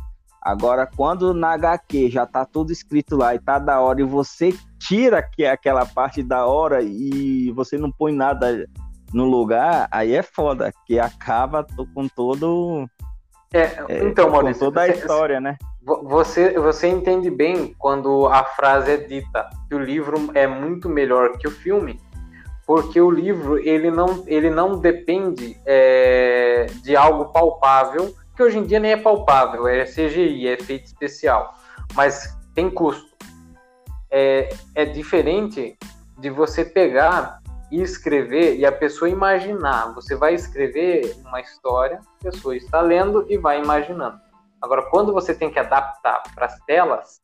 Agora, 0.43 0.85
quando 0.85 1.33
na 1.33 1.53
HQ 1.53 2.09
já 2.09 2.25
tá 2.25 2.43
tudo 2.45 2.73
escrito 2.73 3.15
lá 3.15 3.33
e 3.33 3.39
tá 3.39 3.57
da 3.57 3.79
hora 3.79 4.01
e 4.01 4.03
você 4.03 4.53
tira 4.77 5.23
que 5.23 5.45
aquela 5.45 5.85
parte 5.85 6.21
da 6.21 6.45
hora 6.45 6.81
e 6.81 7.49
você 7.51 7.77
não 7.77 7.89
põe 7.89 8.11
nada 8.11 8.67
no 9.13 9.23
lugar, 9.23 9.87
aí 9.89 10.13
é 10.13 10.21
foda, 10.21 10.73
que 10.85 10.99
acaba 10.99 11.65
com 11.93 12.09
todo. 12.09 12.85
É, 13.53 13.61
é 13.87 14.03
então, 14.03 14.29
Maurício, 14.29 14.59
com 14.59 14.65
toda 14.65 14.81
a 14.81 14.87
história, 14.89 15.39
né? 15.39 15.57
Você, 15.81 16.59
você 16.59 16.89
entende 16.89 17.29
bem 17.29 17.73
quando 17.77 18.27
a 18.27 18.43
frase 18.43 18.91
é 18.91 18.97
dita 18.97 19.49
que 19.69 19.75
o 19.75 19.79
livro 19.79 20.29
é 20.33 20.45
muito 20.45 20.89
melhor 20.89 21.37
que 21.37 21.47
o 21.47 21.51
filme, 21.51 22.01
porque 22.65 22.99
o 22.99 23.09
livro 23.09 23.57
ele 23.59 23.89
não, 23.89 24.23
ele 24.27 24.49
não 24.49 24.77
depende 24.77 25.57
é, 25.65 26.67
de 26.81 26.97
algo 26.97 27.31
palpável 27.31 28.13
que 28.35 28.43
hoje 28.43 28.57
em 28.57 28.63
dia 28.63 28.79
nem 28.79 28.91
é 28.91 28.97
palpável, 28.97 29.67
é 29.67 29.85
CGI, 29.85 30.47
é 30.47 30.53
efeito 30.53 30.85
especial, 30.85 31.55
mas 31.93 32.35
tem 32.53 32.69
custo. 32.69 33.13
É, 34.09 34.49
é 34.75 34.85
diferente 34.85 35.77
de 36.17 36.29
você 36.29 36.63
pegar 36.63 37.39
e 37.71 37.81
escrever 37.81 38.55
e 38.57 38.65
a 38.65 38.71
pessoa 38.71 39.09
imaginar. 39.09 39.93
Você 39.95 40.15
vai 40.15 40.35
escrever 40.35 41.15
uma 41.25 41.41
história, 41.41 41.99
a 42.21 42.23
pessoa 42.23 42.55
está 42.55 42.79
lendo 42.81 43.25
e 43.27 43.37
vai 43.37 43.59
imaginando. 43.59 44.19
Agora, 44.61 44.83
quando 44.83 45.11
você 45.11 45.33
tem 45.33 45.49
que 45.49 45.59
adaptar 45.59 46.21
para 46.35 46.45
as 46.45 46.59
telas, 46.61 47.19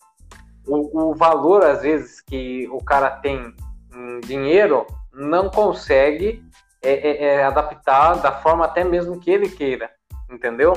o, 0.68 1.12
o, 1.12 1.16
valor, 1.16 1.64
às 1.64 1.84
vezes, 1.84 2.20
que 2.20 2.68
o 2.72 2.84
cara 2.84 3.12
tem 3.12 3.54
em 3.94 4.20
dinheiro 4.22 4.86
não 5.14 5.50
consegue 5.50 6.44
é, 6.82 6.92
é, 6.92 7.26
é 7.26 7.44
adaptar 7.44 8.16
da 8.16 8.32
forma 8.32 8.66
até 8.66 8.84
mesmo 8.84 9.20
que 9.20 9.32
ele 9.32 9.50
queira, 9.50 9.90
entendeu? 10.30 10.74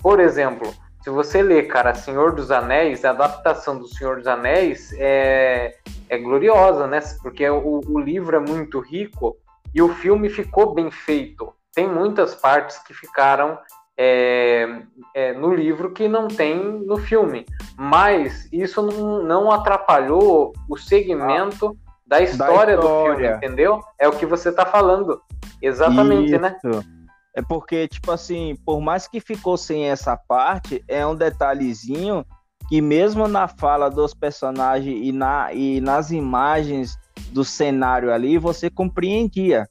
Por 0.00 0.20
exemplo, 0.20 0.72
se 1.02 1.10
você 1.10 1.42
lê, 1.42 1.62
cara, 1.62 1.94
Senhor 1.94 2.32
dos 2.32 2.50
Anéis, 2.50 3.04
a 3.04 3.10
adaptação 3.10 3.78
do 3.78 3.88
Senhor 3.88 4.16
dos 4.16 4.26
Anéis 4.26 4.92
é, 4.98 5.74
é 6.08 6.18
gloriosa, 6.18 6.86
né? 6.86 7.00
Porque 7.22 7.48
o, 7.48 7.80
o 7.86 7.98
livro 7.98 8.36
é 8.36 8.40
muito 8.40 8.80
rico 8.80 9.36
e 9.74 9.80
o 9.80 9.88
filme 9.88 10.28
ficou 10.28 10.74
bem 10.74 10.90
feito. 10.90 11.52
Tem 11.74 11.88
muitas 11.88 12.34
partes 12.34 12.78
que 12.78 12.92
ficaram 12.92 13.58
é, 13.96 14.82
é, 15.14 15.32
no 15.32 15.54
livro 15.54 15.92
que 15.92 16.08
não 16.08 16.28
tem 16.28 16.56
no 16.56 16.96
filme. 16.98 17.46
Mas 17.76 18.48
isso 18.52 18.82
não, 18.82 19.22
não 19.22 19.50
atrapalhou 19.50 20.52
o 20.68 20.76
segmento 20.76 21.76
ah, 21.86 21.92
da, 22.06 22.20
história 22.20 22.76
da, 22.76 22.82
história 22.82 23.16
do 23.16 23.18
filme, 23.20 23.36
entendeu? 23.36 23.80
É 23.98 24.08
o 24.08 24.12
que 24.12 24.26
você 24.26 24.50
está 24.50 24.64
falando. 24.66 25.20
Exatamente, 25.60 26.38
né? 26.38 26.56
isso. 26.56 26.68
né? 26.68 26.97
É 27.38 27.42
porque, 27.42 27.86
tipo 27.86 28.10
assim, 28.10 28.56
por 28.66 28.80
mais 28.80 29.06
que 29.06 29.20
ficou 29.20 29.56
sem 29.56 29.84
essa 29.84 30.16
parte, 30.16 30.82
é 30.88 31.06
um 31.06 31.14
detalhezinho 31.14 32.26
que 32.68 32.82
mesmo 32.82 33.28
na 33.28 33.46
fala 33.46 33.88
dos 33.88 34.12
personagens 34.12 35.06
e, 35.06 35.12
na, 35.12 35.52
e 35.52 35.80
nas 35.80 36.10
imagens 36.10 36.98
do 37.30 37.44
cenário 37.44 38.12
ali, 38.12 38.38
você 38.38 38.68
compreendia. 38.68 39.68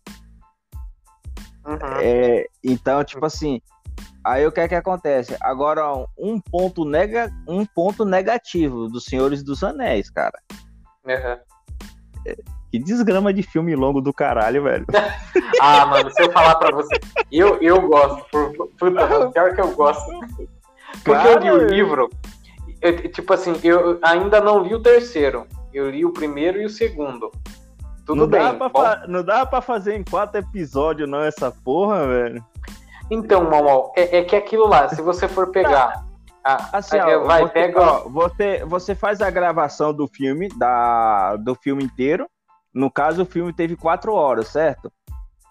Uhum. 1.66 2.00
É, 2.00 2.46
então, 2.64 3.04
tipo 3.04 3.26
assim, 3.26 3.60
aí 4.24 4.48
o 4.48 4.52
que 4.54 4.62
é 4.62 4.70
que 4.70 4.76
acontece? 4.76 5.36
Agora, 5.42 5.84
um 6.18 6.40
ponto, 6.40 6.86
nega, 6.86 7.30
um 7.46 7.66
ponto 7.66 8.06
negativo 8.06 8.88
dos 8.88 9.04
Senhores 9.04 9.44
dos 9.44 9.62
Anéis, 9.62 10.10
cara. 10.10 10.40
Uhum. 11.06 11.38
É, 12.26 12.38
que 12.72 12.80
desgrama 12.80 13.34
de 13.34 13.44
filme 13.44 13.76
longo 13.76 14.02
do 14.02 14.14
caralho, 14.14 14.64
velho. 14.64 14.86
ah, 15.62 15.86
mano, 15.86 16.12
se 16.12 16.22
eu 16.22 16.32
falar 16.32 16.56
pra 16.56 16.76
você, 16.76 17.00
eu, 17.32 17.62
eu 17.62 17.82
gosto, 17.88 18.26
puta, 18.78 19.30
pior 19.32 19.56
que 19.56 19.62
eu 19.62 19.76
gosto. 19.76 20.12
Porque 21.04 21.28
eu 21.28 21.40
li 21.40 21.52
o 21.52 21.68
livro, 21.68 22.10
eu, 22.82 23.10
tipo 23.10 23.34
assim, 23.34 23.54
eu 23.64 24.00
ainda 24.02 24.42
não 24.42 24.62
li 24.64 24.74
o 24.74 24.82
terceiro. 24.82 25.48
Eu 25.74 25.90
li 25.90 26.06
o 26.06 26.12
primeiro 26.12 26.60
e 26.62 26.66
o 26.66 26.70
segundo. 26.70 27.32
Tudo 28.06 28.22
não 28.22 28.28
bem. 28.28 28.42
Dá 28.42 28.70
pra, 28.70 29.08
não 29.08 29.24
dá 29.24 29.46
pra 29.46 29.62
fazer 29.62 29.96
em 29.96 30.04
quatro 30.04 30.40
episódios, 30.40 31.10
não, 31.10 31.22
essa 31.22 31.52
porra, 31.52 32.08
velho. 32.08 32.44
Então, 33.10 33.44
Mamal, 33.44 33.94
é, 33.96 34.18
é 34.18 34.24
que 34.24 34.36
aquilo 34.36 34.68
lá, 34.68 34.90
se 34.90 35.02
você 35.02 35.28
for 35.28 35.52
pegar. 35.52 36.06
A, 36.44 36.78
assim, 36.78 36.98
ó, 36.98 37.26
vai, 37.26 37.44
você, 37.44 37.54
pega. 37.54 37.82
Ó, 37.82 38.10
você, 38.10 38.66
você 38.66 38.96
faz 38.96 39.22
a 39.22 39.30
gravação 39.30 39.94
do 39.94 40.08
filme, 40.08 40.48
da, 40.58 41.36
do 41.36 41.56
filme 41.56 41.84
inteiro. 41.84 42.28
No 42.74 42.92
caso, 42.92 43.24
o 43.24 43.26
filme 43.26 43.54
teve 43.54 43.76
quatro 43.76 44.14
horas, 44.14 44.48
certo? 44.48 44.92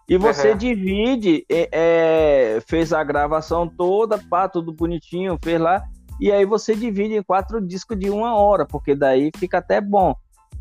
E 0.09 0.17
você 0.17 0.53
uhum. 0.53 0.57
divide, 0.57 1.45
é, 1.51 1.69
é, 1.73 2.61
fez 2.67 2.93
a 2.93 3.03
gravação 3.03 3.69
toda, 3.69 4.19
pá, 4.19 4.49
tudo 4.49 4.73
bonitinho, 4.73 5.39
fez 5.43 5.61
lá 5.61 5.83
e 6.21 6.33
aí 6.33 6.45
você 6.45 6.75
divide 6.75 7.15
em 7.15 7.23
quatro 7.23 7.61
discos 7.61 7.99
de 7.99 8.09
uma 8.09 8.35
hora, 8.37 8.65
porque 8.65 8.95
daí 8.95 9.31
fica 9.37 9.59
até 9.59 9.81
bom. 9.81 10.15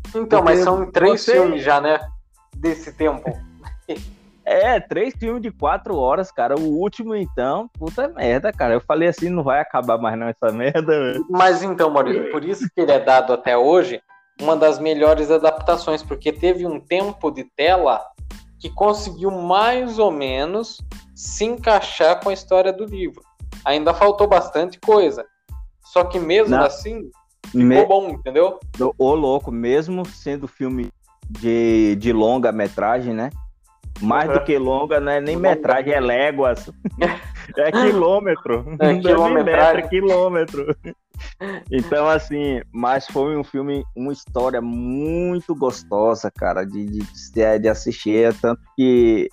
Então, 0.08 0.26
porque 0.26 0.42
mas 0.42 0.60
são 0.60 0.90
três 0.90 1.22
você... 1.22 1.32
filmes 1.32 1.62
já, 1.62 1.80
né? 1.80 1.98
Desse 2.54 2.92
tempo. 2.92 3.24
É, 4.48 4.78
três 4.78 5.12
filmes 5.16 5.42
de 5.42 5.50
quatro 5.50 5.96
horas, 5.96 6.30
cara. 6.30 6.56
O 6.56 6.78
último, 6.78 7.16
então, 7.16 7.68
puta 7.76 8.06
merda, 8.06 8.52
cara. 8.52 8.74
Eu 8.74 8.80
falei 8.80 9.08
assim, 9.08 9.28
não 9.28 9.42
vai 9.42 9.58
acabar 9.58 9.98
mais 9.98 10.16
não 10.16 10.28
essa 10.28 10.50
merda. 10.54 11.20
Mas 11.28 11.64
então, 11.64 11.90
Maurício, 11.90 12.30
por 12.30 12.44
isso 12.44 12.64
que 12.72 12.80
ele 12.80 12.92
é 12.92 13.00
dado 13.00 13.32
até 13.32 13.58
hoje 13.58 14.00
uma 14.40 14.56
das 14.56 14.78
melhores 14.78 15.30
adaptações, 15.30 16.02
porque 16.02 16.32
teve 16.32 16.66
um 16.66 16.80
tempo 16.80 17.30
de 17.30 17.44
tela 17.56 18.02
que 18.58 18.70
conseguiu 18.70 19.30
mais 19.30 19.98
ou 19.98 20.10
menos 20.10 20.80
se 21.14 21.44
encaixar 21.44 22.20
com 22.22 22.28
a 22.28 22.32
história 22.32 22.72
do 22.72 22.84
livro. 22.84 23.22
Ainda 23.64 23.94
faltou 23.94 24.26
bastante 24.26 24.78
coisa, 24.78 25.24
só 25.84 26.04
que 26.04 26.18
mesmo 26.18 26.56
Não. 26.56 26.64
assim, 26.64 27.10
ficou 27.46 27.64
Me... 27.64 27.86
bom, 27.86 28.10
entendeu? 28.10 28.58
Ô, 28.98 29.14
louco, 29.14 29.50
mesmo 29.50 30.04
sendo 30.04 30.46
filme 30.46 30.90
de, 31.28 31.96
de 31.96 32.12
longa 32.12 32.52
metragem, 32.52 33.14
né? 33.14 33.30
Mais 34.00 34.28
uhum. 34.28 34.34
do 34.34 34.44
que 34.44 34.58
longa, 34.58 35.00
não 35.00 35.12
é 35.12 35.20
nem 35.20 35.36
metragem, 35.36 35.92
é 35.92 36.00
léguas. 36.00 36.70
é 37.56 37.72
quilômetro. 37.72 38.76
É, 38.80 38.98
quilometragem. 38.98 39.84
é 39.84 39.88
quilômetro. 39.88 40.76
Então, 41.70 42.08
assim, 42.08 42.60
mas 42.72 43.06
foi 43.06 43.36
um 43.36 43.44
filme, 43.44 43.84
uma 43.96 44.12
história 44.12 44.60
muito 44.60 45.54
gostosa, 45.54 46.30
cara, 46.30 46.64
de, 46.64 46.86
de, 46.86 47.58
de 47.58 47.68
assistir. 47.68 48.34
Tanto 48.40 48.60
que 48.76 49.28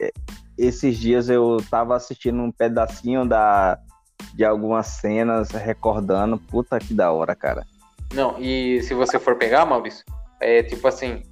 esses 0.57 0.97
dias 0.97 1.30
eu 1.30 1.57
tava 1.70 1.95
assistindo 1.95 2.41
um 2.41 2.51
pedacinho 2.51 3.26
da, 3.26 3.78
de 4.34 4.45
algumas 4.45 4.88
cenas 4.88 5.49
recordando. 5.51 6.38
Puta 6.38 6.80
que 6.80 6.93
da 6.93 7.11
hora, 7.11 7.36
cara. 7.36 7.66
Não, 8.14 8.39
e 8.39 8.82
se 8.84 8.93
você 8.93 9.20
for 9.20 9.36
pegar, 9.36 9.66
Maurício, 9.66 10.05
é 10.39 10.61
tipo 10.61 10.88
assim, 10.88 11.24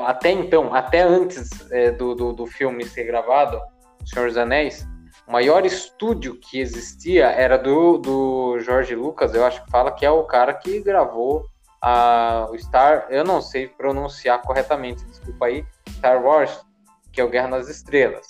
até 0.00 0.30
então, 0.30 0.74
até 0.74 1.02
antes 1.02 1.50
é, 1.70 1.90
do, 1.90 2.14
do, 2.14 2.32
do, 2.32 2.46
filme 2.46 2.84
ser 2.86 3.04
gravado, 3.04 3.60
Senhor 4.06 4.28
dos 4.28 4.38
Anéis, 4.38 4.86
maior 5.32 5.64
estúdio 5.64 6.38
que 6.38 6.60
existia 6.60 7.24
era 7.28 7.56
do, 7.56 7.96
do 7.96 8.58
Jorge 8.60 8.94
Lucas, 8.94 9.34
eu 9.34 9.46
acho 9.46 9.64
que 9.64 9.70
fala 9.70 9.90
que 9.90 10.04
é 10.04 10.10
o 10.10 10.24
cara 10.24 10.52
que 10.52 10.82
gravou 10.82 11.46
a, 11.80 12.48
o 12.50 12.58
Star, 12.58 13.06
eu 13.08 13.24
não 13.24 13.40
sei 13.40 13.66
pronunciar 13.66 14.42
corretamente, 14.42 15.02
desculpa 15.06 15.46
aí, 15.46 15.64
Star 15.88 16.22
Wars, 16.22 16.62
que 17.10 17.18
é 17.18 17.24
o 17.24 17.30
Guerra 17.30 17.48
nas 17.48 17.70
Estrelas, 17.70 18.26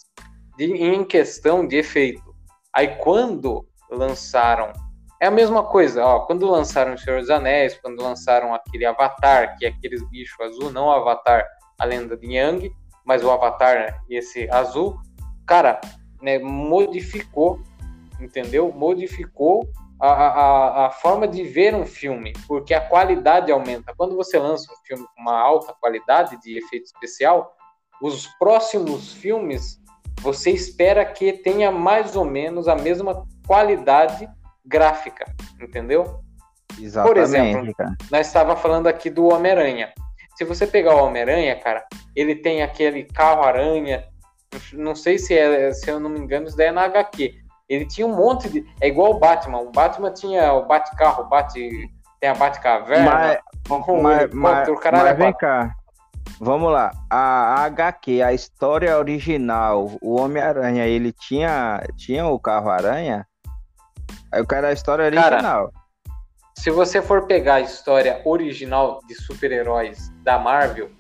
de, 0.56 0.64
em 0.64 1.04
questão 1.04 1.66
de 1.66 1.76
efeito. 1.76 2.22
Aí 2.72 2.94
quando 2.96 3.66
lançaram. 3.90 4.72
É 5.20 5.26
a 5.26 5.30
mesma 5.30 5.64
coisa, 5.64 6.04
ó, 6.04 6.20
quando 6.20 6.48
lançaram 6.48 6.94
o 6.94 6.98
Senhor 6.98 7.20
dos 7.20 7.30
Anéis, 7.30 7.78
quando 7.82 8.00
lançaram 8.00 8.54
aquele 8.54 8.86
Avatar, 8.86 9.56
que 9.58 9.66
é 9.66 9.68
aqueles 9.70 10.08
bichos 10.08 10.40
azul, 10.40 10.70
não 10.70 10.86
o 10.86 10.92
Avatar, 10.92 11.44
a 11.80 11.84
lenda 11.84 12.16
de 12.16 12.32
Yang, 12.32 12.72
mas 13.04 13.24
o 13.24 13.30
Avatar, 13.30 14.02
esse 14.08 14.48
azul, 14.50 14.96
cara, 15.46 15.80
né, 16.22 16.38
modificou, 16.38 17.60
entendeu? 18.20 18.72
Modificou 18.72 19.68
a, 20.00 20.08
a, 20.08 20.86
a 20.86 20.90
forma 20.90 21.28
de 21.28 21.42
ver 21.42 21.74
um 21.74 21.84
filme, 21.84 22.32
porque 22.48 22.72
a 22.72 22.80
qualidade 22.80 23.52
aumenta. 23.52 23.94
Quando 23.96 24.16
você 24.16 24.38
lança 24.38 24.72
um 24.72 24.86
filme 24.86 25.04
com 25.14 25.22
uma 25.22 25.38
alta 25.38 25.74
qualidade 25.74 26.40
de 26.40 26.58
efeito 26.58 26.86
especial, 26.86 27.54
os 28.00 28.26
próximos 28.38 29.12
filmes 29.12 29.80
você 30.20 30.50
espera 30.50 31.04
que 31.04 31.32
tenha 31.32 31.70
mais 31.70 32.14
ou 32.14 32.24
menos 32.24 32.68
a 32.68 32.76
mesma 32.76 33.26
qualidade 33.46 34.28
gráfica, 34.64 35.24
entendeu? 35.60 36.20
Exatamente, 36.80 37.14
Por 37.14 37.20
exemplo, 37.20 37.74
nós 38.10 38.26
estava 38.26 38.56
falando 38.56 38.86
aqui 38.86 39.10
do 39.10 39.26
Homem-Aranha. 39.26 39.92
Se 40.36 40.44
você 40.44 40.66
pegar 40.66 40.94
o 40.94 41.04
Homem-Aranha, 41.04 41.56
cara, 41.56 41.84
ele 42.14 42.36
tem 42.36 42.62
aquele 42.62 43.04
carro-aranha, 43.04 44.04
não 44.72 44.94
sei 44.94 45.18
se 45.18 45.36
é, 45.36 45.72
se 45.72 45.90
eu 45.90 45.98
não 45.98 46.10
me 46.10 46.18
engano, 46.18 46.46
isso 46.46 46.56
daí 46.56 46.68
é 46.68 46.72
na 46.72 46.84
HQ. 46.84 47.34
Ele 47.68 47.86
tinha 47.86 48.06
um 48.06 48.14
monte 48.14 48.48
de. 48.48 48.66
É 48.80 48.88
igual 48.88 49.12
o 49.12 49.18
Batman. 49.18 49.60
O 49.60 49.70
Batman 49.70 50.12
tinha 50.12 50.52
o 50.52 50.66
Bate-Carro, 50.66 51.24
Bate. 51.24 51.90
Tem 52.20 52.30
a 52.30 52.34
Bate-Caverna. 52.34 53.10
Mas, 53.10 53.86
mas, 54.02 54.30
mas, 54.32 54.68
mas 54.92 55.16
vem 55.16 55.32
cá. 55.32 55.74
Vamos 56.38 56.70
lá. 56.72 56.92
A 57.10 57.64
HQ, 57.64 58.22
a 58.22 58.32
história 58.32 58.98
original, 58.98 59.90
o 60.00 60.20
Homem-Aranha, 60.20 60.86
ele 60.86 61.12
tinha, 61.12 61.82
tinha 61.96 62.26
o 62.26 62.38
carro-aranha? 62.38 63.26
Eu 64.32 64.46
quero 64.46 64.66
a 64.66 64.72
história 64.72 65.04
original. 65.04 65.68
Cara, 65.68 65.70
se 66.56 66.70
você 66.70 67.00
for 67.02 67.26
pegar 67.26 67.54
a 67.54 67.60
história 67.60 68.20
original 68.24 69.00
de 69.08 69.14
super-heróis 69.14 70.10
da 70.22 70.38
Marvel, 70.38 70.90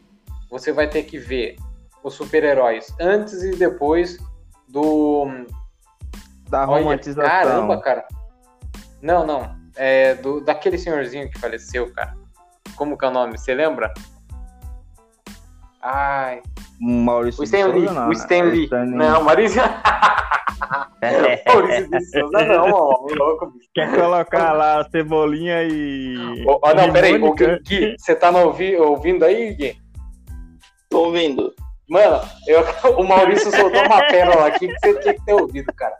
você 0.50 0.72
vai 0.72 0.88
ter 0.88 1.04
que 1.04 1.18
ver 1.18 1.56
os 2.02 2.14
super-heróis 2.14 2.94
antes 3.00 3.42
e 3.42 3.52
depois 3.56 4.18
do. 4.68 5.26
Da 6.48 6.64
romantização. 6.64 7.22
Olha, 7.22 7.30
caramba, 7.30 7.80
cara. 7.80 8.06
Não, 9.00 9.26
não. 9.26 9.56
É 9.74 10.14
do, 10.16 10.40
daquele 10.40 10.76
senhorzinho 10.76 11.30
que 11.30 11.38
faleceu, 11.38 11.92
cara. 11.92 12.14
Como 12.76 12.96
que 12.96 13.04
é 13.04 13.08
o 13.08 13.10
nome? 13.10 13.38
Você 13.38 13.54
lembra? 13.54 13.92
Ai. 15.80 16.42
Maurício 16.80 17.40
o 17.40 17.44
Stan 17.44 17.66
Lee, 17.66 17.86
não, 17.86 18.08
o 18.08 18.12
Stan 18.12 18.42
Lee. 18.42 18.68
Não, 18.70 19.22
Maurício. 19.22 19.62
Maurício 21.46 21.90
de 21.90 22.00
Souza, 22.06 22.44
não, 22.44 22.70
ó, 22.70 23.06
louco, 23.16 23.52
Quer 23.74 23.94
colocar 23.94 24.52
lá 24.52 24.80
a 24.80 24.90
cebolinha 24.90 25.62
e. 25.64 26.44
Oh, 26.46 26.60
oh, 26.62 26.74
não, 26.74 26.92
peraí, 26.92 27.20
o 27.20 27.34
Gui, 27.34 27.58
Gui, 27.60 27.96
você 27.98 28.14
tá 28.14 28.30
ouvi, 28.30 28.76
ouvindo 28.76 29.24
aí, 29.24 29.54
Gui? 29.54 29.76
Tô 30.88 31.06
ouvindo. 31.06 31.52
Mano, 31.92 32.22
eu, 32.46 32.64
o 32.96 33.04
Maurício 33.06 33.50
soltou 33.50 33.84
uma 33.84 34.06
pérola 34.06 34.46
aqui 34.46 34.66
que 34.66 34.78
você 34.80 34.98
tinha 35.00 35.12
que 35.12 35.24
ter 35.26 35.34
ouvido, 35.34 35.70
cara. 35.74 35.98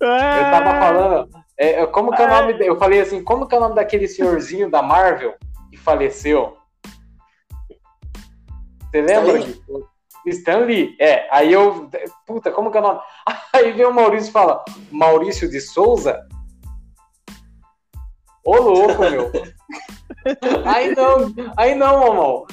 Eu 0.00 0.50
tava 0.50 0.80
falando. 0.80 1.28
É, 1.58 1.84
como 1.84 2.16
que 2.16 2.22
é 2.22 2.24
o 2.24 2.30
nome. 2.30 2.66
Eu 2.66 2.78
falei 2.78 3.02
assim, 3.02 3.22
como 3.22 3.46
que 3.46 3.54
é 3.54 3.58
o 3.58 3.60
nome 3.60 3.74
daquele 3.74 4.08
senhorzinho 4.08 4.70
da 4.70 4.80
Marvel 4.80 5.34
que 5.70 5.76
faleceu? 5.76 6.56
Você 8.90 9.02
lembra? 9.02 9.38
Stanley. 9.38 9.60
Stanley. 10.28 10.96
É, 10.98 11.28
aí 11.30 11.52
eu. 11.52 11.90
Puta, 12.26 12.50
como 12.50 12.70
que 12.70 12.78
é 12.78 12.80
o 12.80 12.82
nome? 12.82 13.00
Aí 13.52 13.72
vem 13.72 13.84
o 13.84 13.92
Maurício 13.92 14.30
e 14.30 14.32
fala: 14.32 14.64
Maurício 14.90 15.50
de 15.50 15.60
Souza? 15.60 16.26
Ô 18.42 18.56
louco, 18.56 19.02
meu. 19.02 19.30
aí 20.64 20.94
não, 20.94 21.34
aí 21.56 21.74
não, 21.74 22.00
mamão. 22.00 22.46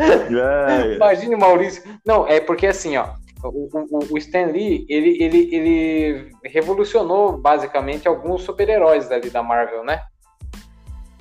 Imagine 0.96 1.36
Maurício. 1.36 1.82
Não, 2.04 2.26
é 2.26 2.40
porque 2.40 2.66
assim, 2.66 2.96
ó. 2.96 3.08
O, 3.42 3.68
o, 3.72 3.98
o 4.10 4.18
Stan 4.18 4.46
Lee, 4.46 4.84
ele, 4.88 5.22
ele, 5.22 5.54
ele 5.54 6.30
revolucionou 6.44 7.38
basicamente 7.38 8.06
alguns 8.06 8.42
super-heróis 8.42 9.10
ali 9.10 9.30
da 9.30 9.42
Marvel, 9.42 9.82
né? 9.82 10.02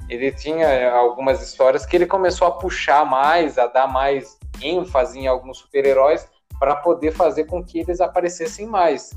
ele 0.09 0.32
tinha 0.32 0.91
algumas 0.91 1.41
histórias 1.41 1.86
que 1.86 1.95
ele 1.95 2.07
começou 2.07 2.47
a 2.47 2.51
puxar 2.51 3.05
mais, 3.05 3.59
a 3.59 3.67
dar 3.67 3.88
mais 3.88 4.38
ênfase 4.61 5.19
em 5.19 5.27
alguns 5.27 5.59
super-heróis 5.59 6.27
para 6.59 6.75
poder 6.75 7.11
fazer 7.11 7.45
com 7.45 7.63
que 7.63 7.80
eles 7.80 8.01
aparecessem 8.01 8.65
mais. 8.65 9.11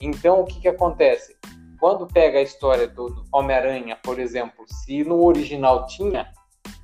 Então, 0.00 0.40
o 0.40 0.44
que, 0.44 0.60
que 0.60 0.68
acontece? 0.68 1.36
Quando 1.80 2.06
pega 2.06 2.38
a 2.38 2.42
história 2.42 2.86
do 2.86 3.24
Homem-Aranha, 3.32 3.98
por 4.02 4.18
exemplo, 4.18 4.64
se 4.66 5.02
no 5.02 5.22
original 5.24 5.86
tinha, 5.86 6.28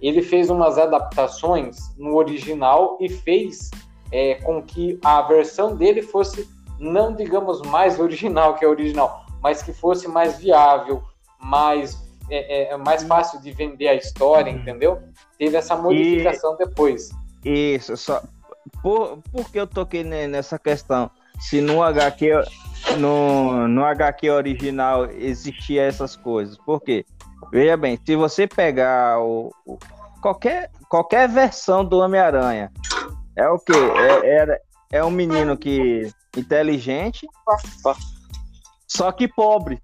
ele 0.00 0.22
fez 0.22 0.50
umas 0.50 0.78
adaptações 0.78 1.76
no 1.96 2.14
original 2.14 2.98
e 3.00 3.08
fez 3.08 3.70
é, 4.10 4.34
com 4.36 4.62
que 4.62 4.98
a 5.04 5.22
versão 5.22 5.74
dele 5.74 6.02
fosse, 6.02 6.48
não 6.78 7.14
digamos 7.14 7.62
mais 7.62 7.98
original 7.98 8.54
que 8.54 8.64
a 8.64 8.68
original, 8.68 9.24
mas 9.42 9.62
que 9.62 9.72
fosse 9.72 10.06
mais 10.08 10.38
viável, 10.38 11.02
mais 11.40 12.02
é, 12.30 12.70
é, 12.70 12.72
é, 12.72 12.76
mais 12.76 13.02
fácil 13.02 13.40
de 13.40 13.50
vender 13.50 13.88
a 13.88 13.94
história, 13.94 14.52
uhum. 14.52 14.58
entendeu? 14.58 15.02
Teve 15.38 15.56
essa 15.56 15.76
modificação 15.76 16.54
e, 16.54 16.58
depois. 16.58 17.10
Isso, 17.44 17.96
só. 17.96 18.22
Por, 18.82 19.18
por 19.30 19.50
que 19.50 19.58
eu 19.58 19.66
toquei 19.66 20.04
nessa 20.04 20.58
questão? 20.58 21.10
Se 21.40 21.60
no 21.60 21.82
HQ, 21.82 22.44
no, 22.98 23.66
no 23.66 23.84
HQ 23.84 24.30
original 24.30 25.10
existia 25.10 25.82
essas 25.82 26.14
coisas. 26.14 26.56
Por 26.56 26.80
quê? 26.80 27.04
Veja 27.52 27.76
bem, 27.76 28.00
se 28.02 28.16
você 28.16 28.46
pegar 28.46 29.20
o, 29.20 29.52
o 29.66 29.78
qualquer, 30.22 30.70
qualquer 30.88 31.28
versão 31.28 31.84
do 31.84 31.98
Homem-Aranha, 31.98 32.72
é 33.36 33.46
o 33.46 33.58
quê? 33.58 33.74
É, 34.24 34.42
é, 34.42 34.60
é 34.92 35.04
um 35.04 35.10
menino 35.10 35.54
que 35.54 36.10
inteligente, 36.34 37.28
só 38.88 39.12
que 39.12 39.28
pobre. 39.28 39.78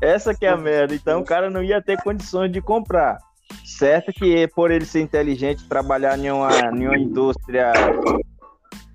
Essa 0.00 0.32
que 0.32 0.46
é 0.46 0.50
a 0.50 0.56
merda. 0.56 0.94
Então 0.94 1.22
o 1.22 1.24
cara 1.24 1.50
não 1.50 1.60
ia 1.60 1.82
ter 1.82 2.00
condições 2.04 2.52
de 2.52 2.60
comprar. 2.60 3.18
Certo 3.64 4.12
que 4.12 4.46
por 4.54 4.70
ele 4.70 4.84
ser 4.84 5.00
inteligente, 5.00 5.68
trabalhar 5.68 6.16
em 6.16 6.30
uma, 6.30 6.50
em 6.72 6.86
uma 6.86 6.98
indústria 6.98 7.72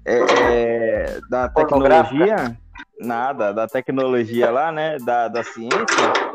é, 0.06 0.18
é, 0.18 1.20
da 1.30 1.50
tecnologia, 1.50 2.58
nada, 3.02 3.52
da 3.52 3.68
tecnologia 3.68 4.50
lá, 4.50 4.72
né? 4.72 4.98
Da, 5.00 5.28
da 5.28 5.44
ciência. 5.44 6.31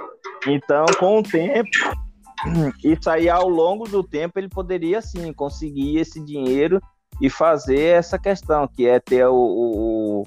Então, 0.47 0.87
com 0.99 1.19
o 1.19 1.23
tempo, 1.23 1.71
isso 2.83 3.09
aí 3.09 3.29
ao 3.29 3.49
longo 3.49 3.89
do 3.89 4.03
tempo 4.03 4.39
ele 4.39 4.49
poderia 4.49 5.01
sim 5.01 5.33
conseguir 5.33 5.99
esse 5.99 6.21
dinheiro 6.25 6.81
e 7.21 7.31
fazer 7.31 7.81
essa 7.81 8.19
questão, 8.19 8.69
que 8.69 8.87
é 8.87 9.01
ter 9.01 9.27
o, 9.27 9.35
o, 9.35 10.23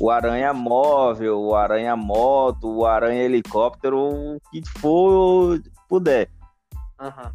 o 0.00 0.10
aranha 0.10 0.52
móvel, 0.54 1.40
o 1.40 1.54
aranha 1.54 1.94
moto, 1.94 2.68
o 2.68 2.86
aranha 2.86 3.22
helicóptero, 3.22 3.98
o 3.98 4.38
que 4.50 4.62
for 4.78 5.60
puder. 5.88 6.30
Uhum. 7.00 7.32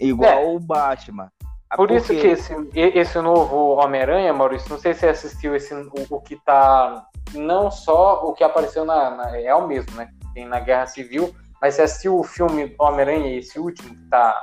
Igual 0.00 0.30
é. 0.30 0.46
o 0.46 0.58
Batman. 0.58 1.30
Por 1.76 1.86
Porque... 1.86 1.94
isso 1.94 2.08
que 2.08 2.26
esse, 2.26 2.54
esse 2.74 3.20
novo 3.20 3.76
Homem-Aranha, 3.76 4.32
Maurício, 4.32 4.68
não 4.70 4.78
sei 4.78 4.92
se 4.92 5.00
você 5.00 5.08
assistiu 5.08 5.54
esse, 5.54 5.72
o, 5.72 5.92
o, 6.10 6.20
que 6.20 6.36
tá. 6.44 7.06
Não 7.32 7.70
só 7.70 8.24
o 8.24 8.32
que 8.32 8.42
apareceu 8.42 8.84
na, 8.84 9.10
na, 9.10 9.38
É 9.38 9.54
o 9.54 9.68
mesmo, 9.68 9.94
né? 9.94 10.08
Tem 10.34 10.44
na 10.46 10.58
Guerra 10.58 10.86
Civil, 10.86 11.32
mas 11.60 11.74
você 11.74 11.82
assistiu 11.82 12.18
o 12.18 12.24
filme 12.24 12.74
Homem-Aranha, 12.78 13.38
esse 13.38 13.58
último 13.58 13.94
que 13.94 14.08
tá. 14.08 14.42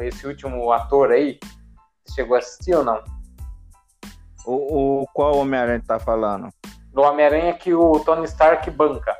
Esse 0.00 0.26
último 0.26 0.72
ator 0.72 1.10
aí? 1.10 1.38
chegou 2.14 2.36
a 2.36 2.38
assistir 2.40 2.74
ou 2.74 2.84
não? 2.84 3.02
O, 4.44 5.02
o 5.02 5.06
qual 5.14 5.36
Homem-Aranha 5.36 5.82
tá 5.86 5.98
falando? 5.98 6.52
do 6.92 7.00
Homem-Aranha 7.02 7.54
que 7.54 7.74
o 7.74 7.98
Tony 8.00 8.24
Stark 8.26 8.70
banca. 8.70 9.16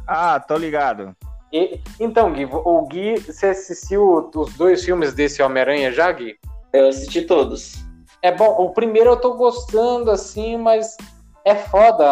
ah, 0.06 0.40
tô 0.40 0.56
ligado. 0.56 1.14
E, 1.52 1.80
então, 2.00 2.32
Gui, 2.32 2.46
o 2.46 2.86
Gui, 2.86 3.18
você 3.18 3.48
assistiu 3.48 4.30
os 4.34 4.54
dois 4.54 4.84
filmes 4.84 5.12
desse 5.12 5.42
Homem-Aranha 5.42 5.92
já, 5.92 6.10
Gui? 6.10 6.36
Eu 6.72 6.88
assisti 6.88 7.22
todos. 7.22 7.74
É 8.22 8.32
bom, 8.32 8.56
o 8.58 8.70
primeiro 8.70 9.10
eu 9.10 9.16
tô 9.16 9.34
gostando, 9.34 10.10
assim, 10.10 10.56
mas 10.56 10.96
é 11.45 11.55
foda 11.55 12.05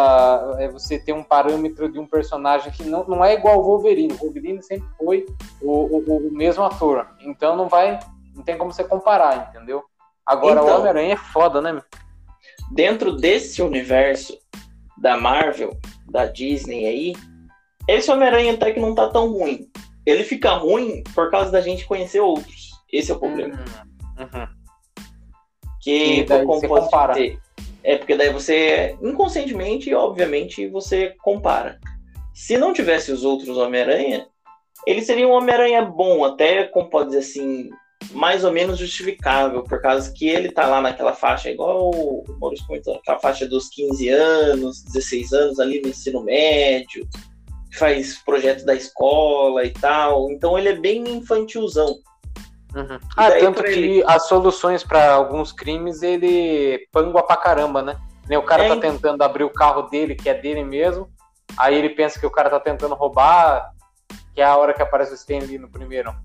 é 0.59 0.67
você 0.67 0.99
ter 0.99 1.13
um 1.13 1.23
parâmetro 1.23 1.91
de 1.91 1.99
um 1.99 2.05
personagem 2.05 2.71
que 2.71 2.83
não, 2.83 3.05
não 3.05 3.23
é 3.23 3.33
igual 3.33 3.59
o 3.59 3.63
Wolverine. 3.63 4.13
O 4.13 4.17
Wolverine 4.17 4.61
sempre 4.61 4.87
foi 4.97 5.25
o, 5.61 5.71
o, 5.71 6.27
o 6.27 6.31
mesmo 6.31 6.63
ator. 6.63 7.07
Então 7.21 7.55
não 7.55 7.69
vai. 7.69 7.99
Não 8.35 8.43
tem 8.43 8.57
como 8.57 8.71
você 8.71 8.83
comparar, 8.83 9.49
entendeu? 9.49 9.83
Agora 10.25 10.61
então, 10.61 10.65
o 10.65 10.79
Homem-Aranha 10.79 11.13
é 11.13 11.17
foda, 11.17 11.61
né? 11.61 11.81
dentro 12.71 13.15
desse 13.15 13.61
universo 13.61 14.37
da 14.97 15.17
Marvel, 15.17 15.77
da 16.09 16.25
Disney 16.25 16.85
aí, 16.85 17.15
esse 17.87 18.09
Homem-Aranha 18.09 18.53
até 18.53 18.71
que 18.71 18.79
não 18.79 18.95
tá 18.95 19.09
tão 19.09 19.31
ruim. 19.31 19.69
Ele 20.05 20.23
fica 20.23 20.53
ruim 20.53 21.03
por 21.13 21.29
causa 21.29 21.51
da 21.51 21.61
gente 21.61 21.85
conhecer 21.85 22.19
outros. 22.19 22.71
Esse 22.91 23.11
é 23.11 23.15
o 23.15 23.19
problema. 23.19 23.55
Uhum. 24.17 24.23
uhum. 24.23 24.47
Que 25.81 26.25
como 26.25 26.61
posso 26.61 26.67
compara. 26.67 27.13
É 27.83 27.97
porque 27.97 28.15
daí 28.15 28.31
você 28.31 28.95
inconscientemente, 29.01 29.93
obviamente, 29.93 30.67
você 30.67 31.15
compara. 31.21 31.79
Se 32.33 32.57
não 32.57 32.73
tivesse 32.73 33.11
os 33.11 33.23
outros 33.23 33.57
Homem-Aranha, 33.57 34.27
ele 34.85 35.01
seria 35.01 35.27
um 35.27 35.31
Homem-Aranha 35.31 35.83
bom, 35.83 36.23
até 36.23 36.63
como 36.65 36.89
pode 36.89 37.09
dizer 37.09 37.19
assim, 37.19 37.69
mais 38.11 38.43
ou 38.43 38.51
menos 38.51 38.79
justificável, 38.79 39.63
por 39.63 39.81
causa 39.81 40.11
que 40.11 40.27
ele 40.27 40.51
tá 40.51 40.67
lá 40.67 40.81
naquela 40.81 41.13
faixa, 41.13 41.51
igual 41.51 41.91
o 41.91 42.23
Maurício 42.39 42.65
comentou, 42.65 42.95
aquela 42.95 43.19
faixa 43.19 43.47
dos 43.47 43.69
15 43.69 44.09
anos, 44.09 44.83
16 44.83 45.33
anos 45.33 45.59
ali 45.59 45.81
no 45.81 45.89
ensino 45.89 46.23
médio, 46.23 47.07
faz 47.73 48.17
projeto 48.23 48.65
da 48.65 48.73
escola 48.73 49.63
e 49.63 49.71
tal, 49.71 50.31
então 50.31 50.57
ele 50.57 50.69
é 50.69 50.75
bem 50.75 51.03
infantilzão. 51.07 51.95
Uhum. 52.75 52.99
Ah, 53.17 53.31
tanto 53.31 53.63
que 53.63 53.69
ele... 53.69 54.03
as 54.07 54.27
soluções 54.27 54.83
para 54.83 55.13
alguns 55.13 55.51
crimes 55.51 56.01
ele 56.01 56.87
pangua 56.91 57.23
pra 57.23 57.35
caramba, 57.35 57.81
né? 57.81 57.97
O 58.37 58.43
cara 58.43 58.65
é, 58.65 58.69
tá 58.69 58.77
tentando 58.77 59.21
abrir 59.23 59.43
o 59.43 59.49
carro 59.49 59.83
dele, 59.83 60.15
que 60.15 60.29
é 60.29 60.33
dele 60.33 60.63
mesmo, 60.63 61.09
aí 61.57 61.75
ele 61.75 61.89
pensa 61.89 62.17
que 62.17 62.25
o 62.25 62.31
cara 62.31 62.49
tá 62.49 62.59
tentando 62.59 62.95
roubar, 62.95 63.73
que 64.33 64.41
é 64.41 64.45
a 64.45 64.55
hora 64.55 64.73
que 64.73 64.81
aparece 64.81 65.11
o 65.11 65.15
Stanley 65.15 65.57
no 65.57 65.69
primeiro. 65.69 66.15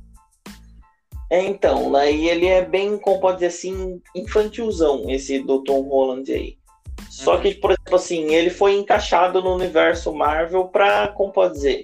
É, 1.28 1.42
então, 1.42 1.96
aí 1.96 2.28
ele 2.28 2.46
é 2.46 2.64
bem, 2.64 2.96
como 2.96 3.20
pode 3.20 3.38
dizer 3.38 3.48
assim, 3.48 4.00
infantilzão, 4.14 5.10
esse 5.10 5.40
do 5.40 5.64
Tom 5.64 5.82
Holland 5.82 6.32
aí. 6.32 6.56
Só 7.10 7.34
uhum. 7.34 7.40
que, 7.40 7.54
por 7.54 7.72
exemplo, 7.72 7.96
assim, 7.96 8.32
ele 8.32 8.50
foi 8.50 8.76
encaixado 8.76 9.42
no 9.42 9.54
universo 9.54 10.14
Marvel 10.14 10.68
pra, 10.68 11.08
como 11.08 11.32
pode 11.32 11.54
dizer, 11.54 11.82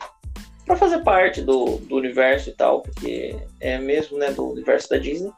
pra 0.65 0.77
fazer 0.77 1.03
parte 1.03 1.43
do, 1.43 1.79
do 1.79 1.97
universo 1.97 2.51
e 2.51 2.53
tal, 2.53 2.83
porque 2.83 3.37
é 3.61 3.79
mesmo, 3.79 4.19
né, 4.19 4.31
do 4.31 4.51
universo 4.51 4.89
da 4.89 4.99
Disney. 4.99 5.33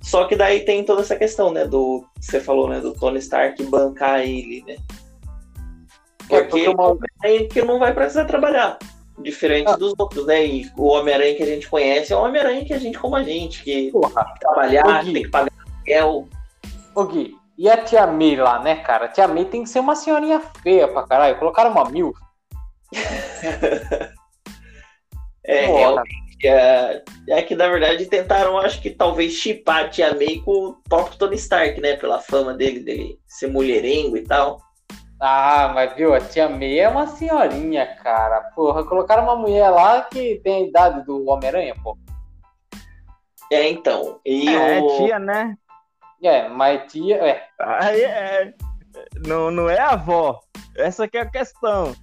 Só 0.00 0.24
que 0.24 0.34
daí 0.34 0.64
tem 0.64 0.84
toda 0.84 1.02
essa 1.02 1.16
questão, 1.16 1.52
né, 1.52 1.66
do, 1.66 2.04
você 2.20 2.40
falou, 2.40 2.68
né, 2.68 2.80
do 2.80 2.92
Tony 2.92 3.18
Stark 3.18 3.62
bancar 3.64 4.20
ele, 4.20 4.64
né. 4.66 4.76
Porque 6.28 6.60
é, 6.60 6.74
porque 6.74 7.06
é 7.24 7.44
que 7.44 7.62
não 7.62 7.78
vai 7.78 7.92
precisar 7.92 8.24
trabalhar 8.24 8.78
diferente 9.18 9.70
ah. 9.70 9.76
dos 9.76 9.94
outros, 9.98 10.26
né? 10.26 10.46
E 10.46 10.70
o 10.76 10.86
Homem-Aranha 10.86 11.34
que 11.34 11.42
a 11.42 11.46
gente 11.46 11.68
conhece 11.68 12.12
é 12.12 12.16
o 12.16 12.22
Homem-Aranha 12.22 12.64
que 12.64 12.72
a 12.72 12.78
gente 12.78 12.98
como 12.98 13.16
a 13.16 13.22
gente, 13.22 13.62
que 13.62 13.90
Porra. 13.90 14.24
tem 14.24 14.34
que 14.34 14.40
trabalhar, 14.40 15.04
tem 15.04 15.14
que 15.14 15.28
pagar 15.28 15.52
aluguel. 15.76 16.28
Ô 16.94 17.04
Gui, 17.04 17.36
e 17.56 17.68
a 17.68 17.76
tia 17.76 18.06
May 18.06 18.36
lá, 18.36 18.58
né, 18.60 18.76
cara? 18.76 19.06
A 19.06 19.08
tia 19.08 19.28
May 19.28 19.44
tem 19.44 19.62
que 19.62 19.68
ser 19.68 19.80
uma 19.80 19.94
senhorinha 19.94 20.40
feia 20.62 20.88
pra 20.88 21.06
caralho. 21.06 21.38
Colocaram 21.38 21.70
uma 21.70 21.88
mil. 21.88 22.14
é, 25.44 25.66
realmente 25.66 26.22
É, 26.44 27.02
é 27.28 27.42
que 27.42 27.54
na 27.54 27.68
verdade 27.68 28.06
tentaram, 28.06 28.58
acho 28.58 28.82
que 28.82 28.90
talvez 28.90 29.32
chipar 29.34 29.84
a 29.84 29.88
Tia 29.88 30.14
May 30.14 30.40
com 30.44 30.50
o 30.50 30.72
próprio 30.88 31.16
Tony 31.16 31.36
Stark, 31.36 31.80
né? 31.80 31.96
Pela 31.96 32.20
fama 32.20 32.52
dele, 32.52 32.80
dele 32.80 33.18
ser 33.26 33.46
mulherengo 33.46 34.16
e 34.16 34.22
tal. 34.22 34.60
Ah, 35.20 35.70
mas 35.72 35.94
viu, 35.94 36.12
a 36.12 36.20
Tia 36.20 36.48
May 36.48 36.80
é 36.80 36.88
uma 36.88 37.06
senhorinha, 37.06 37.86
cara. 38.02 38.40
Porra, 38.56 38.84
colocaram 38.84 39.22
uma 39.22 39.36
mulher 39.36 39.70
lá 39.70 40.02
que 40.02 40.40
tem 40.42 40.64
a 40.64 40.66
idade 40.66 41.06
do 41.06 41.28
Homem-Aranha, 41.28 41.76
pô. 41.80 41.96
É, 43.52 43.68
então. 43.68 44.18
E 44.26 44.48
é, 44.48 44.80
o... 44.80 44.96
tia, 44.96 45.18
né? 45.20 45.56
É, 46.24 46.48
mas 46.48 46.90
tia. 46.90 47.16
É. 47.16 47.46
Aí 47.60 48.02
é. 48.02 48.52
Não, 49.24 49.50
não 49.50 49.70
é 49.70 49.78
avó. 49.78 50.40
Essa 50.76 51.06
que 51.06 51.16
é 51.16 51.20
a 51.20 51.30
questão. 51.30 51.94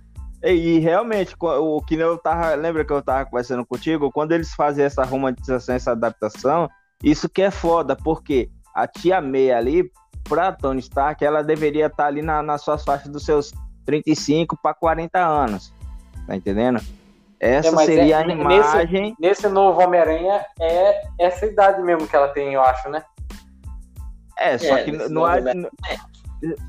E, 0.44 0.80
realmente, 0.80 1.36
o 1.40 1.82
que 1.82 1.96
eu 1.96 2.18
tava. 2.18 2.56
Lembra 2.56 2.86
que 2.86 2.94
eu 2.94 3.02
tava 3.02 3.26
conversando 3.26 3.66
contigo? 3.66 4.12
Quando 4.12 4.32
eles 4.32 4.54
fazem 4.54 4.86
essa 4.86 5.04
romantização, 5.04 5.76
essa 5.76 5.92
adaptação, 5.92 6.70
isso 7.04 7.28
que 7.28 7.42
é 7.42 7.52
foda, 7.52 7.96
porque 7.96 8.50
a 8.74 8.88
tia 8.88 9.20
May 9.20 9.52
ali, 9.52 9.92
pra 10.24 10.52
Tony 10.52 10.80
Stark, 10.80 11.24
ela 11.24 11.44
deveria 11.44 11.88
estar 11.88 12.04
tá 12.04 12.08
ali 12.08 12.22
na, 12.22 12.42
nas 12.42 12.62
suas 12.62 12.84
faixas 12.84 13.12
dos 13.12 13.26
seus 13.26 13.52
35 13.86 14.58
para 14.62 14.74
40 14.74 15.20
anos. 15.20 15.74
Tá 16.26 16.36
entendendo? 16.36 16.80
Essa 17.40 17.82
é, 17.82 17.86
seria 17.86 18.20
é, 18.20 18.24
a 18.24 18.28
imagem. 18.28 19.02
Nesse, 19.02 19.16
nesse 19.20 19.48
novo 19.48 19.82
Homem-Aranha 19.82 20.46
é 20.60 21.02
essa 21.18 21.46
idade 21.46 21.82
mesmo 21.82 22.08
que 22.08 22.16
ela 22.16 22.28
tem, 22.30 22.54
eu 22.54 22.62
acho, 22.62 22.90
né? 22.90 23.04
É, 24.38 24.58
só 24.58 24.78
é, 24.78 24.84
que 24.84 24.92
não, 24.92 25.26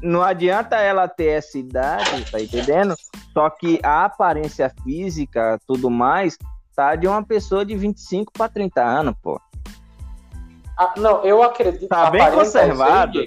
não 0.02 0.22
adianta 0.22 0.76
ela 0.76 1.08
ter 1.08 1.38
essa 1.38 1.58
idade, 1.58 2.30
tá 2.30 2.40
entendendo? 2.40 2.94
Só 3.32 3.48
que 3.50 3.78
a 3.82 4.04
aparência 4.04 4.72
física, 4.82 5.58
tudo 5.66 5.88
mais, 5.88 6.36
tá 6.74 6.96
de 6.96 7.06
uma 7.06 7.22
pessoa 7.22 7.64
de 7.64 7.76
25 7.76 8.32
para 8.32 8.48
30 8.48 8.82
anos, 8.82 9.14
pô. 9.22 9.40
Ah, 10.76 10.94
não, 10.96 11.22
eu 11.24 11.42
acredito. 11.42 11.88
Tá 11.88 12.10
bem 12.10 12.30
conservado. 12.32 13.24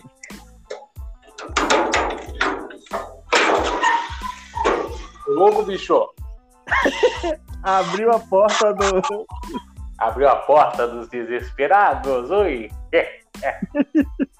Logo, 5.27 5.63
bicho. 5.63 6.09
Abriu 7.63 8.11
a 8.11 8.19
porta 8.19 8.73
do. 8.73 9.25
Abriu 9.97 10.27
a 10.27 10.35
porta 10.37 10.87
dos 10.87 11.07
desesperados, 11.07 12.29
oi. 12.29 12.69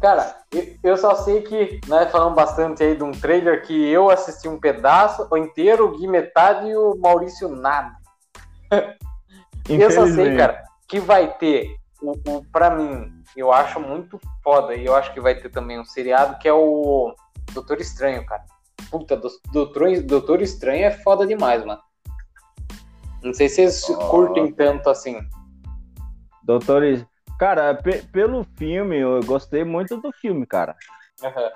Cara, 0.00 0.34
eu 0.82 0.96
só 0.96 1.14
sei 1.14 1.42
que, 1.42 1.78
né, 1.86 2.06
falando 2.06 2.34
bastante 2.34 2.82
aí 2.82 2.96
de 2.96 3.04
um 3.04 3.12
trailer 3.12 3.66
que 3.66 3.88
eu 3.88 4.08
assisti 4.08 4.48
um 4.48 4.58
pedaço, 4.58 5.28
o 5.30 5.36
inteiro, 5.36 5.84
o 5.84 5.98
Gui 5.98 6.08
metade 6.08 6.68
e 6.68 6.76
o 6.76 6.96
Maurício 6.96 7.48
nada. 7.48 7.94
eu 9.68 9.90
só 9.90 10.06
sei, 10.06 10.36
cara, 10.38 10.62
que 10.88 10.98
vai 10.98 11.36
ter, 11.36 11.76
o, 12.00 12.12
o, 12.12 12.44
pra 12.50 12.70
mim, 12.70 13.12
eu 13.36 13.52
acho 13.52 13.78
muito 13.78 14.18
foda, 14.42 14.74
e 14.74 14.86
eu 14.86 14.96
acho 14.96 15.12
que 15.12 15.20
vai 15.20 15.34
ter 15.34 15.50
também 15.50 15.78
um 15.78 15.84
seriado 15.84 16.38
que 16.38 16.48
é 16.48 16.52
o 16.52 17.14
Doutor 17.52 17.78
Estranho, 17.78 18.24
cara. 18.24 18.44
Puta, 18.90 19.20
Doutor, 19.52 20.00
Doutor 20.02 20.40
Estranho 20.40 20.86
é 20.86 20.90
foda 20.90 21.26
demais, 21.26 21.62
mano. 21.62 21.80
Não 23.22 23.34
sei 23.34 23.50
se 23.50 23.56
vocês 23.56 23.88
oh. 23.90 24.08
curtem 24.08 24.50
tanto 24.50 24.88
assim. 24.88 25.20
Doutor 26.42 27.06
Cara, 27.40 27.80
pelo 28.12 28.44
filme, 28.58 28.98
eu 28.98 29.18
gostei 29.24 29.64
muito 29.64 29.96
do 29.96 30.12
filme, 30.12 30.44
cara. 30.44 30.76
Uhum. 31.22 31.50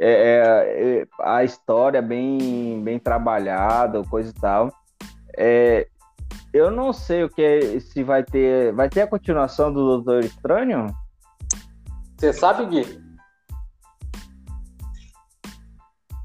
É, 0.00 0.10
é, 0.10 1.00
é, 1.02 1.06
a 1.20 1.44
história 1.44 2.00
bem, 2.00 2.82
bem 2.82 2.98
trabalhada, 2.98 4.02
coisa 4.04 4.30
e 4.30 4.32
tal. 4.32 4.72
É, 5.36 5.88
eu 6.54 6.70
não 6.70 6.90
sei 6.90 7.24
o 7.24 7.28
que 7.28 7.42
é, 7.42 7.80
se 7.80 8.02
vai 8.02 8.24
ter. 8.24 8.72
Vai 8.72 8.88
ter 8.88 9.02
a 9.02 9.06
continuação 9.06 9.70
do 9.70 9.84
Doutor 9.84 10.24
Estranho? 10.24 10.86
Você 12.16 12.32
sabe, 12.32 12.64
Gui? 12.64 12.98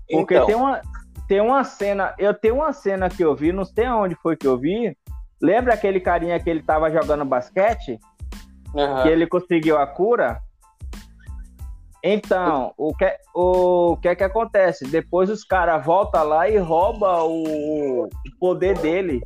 Porque 0.10 0.36
então. 0.36 0.46
tem, 0.46 0.56
uma, 0.56 0.82
tem 1.28 1.42
uma 1.42 1.66
cena. 1.66 2.16
Eu 2.18 2.34
tenho 2.34 2.56
uma 2.56 2.72
cena 2.72 3.10
que 3.10 3.22
eu 3.22 3.36
vi, 3.36 3.52
não 3.52 3.66
sei 3.66 3.88
aonde 3.88 4.16
foi 4.16 4.38
que 4.38 4.48
eu 4.48 4.58
vi. 4.58 4.98
Lembra 5.42 5.74
aquele 5.74 6.00
carinha 6.00 6.40
que 6.40 6.50
ele 6.50 6.64
tava 6.64 6.90
jogando 6.90 7.26
basquete? 7.26 8.00
Uhum. 8.74 9.04
que 9.04 9.10
ele 9.10 9.28
conseguiu 9.28 9.78
a 9.78 9.88
cura. 9.88 10.40
Então, 12.04 12.74
o 12.78 12.96
que, 12.96 13.16
o 13.36 13.98
que 13.98 14.08
é 14.08 14.16
que 14.16 14.24
acontece? 14.24 14.86
Depois 14.88 15.30
os 15.30 15.44
caras 15.44 15.86
voltam 15.86 16.24
lá 16.24 16.50
e 16.50 16.58
roubam 16.58 17.28
o, 17.28 18.06
o 18.06 18.10
poder 18.40 18.76
dele, 18.80 19.22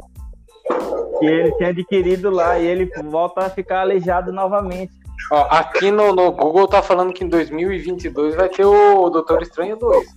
que 1.19 1.25
ele 1.25 1.51
tinha 1.53 1.69
adquirido 1.69 2.29
lá, 2.29 2.59
e 2.59 2.65
ele 2.65 2.91
volta 3.05 3.45
a 3.45 3.49
ficar 3.49 3.81
aleijado 3.81 4.33
novamente. 4.33 4.91
Ó, 5.31 5.47
aqui 5.49 5.89
no, 5.89 6.13
no 6.13 6.33
Google 6.33 6.67
tá 6.67 6.81
falando 6.81 7.13
que 7.13 7.23
em 7.23 7.29
2022 7.29 8.35
vai 8.35 8.49
ter 8.49 8.65
o 8.65 9.09
Doutor 9.09 9.41
Estranho 9.41 9.77
2. 9.77 10.07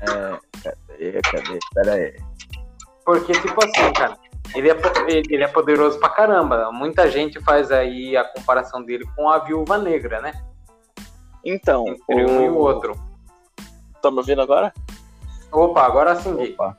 É, 0.00 0.38
cadê, 0.62 1.20
cadê? 1.22 1.58
Pera 1.74 1.92
aí. 1.92 2.16
Porque, 3.04 3.32
tipo 3.32 3.62
assim, 3.62 3.92
cara, 3.92 4.16
ele 4.54 4.70
é, 4.70 4.76
ele 5.30 5.42
é 5.44 5.48
poderoso 5.48 5.98
pra 5.98 6.08
caramba. 6.08 6.70
Muita 6.72 7.10
gente 7.10 7.40
faz 7.40 7.70
aí 7.70 8.16
a 8.16 8.24
comparação 8.24 8.82
dele 8.84 9.04
com 9.16 9.28
a 9.28 9.38
Viúva 9.38 9.78
Negra, 9.78 10.20
né? 10.20 10.32
Então, 11.44 11.84
Entre 12.08 12.24
o... 12.24 12.30
um 12.30 12.44
e 12.44 12.48
o 12.48 12.56
outro. 12.56 12.94
Tá 14.00 14.10
me 14.10 14.18
ouvindo 14.18 14.42
agora? 14.42 14.72
Opa, 15.52 15.82
agora 15.82 16.16
sim, 16.16 16.34
Opa. 16.52 16.76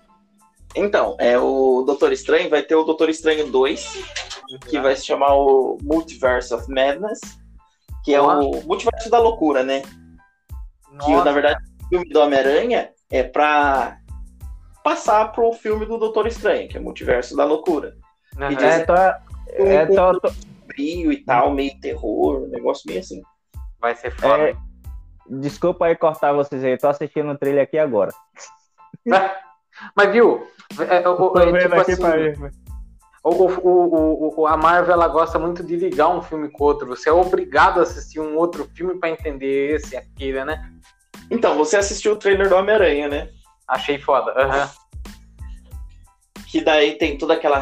Então, 0.76 1.16
é 1.20 1.40
o 1.40 1.84
Doutor 1.86 2.12
Estranho, 2.12 2.50
vai 2.50 2.62
ter 2.62 2.76
o 2.76 2.84
Doutor 2.84 3.10
Estranho 3.10 3.50
2, 3.50 4.04
que 4.68 4.80
vai 4.80 4.96
se 4.96 5.06
chamar 5.06 5.34
o 5.34 5.78
Multiverse 5.82 6.54
of 6.54 6.70
Madness, 6.70 7.22
que 8.04 8.14
é 8.14 8.18
Nossa. 8.18 8.46
o 8.46 8.68
Multiverso 8.68 9.10
da 9.10 9.18
Loucura, 9.18 9.64
né? 9.64 9.82
Nossa. 10.92 11.06
Que, 11.06 11.16
na 11.16 11.32
verdade, 11.32 11.64
o 11.84 11.88
filme 11.88 12.10
do 12.10 12.20
Homem-Aranha 12.20 12.90
é 13.10 13.24
pra 13.24 13.98
passar 14.86 15.32
pro 15.32 15.52
filme 15.52 15.84
do 15.84 15.98
Doutor 15.98 16.28
Estranho, 16.28 16.70
que 16.70 16.78
é 16.78 16.80
Multiverso 16.80 17.36
da 17.36 17.44
Loucura. 17.44 17.98
Uhum. 18.38 18.52
E 18.52 18.56
é, 18.64 18.86
tô, 18.86 18.94
é, 18.94 19.86
tô, 19.88 20.20
tô... 20.20 20.32
brilho 20.68 21.12
e 21.12 21.26
tal, 21.26 21.52
meio 21.52 21.76
terror, 21.80 22.44
um 22.44 22.48
negócio 22.48 22.84
meio 22.86 23.00
assim. 23.00 23.24
Vai 23.82 23.96
ser 23.96 24.12
foda. 24.12 24.50
É, 24.50 24.56
desculpa 25.28 25.88
aí 25.88 25.96
cortar 25.96 26.34
vocês 26.34 26.64
aí, 26.64 26.78
tô 26.78 26.88
assistindo 26.88 27.32
o 27.32 27.38
trailer 27.38 27.64
aqui 27.64 27.80
agora. 27.80 28.14
Mas 29.98 30.12
viu? 30.12 30.48
É, 30.80 31.02
é, 31.02 31.10
o, 31.10 31.38
é, 31.40 31.60
tipo 31.60 31.76
assim, 31.76 32.52
o, 33.24 33.30
o, 33.32 34.42
o, 34.42 34.48
a 34.48 34.56
Marvel 34.56 34.94
ela 34.94 35.08
gosta 35.08 35.40
muito 35.40 35.64
de 35.64 35.78
ligar 35.78 36.10
um 36.10 36.22
filme 36.22 36.48
com 36.50 36.64
outro. 36.64 36.86
Você 36.90 37.10
é 37.10 37.12
obrigado 37.12 37.80
a 37.80 37.84
assistir 37.84 38.20
um 38.20 38.38
outro 38.38 38.70
filme 38.76 39.00
para 39.00 39.10
entender 39.10 39.78
esse, 39.78 39.98
aquele, 39.98 40.46
né? 40.46 40.72
Então, 41.32 41.56
você 41.56 41.76
assistiu 41.76 42.14
o 42.14 42.18
trailer 42.18 42.48
do 42.48 42.56
Homem-Aranha, 42.56 43.08
né? 43.08 43.30
Achei 43.68 43.98
foda. 43.98 44.32
Uhum. 44.32 44.70
Que 46.48 46.62
daí 46.62 46.98
tem 46.98 47.18
toda 47.18 47.34
aquela 47.34 47.60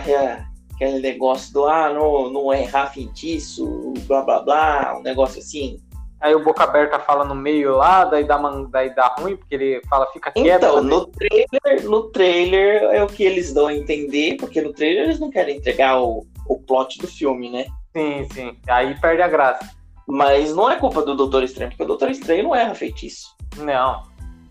aquele 0.73 0.99
negócio 0.99 1.53
do 1.53 1.65
ah, 1.65 1.91
não, 1.93 2.29
não 2.29 2.53
errar 2.53 2.87
feitiço, 2.87 3.93
blá 4.07 4.21
blá 4.21 4.39
blá, 4.41 4.97
um 4.97 5.01
negócio 5.01 5.39
assim. 5.39 5.79
Aí 6.19 6.33
o 6.33 6.43
boca 6.43 6.63
aberta 6.63 6.99
fala 6.99 7.25
no 7.25 7.35
meio 7.35 7.75
lá, 7.75 8.05
daí 8.05 8.23
dá, 8.23 8.37
daí 8.69 8.95
dá 8.95 9.13
ruim, 9.19 9.35
porque 9.35 9.55
ele 9.55 9.81
fala, 9.89 10.05
fica 10.13 10.31
quieto. 10.31 10.55
Então, 10.55 10.81
no 10.81 11.05
trailer, 11.07 11.83
no 11.83 12.03
trailer 12.11 12.83
é 12.93 13.03
o 13.03 13.07
que 13.07 13.23
eles 13.23 13.53
dão 13.53 13.67
a 13.67 13.73
entender, 13.73 14.37
porque 14.37 14.61
no 14.61 14.71
trailer 14.71 15.03
eles 15.03 15.19
não 15.19 15.29
querem 15.29 15.57
entregar 15.57 16.01
o, 16.01 16.25
o 16.47 16.59
plot 16.61 16.97
do 16.99 17.07
filme, 17.07 17.49
né? 17.49 17.65
Sim, 17.91 18.25
sim. 18.33 18.57
Aí 18.67 18.97
perde 19.01 19.21
a 19.21 19.27
graça. 19.27 19.69
Mas 20.07 20.55
não 20.55 20.71
é 20.71 20.77
culpa 20.77 21.01
do 21.01 21.13
Doutor 21.13 21.43
Estranho, 21.43 21.71
porque 21.71 21.83
o 21.83 21.87
Doutor 21.87 22.09
Estranho 22.09 22.43
não 22.43 22.55
erra 22.55 22.73
feitiço. 22.73 23.35
Não. 23.57 24.03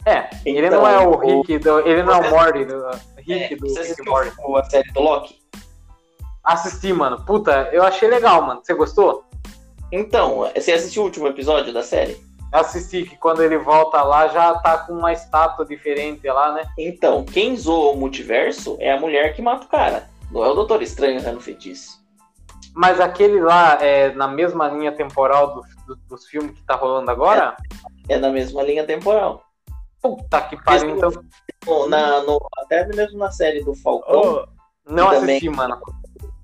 É, 0.04 0.28
então, 0.44 0.52
ele 0.52 0.70
não 0.70 0.86
é 0.86 0.98
o 0.98 1.16
Rick, 1.16 1.58
do, 1.58 1.80
ele 1.80 2.02
não 2.02 2.14
é 2.14 2.28
o 2.28 2.30
Morty 2.30 2.64
do 2.64 2.90
Rick 3.18 3.54
é, 3.54 3.56
do 3.56 3.68
você 3.68 3.82
Rick 3.82 4.04
Morty. 4.04 4.32
a 4.56 4.64
série 4.64 4.92
do 4.92 5.00
Loki? 5.00 5.42
Assisti, 6.42 6.92
mano. 6.92 7.24
Puta, 7.24 7.68
eu 7.72 7.84
achei 7.84 8.08
legal, 8.08 8.42
mano. 8.42 8.60
Você 8.62 8.74
gostou? 8.74 9.24
Então, 9.92 10.50
você 10.54 10.72
assistiu 10.72 11.02
o 11.02 11.04
último 11.04 11.28
episódio 11.28 11.72
da 11.72 11.82
série? 11.82 12.20
Assisti, 12.50 13.04
que 13.04 13.16
quando 13.16 13.42
ele 13.42 13.56
volta 13.56 14.02
lá 14.02 14.28
já 14.28 14.54
tá 14.54 14.78
com 14.78 14.94
uma 14.94 15.12
estátua 15.12 15.64
diferente 15.64 16.26
lá, 16.26 16.52
né? 16.52 16.64
Então, 16.76 17.24
quem 17.24 17.56
zoa 17.56 17.92
o 17.92 17.96
multiverso 17.96 18.76
é 18.80 18.92
a 18.92 19.00
mulher 19.00 19.34
que 19.34 19.40
mata 19.40 19.64
o 19.64 19.68
cara. 19.68 20.10
Não 20.30 20.44
é 20.44 20.48
o 20.48 20.54
Doutor 20.54 20.82
Estranho 20.82 21.22
né, 21.22 21.30
no 21.30 21.40
feitiço. 21.40 22.02
Mas 22.74 23.00
aquele 23.00 23.40
lá 23.40 23.78
é 23.80 24.12
na 24.14 24.26
mesma 24.26 24.66
linha 24.68 24.92
temporal 24.92 25.54
do, 25.54 25.62
do, 25.86 25.96
dos 26.08 26.26
filmes 26.26 26.56
que 26.56 26.62
tá 26.64 26.74
rolando 26.74 27.10
agora? 27.10 27.56
É, 28.08 28.14
é 28.14 28.18
na 28.18 28.30
mesma 28.30 28.62
linha 28.62 28.84
temporal. 28.84 29.44
Puta 30.02 30.40
que 30.42 30.56
pariu, 30.62 30.96
então. 30.96 31.10
Na, 31.88 32.22
no, 32.22 32.44
até 32.58 32.84
mesmo 32.88 33.18
na 33.18 33.30
série 33.30 33.62
do 33.62 33.72
Falcão. 33.74 34.20
Oh, 34.20 34.92
não 34.92 35.10
assisti, 35.10 35.48
mano. 35.48 35.80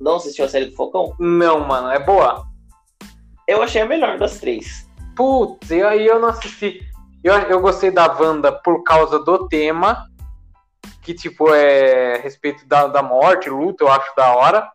Não 0.01 0.15
assistiu 0.15 0.45
a 0.45 0.49
série 0.49 0.67
do 0.67 0.77
Falcão? 0.77 1.13
Não, 1.19 1.59
mano. 1.61 1.91
É 1.91 1.99
boa? 1.99 2.47
Eu 3.49 3.61
achei 3.61 3.83
a 3.83 3.87
melhor 3.87 4.17
das 4.17 4.39
três. 4.39 4.89
Putz, 5.17 5.71
e 5.71 5.83
aí 5.83 6.07
eu 6.07 6.21
não 6.21 6.29
assisti. 6.29 6.81
Eu, 7.25 7.35
eu 7.35 7.61
gostei 7.61 7.91
da 7.91 8.07
Wanda 8.07 8.53
por 8.53 8.85
causa 8.85 9.19
do 9.19 9.49
tema. 9.49 10.07
que, 11.03 11.15
tipo, 11.15 11.53
é 11.55 12.17
a 12.17 12.21
respeito 12.21 12.67
da, 12.69 12.87
da 12.87 13.03
morte, 13.03 13.51
luta, 13.51 13.83
eu 13.83 13.89
acho 13.89 14.15
da 14.15 14.37
hora. 14.37 14.71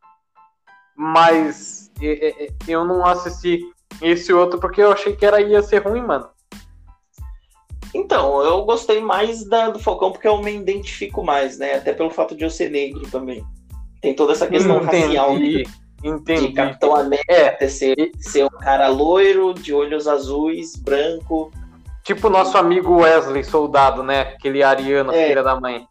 Mas 0.96 1.92
eu 2.68 2.84
não 2.84 3.06
assisti 3.06 3.62
esse 4.02 4.34
outro 4.34 4.60
porque 4.60 4.82
eu 4.82 4.92
achei 4.92 5.16
que 5.16 5.26
era 5.26 5.40
ia 5.40 5.62
ser 5.62 5.88
ruim, 5.88 6.02
mano. 6.02 6.33
Então, 7.94 8.42
eu 8.42 8.64
gostei 8.64 9.00
mais 9.00 9.44
da, 9.46 9.70
do 9.70 9.80
Falcão 9.80 10.12
porque 10.12 10.28
eu 10.28 10.42
me 10.42 10.56
identifico 10.56 11.24
mais, 11.24 11.60
né? 11.60 11.76
Até 11.76 11.94
pelo 11.94 12.10
fato 12.10 12.36
de 12.36 12.44
eu 12.44 12.50
ser 12.50 12.72
negro 12.72 13.02
também. 13.12 13.44
Tem 14.02 14.14
toda 14.14 14.34
essa 14.34 14.48
questão 14.48 14.78
Entendi. 14.84 15.16
racial 15.16 15.40
né? 15.40 15.64
Entendi. 16.04 16.48
de 16.48 16.54
Capitão 16.54 16.96
América 16.96 17.34
É. 17.34 17.68
ser, 17.68 18.12
ser 18.20 18.44
um 18.44 18.50
cara 18.60 18.88
loiro, 18.90 19.54
de 19.54 19.74
olhos 19.74 20.08
azuis, 20.08 20.76
branco. 20.76 21.52
Tipo 22.04 22.28
o 22.28 22.30
nosso 22.30 22.58
amigo 22.58 22.98
Wesley, 22.98 23.44
soldado, 23.44 24.04
né? 24.04 24.22
Aquele 24.22 24.62
ariano, 24.62 25.14
É. 25.14 25.28
filha 25.28 25.44
da 25.44 25.58
mãe. 25.60 25.88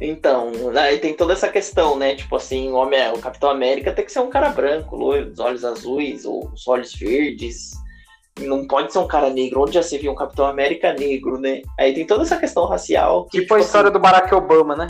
Então, 0.00 0.52
aí 0.76 0.98
tem 0.98 1.12
toda 1.12 1.32
essa 1.32 1.48
questão, 1.48 1.98
né? 1.98 2.14
Tipo 2.14 2.36
assim, 2.36 2.70
o, 2.70 2.74
homem, 2.76 3.00
o 3.12 3.18
Capitão 3.18 3.50
América 3.50 3.92
tem 3.92 4.04
que 4.04 4.12
ser 4.12 4.20
um 4.20 4.30
cara 4.30 4.50
branco, 4.50 4.94
loiro, 4.94 5.30
dos 5.30 5.40
olhos 5.40 5.64
azuis 5.64 6.24
ou 6.24 6.48
os 6.54 6.68
olhos 6.68 6.94
verdes. 6.94 7.72
Não 8.40 8.66
pode 8.66 8.92
ser 8.92 8.98
um 8.98 9.06
cara 9.06 9.30
negro. 9.30 9.62
Onde 9.62 9.72
já 9.72 9.82
se 9.82 9.98
viu 9.98 10.12
um 10.12 10.14
Capitão 10.14 10.46
América 10.46 10.92
negro, 10.92 11.38
né? 11.38 11.62
Aí 11.78 11.92
tem 11.94 12.06
toda 12.06 12.22
essa 12.22 12.36
questão 12.36 12.66
racial. 12.66 13.26
Que, 13.26 13.40
Tipo 13.40 13.54
a 13.54 13.60
história 13.60 13.90
do 13.90 13.98
Barack 13.98 14.34
Obama, 14.34 14.76
né? 14.76 14.86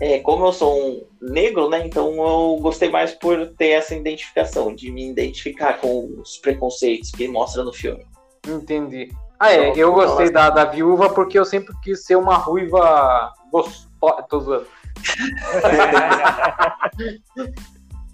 é, 0.00 0.18
como 0.20 0.46
eu 0.46 0.52
sou 0.52 0.74
um 0.74 1.04
negro, 1.20 1.68
né? 1.68 1.86
Então 1.86 2.14
eu 2.14 2.56
gostei 2.60 2.88
mais 2.88 3.12
por 3.12 3.46
ter 3.58 3.68
essa 3.68 3.94
identificação, 3.94 4.74
de 4.74 4.90
me 4.90 5.10
identificar 5.10 5.74
com 5.74 6.14
os 6.20 6.38
preconceitos 6.38 7.10
que 7.10 7.28
mostra 7.28 7.62
no 7.62 7.72
filme. 7.72 8.04
Entendi. 8.48 9.12
Ah, 9.38 9.52
é, 9.52 9.68
Então, 9.68 9.80
eu 9.80 9.92
gostei 9.92 10.30
nossa. 10.30 10.50
da, 10.50 10.50
da 10.50 10.64
viúva 10.64 11.10
porque 11.10 11.38
eu 11.38 11.44
sempre 11.44 11.74
quis 11.82 12.04
ser 12.04 12.16
uma 12.16 12.36
ruiva 12.36 13.32
gostosa. 13.52 14.22
Tô 14.28 14.40
zoando. 14.40 14.66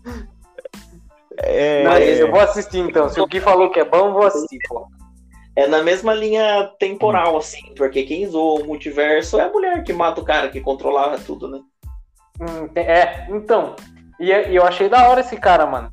É, 1.39 1.83
Mas 1.85 2.19
eu 2.21 2.31
vou 2.31 2.41
assistir 2.41 2.79
então. 2.79 3.09
Se 3.09 3.21
o 3.21 3.27
Gui 3.27 3.41
falou 3.41 3.71
que 3.71 3.81
é 3.81 3.85
bom, 3.85 4.09
eu 4.09 4.13
vou 4.13 4.25
assistir, 4.27 4.59
pô. 4.69 4.87
É 5.55 5.67
na 5.67 5.83
mesma 5.83 6.13
linha 6.13 6.71
temporal, 6.79 7.37
assim, 7.37 7.75
porque 7.77 8.03
quem 8.03 8.27
zoou 8.27 8.61
o 8.63 8.67
multiverso 8.67 9.39
é 9.39 9.45
a 9.45 9.51
mulher 9.51 9.83
que 9.85 9.93
mata 9.93 10.21
o 10.21 10.25
cara 10.25 10.49
que 10.49 10.61
controlava 10.61 11.19
tudo, 11.19 11.49
né? 11.49 11.61
Hum, 12.41 12.69
É, 12.75 13.27
então. 13.31 13.75
E, 14.21 14.27
e 14.31 14.55
eu 14.57 14.65
achei 14.65 14.89
da 14.89 15.09
hora 15.09 15.21
esse 15.21 15.37
cara, 15.37 15.67
mano. 15.67 15.91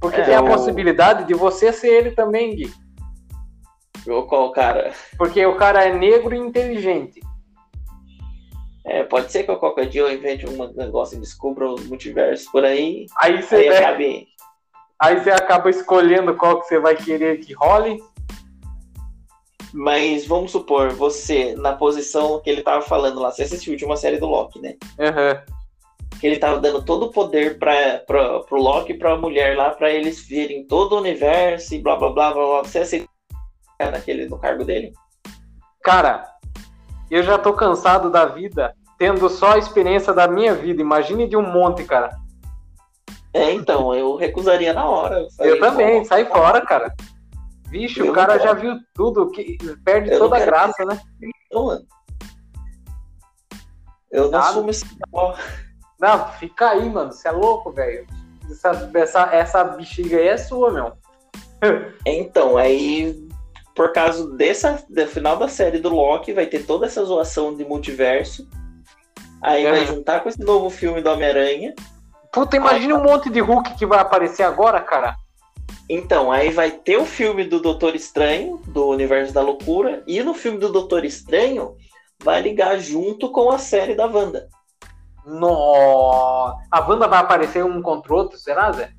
Porque 0.00 0.20
É, 0.20 0.24
tem 0.24 0.34
a 0.34 0.40
o- 0.40 0.46
possibilidade 0.46 1.24
de 1.24 1.34
você 1.34 1.72
ser 1.72 1.88
ele 1.88 2.10
também, 2.12 2.54
Gui. 2.54 2.72
Ou 4.08 4.26
qual 4.26 4.50
cara? 4.52 4.92
Porque 5.18 5.44
o 5.44 5.56
cara 5.56 5.84
é 5.84 5.92
negro 5.92 6.34
e 6.34 6.38
inteligente. 6.38 7.20
É, 8.84 9.04
pode 9.04 9.30
ser 9.30 9.44
que 9.44 9.50
eu 9.50 9.58
qualquer 9.58 9.86
dia 9.86 10.02
eu 10.02 10.12
invente 10.12 10.46
um 10.46 10.72
negócio 10.74 11.16
e 11.16 11.20
descubra 11.20 11.68
os 11.68 11.86
multiversos 11.86 12.48
por 12.50 12.64
aí. 12.64 13.06
Aí 13.18 13.42
você, 13.42 13.56
Aí 13.56 13.68
acabe. 13.68 14.28
aí 14.98 15.20
você 15.20 15.30
acaba 15.30 15.68
escolhendo 15.68 16.34
qual 16.36 16.60
que 16.60 16.68
você 16.68 16.78
vai 16.78 16.96
querer 16.96 17.38
que 17.40 17.52
role. 17.52 18.02
Mas 19.72 20.26
vamos 20.26 20.50
supor, 20.50 20.90
você, 20.94 21.54
na 21.54 21.72
posição 21.74 22.40
que 22.40 22.50
ele 22.50 22.62
tava 22.62 22.82
falando 22.82 23.20
lá, 23.20 23.30
você 23.30 23.42
assistiu 23.42 23.76
de 23.76 23.84
uma 23.84 23.96
série 23.96 24.18
do 24.18 24.26
Loki, 24.26 24.60
né? 24.60 24.76
Aham. 24.98 25.42
Que 26.18 26.26
ele 26.26 26.38
tava 26.38 26.58
dando 26.58 26.84
todo 26.84 27.06
o 27.06 27.12
poder 27.12 27.58
pra, 27.58 27.98
pra, 27.98 28.40
pro 28.40 28.60
Loki 28.60 28.92
e 28.92 28.98
pra 28.98 29.16
mulher 29.16 29.56
lá, 29.56 29.70
pra 29.70 29.90
eles 29.90 30.26
verem 30.26 30.66
todo 30.66 30.94
o 30.94 30.98
universo 30.98 31.74
e 31.74 31.78
blá 31.78 31.94
blá 31.96 32.10
blá 32.10 32.32
blá 32.32 32.46
blá. 32.46 32.64
Você 32.64 32.80
aceita 32.80 33.08
naquele, 33.78 34.28
no 34.28 34.38
cargo 34.38 34.64
dele? 34.64 34.92
Cara, 35.82 36.26
eu 37.10 37.22
já 37.22 37.38
tô 37.38 37.52
cansado 37.52 38.10
da 38.10 38.24
vida 38.24 38.74
tendo 38.98 39.28
só 39.28 39.52
a 39.52 39.58
experiência 39.58 40.12
da 40.12 40.28
minha 40.28 40.54
vida. 40.54 40.82
Imagine 40.82 41.26
de 41.26 41.36
um 41.36 41.42
monte, 41.42 41.84
cara. 41.84 42.10
É, 43.32 43.52
então, 43.52 43.94
eu 43.94 44.16
recusaria 44.16 44.72
na 44.72 44.84
hora. 44.84 45.20
Eu 45.20 45.30
falei, 45.30 45.58
também, 45.58 45.98
"Bom, 46.00 46.04
sai 46.04 46.24
fora, 46.26 46.60
cara. 46.60 46.94
Vixe, 47.68 48.00
Eu 48.00 48.10
o 48.10 48.12
cara 48.12 48.38
já 48.38 48.52
viu 48.52 48.76
tudo, 48.92 49.30
que 49.30 49.56
perde 49.84 50.10
Eu 50.10 50.18
toda 50.18 50.36
a 50.36 50.44
graça, 50.44 50.84
né? 50.84 51.00
Então, 51.46 51.66
mano. 51.66 51.86
Eu 54.10 54.24
não 54.24 54.30
Nada. 54.32 54.48
assumo 54.48 54.70
esse 54.70 54.84
Não, 56.00 56.28
fica 56.32 56.70
aí, 56.70 56.90
mano. 56.90 57.12
Você 57.12 57.28
é 57.28 57.30
louco, 57.30 57.70
velho. 57.70 58.06
Essa, 58.50 58.90
essa, 58.92 59.20
essa 59.34 59.64
bexiga 59.64 60.16
aí 60.16 60.28
é 60.28 60.36
sua, 60.36 60.72
meu. 60.72 60.92
Então, 62.04 62.56
aí, 62.56 63.28
por 63.80 63.94
causa 63.94 64.30
dessa, 64.36 64.84
do 64.90 65.06
final 65.06 65.38
da 65.38 65.48
série 65.48 65.78
do 65.78 65.88
Loki, 65.88 66.34
vai 66.34 66.44
ter 66.44 66.66
toda 66.66 66.84
essa 66.84 67.02
zoação 67.02 67.56
de 67.56 67.64
multiverso. 67.64 68.46
Aí 69.40 69.62
vai 69.62 69.84
Aham. 69.84 69.86
juntar 69.86 70.20
com 70.20 70.28
esse 70.28 70.40
novo 70.40 70.68
filme 70.68 71.00
do 71.00 71.08
Homem-Aranha. 71.08 71.74
Puta, 72.30 72.58
imagina 72.58 72.94
um 72.94 73.02
monte 73.02 73.30
de 73.30 73.40
Hulk 73.40 73.78
que 73.78 73.86
vai 73.86 73.98
aparecer 73.98 74.42
agora, 74.42 74.82
cara. 74.82 75.16
Então, 75.88 76.30
aí 76.30 76.50
vai 76.50 76.70
ter 76.70 76.98
o 76.98 77.06
filme 77.06 77.42
do 77.42 77.58
Doutor 77.58 77.94
Estranho, 77.94 78.60
do 78.66 78.86
Universo 78.86 79.32
da 79.32 79.40
Loucura, 79.40 80.02
e 80.06 80.22
no 80.22 80.34
filme 80.34 80.58
do 80.58 80.68
Doutor 80.68 81.06
Estranho 81.06 81.74
vai 82.22 82.42
ligar 82.42 82.78
junto 82.78 83.32
com 83.32 83.50
a 83.50 83.56
série 83.56 83.94
da 83.94 84.04
Wanda. 84.04 84.46
Nossa. 85.24 86.54
A 86.70 86.86
Wanda 86.86 87.08
vai 87.08 87.20
aparecer 87.20 87.64
um 87.64 87.80
contra 87.80 88.12
o 88.12 88.16
outro, 88.18 88.36
será, 88.36 88.70
Zé? 88.72 88.90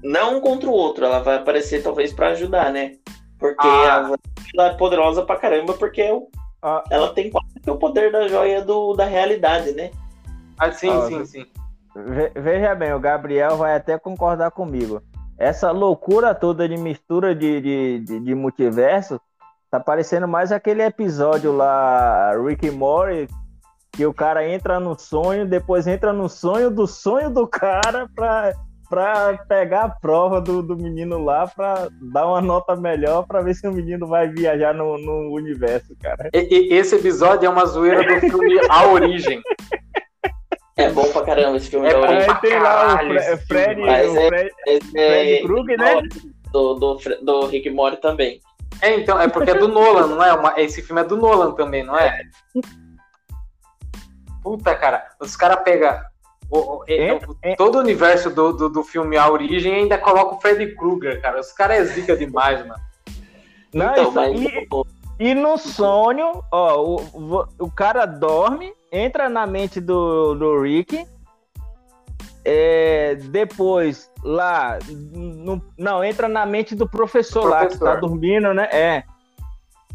Não 0.00 0.36
um 0.36 0.40
contra 0.40 0.70
o 0.70 0.72
outro, 0.72 1.04
ela 1.04 1.18
vai 1.18 1.38
aparecer 1.38 1.82
talvez 1.82 2.12
pra 2.12 2.28
ajudar, 2.28 2.70
né? 2.72 2.98
Porque 3.42 3.66
Ah. 3.66 4.10
ela 4.56 4.68
é 4.68 4.74
poderosa 4.74 5.22
pra 5.24 5.36
caramba, 5.36 5.74
porque 5.74 6.02
o- 6.10 6.28
Ah. 6.62 6.82
ela 6.90 7.12
tem 7.12 7.28
quase 7.30 7.58
que 7.60 7.70
o 7.70 7.76
poder 7.76 8.10
da 8.12 8.28
joia 8.28 8.62
do, 8.64 8.94
da 8.94 9.04
realidade, 9.04 9.72
né? 9.72 9.90
Ah, 10.58 10.70
sim, 10.70 10.90
Ah, 10.90 11.06
sim, 11.08 11.24
sim. 11.26 11.46
Ve- 11.94 12.32
Veja 12.34 12.74
bem, 12.74 12.92
o 12.94 13.00
Gabriel 13.00 13.56
vai 13.56 13.74
até 13.76 13.98
concordar 13.98 14.50
comigo. 14.52 15.02
Essa 15.36 15.70
loucura 15.72 16.34
toda 16.34 16.68
de 16.68 16.76
mistura 16.76 17.34
de, 17.34 17.60
de, 17.60 17.98
de, 18.00 18.20
de 18.20 18.34
multiverso 18.34 19.20
tá 19.70 19.80
parecendo 19.80 20.28
mais 20.28 20.52
aquele 20.52 20.82
episódio 20.82 21.50
lá, 21.52 22.32
Rick 22.46 22.70
Morty, 22.70 23.26
que 23.90 24.06
o 24.06 24.14
cara 24.14 24.46
entra 24.48 24.78
no 24.78 24.96
sonho, 24.98 25.46
depois 25.46 25.86
entra 25.86 26.12
no 26.12 26.28
sonho 26.28 26.70
do 26.70 26.86
sonho 26.86 27.28
do 27.28 27.46
cara 27.46 28.08
pra, 28.14 28.52
pra 28.92 29.38
pegar 29.48 29.84
a 29.84 29.88
prova 29.88 30.38
do, 30.38 30.62
do 30.62 30.76
menino 30.76 31.24
lá 31.24 31.46
pra 31.46 31.88
dar 32.12 32.26
uma 32.26 32.42
nota 32.42 32.76
melhor 32.76 33.26
pra 33.26 33.40
ver 33.40 33.54
se 33.54 33.66
o 33.66 33.72
menino 33.72 34.06
vai 34.06 34.28
viajar 34.28 34.74
no, 34.74 34.98
no 34.98 35.32
universo, 35.34 35.96
cara. 36.02 36.28
E- 36.34 36.46
e- 36.50 36.74
esse 36.74 36.96
episódio 36.96 37.46
é 37.46 37.48
uma 37.48 37.64
zoeira 37.64 38.02
do 38.04 38.20
filme 38.20 38.60
A 38.68 38.86
Origem. 38.88 39.40
É 40.76 40.90
bom 40.90 41.10
pra 41.10 41.22
caramba 41.24 41.56
esse 41.56 41.70
filme 41.70 41.88
É 41.88 41.98
da 41.98 42.06
Aí 42.06 42.40
tem 42.42 42.58
lá 42.58 42.84
o 42.84 42.96
caralho 42.98 43.08
Fre- 43.22 43.32
esse 43.32 43.46
Fred, 43.46 43.80
o 43.80 43.86
é- 43.86 44.26
Fred, 44.28 44.50
Esse 44.66 44.90
Fred 44.90 45.32
é 45.32 45.42
Krueger, 45.42 45.78
né? 45.78 46.02
do, 46.52 46.74
do, 46.74 46.98
do 47.22 47.46
Rick 47.46 47.70
Mori 47.70 47.96
também. 47.96 48.40
É, 48.82 48.94
então, 48.94 49.18
é 49.18 49.26
porque 49.26 49.52
é 49.52 49.54
do 49.54 49.68
Nolan, 49.68 50.06
não 50.08 50.22
é? 50.22 50.34
Uma- 50.34 50.60
esse 50.60 50.82
filme 50.82 51.00
é 51.00 51.04
do 51.04 51.16
Nolan 51.16 51.52
também, 51.52 51.82
não 51.82 51.96
é? 51.96 52.20
Puta, 54.42 54.74
cara, 54.74 55.02
os 55.18 55.34
caras 55.34 55.62
pegam 55.64 55.98
o- 56.58 56.84
é- 56.86 57.08
É, 57.14 57.20
é. 57.42 57.56
todo 57.56 57.76
o 57.76 57.80
universo 57.80 58.30
do, 58.30 58.52
do, 58.52 58.68
do 58.68 58.82
filme 58.84 59.16
A 59.16 59.30
Origem 59.30 59.74
ainda 59.74 59.96
coloca 59.98 60.34
o 60.36 60.40
Freddy 60.40 60.74
Krueger, 60.76 61.20
cara. 61.20 61.40
Os 61.40 61.52
caras 61.52 61.78
é 61.78 61.84
zica 61.84 62.16
demais, 62.16 62.60
mano. 62.66 62.80
Não, 63.74 63.90
então, 63.92 64.04
isso- 64.04 64.12
mas 64.12 64.40
e- 64.40 64.68
E 65.18 65.34
no 65.34 65.56
sonho, 65.56 66.42
ó, 66.50 66.82
o, 66.82 67.46
o, 67.58 67.70
cara 67.70 68.04
dorme, 68.06 68.72
entra 68.90 69.28
na 69.28 69.46
mente 69.46 69.80
do, 69.80 70.34
do 70.34 70.60
Rick. 70.60 71.06
é, 72.44 73.14
depois, 73.14 74.10
lá. 74.24 74.78
no- 74.90 75.62
não, 75.78 76.02
entra 76.02 76.26
na 76.28 76.44
mente 76.44 76.74
do 76.74 76.88
professor, 76.88 77.48
lá, 77.48 77.66
que 77.66 77.74
tá 77.74 77.78
Professor. 77.78 78.00
dormindo, 78.00 78.52
né? 78.52 78.68
É. 78.72 79.04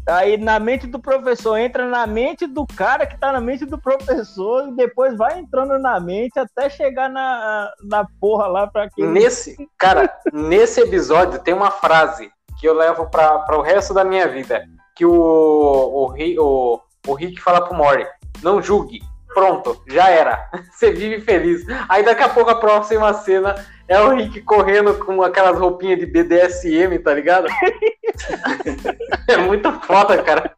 Aí 0.08 0.38
na 0.38 0.58
mente 0.58 0.86
do 0.86 0.98
professor, 0.98 1.58
entra 1.58 1.86
na 1.86 2.06
mente 2.06 2.46
do 2.46 2.66
cara 2.66 3.06
que 3.06 3.18
tá 3.18 3.30
na 3.30 3.40
mente 3.40 3.66
do 3.66 3.78
professor, 3.78 4.68
e 4.68 4.72
depois 4.72 5.16
vai 5.16 5.38
entrando 5.38 5.78
na 5.78 6.00
mente 6.00 6.38
até 6.38 6.70
chegar 6.70 7.10
na, 7.10 7.70
na 7.82 8.06
porra 8.18 8.46
lá 8.46 8.66
pra 8.66 8.84
aquele. 8.84 9.08
Nesse, 9.08 9.68
cara, 9.76 10.10
nesse 10.32 10.80
episódio 10.80 11.38
tem 11.40 11.52
uma 11.52 11.70
frase 11.70 12.30
que 12.58 12.66
eu 12.66 12.74
levo 12.74 13.06
para 13.10 13.56
o 13.56 13.62
resto 13.62 13.92
da 13.92 14.02
minha 14.02 14.26
vida. 14.26 14.64
Que 14.96 15.04
o, 15.04 15.12
o, 15.12 16.14
o, 16.16 16.80
o 17.06 17.14
Rick 17.14 17.40
fala 17.40 17.60
pro 17.60 17.76
Mori, 17.76 18.06
não 18.42 18.62
julgue, 18.62 19.00
pronto, 19.34 19.80
já 19.86 20.08
era. 20.08 20.48
Você 20.72 20.90
vive 20.90 21.20
feliz. 21.20 21.64
Aí 21.88 22.02
daqui 22.02 22.22
a 22.22 22.28
pouco 22.28 22.50
a 22.50 22.58
próxima 22.58 23.12
cena 23.12 23.54
é 23.88 24.00
o 24.00 24.14
Rick 24.14 24.42
correndo 24.42 24.94
com 24.94 25.22
aquelas 25.22 25.58
roupinhas 25.58 25.98
de 25.98 26.06
BDSM, 26.06 26.98
tá 27.02 27.14
ligado? 27.14 27.48
é 29.26 29.36
muito 29.38 29.72
foda, 29.80 30.22
cara. 30.22 30.54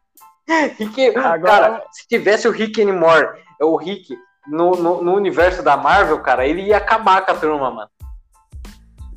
Rick, 0.77 1.15
Agora- 1.17 1.39
Cara, 1.39 1.83
se 1.91 2.07
tivesse 2.07 2.47
o 2.47 2.51
Rick 2.51 2.81
anymore, 2.81 3.39
o 3.61 3.77
Rick 3.77 4.17
no, 4.47 4.71
no, 4.71 5.01
no 5.01 5.13
universo 5.13 5.63
da 5.63 5.77
Marvel, 5.77 6.19
cara, 6.19 6.45
ele 6.45 6.63
ia 6.63 6.77
acabar 6.77 7.25
com 7.25 7.31
a 7.31 7.35
turma, 7.35 7.71
mano. 7.71 7.89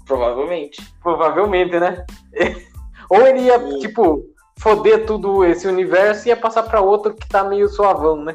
Provavelmente. 0.07 0.81
Provavelmente, 1.03 1.79
né? 1.81 2.05
Ou 3.11 3.27
ele 3.27 3.41
ia, 3.41 3.59
Sim. 3.59 3.79
tipo, 3.81 4.23
foder 4.59 5.07
tudo 5.07 5.45
esse 5.45 5.67
universo 5.67 6.27
e 6.27 6.29
ia 6.29 6.37
passar 6.37 6.63
pra 6.65 6.81
outro 6.81 7.15
que 7.15 7.29
tá 7.29 7.43
meio 7.43 7.69
suavão, 7.69 8.17
né? 8.17 8.35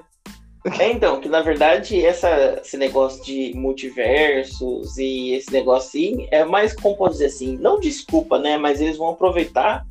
É, 0.78 0.92
então, 0.92 1.22
que 1.22 1.30
na 1.30 1.42
verdade 1.42 2.06
essa, 2.06 2.60
esse 2.62 2.76
negócio 2.76 3.24
de 3.24 3.54
multiversos 3.56 4.98
e 4.98 5.32
esse 5.32 5.52
negócio 5.54 5.88
assim 5.88 6.28
é 6.32 6.44
mais, 6.44 6.74
como 6.74 6.98
posso 6.98 7.14
dizer 7.14 7.28
assim, 7.28 7.58
não 7.58 7.80
desculpa, 7.80 8.38
né? 8.38 8.58
Mas 8.58 8.82
eles 8.82 8.98
vão 8.98 9.10
aproveitar, 9.10 9.86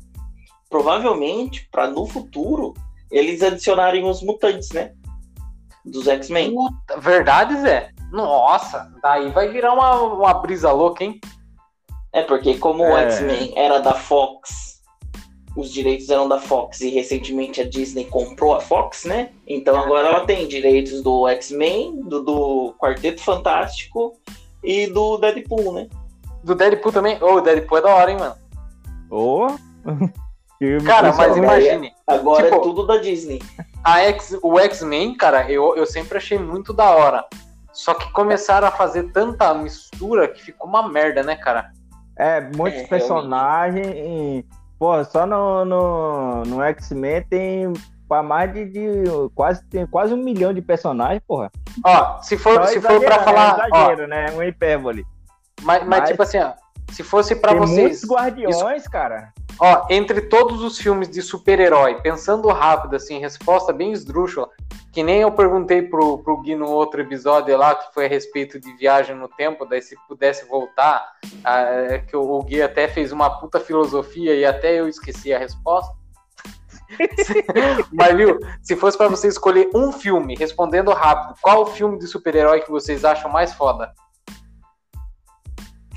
provavelmente, 0.69 1.67
para 1.71 1.87
no 1.87 2.05
futuro 2.05 2.75
eles 3.11 3.41
adicionarem 3.41 4.03
os 4.05 4.21
mutantes, 4.21 4.69
né? 4.69 4.93
Dos 5.83 6.07
X-Men. 6.07 6.53
Verdade, 6.99 7.59
Zé? 7.61 7.89
Nossa, 8.11 8.91
daí 9.01 9.31
vai 9.31 9.49
virar 9.49 9.73
uma, 9.73 10.01
uma 10.01 10.33
brisa 10.35 10.71
louca, 10.71 11.03
hein? 11.03 11.19
É, 12.13 12.21
porque 12.21 12.57
como 12.57 12.83
é. 12.83 12.93
o 12.93 12.97
X-Men 12.97 13.53
era 13.55 13.79
da 13.79 13.93
Fox 13.93 14.78
os 15.59 15.71
direitos 15.71 16.09
eram 16.09 16.27
da 16.27 16.39
Fox 16.39 16.81
e 16.81 16.89
recentemente 16.89 17.61
a 17.61 17.67
Disney 17.67 18.05
comprou 18.05 18.55
a 18.55 18.61
Fox, 18.61 19.05
né? 19.05 19.29
Então 19.45 19.77
agora 19.77 20.07
ela 20.07 20.25
tem 20.25 20.47
direitos 20.47 21.01
do 21.01 21.27
X-Men, 21.27 22.01
do, 22.03 22.23
do, 22.23 22.75
Quarteto 22.79 23.21
Fantástico 23.21 24.17
e 24.63 24.87
do 24.87 25.17
Deadpool, 25.17 25.73
né? 25.73 25.87
Do 26.43 26.55
Deadpool 26.55 26.91
também? 26.91 27.21
Ô, 27.21 27.33
oh, 27.33 27.35
o 27.35 27.41
Deadpool 27.41 27.77
é 27.77 27.81
da 27.81 27.95
hora, 27.95 28.11
hein, 28.11 28.17
mano? 28.17 28.35
Ô! 29.09 29.47
Oh. 30.61 30.83
cara, 30.83 31.13
mas 31.13 31.37
imagine. 31.37 31.93
Agora 32.05 32.47
é 32.47 32.49
tipo, 32.49 32.57
é 32.57 32.63
tudo 32.63 32.85
da 32.85 32.97
Disney. 32.97 33.41
A 33.81 34.01
X, 34.01 34.37
o 34.43 34.59
X-Men, 34.59 35.15
cara, 35.15 35.49
eu, 35.49 35.73
eu 35.77 35.85
sempre 35.85 36.17
achei 36.17 36.37
muito 36.37 36.73
da 36.73 36.89
hora. 36.89 37.23
Só 37.71 37.93
que 37.93 38.11
começaram 38.11 38.67
a 38.67 38.71
fazer 38.71 39.03
tanta 39.13 39.53
mistura 39.53 40.27
que 40.27 40.41
ficou 40.41 40.67
uma 40.67 40.85
merda, 40.89 41.23
né, 41.23 41.37
cara? 41.37 41.71
É, 42.17 42.41
muitos 42.41 42.81
é, 42.81 42.87
personagens. 42.87 44.43
Pô, 44.79 45.03
só 45.03 45.27
no, 45.27 45.65
no, 45.65 46.43
no 46.43 46.63
X-Men 46.63 47.21
tem 47.23 47.73
para 48.07 48.23
mais 48.23 48.51
de, 48.53 48.65
de, 48.65 49.03
quase 49.35 49.63
tem 49.65 49.85
quase 49.85 50.13
um 50.13 50.17
milhão 50.17 50.53
de 50.53 50.61
personagens, 50.61 51.21
porra. 51.27 51.51
Ó, 51.85 52.21
se 52.21 52.37
for 52.37 52.65
se 52.65 52.81
for 52.81 52.99
para 52.99 53.19
falar, 53.19 53.49
é 53.49 53.51
um 53.51 53.67
exagero, 53.67 54.03
ó, 54.03 54.07
né? 54.07 54.31
Um 54.31 54.41
hipérbole. 54.41 55.05
Mas, 55.61 55.81
mas, 55.81 55.99
mas, 55.99 56.09
tipo 56.09 56.23
assim, 56.23 56.39
ó, 56.39 56.53
se 56.91 57.03
fosse 57.03 57.35
para 57.35 57.53
vocês, 57.53 57.79
muitos 57.79 58.05
guardiões, 58.05 58.81
isso, 58.81 58.89
cara. 58.89 59.33
Ó, 59.59 59.85
entre 59.89 60.21
todos 60.21 60.61
os 60.61 60.77
filmes 60.77 61.09
de 61.09 61.21
super-herói, 61.21 62.01
pensando 62.01 62.47
rápido 62.47 62.95
assim, 62.95 63.19
resposta 63.19 63.73
bem 63.73 63.91
esdrúxula, 63.91 64.49
que 64.91 65.03
nem 65.03 65.21
eu 65.21 65.31
perguntei 65.31 65.81
pro, 65.81 66.17
pro 66.19 66.41
Gui 66.41 66.55
no 66.55 66.69
outro 66.69 67.01
episódio 67.01 67.55
lá, 67.57 67.75
que 67.75 67.93
foi 67.93 68.05
a 68.05 68.09
respeito 68.09 68.59
de 68.59 68.71
viagem 68.77 69.15
no 69.15 69.27
tempo, 69.27 69.65
daí 69.65 69.81
se 69.81 69.95
pudesse 70.07 70.45
voltar, 70.47 71.13
ah, 71.43 71.99
que 72.07 72.15
o, 72.15 72.21
o 72.21 72.43
Gui 72.43 72.61
até 72.61 72.87
fez 72.87 73.11
uma 73.11 73.29
puta 73.39 73.59
filosofia 73.59 74.33
e 74.33 74.45
até 74.45 74.79
eu 74.79 74.87
esqueci 74.87 75.33
a 75.33 75.39
resposta. 75.39 75.93
Mas 77.93 78.15
viu, 78.15 78.39
se 78.63 78.75
fosse 78.75 78.97
para 78.97 79.09
você 79.09 79.27
escolher 79.27 79.69
um 79.75 79.91
filme, 79.91 80.35
respondendo 80.35 80.91
rápido, 80.91 81.35
qual 81.41 81.63
o 81.63 81.67
filme 81.67 81.99
de 81.99 82.07
super-herói 82.07 82.61
que 82.61 82.71
vocês 82.71 83.05
acham 83.05 83.29
mais 83.29 83.53
foda? 83.53 83.93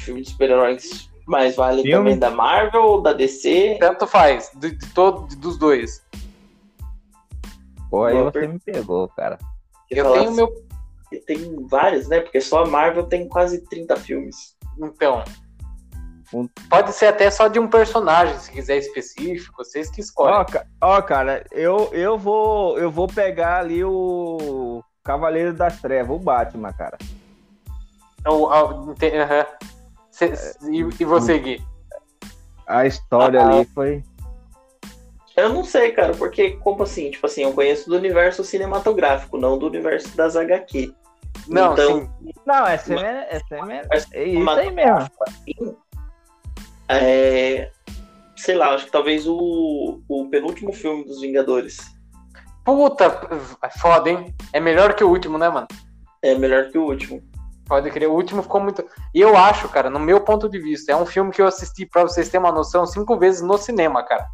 Filme 0.03 0.23
de 0.23 0.31
super-heróis 0.31 1.13
mais 1.27 1.57
vale 1.57 1.83
filme? 1.83 1.97
também 1.97 2.19
da 2.19 2.31
Marvel 2.31 2.83
ou 2.83 3.01
da 3.01 3.13
DC? 3.13 3.77
Tanto 3.81 4.07
faz, 4.07 4.51
de, 4.57 4.73
de 4.73 4.93
todo, 4.93 5.27
de, 5.29 5.37
dos 5.37 5.57
dois. 5.57 6.05
Pô, 7.91 8.05
aí 8.05 8.23
você 8.23 8.47
me 8.47 8.59
pegou, 8.59 9.09
cara. 9.09 9.39
Eu 9.91 10.13
tenho 10.13 10.29
assim, 10.29 10.37
meu. 10.37 10.67
Tem 11.27 11.67
vários, 11.67 12.09
né? 12.09 12.21
Porque 12.21 12.41
só 12.41 12.65
a 12.65 12.67
Marvel 12.67 13.05
tem 13.05 13.29
quase 13.29 13.63
30 13.69 13.97
filmes. 13.97 14.57
Então. 14.79 15.23
Pode 16.71 16.93
ser 16.95 17.07
até 17.07 17.31
só 17.31 17.47
de 17.47 17.59
um 17.59 17.69
personagem, 17.69 18.39
se 18.39 18.51
quiser 18.51 18.79
específico, 18.79 19.63
vocês 19.63 19.91
que 19.91 20.01
escolhem. 20.01 20.35
Ó, 20.81 20.97
ó, 20.97 21.03
cara, 21.03 21.45
eu, 21.53 21.91
eu, 21.93 22.19
vou, 22.19 22.79
eu 22.79 22.91
vou 22.91 23.07
pegar 23.07 23.59
ali 23.59 23.85
o 23.85 24.83
Cavaleiro 25.05 25.53
das 25.53 25.79
Trevas, 25.83 26.17
o 26.17 26.19
Batman, 26.19 26.73
cara. 26.73 26.97
O, 28.27 28.47
uh, 28.47 28.95
Cê, 30.13 30.33
e, 30.71 30.81
e 31.01 31.05
você, 31.05 31.39
Gui? 31.39 31.65
A 32.67 32.87
história 32.87 33.43
ah, 33.43 33.49
ali 33.49 33.65
foi. 33.75 34.05
Eu 35.37 35.49
não 35.49 35.65
sei, 35.65 35.93
cara, 35.93 36.13
porque, 36.13 36.53
como 36.59 36.83
assim? 36.83 37.11
Tipo 37.11 37.27
assim, 37.27 37.43
eu 37.43 37.53
conheço 37.55 37.89
do 37.89 37.97
universo 37.97 38.45
cinematográfico, 38.45 39.39
não 39.39 39.59
do 39.59 39.67
universo 39.67 40.15
das 40.17 40.37
HQ. 40.37 40.95
Não, 41.49 41.73
então, 41.73 42.01
sim. 42.01 42.33
Não, 42.47 42.67
é, 42.67 42.77
semi, 42.77 43.03
é, 43.03 43.41
semi, 43.49 43.73
é 43.73 44.25
isso 44.25 44.51
aí 44.51 44.71
mesmo. 44.71 45.11
Assim, 45.27 45.77
é, 46.89 47.71
sei 48.37 48.55
lá, 48.55 48.75
acho 48.75 48.85
que 48.85 48.93
talvez 48.93 49.27
o, 49.27 50.01
o 50.07 50.29
penúltimo 50.29 50.73
filme 50.73 51.05
dos 51.05 51.23
Vingadores. 51.23 51.79
Puta, 52.65 53.29
é 53.63 53.71
foda, 53.79 54.11
hein? 54.11 54.35
É 54.53 54.61
melhor 54.61 54.95
que 54.95 55.03
o 55.03 55.09
último, 55.09 55.39
né, 55.39 55.49
mano? 55.49 55.67
É 56.21 56.35
melhor 56.35 56.71
que 56.71 56.79
o 56.79 56.85
último. 56.85 57.23
Pode 57.67 57.91
crer, 57.91 58.09
o 58.09 58.15
último 58.15 58.43
ficou 58.43 58.61
muito. 58.61 58.85
E 59.15 59.21
eu 59.21 59.37
acho, 59.37 59.69
cara, 59.69 59.89
no 59.89 59.99
meu 59.99 60.21
ponto 60.21 60.49
de 60.49 60.59
vista, 60.59 60.93
é 60.93 60.97
um 60.97 61.07
filme 61.07 61.31
que 61.31 61.41
eu 61.41 61.47
assisti, 61.47 61.87
pra 61.87 62.03
vocês 62.03 62.29
terem 62.29 62.45
uma 62.45 62.53
noção, 62.53 62.85
cinco 62.85 63.17
vezes 63.17 63.41
no 63.41 63.57
cinema, 63.57 64.03
cara. 64.03 64.27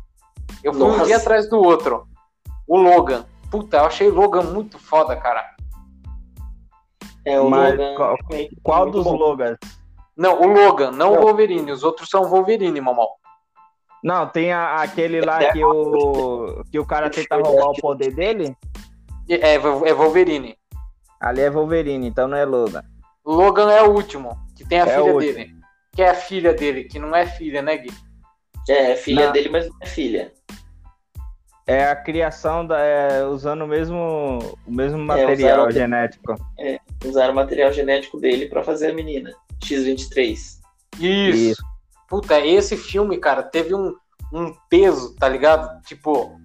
Eu 0.65 0.73
fui 0.73 0.83
Nossa. 0.83 1.03
um 1.03 1.07
dia 1.07 1.17
atrás 1.19 1.49
do 1.49 1.59
outro. 1.59 2.07
O 2.67 2.77
Logan. 2.77 3.25
Puta, 3.51 3.79
eu 3.79 3.85
achei 3.85 4.11
Logan 4.11 4.43
muito 4.43 4.79
foda, 4.79 5.15
cara. 5.17 5.45
É, 7.25 7.41
o 7.41 7.49
Mas, 7.49 7.71
Logan. 7.71 7.95
Qual, 7.95 8.17
qual 8.63 8.91
dos 8.91 9.05
bom. 9.05 9.17
Logans? 9.17 9.59
Não, 10.17 10.41
o 10.41 10.47
Logan, 10.47 10.91
não, 10.91 11.13
não, 11.13 11.21
o 11.21 11.21
Wolverine. 11.23 11.71
Os 11.71 11.85
outros 11.85 12.09
são 12.09 12.29
Wolverine, 12.29 12.81
mamão. 12.81 13.09
Não, 14.03 14.27
tem 14.27 14.53
a, 14.53 14.77
aquele 14.77 15.21
lá 15.21 15.53
que 15.53 15.65
o, 15.65 16.63
que 16.71 16.79
o 16.79 16.87
cara 16.87 17.11
tenta 17.11 17.37
roubar 17.37 17.71
o 17.71 17.81
poder 17.81 18.15
dele? 18.15 18.57
É, 19.29 19.55
é 19.55 19.59
Wolverine. 19.95 20.57
Ali 21.21 21.41
é 21.41 21.51
Wolverine, 21.51 22.07
então 22.07 22.29
não 22.29 22.37
é 22.37 22.45
Logan. 22.45 22.83
Logan 23.31 23.71
é 23.71 23.83
o 23.83 23.93
último, 23.93 24.39
que 24.57 24.65
tem 24.65 24.81
a 24.81 24.87
é 24.87 24.97
filha 24.97 25.19
dele. 25.19 25.55
Que 25.95 26.03
é 26.03 26.09
a 26.09 26.15
filha 26.15 26.55
dele, 26.55 26.85
que 26.85 26.99
não 26.99 27.15
é 27.15 27.27
filha, 27.27 27.61
né, 27.61 27.77
Gui? 27.77 27.93
É, 28.67 28.93
é 28.93 28.97
filha 28.97 29.27
não. 29.27 29.33
dele, 29.33 29.51
mas 29.51 29.69
não 29.69 29.77
é 29.83 29.87
filha. 29.87 30.33
É 31.67 31.85
a 31.85 31.97
criação 31.97 32.67
da, 32.67 32.81
é, 32.81 33.27
usando 33.27 33.63
o 33.63 33.69
mesmo, 33.69 34.39
o 34.67 34.73
mesmo 34.73 34.99
é, 34.99 35.05
material 35.05 35.69
é, 35.69 35.73
genético. 35.73 36.35
É, 36.59 36.81
usaram 37.05 37.35
o 37.35 37.37
material 37.37 37.71
genético 37.71 38.19
dele 38.19 38.47
para 38.47 38.63
fazer 38.63 38.93
a 38.93 38.95
menina. 38.95 39.35
X23. 39.63 40.33
Isso. 40.33 40.59
Isso. 41.01 41.63
Puta, 42.09 42.41
esse 42.41 42.79
filme, 42.79 43.19
cara, 43.19 43.43
teve 43.43 43.75
um, 43.75 43.95
um 44.33 44.55
peso, 44.71 45.15
tá 45.17 45.29
ligado? 45.29 45.83
Tipo, 45.83 46.41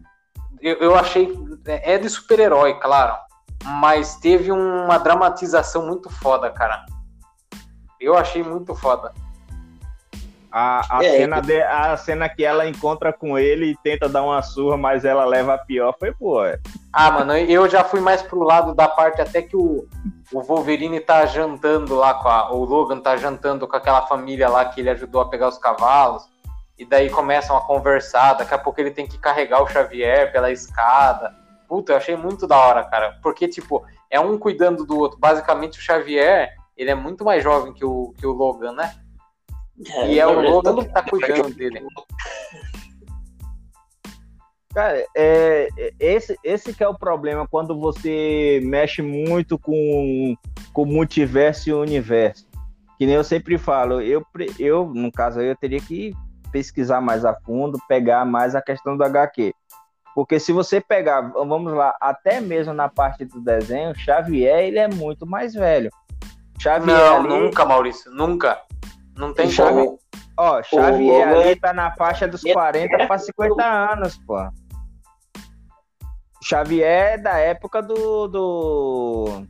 eu, 0.62 0.76
eu 0.80 0.96
achei. 0.96 1.34
É 1.66 1.98
de 1.98 2.10
super-herói, 2.10 2.78
claro. 2.82 3.16
Mas 3.64 4.16
teve 4.16 4.52
uma 4.52 4.98
dramatização 4.98 5.86
muito 5.86 6.10
foda, 6.10 6.50
cara. 6.50 6.86
Eu 8.00 8.18
achei 8.18 8.44
muito 8.44 8.76
foda. 8.76 9.14
A, 10.56 11.00
a, 11.00 11.04
é, 11.04 11.18
cena 11.18 11.42
de, 11.42 11.64
a 11.64 11.98
cena 11.98 12.30
que 12.30 12.46
ela 12.46 12.68
encontra 12.68 13.12
com 13.12 13.40
ele 13.40 13.72
e 13.72 13.78
tenta 13.78 14.08
dar 14.08 14.22
uma 14.22 14.40
surra, 14.44 14.78
mas 14.78 15.04
ela 15.04 15.26
leva 15.26 15.56
a 15.56 15.58
pior, 15.58 15.96
foi 15.98 16.14
boa. 16.14 16.60
Ah, 16.92 17.10
mano, 17.10 17.36
eu 17.36 17.68
já 17.68 17.84
fui 17.84 18.00
mais 18.00 18.22
pro 18.22 18.44
lado 18.44 18.76
da 18.76 18.88
parte 18.88 19.20
até 19.20 19.42
que 19.42 19.58
o, 19.58 19.88
o 20.32 20.42
Wolverine 20.44 21.00
tá 21.00 21.26
jantando 21.26 21.96
lá 21.96 22.14
com 22.14 22.30
a. 22.30 22.52
O 22.54 22.64
Logan 22.66 23.00
tá 23.00 23.18
jantando 23.18 23.68
com 23.68 23.76
aquela 23.76 24.04
família 24.04 24.48
lá 24.48 24.64
que 24.66 24.80
ele 24.80 24.92
ajudou 24.92 25.22
a 25.22 25.30
pegar 25.30 25.48
os 25.48 25.58
cavalos. 25.58 26.24
E 26.78 26.86
daí 26.86 27.10
começam 27.10 27.58
a 27.58 27.62
conversar. 27.62 28.34
Daqui 28.34 28.54
a 28.54 28.60
pouco 28.60 28.80
ele 28.80 28.92
tem 28.92 29.08
que 29.08 29.18
carregar 29.18 29.64
o 29.64 29.68
Xavier 29.68 30.32
pela 30.32 30.52
escada. 30.52 31.34
Puta, 31.68 31.94
eu 31.94 31.98
achei 31.98 32.16
muito 32.16 32.48
da 32.48 32.58
hora, 32.58 32.84
cara. 32.86 33.20
Porque, 33.22 33.48
tipo, 33.48 33.86
é 34.10 34.20
um 34.20 34.38
cuidando 34.38 34.86
do 34.86 34.98
outro. 34.98 35.20
Basicamente, 35.20 35.80
o 35.80 35.82
Xavier, 35.82 36.54
ele 36.78 36.92
é 36.92 36.96
muito 36.96 37.24
mais 37.24 37.44
jovem 37.44 37.74
que 37.74 37.86
o, 37.86 38.14
que 38.18 38.26
o 38.26 38.32
Logan, 38.32 38.74
né? 38.74 38.94
É, 39.88 40.14
e 40.14 40.20
é 40.20 40.28
o 40.28 40.40
Logan 40.40 40.84
que 40.84 40.90
tá 40.90 41.02
cuidando 41.04 41.54
dele. 41.56 41.82
Cara, 44.74 45.06
é, 45.16 45.70
é, 45.78 45.94
esse, 46.00 46.38
esse 46.44 46.74
que 46.74 46.84
é 46.84 46.88
o 46.88 46.98
problema 46.98 47.48
quando 47.48 47.80
você 47.80 48.60
mexe 48.64 49.04
muito 49.04 49.58
com 49.60 50.36
o 50.76 50.86
multiverso 50.86 51.70
e 51.70 51.74
o 51.74 51.82
universo. 51.82 52.48
Que 52.98 53.06
nem 53.06 53.16
eu 53.16 53.24
sempre 53.24 53.58
falo, 53.58 54.02
eu, 54.02 54.26
eu, 54.58 54.92
no 54.94 55.12
caso, 55.12 55.42
eu 55.42 55.56
teria 55.56 55.80
que 55.80 56.14
pesquisar 56.52 57.02
mais 57.02 57.26
a 57.26 57.36
fundo, 57.36 57.80
pegar 57.88 58.26
mais 58.26 58.56
a 58.56 58.62
questão 58.62 58.96
do 58.98 59.04
HQ. 59.04 59.54
Porque 60.16 60.40
se 60.40 60.52
você 60.52 60.80
pegar, 60.80 61.22
vamos 61.22 61.74
lá, 61.74 61.96
até 62.00 62.40
mesmo 62.40 62.74
na 62.74 62.88
parte 62.88 63.26
do 63.26 63.42
desenho, 63.42 63.98
Xavier, 63.98 64.60
ele 64.60 64.78
é 64.78 64.88
muito 64.88 65.26
mais 65.26 65.54
velho. 65.54 65.90
Xavier 66.60 66.96
Não, 66.96 67.18
ali... 67.18 67.28
nunca, 67.28 67.66
Maurício, 67.66 68.12
nunca. 68.12 68.62
Não 69.18 69.34
tem 69.34 69.50
Xavier. 69.50 69.90
Ó, 70.38 70.62
Xavier 70.62 71.28
o... 71.28 71.40
ali 71.40 71.56
tá 71.56 71.74
na 71.74 71.92
faixa 71.96 72.28
dos 72.28 72.42
40 72.42 73.08
para 73.08 73.18
50 73.18 73.64
anos, 73.64 74.18
pô. 74.18 74.38
Xavier 76.44 77.14
é 77.14 77.18
da 77.18 77.38
época 77.38 77.82
do. 77.82 78.28
do. 78.28 79.46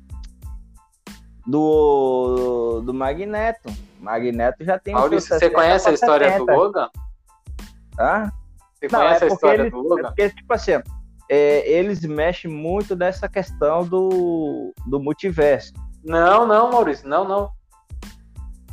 do, 1.46 2.82
do 2.86 2.94
Magneto. 2.94 3.70
Magneto 4.00 4.64
já 4.64 4.78
tem. 4.78 4.94
Maurício, 4.94 5.38
você 5.38 5.50
conhece 5.50 5.90
a 5.90 5.94
história 5.94 6.32
70. 6.32 6.46
do 6.46 6.58
Logan? 6.58 6.90
Hã? 8.00 8.32
Você 8.84 8.88
Não, 8.92 9.00
conhece 9.00 9.24
é 9.24 9.28
a 9.28 9.34
história 9.34 9.62
ele, 9.62 9.70
do 9.70 9.82
Logan? 9.82 10.02
É 10.02 10.04
porque, 10.08 10.30
tipo 10.30 10.54
assim, 10.54 10.72
é, 11.30 11.72
eles 11.72 12.04
mexem 12.06 12.52
muito 12.52 12.96
nessa 12.96 13.30
questão 13.30 13.86
do, 13.86 14.74
do 14.86 15.00
multiverso. 15.00 15.74
Não, 16.04 16.46
não, 16.46 16.70
Maurício, 16.70 17.08
não, 17.08 17.26
não. 17.26 17.50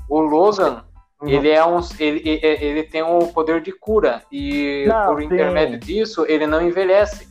O 0.08 0.20
Logan, 0.20 0.82
ele 1.22 1.48
é 1.48 1.64
um. 1.64 1.78
Ele, 2.00 2.28
ele, 2.28 2.64
ele 2.64 2.82
tem 2.82 3.04
um 3.04 3.28
poder 3.28 3.60
de 3.60 3.70
cura. 3.70 4.22
E 4.32 4.84
não, 4.88 5.12
por 5.12 5.20
sim. 5.20 5.26
intermédio 5.26 5.78
disso, 5.78 6.26
ele 6.26 6.46
não 6.46 6.60
envelhece. 6.60 7.28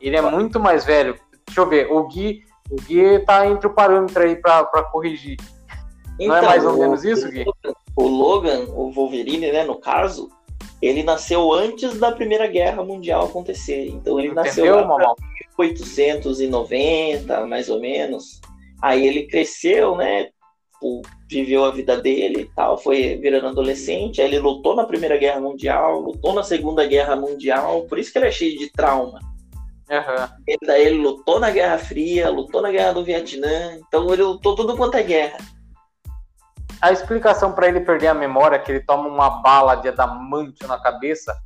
Ele 0.00 0.16
é 0.16 0.22
muito 0.22 0.60
mais 0.60 0.84
velho. 0.84 1.18
Deixa 1.46 1.60
eu 1.60 1.68
ver, 1.68 1.90
o 1.90 2.06
Gui, 2.06 2.44
o 2.70 2.76
Gui 2.76 3.18
tá 3.26 3.44
entre 3.46 3.66
o 3.66 3.74
parâmetro 3.74 4.22
aí 4.22 4.36
pra, 4.36 4.62
pra 4.64 4.84
corrigir. 4.84 5.36
Então, 6.20 6.28
não 6.28 6.36
é 6.36 6.38
então, 6.38 6.50
mais 6.50 6.64
ou 6.64 6.78
menos 6.78 7.04
isso, 7.04 7.28
Gui? 7.28 7.44
O 7.96 8.06
Logan, 8.06 8.66
o 8.68 8.92
Wolverine, 8.92 9.50
né, 9.50 9.64
no 9.64 9.80
caso, 9.80 10.30
ele 10.86 11.02
nasceu 11.02 11.52
antes 11.52 11.98
da 11.98 12.12
Primeira 12.12 12.46
Guerra 12.46 12.84
Mundial 12.84 13.24
acontecer. 13.24 13.88
Então 13.88 14.18
ele 14.18 14.28
Entendeu, 14.28 14.44
nasceu 14.44 14.80
em 14.80 14.86
1890, 15.58 17.46
mais 17.46 17.68
ou 17.68 17.80
menos. 17.80 18.40
Aí 18.82 19.06
ele 19.06 19.26
cresceu, 19.26 19.96
né? 19.96 20.28
Viveu 21.30 21.64
a 21.64 21.70
vida 21.70 21.96
dele 21.96 22.42
e 22.42 22.54
tal, 22.54 22.76
foi 22.76 23.16
virando 23.16 23.46
adolescente. 23.48 24.20
Aí 24.20 24.28
ele 24.28 24.38
lutou 24.38 24.76
na 24.76 24.84
Primeira 24.84 25.16
Guerra 25.16 25.40
Mundial, 25.40 26.00
lutou 26.00 26.34
na 26.34 26.42
Segunda 26.42 26.84
Guerra 26.84 27.16
Mundial, 27.16 27.82
por 27.88 27.98
isso 27.98 28.12
que 28.12 28.18
ele 28.18 28.26
é 28.26 28.30
cheio 28.30 28.58
de 28.58 28.70
trauma. 28.70 29.20
Uhum. 29.90 30.28
E 30.46 30.58
daí 30.66 30.86
ele 30.86 30.98
lutou 30.98 31.40
na 31.40 31.50
Guerra 31.50 31.78
Fria, 31.78 32.30
lutou 32.30 32.60
na 32.60 32.70
Guerra 32.70 32.92
do 32.92 33.04
Vietnã, 33.04 33.78
então 33.78 34.12
ele 34.12 34.22
lutou 34.22 34.54
tudo 34.54 34.76
quanto 34.76 34.96
é 34.96 35.02
guerra 35.02 35.38
a 36.80 36.92
explicação 36.92 37.52
para 37.52 37.68
ele 37.68 37.80
perder 37.80 38.08
a 38.08 38.14
memória, 38.14 38.58
que 38.58 38.70
ele 38.70 38.80
toma 38.80 39.08
uma 39.08 39.42
bala 39.42 39.76
de 39.76 39.88
adamantio 39.88 40.66
na 40.68 40.78
cabeça, 40.78 41.36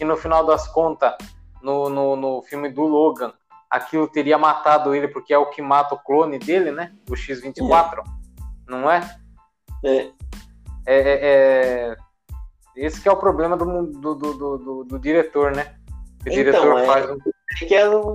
e 0.00 0.04
no 0.04 0.16
final 0.16 0.44
das 0.44 0.66
contas, 0.68 1.14
no, 1.62 1.88
no, 1.88 2.16
no 2.16 2.42
filme 2.42 2.68
do 2.68 2.82
Logan, 2.82 3.32
aquilo 3.70 4.08
teria 4.08 4.36
matado 4.36 4.94
ele, 4.94 5.08
porque 5.08 5.32
é 5.32 5.38
o 5.38 5.50
que 5.50 5.62
mata 5.62 5.94
o 5.94 5.98
clone 5.98 6.38
dele, 6.38 6.70
né? 6.70 6.92
O 7.08 7.16
X-24, 7.16 7.98
é. 7.98 8.02
não 8.68 8.90
é? 8.90 9.18
É. 9.84 10.10
É, 10.84 10.96
é, 10.96 11.18
é... 11.22 11.96
Esse 12.76 13.00
que 13.00 13.08
é 13.08 13.12
o 13.12 13.16
problema 13.16 13.56
do, 13.56 13.64
do, 13.86 14.14
do, 14.14 14.34
do, 14.34 14.84
do 14.84 14.98
diretor, 14.98 15.54
né? 15.54 15.76
O 16.24 16.28
então, 16.28 16.32
diretor 16.32 16.78
é, 16.78 16.86
faz 16.86 17.10
um... 17.10 17.18
que 17.66 17.74
é, 17.74 17.88
o, 17.88 18.12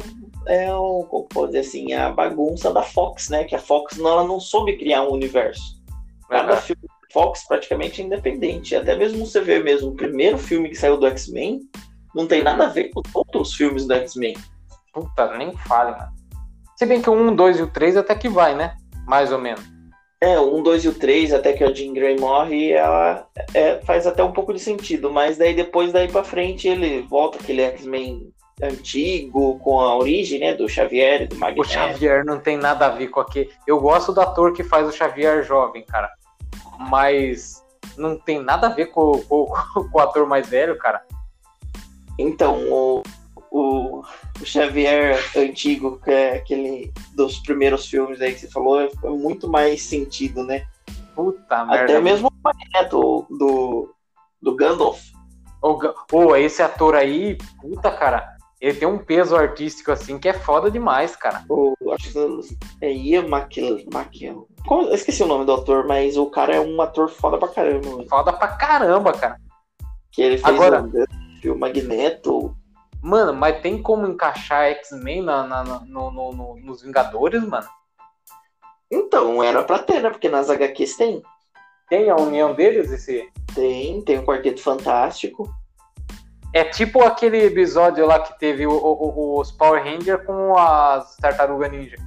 é 0.48 0.74
o, 0.74 1.04
como 1.04 1.28
pode 1.28 1.48
dizer 1.48 1.60
assim, 1.60 1.94
a 1.94 2.10
bagunça 2.10 2.74
da 2.74 2.84
Fox, 2.84 3.30
né? 3.30 3.44
Que 3.44 3.56
a 3.56 3.60
Fox 3.60 3.98
não, 3.98 4.12
ela 4.12 4.24
não 4.24 4.40
soube 4.40 4.78
criar 4.78 5.04
um 5.04 5.12
universo. 5.12 5.77
Cada 6.30 6.54
uhum. 6.54 6.62
filme 6.62 6.82
Fox 7.12 7.46
praticamente 7.48 8.02
é 8.02 8.06
independente. 8.06 8.76
Até 8.76 8.96
mesmo 8.96 9.26
você 9.26 9.42
vê 9.42 9.60
mesmo 9.60 9.90
o 9.90 9.96
primeiro 9.96 10.38
filme 10.38 10.70
que 10.70 10.76
saiu 10.76 10.98
do 10.98 11.08
X-Men, 11.08 11.62
não 12.14 12.28
tem 12.28 12.44
nada 12.44 12.66
a 12.66 12.70
ver 12.70 12.90
com 12.90 13.02
outros 13.14 13.54
filmes 13.54 13.86
do 13.86 13.94
X-Men. 13.94 14.36
Puta, 14.94 15.38
nem 15.38 15.56
fale, 15.56 15.92
mano. 15.92 16.12
Se 16.76 16.86
bem 16.86 17.02
que 17.02 17.10
o 17.10 17.14
1, 17.14 17.36
2 17.36 17.60
e 17.60 17.62
o 17.64 17.68
3 17.68 17.98
até 17.98 18.16
que 18.16 18.30
vai, 18.30 18.56
né? 18.56 18.76
Mais 19.08 19.32
ou 19.32 19.40
menos. 19.40 19.64
É, 20.20 20.40
o 20.40 20.58
1, 20.58 20.64
2 20.64 20.86
e 20.86 20.88
o 20.90 20.94
3, 20.94 21.34
até 21.34 21.54
que 21.54 21.64
a 21.64 21.72
Jean 21.72 21.94
Grey 21.94 22.20
morre, 22.20 22.72
ela 22.72 23.28
é, 23.54 23.80
faz 23.82 24.08
até 24.08 24.24
um 24.24 24.32
pouco 24.32 24.54
de 24.54 24.60
sentido, 24.60 25.12
mas 25.12 25.38
daí 25.38 25.54
depois 25.54 25.92
daí 25.92 26.08
pra 26.08 26.24
frente 26.24 26.68
ele 26.68 27.02
volta 27.04 27.38
aquele 27.38 27.62
X-Men 27.62 28.32
antigo, 28.62 29.60
com 29.60 29.80
a 29.80 29.96
origem, 29.96 30.40
né, 30.40 30.54
do 30.54 30.68
Xavier 30.68 31.24
e 31.24 31.28
do 31.28 31.36
Magneto. 31.36 31.62
O 31.62 31.72
Xavier 31.72 32.26
não 32.26 32.40
tem 32.40 32.58
nada 32.58 32.88
a 32.88 32.90
ver 32.90 33.08
com 33.08 33.20
aquele... 33.20 33.50
Eu 33.68 33.80
gosto 33.80 34.12
do 34.12 34.22
ator 34.22 34.54
que 34.54 34.64
faz 34.64 34.88
o 34.88 34.92
Xavier 34.92 35.44
jovem, 35.44 35.84
cara 35.84 36.10
mas 36.78 37.64
não 37.98 38.18
tem 38.18 38.42
nada 38.42 38.68
a 38.68 38.70
ver 38.70 38.88
com, 38.88 39.20
com, 39.24 39.46
com 39.92 39.98
o 39.98 40.00
ator 40.00 40.28
mais 40.28 40.48
velho, 40.48 40.78
cara. 40.78 41.02
Então, 42.18 42.58
o, 42.70 43.04
o, 43.52 44.00
o, 44.42 44.46
Xavier 44.46 45.20
antigo, 45.36 46.00
que 46.04 46.12
é 46.12 46.38
aquele 46.38 46.92
dos 47.16 47.40
primeiros 47.40 47.88
filmes 47.88 48.22
aí 48.22 48.34
que 48.34 48.40
você 48.40 48.50
falou, 48.50 48.82
é 48.82 48.90
muito 49.10 49.50
mais 49.50 49.84
sentido, 49.84 50.44
né? 50.44 50.66
Puta 51.16 51.66
merda. 51.66 51.84
Até 51.84 52.02
mesmo 52.02 52.28
o 52.28 52.34
Magneto 52.44 53.26
do, 53.30 53.94
do 54.42 54.56
Gandalf. 54.56 55.00
Ô, 55.62 55.80
oh, 56.12 56.36
esse 56.36 56.62
ator 56.62 56.96
aí, 56.96 57.38
puta, 57.60 57.92
cara, 57.92 58.37
ele 58.60 58.78
tem 58.78 58.88
um 58.88 58.98
peso 58.98 59.36
artístico 59.36 59.92
assim 59.92 60.18
que 60.18 60.28
é 60.28 60.34
foda 60.34 60.72
demais, 60.72 61.16
cara. 61.16 61.44
O, 61.48 61.76
acho 61.94 62.12
que 62.12 62.58
é 62.82 62.92
Ian. 62.92 64.44
Eu 64.70 64.94
esqueci 64.94 65.22
o 65.22 65.28
nome 65.28 65.46
do 65.46 65.54
ator, 65.54 65.86
mas 65.88 66.18
o 66.18 66.26
cara 66.28 66.56
é 66.56 66.60
um 66.60 66.82
ator 66.82 67.08
foda 67.08 67.38
pra 67.38 67.48
caramba. 67.48 67.90
Mano. 67.90 68.10
Foda 68.10 68.34
pra 68.34 68.48
caramba, 68.48 69.14
cara. 69.14 69.40
Que 70.12 70.24
ele 70.24 70.38
fez 70.38 70.56
Agora, 70.56 70.84
o, 70.84 71.52
o 71.52 71.60
Magneto. 71.60 72.56
Mano, 73.02 73.32
mas 73.32 73.62
tem 73.62 73.82
como 73.82 74.08
encaixar 74.08 74.66
X-Men 74.72 75.22
na, 75.22 75.44
na, 75.46 75.64
no, 75.64 76.12
no, 76.12 76.34
no, 76.34 76.56
nos 76.58 76.82
Vingadores, 76.82 77.44
mano? 77.48 77.68
Então, 78.90 79.44
era 79.44 79.64
pra 79.64 79.80
ter, 79.80 80.02
né? 80.02 80.10
Porque 80.10 80.30
nas 80.30 80.50
HQs 80.50 80.98
tem. 80.98 81.22
Tem 81.90 82.10
a 82.10 82.16
união 82.16 82.54
deles, 82.56 82.92
esse? 82.92 83.30
Tem, 83.54 84.02
tem 84.02 84.18
o 84.18 84.26
Quarteto 84.26 84.62
Fantástico. 84.62 85.48
É 86.58 86.64
tipo 86.64 87.04
aquele 87.04 87.38
episódio 87.46 88.04
lá 88.08 88.20
que 88.20 88.40
teve 88.40 88.66
o, 88.66 88.72
o, 88.72 89.40
os 89.40 89.52
Power 89.52 89.84
Rangers 89.84 90.26
com 90.26 90.58
as 90.58 91.16
Tartaruga 91.18 91.68
Ninja. 91.68 91.98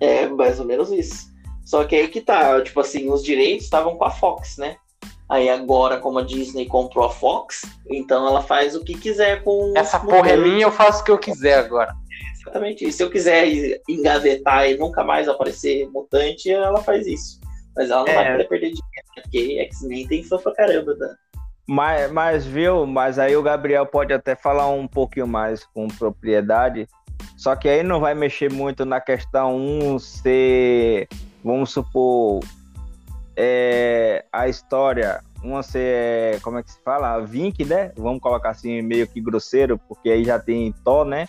É, 0.00 0.26
mais 0.26 0.58
ou 0.58 0.64
menos 0.64 0.90
isso. 0.90 1.26
Só 1.62 1.84
que 1.84 1.94
aí 1.94 2.08
que 2.08 2.22
tá, 2.22 2.62
tipo 2.62 2.80
assim, 2.80 3.10
os 3.10 3.22
direitos 3.22 3.64
estavam 3.64 3.94
com 3.98 4.04
a 4.06 4.10
Fox, 4.10 4.56
né? 4.56 4.76
Aí 5.28 5.50
agora, 5.50 5.98
como 5.98 6.20
a 6.20 6.22
Disney 6.22 6.64
comprou 6.64 7.04
a 7.04 7.10
Fox, 7.10 7.66
então 7.90 8.26
ela 8.26 8.40
faz 8.40 8.74
o 8.74 8.82
que 8.82 8.94
quiser 8.94 9.44
com. 9.44 9.74
Essa 9.76 10.00
porra 10.00 10.30
é 10.30 10.36
minha, 10.38 10.62
eu 10.62 10.72
faço 10.72 11.02
o 11.02 11.04
que 11.04 11.10
eu 11.10 11.18
quiser 11.18 11.58
agora. 11.58 11.92
Exatamente 12.40 12.86
isso. 12.86 12.96
Se 12.96 13.02
eu 13.02 13.10
quiser 13.10 13.46
engavetar 13.86 14.70
e 14.70 14.78
nunca 14.78 15.04
mais 15.04 15.28
aparecer 15.28 15.86
mutante, 15.90 16.50
ela 16.50 16.80
faz 16.80 17.06
isso. 17.06 17.38
Mas 17.76 17.90
ela 17.90 18.04
não 18.04 18.08
é. 18.08 18.36
vai 18.38 18.44
perder 18.44 18.68
dinheiro, 18.68 19.06
né? 19.16 19.22
porque 19.22 19.58
X-Men 19.58 20.08
tem 20.08 20.24
fã 20.24 20.38
pra 20.38 20.54
caramba, 20.54 20.96
tá? 20.96 21.14
Mas, 21.68 22.12
mas, 22.12 22.46
viu, 22.46 22.86
mas 22.86 23.18
aí 23.18 23.36
o 23.36 23.42
Gabriel 23.42 23.84
pode 23.84 24.12
até 24.12 24.36
falar 24.36 24.68
um 24.68 24.86
pouquinho 24.86 25.26
mais 25.26 25.64
com 25.64 25.88
propriedade, 25.88 26.88
só 27.36 27.56
que 27.56 27.68
aí 27.68 27.82
não 27.82 27.98
vai 27.98 28.14
mexer 28.14 28.52
muito 28.52 28.84
na 28.84 29.00
questão 29.00 29.56
um 29.56 29.98
ser, 29.98 31.08
vamos 31.42 31.70
supor, 31.70 32.40
é, 33.36 34.24
a 34.32 34.48
história, 34.48 35.20
uma 35.42 35.62
ser, 35.62 36.40
como 36.40 36.58
é 36.58 36.62
que 36.62 36.70
se 36.70 36.82
fala? 36.82 37.20
Vink, 37.20 37.64
né? 37.64 37.92
Vamos 37.96 38.20
colocar 38.20 38.50
assim, 38.50 38.80
meio 38.80 39.06
que 39.06 39.20
grosseiro, 39.20 39.78
porque 39.88 40.08
aí 40.08 40.24
já 40.24 40.38
tem 40.38 40.72
Tó, 40.84 41.04
né? 41.04 41.28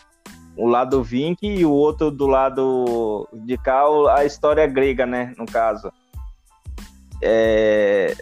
O 0.56 0.68
lado 0.68 1.04
Vink 1.04 1.46
e 1.46 1.66
o 1.66 1.72
outro 1.72 2.10
do 2.10 2.26
lado 2.26 3.28
de 3.34 3.58
cá, 3.58 3.84
a 4.16 4.26
história 4.26 4.66
grega, 4.66 5.06
né? 5.06 5.34
No 5.38 5.46
caso. 5.46 5.92
É... 7.22 8.16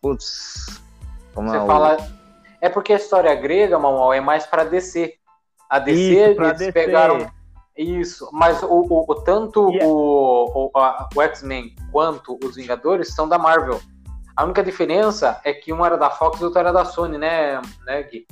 Putz, 0.00 0.82
Você 1.36 1.56
é 1.56 1.66
fala. 1.66 1.96
É 2.60 2.68
porque 2.68 2.92
a 2.92 2.96
história 2.96 3.34
grega, 3.34 3.78
Mamal, 3.78 4.12
é 4.12 4.20
mais 4.20 4.46
para 4.46 4.64
descer. 4.64 5.14
A 5.68 5.78
DC, 5.78 6.00
Isso, 6.00 6.42
eles 6.42 6.58
descer. 6.58 6.72
pegaram. 6.72 7.30
Isso, 7.76 8.30
mas 8.32 8.62
o, 8.62 8.68
o, 8.68 9.04
o 9.06 9.14
tanto 9.16 9.68
yeah. 9.68 9.86
o, 9.86 10.70
o, 10.74 10.80
o 11.14 11.22
X-Men 11.22 11.74
quanto 11.92 12.38
os 12.42 12.56
Vingadores 12.56 13.14
são 13.14 13.28
da 13.28 13.36
Marvel. 13.36 13.80
A 14.34 14.44
única 14.44 14.62
diferença 14.62 15.40
é 15.44 15.52
que 15.52 15.72
um 15.72 15.84
era 15.84 15.96
da 15.96 16.08
Fox 16.08 16.40
e 16.40 16.42
o 16.42 16.46
outro 16.46 16.60
era 16.60 16.72
da 16.72 16.84
Sony, 16.84 17.18
né, 17.18 17.60
né 17.84 18.02
Gui? 18.04 18.26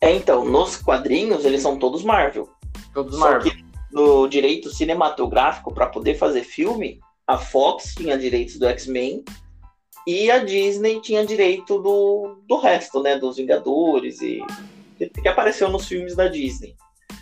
É, 0.00 0.14
então, 0.14 0.44
nos 0.44 0.76
quadrinhos 0.76 1.44
eles 1.44 1.60
são 1.60 1.78
todos 1.78 2.04
Marvel. 2.04 2.48
Todos 2.94 3.14
Só 3.14 3.30
Marvel. 3.30 3.52
que 3.52 3.66
no 3.90 4.28
direito 4.28 4.70
cinematográfico, 4.70 5.72
para 5.72 5.86
poder 5.86 6.14
fazer 6.14 6.42
filme, 6.42 7.00
a 7.26 7.36
Fox 7.38 7.94
tinha 7.94 8.16
direitos 8.16 8.58
do 8.58 8.66
X-Men 8.66 9.24
e 10.06 10.30
a 10.30 10.38
Disney 10.38 11.00
tinha 11.00 11.26
direito 11.26 11.80
do, 11.80 12.38
do 12.46 12.56
resto, 12.58 13.02
né? 13.02 13.18
Dos 13.18 13.36
Vingadores 13.36 14.20
e 14.22 14.40
que 14.98 15.28
apareceu 15.28 15.68
nos 15.68 15.86
filmes 15.86 16.14
da 16.14 16.28
Disney. 16.28 16.74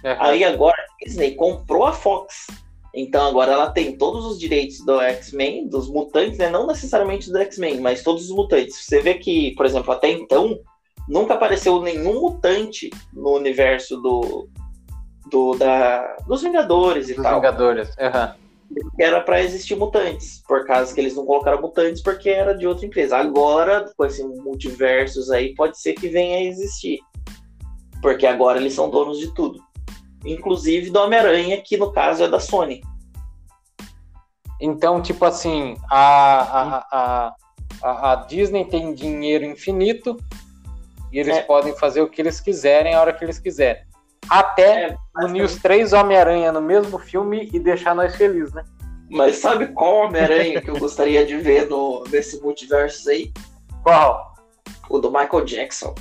É. 0.02 0.16
Aí 0.20 0.44
agora 0.44 0.76
a 0.76 1.04
Disney 1.04 1.34
comprou 1.34 1.86
a 1.86 1.92
Fox. 1.92 2.46
Então 2.94 3.26
agora 3.26 3.52
ela 3.52 3.70
tem 3.70 3.96
todos 3.96 4.24
os 4.26 4.38
direitos 4.38 4.84
do 4.84 5.00
X-Men, 5.00 5.66
dos 5.66 5.88
mutantes, 5.88 6.38
né? 6.38 6.50
Não 6.50 6.66
necessariamente 6.66 7.32
do 7.32 7.38
X-Men, 7.38 7.80
mas 7.80 8.02
todos 8.02 8.24
os 8.24 8.36
mutantes. 8.36 8.76
Você 8.76 9.00
vê 9.00 9.14
que, 9.14 9.52
por 9.56 9.64
exemplo, 9.64 9.92
até 9.92 10.10
então, 10.10 10.60
nunca 11.08 11.34
apareceu 11.34 11.80
nenhum 11.80 12.20
mutante 12.20 12.90
no 13.12 13.34
universo 13.34 13.96
do, 13.96 14.48
do 15.30 15.56
da, 15.56 16.16
dos 16.28 16.42
Vingadores 16.42 17.08
e 17.08 17.14
dos 17.14 17.24
tal. 17.24 17.36
Vingadores, 17.36 17.88
uhum 17.96 18.43
era 18.98 19.20
para 19.20 19.42
existir 19.42 19.76
mutantes, 19.76 20.42
por 20.46 20.66
causa 20.66 20.94
que 20.94 21.00
eles 21.00 21.14
não 21.14 21.24
colocaram 21.24 21.60
mutantes 21.60 22.02
porque 22.02 22.30
era 22.30 22.56
de 22.56 22.66
outra 22.66 22.86
empresa. 22.86 23.16
Agora, 23.16 23.90
com 23.96 24.04
esse 24.04 24.22
multiversos 24.24 25.30
aí, 25.30 25.54
pode 25.54 25.78
ser 25.78 25.94
que 25.94 26.08
venha 26.08 26.38
a 26.38 26.42
existir. 26.42 26.98
Porque 28.00 28.26
agora 28.26 28.58
eles 28.58 28.74
são 28.74 28.90
donos 28.90 29.18
de 29.18 29.32
tudo. 29.34 29.60
Inclusive 30.24 30.90
do 30.90 30.98
Homem-Aranha, 31.00 31.60
que 31.62 31.76
no 31.76 31.92
caso 31.92 32.24
é 32.24 32.28
da 32.28 32.40
Sony. 32.40 32.82
Então, 34.60 35.02
tipo 35.02 35.24
assim, 35.24 35.76
a, 35.90 36.80
a, 36.90 37.34
a, 37.82 38.12
a 38.12 38.14
Disney 38.26 38.64
tem 38.64 38.94
dinheiro 38.94 39.44
infinito 39.44 40.16
e 41.12 41.18
eles 41.18 41.36
é. 41.36 41.42
podem 41.42 41.76
fazer 41.76 42.00
o 42.00 42.08
que 42.08 42.22
eles 42.22 42.40
quiserem 42.40 42.94
a 42.94 43.00
hora 43.00 43.12
que 43.12 43.24
eles 43.24 43.38
quiserem. 43.38 43.82
Até 44.28 44.88
é, 44.88 44.96
unir 45.22 45.42
os 45.42 45.56
três 45.56 45.92
Homem-Aranha 45.92 46.52
no 46.52 46.60
mesmo 46.60 46.98
filme 46.98 47.48
e 47.52 47.58
deixar 47.58 47.94
nós 47.94 48.16
felizes, 48.16 48.52
né? 48.52 48.64
Mas 49.10 49.36
sabe 49.36 49.68
qual 49.68 50.06
Homem-Aranha 50.06 50.60
que 50.60 50.70
eu 50.70 50.78
gostaria 50.78 51.24
de 51.24 51.36
ver 51.36 51.68
no, 51.68 52.04
nesse 52.10 52.40
multiverso 52.40 53.08
aí? 53.10 53.32
Qual? 53.82 54.34
O 54.88 54.98
do 54.98 55.10
Michael 55.10 55.44
Jackson. 55.44 55.94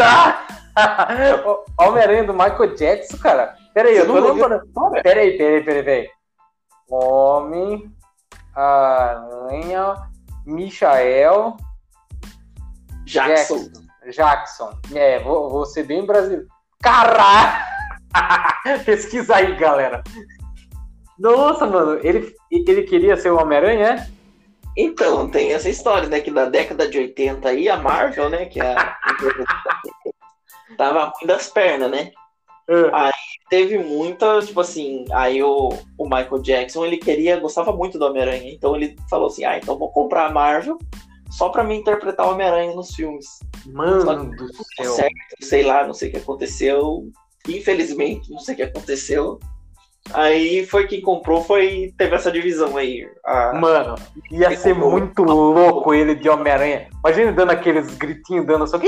Ah! 0.00 0.46
Homem-Aranha 1.80 2.24
do 2.24 2.34
Michael 2.34 2.74
Jackson, 2.74 3.16
cara? 3.18 3.56
Peraí, 3.72 3.96
eu 3.96 4.06
tô 4.06 4.14
lembrando. 4.14 4.62
Peraí, 5.02 5.36
peraí, 5.38 5.62
peraí, 5.62 5.82
peraí. 5.82 6.08
Homem-Aranha, 6.90 7.96
Michael 10.44 11.56
Jackson. 13.04 13.58
Jackson. 13.58 13.86
Jackson. 14.10 14.78
É, 14.94 15.18
vou, 15.20 15.50
vou 15.50 15.66
ser 15.66 15.84
bem 15.84 16.04
brasileiro. 16.06 16.46
Caralho! 16.82 17.64
Pesquisa 18.84 19.36
aí, 19.36 19.54
galera. 19.56 20.02
Nossa, 21.18 21.66
mano, 21.66 21.98
ele, 22.02 22.34
ele 22.50 22.82
queria 22.82 23.16
ser 23.16 23.30
o 23.30 23.40
Homem-Aranha, 23.40 23.86
é? 23.86 24.16
Então, 24.76 25.30
tem 25.30 25.52
essa 25.52 25.68
história, 25.68 26.08
né? 26.08 26.20
Que 26.20 26.30
na 26.30 26.44
década 26.44 26.88
de 26.88 26.98
80 26.98 27.48
aí, 27.48 27.68
a 27.68 27.78
Marvel, 27.78 28.28
né? 28.28 28.44
Que 28.46 28.60
é 28.60 28.74
a... 28.74 28.96
tava 30.76 31.04
ruim 31.04 31.26
das 31.26 31.48
pernas, 31.48 31.90
né? 31.90 32.12
É. 32.68 32.90
Aí 32.92 33.12
teve 33.48 33.78
muita, 33.78 34.40
tipo 34.40 34.60
assim, 34.60 35.04
aí 35.12 35.42
o, 35.42 35.70
o 35.96 36.04
Michael 36.04 36.42
Jackson, 36.42 36.84
ele 36.84 36.98
queria, 36.98 37.38
gostava 37.38 37.72
muito 37.72 37.98
do 37.98 38.04
Homem-Aranha, 38.04 38.52
então 38.52 38.74
ele 38.74 38.96
falou 39.08 39.28
assim, 39.28 39.44
ah, 39.44 39.56
então 39.56 39.78
vou 39.78 39.90
comprar 39.90 40.26
a 40.26 40.32
Marvel 40.32 40.76
só 41.30 41.48
pra 41.48 41.64
me 41.64 41.76
interpretar 41.76 42.26
o 42.26 42.32
Homem-Aranha 42.32 42.74
nos 42.74 42.94
filmes. 42.94 43.26
Mano 43.66 44.30
do 44.30 44.48
céu. 44.76 44.92
Certo, 44.92 45.14
sei 45.40 45.62
lá, 45.62 45.86
não 45.86 45.94
sei 45.94 46.08
o 46.08 46.12
que 46.12 46.18
aconteceu, 46.18 47.08
infelizmente, 47.48 48.30
não 48.30 48.38
sei 48.38 48.54
o 48.54 48.56
que 48.56 48.62
aconteceu. 48.62 49.38
Aí 50.12 50.64
foi 50.66 50.86
quem 50.86 51.00
comprou, 51.00 51.42
foi 51.42 51.92
teve 51.98 52.14
essa 52.14 52.30
divisão 52.30 52.76
aí. 52.76 53.08
A... 53.24 53.52
Mano, 53.54 53.96
ia 54.30 54.56
ser 54.56 54.74
comprou. 54.74 54.90
muito 54.92 55.22
louco 55.22 55.92
ele 55.92 56.14
de 56.14 56.28
Homem-Aranha. 56.28 56.88
Imagina 57.04 57.32
dando 57.32 57.50
aqueles 57.50 57.94
gritinhos, 57.96 58.46
dando 58.46 58.66
só. 58.66 58.78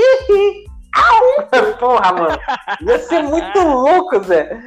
Porra, 1.79 2.13
mano. 2.13 2.39
Ia 2.81 2.99
ser 2.99 3.21
muito 3.23 3.59
louco, 3.59 4.23
Zé. 4.23 4.59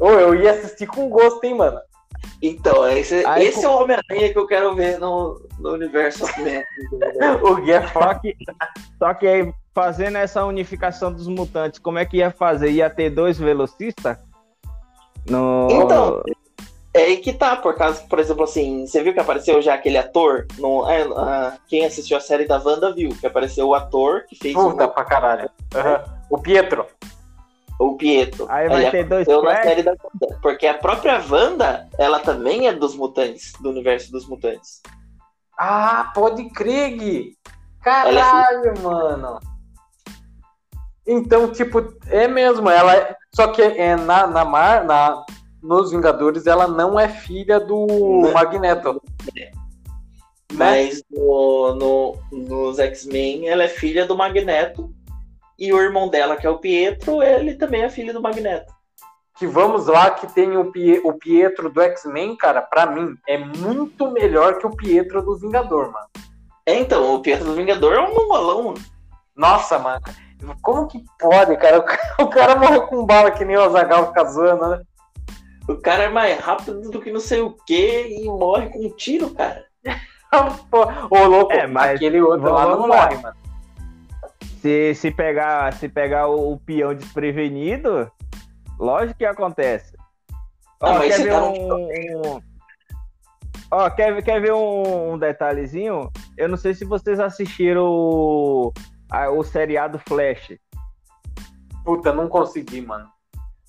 Ou 0.00 0.12
eu 0.12 0.34
ia 0.34 0.52
assistir 0.52 0.86
com 0.86 1.08
gosto, 1.08 1.42
hein, 1.44 1.54
mano. 1.54 1.78
Então, 2.40 2.88
esse, 2.88 3.24
Aí, 3.26 3.46
esse 3.46 3.64
é 3.64 3.68
o 3.68 3.82
Homem-Aranha 3.82 4.32
que 4.32 4.38
eu 4.38 4.46
quero 4.46 4.74
ver 4.74 4.98
no, 4.98 5.40
no 5.58 5.72
universo 5.72 6.24
O 7.42 7.56
Gui 7.56 7.72
é 7.72 7.86
só 7.88 8.14
que, 8.14 8.36
só 8.98 9.14
que 9.14 9.26
aí, 9.26 9.52
fazendo 9.74 10.18
essa 10.18 10.44
unificação 10.44 11.12
dos 11.12 11.26
mutantes, 11.26 11.78
como 11.78 11.98
é 11.98 12.04
que 12.04 12.18
ia 12.18 12.30
fazer? 12.30 12.70
Ia 12.70 12.88
ter 12.88 13.10
dois 13.10 13.38
velocistas? 13.38 14.16
No... 15.28 15.68
Então, 15.70 16.22
é 16.94 17.02
aí 17.02 17.16
que 17.18 17.32
tá, 17.32 17.56
por 17.56 17.76
causa, 17.76 18.02
por 18.02 18.18
exemplo, 18.18 18.44
assim, 18.44 18.86
você 18.86 19.02
viu 19.02 19.12
que 19.12 19.20
apareceu 19.20 19.60
já 19.60 19.74
aquele 19.74 19.98
ator? 19.98 20.46
No, 20.58 20.88
é, 20.88 21.06
uh, 21.06 21.58
quem 21.68 21.84
assistiu 21.84 22.16
a 22.16 22.20
série 22.20 22.46
da 22.46 22.58
Wanda 22.58 22.92
viu, 22.92 23.10
que 23.10 23.26
apareceu 23.26 23.68
o 23.68 23.74
ator 23.74 24.24
que 24.28 24.36
fez. 24.36 24.54
Puta 24.54 24.86
o... 24.86 24.88
pra 24.88 25.04
caralho. 25.04 25.50
Uhum. 25.74 26.14
O 26.30 26.38
Pietro. 26.38 26.86
O 27.78 27.96
Pietro. 27.96 28.46
Aí 28.48 28.68
vai 28.68 28.90
ter 28.90 29.04
dois 29.04 29.26
na 29.26 29.62
série 29.62 29.82
da 29.82 29.92
Wanda, 29.92 30.38
Porque 30.42 30.66
a 30.66 30.74
própria 30.74 31.22
Wanda, 31.30 31.88
ela 31.96 32.18
também 32.18 32.66
é 32.66 32.72
dos 32.72 32.96
mutantes, 32.96 33.52
do 33.60 33.70
universo 33.70 34.10
dos 34.10 34.26
mutantes. 34.26 34.82
Ah, 35.56 36.10
pode 36.14 36.50
crer, 36.50 36.96
Gui. 36.96 37.38
Caralho, 37.82 38.66
é 38.66 38.78
mano. 38.80 39.38
Então, 41.06 41.50
tipo, 41.50 41.94
é 42.08 42.28
mesmo, 42.28 42.68
ela 42.68 42.94
é... 42.94 43.16
Só 43.34 43.48
que 43.48 43.62
é 43.62 43.96
na, 43.96 44.26
na, 44.26 44.44
Mar, 44.44 44.84
na, 44.84 45.24
nos 45.62 45.90
Vingadores 45.90 46.46
ela 46.46 46.66
não 46.66 46.98
é 46.98 47.08
filha 47.08 47.58
do 47.58 47.86
não. 47.86 48.32
Magneto. 48.32 49.00
É. 49.36 49.50
Mas 50.52 51.02
no, 51.10 51.74
no, 51.74 52.16
nos 52.32 52.78
X-Men 52.78 53.48
ela 53.48 53.64
é 53.64 53.68
filha 53.68 54.06
do 54.06 54.16
Magneto. 54.16 54.92
E 55.58 55.72
o 55.72 55.80
irmão 55.80 56.08
dela, 56.08 56.36
que 56.36 56.46
é 56.46 56.50
o 56.50 56.58
Pietro, 56.58 57.22
ele 57.22 57.54
também 57.54 57.82
é 57.82 57.88
filho 57.88 58.12
do 58.12 58.22
Magneto. 58.22 58.72
Que 59.36 59.46
vamos 59.46 59.86
lá, 59.86 60.10
que 60.10 60.26
tem 60.32 60.56
o, 60.56 60.70
Pie, 60.70 61.00
o 61.04 61.12
Pietro 61.14 61.68
do 61.68 61.80
X-Men, 61.80 62.36
cara, 62.36 62.62
pra 62.62 62.86
mim, 62.86 63.14
é 63.26 63.38
muito 63.38 64.10
melhor 64.10 64.58
que 64.58 64.66
o 64.66 64.76
Pietro 64.76 65.22
do 65.22 65.36
Vingador, 65.36 65.92
mano. 65.92 66.06
É, 66.66 66.78
então, 66.78 67.14
o 67.14 67.20
Pietro 67.20 67.46
do 67.46 67.54
Vingador 67.54 67.94
é 67.94 68.00
um 68.00 68.14
mongolão. 68.14 68.74
Nossa, 69.34 69.78
mano. 69.78 70.02
Como 70.62 70.86
que 70.86 71.04
pode, 71.18 71.56
cara? 71.56 71.84
O 72.20 72.28
cara 72.30 72.56
morreu 72.56 72.86
com 72.86 73.06
bala 73.06 73.30
que 73.30 73.44
nem 73.44 73.56
o 73.56 73.62
Azagal 73.62 74.08
fica 74.08 74.24
zoando, 74.24 74.68
né? 74.68 74.82
O 75.68 75.76
cara 75.76 76.04
é 76.04 76.08
mais 76.08 76.38
rápido 76.38 76.90
do 76.90 77.00
que 77.00 77.12
não 77.12 77.20
sei 77.20 77.40
o 77.40 77.56
que 77.66 78.06
e 78.08 78.24
morre 78.26 78.70
com 78.70 78.86
um 78.86 78.90
tiro, 78.90 79.30
cara. 79.30 79.64
Ô, 81.10 81.24
louco, 81.26 81.52
é, 81.52 81.66
mas 81.66 81.96
aquele 81.96 82.20
outro 82.20 82.52
lá 82.52 82.66
não 82.66 82.86
morre, 82.86 83.16
mano. 83.16 83.47
Se, 84.60 84.94
se, 84.94 85.10
pegar, 85.10 85.72
se 85.74 85.88
pegar 85.88 86.28
o, 86.28 86.52
o 86.52 86.58
peão 86.58 86.94
desprevenido, 86.94 88.10
lógico 88.78 89.18
que 89.18 89.24
acontece. 89.24 89.96
Ó, 90.80 90.96
ah, 90.96 91.00
quer 91.00 91.22
ver 91.22 91.30
tá 91.30 91.44
um, 91.44 91.72
um... 91.72 92.42
Ó, 93.70 93.90
quer, 93.90 94.22
quer 94.22 94.40
ver 94.40 94.52
um, 94.52 95.12
um, 95.12 95.18
detalhezinho? 95.18 96.10
Eu 96.36 96.48
não 96.48 96.56
sei 96.56 96.74
se 96.74 96.84
vocês 96.84 97.20
assistiram 97.20 97.84
o, 97.84 98.72
a, 99.10 99.30
o 99.30 99.44
seriado 99.44 100.00
Flash. 100.08 100.56
Puta, 101.84 102.12
não 102.12 102.28
consegui, 102.28 102.80
mano. 102.80 103.08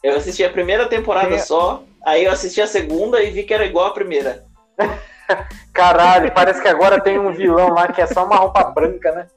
Eu 0.01 0.15
assisti 0.15 0.43
a 0.43 0.49
primeira 0.49 0.87
temporada 0.87 1.29
Tem... 1.29 1.39
só, 1.39 1.83
aí 2.05 2.25
eu 2.25 2.31
assisti 2.31 2.61
a 2.61 2.67
segunda 2.67 3.21
e 3.21 3.31
vi 3.31 3.43
que 3.43 3.53
era 3.53 3.65
igual 3.65 3.87
a 3.87 3.93
primeira. 3.93 4.43
Caralho, 5.73 6.31
parece 6.33 6.61
que 6.61 6.67
agora 6.67 7.01
tem 7.01 7.19
um 7.19 7.31
vilão 7.31 7.69
lá 7.69 7.91
que 7.91 8.01
é 8.01 8.07
só 8.07 8.25
uma 8.25 8.37
roupa 8.37 8.63
branca, 8.71 9.11
né? 9.11 9.27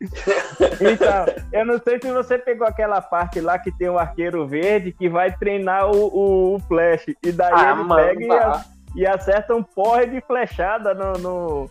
Então, 0.00 1.26
eu 1.52 1.66
não 1.66 1.78
sei 1.78 2.00
se 2.00 2.12
você 2.12 2.38
pegou 2.38 2.66
aquela 2.66 3.00
parte 3.00 3.40
lá 3.40 3.58
que 3.58 3.72
tem 3.72 3.88
o 3.88 3.94
um 3.94 3.98
arqueiro 3.98 4.46
verde 4.46 4.92
que 4.92 5.08
vai 5.08 5.36
treinar 5.36 5.90
o, 5.90 6.06
o, 6.06 6.54
o 6.54 6.60
Flash. 6.60 7.06
E 7.22 7.32
daí 7.32 7.52
ah, 7.52 7.72
ele 7.72 7.82
mano, 7.82 7.96
pega 7.96 8.40
tá. 8.40 8.64
e, 8.94 9.00
e, 9.00 9.06
acerta 9.06 9.54
um 9.54 9.62
porre 9.62 10.06
de 10.06 10.20
flechada 10.20 10.94
no, 10.94 11.12
no, 11.14 11.70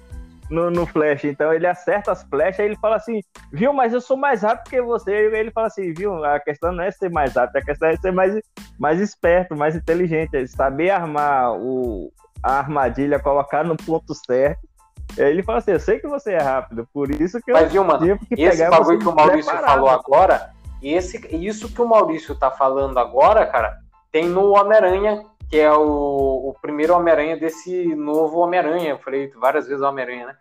no, 0.50 0.72
no, 0.72 0.86
Flash. 0.86 1.24
Então 1.24 1.54
ele 1.54 1.68
acerta 1.68 2.12
as 2.12 2.24
flechas 2.24 2.60
e 2.60 2.64
ele 2.64 2.76
fala 2.78 2.98
assim, 2.98 3.22
viu, 3.52 3.72
mas 3.72 3.94
eu 3.94 4.02
sou 4.02 4.18
mais 4.18 4.42
rápido 4.42 4.70
que 4.70 4.82
você. 4.82 5.12
E 5.12 5.36
ele 5.38 5.52
fala 5.52 5.68
assim, 5.68 5.94
viu, 5.94 6.24
a 6.26 6.40
questão 6.40 6.72
não 6.72 6.84
é 6.84 6.92
ser 6.92 7.10
mais 7.10 7.34
rápido, 7.34 7.58
a 7.58 7.66
questão 7.66 7.88
é 7.88 7.96
ser 7.96 8.12
mais, 8.12 8.38
mais 8.78 9.00
esperto, 9.00 9.56
mais 9.56 9.76
inteligente, 9.76 10.36
é 10.36 10.46
saber 10.46 10.90
armar 10.90 11.54
o, 11.54 12.12
a 12.44 12.60
armadilha, 12.60 13.20
colocar 13.20 13.64
no 13.64 13.78
ponto 13.78 14.14
certo 14.14 14.67
ele 15.16 15.44
fala 15.44 15.60
assim: 15.60 15.72
Eu 15.72 15.80
sei 15.80 16.00
que 16.00 16.08
você 16.08 16.34
é 16.34 16.42
rápido, 16.42 16.88
por 16.94 17.10
isso 17.10 17.40
que 17.42 17.52
Mas, 17.52 17.64
eu 17.64 17.70
viu, 17.70 17.84
mano, 17.84 18.20
que 18.20 18.42
esse 18.42 18.70
bagulho 18.70 19.00
que 19.00 19.08
o 19.08 19.16
Maurício 19.16 19.52
preparado. 19.52 19.74
falou 19.74 19.90
agora, 19.90 20.52
esse, 20.82 21.18
isso 21.36 21.70
que 21.70 21.82
o 21.82 21.88
Maurício 21.88 22.36
tá 22.36 22.52
falando 22.52 22.98
agora, 22.98 23.46
cara, 23.46 23.78
tem 24.12 24.28
no 24.28 24.52
Homem-Aranha, 24.52 25.24
que 25.50 25.60
é 25.60 25.72
o, 25.72 26.50
o 26.50 26.56
primeiro 26.62 26.96
Homem-Aranha 26.96 27.38
desse 27.38 27.96
novo 27.96 28.40
Homem-Aranha. 28.40 28.90
Eu 28.90 29.00
falei 29.00 29.30
várias 29.32 29.68
vezes 29.68 29.82
Homem-Aranha, 29.82 30.28
né? 30.28 30.36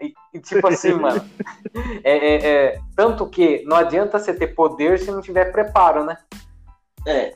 E, 0.00 0.14
e, 0.34 0.40
tipo 0.40 0.66
assim, 0.66 0.94
mano, 0.94 1.24
é, 2.02 2.16
é, 2.16 2.46
é, 2.46 2.80
tanto 2.96 3.28
que 3.28 3.62
não 3.64 3.76
adianta 3.76 4.18
você 4.18 4.34
ter 4.34 4.48
poder 4.48 4.98
se 4.98 5.10
não 5.10 5.20
tiver 5.20 5.52
preparo, 5.52 6.04
né? 6.04 6.16
É. 7.06 7.32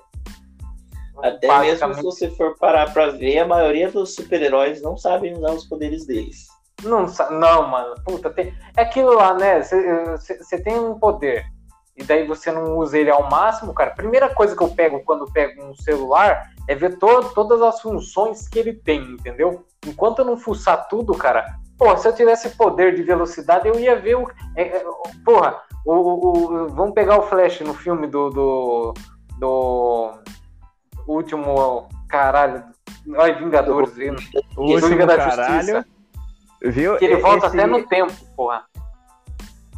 Até 1.23 1.61
mesmo 1.61 1.95
se 1.95 2.03
você 2.03 2.31
for 2.31 2.57
parar 2.59 2.93
pra 2.93 3.09
ver, 3.11 3.39
a 3.39 3.47
maioria 3.47 3.91
dos 3.91 4.15
super-heróis 4.15 4.83
não 4.83 4.97
sabem 4.97 5.33
usar 5.33 5.53
os 5.53 5.65
poderes 5.65 6.05
deles. 6.05 6.47
Não, 6.83 7.07
não, 7.31 7.69
mano. 7.69 7.95
Puta, 8.05 8.31
tem... 8.31 8.55
é 8.77 8.83
aquilo 8.83 9.15
lá, 9.15 9.35
né? 9.35 9.63
Você 9.63 10.61
tem 10.63 10.79
um 10.79 10.99
poder 10.99 11.47
e 11.97 12.05
daí 12.05 12.27
você 12.27 12.53
não 12.53 12.77
usa 12.77 12.99
ele 12.99 13.11
ao 13.11 13.29
máximo, 13.31 13.73
cara. 13.73 13.93
Primeira 13.93 14.29
coisa 14.29 14.55
que 14.55 14.63
eu 14.63 14.69
pego 14.69 15.03
quando 15.05 15.31
pego 15.33 15.65
um 15.65 15.75
celular 15.75 16.51
é 16.69 16.75
ver 16.75 16.99
to 16.99 17.31
todas 17.35 17.63
as 17.63 17.81
funções 17.81 18.47
que 18.49 18.59
ele 18.59 18.75
tem, 18.75 19.01
entendeu? 19.03 19.65
Enquanto 19.87 20.19
eu 20.19 20.25
não 20.27 20.37
fuçar 20.37 20.89
tudo, 20.89 21.15
cara. 21.15 21.47
Porra, 21.79 21.97
se 21.97 22.07
eu 22.07 22.15
tivesse 22.15 22.51
poder 22.51 22.95
de 22.95 23.03
velocidade, 23.03 23.67
eu 23.67 23.79
ia 23.79 23.99
ver 23.99 24.17
o. 24.17 24.31
É, 24.55 24.63
é, 24.63 24.85
porra, 25.25 25.63
o, 25.87 25.95
o, 25.95 26.37
o, 26.37 26.69
vamos 26.69 26.95
pegar 26.95 27.19
o 27.19 27.23
Flash 27.23 27.61
no 27.61 27.73
filme 27.73 28.07
do. 28.07 28.29
do, 28.29 28.95
do 29.39 30.13
último. 31.07 31.89
Caralho. 32.09 32.63
Ai, 33.19 33.39
Vingadores, 33.39 33.95
vindo. 33.95 34.21
O 34.57 34.73
último 34.73 35.07
da 35.07 35.17
caralho. 35.17 35.55
Justiça. 35.55 35.87
Viu? 36.63 36.97
Que 36.97 37.05
ele 37.05 37.17
volta 37.17 37.47
esse... 37.47 37.59
até 37.59 37.67
no 37.67 37.87
tempo, 37.87 38.13
porra. 38.37 38.65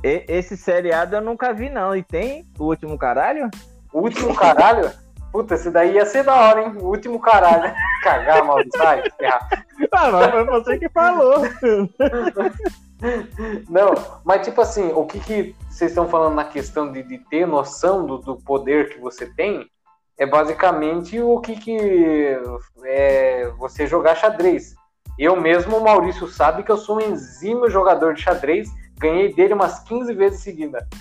Esse 0.03 0.57
seriado 0.57 1.17
eu 1.17 1.21
nunca 1.21 1.53
vi, 1.53 1.69
não. 1.69 1.95
E 1.95 2.03
tem 2.03 2.47
o 2.59 2.65
último 2.65 2.97
caralho? 2.97 3.51
O 3.93 4.01
último 4.01 4.35
caralho? 4.35 4.91
Puta, 5.33 5.55
esse 5.55 5.71
daí 5.71 5.95
ia 5.95 6.07
ser 6.07 6.25
da 6.25 6.35
hora, 6.35 6.63
hein? 6.63 6.77
O 6.81 6.87
último 6.87 7.21
caralho. 7.21 7.75
Cagar, 8.03 8.45
mal 8.45 8.59
sai, 8.77 9.03
Ah, 9.93 10.11
mas 10.11 10.31
foi 10.31 10.45
você 10.45 10.79
que 10.79 10.89
falou. 10.89 11.41
Não, 13.69 13.95
mas 14.25 14.45
tipo 14.45 14.61
assim, 14.61 14.91
o 14.93 15.05
que, 15.05 15.21
que 15.21 15.55
vocês 15.71 15.91
estão 15.91 16.09
falando 16.09 16.35
na 16.35 16.45
questão 16.45 16.91
de, 16.91 17.03
de 17.03 17.19
ter 17.19 17.47
noção 17.47 18.05
do, 18.05 18.19
do 18.19 18.37
poder 18.37 18.89
que 18.89 18.99
você 18.99 19.27
tem 19.27 19.69
é 20.17 20.27
basicamente 20.27 21.21
o 21.21 21.41
que, 21.41 21.55
que 21.55 22.37
é 22.85 23.49
você 23.57 23.87
jogar 23.87 24.17
xadrez. 24.17 24.75
Eu 25.19 25.35
mesmo, 25.41 25.77
o 25.77 25.85
Maurício 25.85 26.29
sabe 26.29 26.63
que 26.63 26.71
eu 26.71 26.77
sou 26.77 26.97
um 26.97 27.01
enzima 27.01 27.69
jogador 27.69 28.15
de 28.15 28.23
xadrez, 28.23 28.69
ganhei 28.99 29.33
dele 29.35 29.55
umas 29.55 29.81
15 29.81 30.15
vezes 30.15 30.41
seguida. 30.41 30.87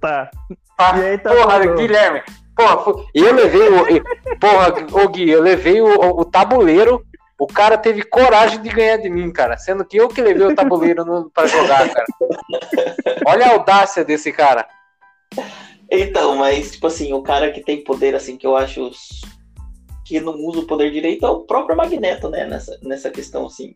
Tá. 0.00 0.30
Ah, 0.78 0.94
aí, 0.94 1.18
tá 1.18 1.34
porra, 1.34 1.58
Guilherme, 1.74 2.22
porra, 2.54 3.02
eu 3.12 3.34
levei 3.34 3.68
o. 3.68 4.38
Porra, 4.38 5.02
o 5.04 5.08
Gui, 5.08 5.28
eu 5.28 5.42
levei 5.42 5.80
o, 5.80 6.20
o 6.20 6.24
tabuleiro 6.24 7.04
o 7.42 7.46
cara 7.48 7.76
teve 7.76 8.04
coragem 8.04 8.62
de 8.62 8.68
ganhar 8.68 8.98
de 8.98 9.10
mim, 9.10 9.32
cara. 9.32 9.58
Sendo 9.58 9.84
que 9.84 9.96
eu 9.96 10.06
que 10.06 10.22
levei 10.22 10.46
o 10.46 10.54
tabuleiro 10.54 11.04
no, 11.04 11.28
pra 11.28 11.44
jogar, 11.48 11.88
cara. 11.92 12.06
Olha 13.26 13.46
a 13.46 13.50
audácia 13.54 14.04
desse 14.04 14.30
cara. 14.30 14.64
Então, 15.90 16.36
mas, 16.36 16.70
tipo 16.70 16.86
assim, 16.86 17.12
o 17.12 17.20
cara 17.20 17.50
que 17.50 17.60
tem 17.60 17.82
poder, 17.82 18.14
assim, 18.14 18.36
que 18.36 18.46
eu 18.46 18.56
acho 18.56 18.92
que 20.04 20.20
não 20.20 20.34
usa 20.34 20.60
o 20.60 20.66
poder 20.66 20.90
direito 20.90 21.24
é 21.24 21.30
o 21.30 21.40
próprio 21.40 21.76
Magneto, 21.76 22.28
né? 22.28 22.44
Nessa, 22.44 22.78
nessa 22.82 23.10
questão, 23.10 23.46
assim. 23.46 23.74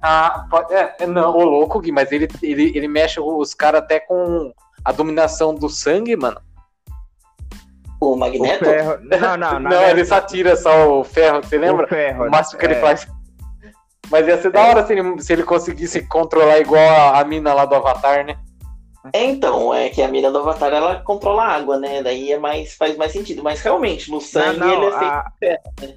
Ah, 0.00 0.46
pode, 0.50 0.72
é, 0.72 0.94
é 1.00 1.06
não, 1.06 1.36
o 1.36 1.44
louco, 1.44 1.80
Gui, 1.80 1.90
mas 1.90 2.12
ele, 2.12 2.28
ele, 2.42 2.72
ele 2.76 2.88
mexe 2.88 3.18
os 3.18 3.54
caras 3.54 3.82
até 3.82 3.98
com 4.00 4.52
a 4.84 4.92
dominação 4.92 5.54
do 5.54 5.68
sangue, 5.68 6.16
mano. 6.16 6.40
O 8.00 8.14
Magneto? 8.14 8.62
O 8.62 8.66
ferro... 8.66 8.98
Não, 9.02 9.36
não, 9.36 9.60
não. 9.70 9.82
ele 9.82 10.04
só 10.04 10.20
tira 10.20 10.54
só 10.54 11.00
o 11.00 11.04
ferro, 11.04 11.42
você 11.42 11.58
lembra? 11.58 11.86
O 11.86 11.88
ferro. 11.88 12.26
O 12.26 12.30
máximo 12.30 12.60
que 12.60 12.66
é. 12.66 12.70
ele 12.70 12.80
faz. 12.80 13.08
Mas 14.10 14.26
ia 14.28 14.40
ser 14.40 14.52
da 14.52 14.62
hora 14.62 14.86
se 14.86 14.92
ele, 14.92 15.20
se 15.20 15.32
ele 15.32 15.42
conseguisse 15.42 16.06
controlar 16.06 16.58
igual 16.60 16.88
a, 16.88 17.18
a 17.18 17.24
mina 17.24 17.52
lá 17.52 17.64
do 17.64 17.74
Avatar, 17.74 18.24
né? 18.24 18.38
É, 19.12 19.24
então, 19.24 19.72
é 19.72 19.88
que 19.88 20.02
a 20.02 20.08
mina 20.08 20.30
do 20.30 20.38
Avatar 20.38 20.72
ela 20.72 21.00
controla 21.00 21.44
a 21.44 21.56
água, 21.56 21.78
né? 21.78 22.02
Daí 22.02 22.32
é 22.32 22.38
mais, 22.38 22.74
faz 22.74 22.96
mais 22.96 23.12
sentido. 23.12 23.42
Mas 23.42 23.60
realmente, 23.60 24.10
no 24.10 24.20
sangue 24.20 24.60
não, 24.60 24.66
não, 24.66 24.74
ele 24.74 24.86
é 24.86 24.98
feito 24.98 25.12
a... 25.12 25.32
né? 25.80 25.94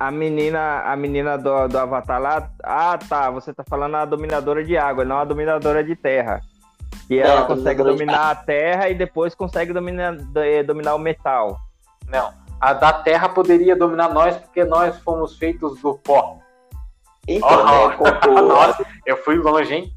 A 0.00 0.12
menina, 0.12 0.82
a 0.82 0.94
menina 0.94 1.36
do, 1.36 1.66
do 1.66 1.78
Avatar 1.78 2.20
lá. 2.20 2.50
Ah, 2.62 2.96
tá. 2.96 3.30
Você 3.30 3.52
tá 3.52 3.64
falando 3.68 3.96
a 3.96 4.04
dominadora 4.04 4.62
de 4.62 4.76
água, 4.76 5.04
não 5.04 5.18
a 5.18 5.24
dominadora 5.24 5.82
de 5.82 5.96
terra. 5.96 6.40
Que 7.08 7.18
ela 7.18 7.46
consegue 7.46 7.82
dominar 7.82 8.30
a 8.30 8.34
terra 8.34 8.88
e 8.88 8.94
depois 8.94 9.34
consegue 9.34 9.72
dominar, 9.72 10.16
eh, 10.36 10.62
dominar 10.62 10.94
o 10.94 10.98
metal. 10.98 11.58
Não. 12.06 12.32
A 12.60 12.72
da 12.72 12.92
terra 12.92 13.28
poderia 13.28 13.74
dominar 13.74 14.12
nós 14.12 14.36
porque 14.36 14.64
nós 14.64 14.98
fomos 15.00 15.36
feitos 15.36 15.80
do 15.80 15.94
pó. 15.94 16.38
Então, 17.26 17.48
oh, 17.48 17.88
né, 17.88 18.42
Nossa, 18.42 18.86
eu 19.04 19.16
fui 19.18 19.36
longe, 19.36 19.74
hein? 19.74 19.92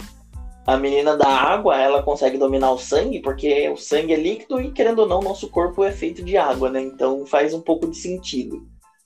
A 0.66 0.78
menina 0.78 1.18
da 1.18 1.28
água, 1.28 1.80
ela 1.80 2.04
consegue 2.04 2.38
dominar 2.38 2.72
o 2.72 2.78
sangue, 2.78 3.20
porque 3.20 3.68
o 3.70 3.78
sangue 3.78 4.14
é 4.14 4.18
líquido 4.18 4.62
e, 4.62 4.72
querendo 4.72 5.00
ou 5.00 5.08
não, 5.08 5.20
nosso 5.20 5.50
corpo 5.50 5.84
é 5.84 5.92
feito 5.92 6.24
de 6.24 6.38
água, 6.38 6.70
né? 6.70 6.82
Então 6.82 7.26
faz 7.26 7.54
um 7.54 7.62
pouco 7.62 7.88
de 7.88 7.98
sentido. 7.98 8.58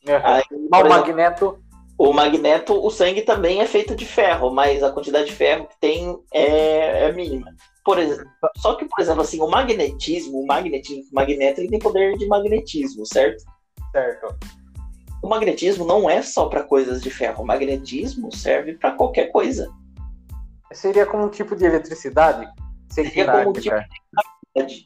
Uhum. 0.08 0.16
Aí, 0.24 0.44
o 0.52 0.56
exemplo, 0.56 0.90
magneto. 0.90 1.60
O 1.98 2.12
magneto, 2.12 2.86
o 2.86 2.90
sangue 2.92 3.22
também 3.22 3.62
é 3.62 3.66
feito 3.66 3.96
de 3.96 4.06
ferro, 4.06 4.52
mas 4.52 4.84
a 4.84 4.92
quantidade 4.92 5.28
de 5.28 5.32
ferro 5.32 5.66
que 5.66 5.80
tem 5.80 6.18
é, 6.34 7.06
é 7.06 7.12
mínima. 7.14 7.56
Por 7.86 7.98
exemplo, 7.98 8.26
só 8.58 8.74
que, 8.76 8.84
por 8.86 9.00
exemplo, 9.00 9.22
assim, 9.22 9.40
o 9.40 9.48
magnetismo, 9.48 10.42
o 10.42 10.46
magnetismo, 10.46 11.10
o 11.10 11.16
magneto 11.16 11.62
ele 11.62 11.70
tem 11.70 11.80
poder 11.80 12.18
de 12.18 12.28
magnetismo, 12.28 13.06
certo? 13.06 13.46
Certo. 13.94 14.36
O 15.24 15.30
magnetismo 15.30 15.86
não 15.86 16.10
é 16.10 16.22
só 16.22 16.48
para 16.48 16.64
coisas 16.64 17.02
de 17.02 17.10
ferro, 17.10 17.44
o 17.44 17.48
magnetismo 17.48 18.30
serve 18.36 18.74
para 18.74 18.92
qualquer 18.92 19.32
coisa. 19.32 19.72
Seria 20.76 21.06
como 21.06 21.26
um 21.26 21.30
tipo 21.30 21.56
de 21.56 21.66
eletricidade? 21.66 22.48
Seria 22.90 23.26
como 23.32 23.50
um 23.50 23.54
tipo 23.54 23.76
de 23.76 23.88
eletricidade. 24.56 24.84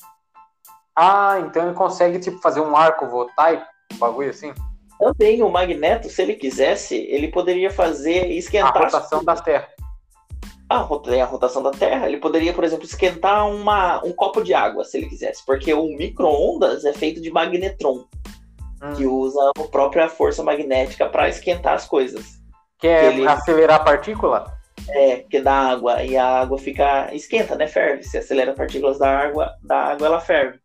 Ah, 0.96 1.40
então 1.40 1.66
ele 1.66 1.76
consegue 1.76 2.20
tipo 2.20 2.40
fazer 2.40 2.62
um 2.62 2.76
arco 2.76 3.08
voltaico, 3.08 3.66
um 3.94 3.98
bagulho 3.98 4.30
assim? 4.30 4.54
Também 5.00 5.42
o 5.42 5.50
magneto, 5.50 6.10
se 6.10 6.22
ele 6.22 6.36
quisesse, 6.36 6.96
ele 6.96 7.30
poderia 7.30 7.72
fazer 7.72 8.28
esquentar 8.32 8.76
a 8.76 8.86
rotação 8.86 9.24
da 9.24 9.36
Terra 9.36 9.70
a, 10.70 10.76
a 10.76 11.26
rotação 11.26 11.64
da 11.64 11.72
Terra, 11.72 12.08
ele 12.08 12.18
poderia, 12.18 12.54
por 12.54 12.64
exemplo, 12.64 12.86
esquentar 12.86 13.50
uma, 13.50 14.06
um 14.06 14.14
copo 14.14 14.44
de 14.44 14.54
água, 14.54 14.86
se 14.86 14.98
ele 14.98 15.10
quisesse, 15.10 15.44
porque 15.44 15.74
o 15.74 15.88
micro-ondas 15.98 16.86
é 16.86 16.94
feito 16.94 17.20
de 17.20 17.32
magnetron, 17.32 18.06
hum. 18.82 18.94
que 18.96 19.06
usa 19.06 19.52
a 19.58 19.64
própria 19.64 20.08
força 20.08 20.44
magnética 20.44 21.10
para 21.10 21.28
esquentar 21.28 21.74
as 21.74 21.88
coisas. 21.88 22.40
Quer 22.78 23.14
ele... 23.14 23.28
acelerar 23.28 23.82
a 23.82 23.84
partícula? 23.84 24.59
É, 24.88 25.18
que 25.30 25.42
dá 25.42 25.54
água 25.54 26.04
e 26.04 26.16
a 26.16 26.26
água 26.26 26.58
fica 26.58 27.14
esquenta, 27.14 27.56
né? 27.56 27.68
Ferve. 27.68 28.04
Se 28.04 28.18
acelera 28.18 28.52
as 28.52 28.58
partículas 28.58 28.98
da 28.98 29.10
água, 29.10 29.54
da 29.62 29.78
água 29.78 30.08
ela 30.08 30.20
ferve. 30.20 30.60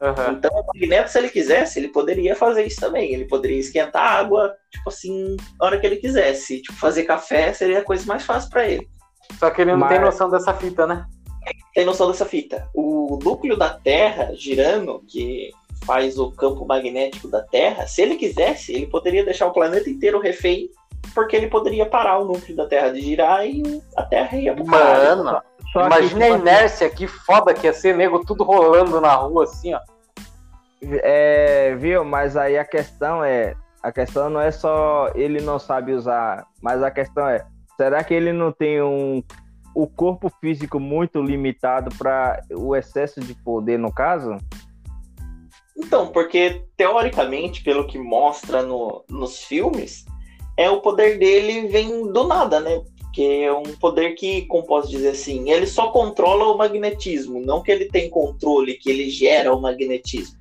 Uhum. 0.00 0.34
Então 0.34 0.50
o 0.52 0.66
magneto, 0.66 1.10
se 1.10 1.18
ele 1.18 1.30
quisesse, 1.30 1.78
ele 1.78 1.88
poderia 1.88 2.36
fazer 2.36 2.64
isso 2.66 2.80
também. 2.80 3.12
Ele 3.12 3.24
poderia 3.24 3.58
esquentar 3.58 4.02
a 4.02 4.18
água, 4.18 4.54
tipo 4.70 4.88
assim, 4.88 5.36
na 5.58 5.66
hora 5.66 5.80
que 5.80 5.86
ele 5.86 5.96
quisesse. 5.96 6.60
Tipo, 6.60 6.78
fazer 6.78 7.04
café 7.04 7.52
seria 7.52 7.78
a 7.78 7.84
coisa 7.84 8.04
mais 8.06 8.24
fácil 8.24 8.50
para 8.50 8.68
ele. 8.68 8.86
Só 9.38 9.50
que 9.50 9.62
ele 9.62 9.72
não 9.72 9.78
Mas... 9.78 9.90
tem 9.90 10.00
noção 10.00 10.30
dessa 10.30 10.54
fita, 10.54 10.86
né? 10.86 11.06
Tem 11.74 11.84
noção 11.84 12.08
dessa 12.08 12.24
fita. 12.24 12.68
O 12.74 13.18
núcleo 13.22 13.56
da 13.56 13.70
Terra 13.70 14.32
girando, 14.34 15.02
que 15.08 15.50
faz 15.84 16.18
o 16.18 16.30
campo 16.32 16.66
magnético 16.66 17.28
da 17.28 17.42
Terra, 17.42 17.86
se 17.86 18.02
ele 18.02 18.16
quisesse, 18.16 18.72
ele 18.72 18.86
poderia 18.86 19.24
deixar 19.24 19.46
o 19.46 19.52
planeta 19.52 19.88
inteiro 19.88 20.18
refém, 20.18 20.68
porque 21.14 21.36
ele 21.36 21.48
poderia 21.48 21.86
parar 21.86 22.18
o 22.18 22.24
núcleo 22.24 22.56
da 22.56 22.66
Terra 22.66 22.90
de 22.90 23.00
girar 23.00 23.46
e 23.46 23.82
a 23.96 24.02
Terra 24.02 24.36
ia 24.36 24.54
pro 24.54 24.66
Mano, 24.66 25.42
Só 25.72 25.86
imagina 25.86 26.24
a 26.24 26.28
inércia, 26.30 26.90
que 26.90 27.06
foda 27.06 27.54
que 27.54 27.66
ia 27.66 27.72
ser 27.72 27.96
nego 27.96 28.24
tudo 28.24 28.44
rolando 28.44 29.00
na 29.00 29.14
rua 29.14 29.44
assim, 29.44 29.74
ó. 29.74 29.80
É, 30.82 31.74
viu? 31.76 32.04
Mas 32.04 32.36
aí 32.36 32.58
a 32.58 32.64
questão 32.64 33.24
é, 33.24 33.54
a 33.82 33.90
questão 33.90 34.28
não 34.28 34.40
é 34.40 34.50
só 34.50 35.10
ele 35.14 35.40
não 35.40 35.58
sabe 35.58 35.92
usar, 35.92 36.46
mas 36.62 36.82
a 36.82 36.90
questão 36.90 37.26
é, 37.26 37.44
Será 37.76 38.02
que 38.02 38.14
ele 38.14 38.32
não 38.32 38.50
tem 38.50 38.82
um 38.82 39.22
o 39.74 39.86
corpo 39.86 40.32
físico 40.40 40.80
muito 40.80 41.20
limitado 41.20 41.94
para 41.98 42.42
o 42.50 42.74
excesso 42.74 43.20
de 43.20 43.34
poder 43.34 43.78
no 43.78 43.92
caso? 43.92 44.38
Então, 45.76 46.06
porque 46.06 46.64
teoricamente, 46.78 47.62
pelo 47.62 47.86
que 47.86 47.98
mostra 47.98 48.62
no, 48.62 49.04
nos 49.10 49.44
filmes, 49.44 50.06
é 50.56 50.70
o 50.70 50.80
poder 50.80 51.18
dele 51.18 51.68
vem 51.68 52.10
do 52.10 52.24
nada, 52.24 52.60
né? 52.60 52.82
Que 53.12 53.44
é 53.44 53.52
um 53.52 53.62
poder 53.62 54.14
que, 54.14 54.42
como 54.46 54.66
posso 54.66 54.88
dizer 54.88 55.10
assim, 55.10 55.50
ele 55.50 55.66
só 55.66 55.90
controla 55.90 56.46
o 56.46 56.56
magnetismo, 56.56 57.40
não 57.40 57.62
que 57.62 57.70
ele 57.70 57.86
tem 57.86 58.10
controle, 58.10 58.74
que 58.74 58.90
ele 58.90 59.08
gera 59.10 59.54
o 59.54 59.60
magnetismo. 59.60 60.38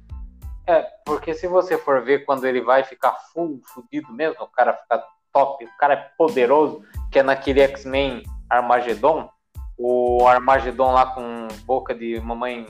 É, 0.67 0.85
porque 1.05 1.33
se 1.33 1.47
você 1.47 1.77
for 1.77 2.03
ver 2.03 2.25
quando 2.25 2.45
ele 2.45 2.61
vai 2.61 2.83
ficar 2.83 3.15
full, 3.31 3.61
fudido 3.73 4.11
mesmo, 4.11 4.43
o 4.43 4.47
cara 4.47 4.73
fica 4.73 5.03
top, 5.31 5.63
o 5.63 5.77
cara 5.77 5.93
é 5.93 6.09
poderoso, 6.17 6.81
que 7.11 7.19
é 7.19 7.23
naquele 7.23 7.61
X-Men 7.61 8.23
Armageddon, 8.49 9.29
o 9.77 10.25
Armageddon 10.25 10.91
lá 10.91 11.07
com 11.07 11.47
boca 11.65 11.93
de 11.93 12.19
mamãe. 12.19 12.65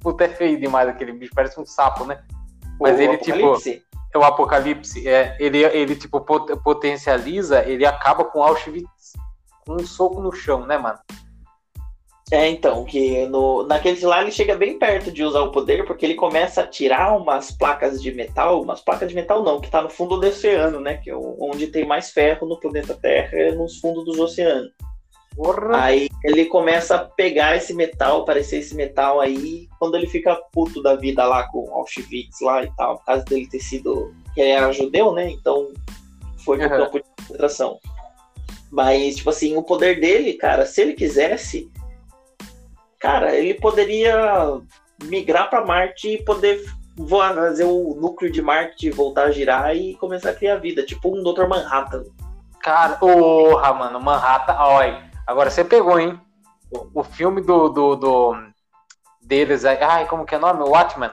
Puta, 0.00 0.24
é 0.24 0.28
feio 0.28 0.58
demais 0.58 0.88
aquele 0.88 1.12
bicho, 1.12 1.32
parece 1.34 1.60
um 1.60 1.66
sapo, 1.66 2.04
né? 2.04 2.22
Mas 2.80 2.98
o 2.98 3.02
ele, 3.02 3.18
tipo, 3.18 3.36
Apocalipse. 3.36 3.72
tipo. 3.74 3.89
É 4.12 4.18
o 4.18 4.24
Apocalipse. 4.24 5.08
É, 5.08 5.36
ele, 5.38 5.64
ele, 5.64 5.96
tipo, 5.96 6.20
potencializa, 6.20 7.64
ele 7.64 7.86
acaba 7.86 8.24
com 8.24 8.42
Auschwitz 8.42 9.12
com 9.66 9.74
um 9.74 9.86
soco 9.86 10.20
no 10.20 10.32
chão, 10.32 10.66
né, 10.66 10.76
mano? 10.76 10.98
É, 12.32 12.48
então, 12.48 12.84
que 12.84 13.26
no, 13.26 13.64
naqueles 13.64 14.02
lá 14.02 14.22
ele 14.22 14.30
chega 14.30 14.54
bem 14.54 14.78
perto 14.78 15.10
de 15.10 15.24
usar 15.24 15.40
o 15.40 15.50
poder, 15.50 15.84
porque 15.84 16.06
ele 16.06 16.14
começa 16.14 16.60
a 16.60 16.66
tirar 16.66 17.16
umas 17.16 17.50
placas 17.50 18.00
de 18.00 18.12
metal, 18.12 18.62
umas 18.62 18.80
placas 18.80 19.08
de 19.08 19.16
metal 19.16 19.42
não, 19.42 19.60
que 19.60 19.68
tá 19.68 19.82
no 19.82 19.90
fundo 19.90 20.16
do 20.16 20.28
oceano, 20.28 20.80
né? 20.80 20.98
Que 20.98 21.10
é 21.10 21.16
onde 21.16 21.66
tem 21.66 21.84
mais 21.84 22.10
ferro 22.10 22.46
no 22.46 22.60
planeta 22.60 22.94
Terra, 22.94 23.36
é 23.36 23.52
nos 23.52 23.80
fundos 23.80 24.04
dos 24.04 24.18
oceanos. 24.18 24.70
Porra. 25.34 25.82
Aí 25.82 26.08
ele 26.22 26.44
começa 26.46 26.96
a 26.96 26.98
pegar 27.04 27.56
esse 27.56 27.74
metal, 27.74 28.20
aparecer 28.20 28.58
esse 28.58 28.76
metal 28.76 29.20
aí, 29.20 29.68
quando 29.80 29.96
ele 29.96 30.06
fica 30.06 30.36
puto 30.52 30.82
da 30.82 30.94
vida 30.94 31.24
lá 31.24 31.48
com 31.48 31.72
Auschwitz 31.72 32.42
lá 32.42 32.62
e 32.62 32.70
tal, 32.76 32.98
por 32.98 33.06
causa 33.06 33.24
dele 33.24 33.48
ter 33.48 33.60
sido. 33.60 34.14
que 34.34 34.40
ele 34.42 34.50
era 34.50 34.70
judeu, 34.72 35.12
né? 35.12 35.30
Então 35.30 35.72
foi 36.44 36.58
pro 36.58 36.70
uhum. 36.70 36.84
campo 36.84 36.98
de 36.98 37.04
concentração. 37.16 37.80
Mas, 38.70 39.16
tipo 39.16 39.30
assim, 39.30 39.56
o 39.56 39.62
poder 39.62 39.98
dele, 39.98 40.34
cara, 40.34 40.66
se 40.66 40.82
ele 40.82 40.92
quisesse, 40.92 41.72
cara, 43.00 43.34
ele 43.34 43.54
poderia 43.54 44.60
migrar 45.04 45.48
para 45.48 45.64
Marte 45.64 46.10
e 46.10 46.22
poder 46.22 46.62
voar, 46.94 47.34
fazer 47.34 47.64
o 47.64 47.96
núcleo 47.98 48.30
de 48.30 48.42
Marte 48.42 48.90
voltar 48.90 49.24
a 49.24 49.30
girar 49.30 49.74
e 49.74 49.94
começar 49.94 50.30
a 50.30 50.34
criar 50.34 50.56
vida, 50.56 50.84
tipo 50.84 51.08
um 51.08 51.22
Dr. 51.22 51.48
Manhattan. 51.48 52.04
Cara, 52.60 52.96
porra, 52.96 53.72
mano, 53.72 53.98
Manhattan, 53.98 54.56
olha, 54.58 55.10
agora 55.26 55.50
você 55.50 55.64
pegou, 55.64 55.98
hein? 55.98 56.20
O, 56.70 57.00
o 57.00 57.02
filme 57.02 57.40
do, 57.40 57.68
do, 57.70 57.96
do, 57.96 58.49
deles 59.30 59.64
aí, 59.64 59.78
ai, 59.80 60.08
como 60.08 60.26
que 60.26 60.34
é 60.34 60.38
o 60.38 60.40
nome? 60.40 60.68
Watchmen. 60.68 61.10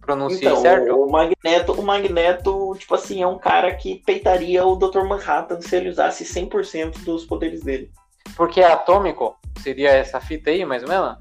Pronunciei 0.00 0.48
então, 0.48 0.62
certo? 0.62 0.94
O 0.94 1.10
Magneto, 1.10 1.72
o 1.72 1.82
Magneto, 1.82 2.76
tipo 2.78 2.94
assim, 2.94 3.20
é 3.20 3.26
um 3.26 3.36
cara 3.36 3.74
que 3.74 3.96
peitaria 4.06 4.64
o 4.64 4.76
Dr. 4.76 5.02
Manhattan 5.02 5.60
se 5.60 5.74
ele 5.74 5.88
usasse 5.88 6.24
100% 6.24 7.02
dos 7.04 7.24
poderes 7.24 7.62
dele. 7.62 7.90
Porque 8.36 8.60
é 8.60 8.72
atômico? 8.72 9.36
Seria 9.60 9.90
essa 9.90 10.20
fita 10.20 10.50
aí, 10.50 10.64
mais 10.64 10.84
ou 10.84 10.88
menos? 10.88 11.16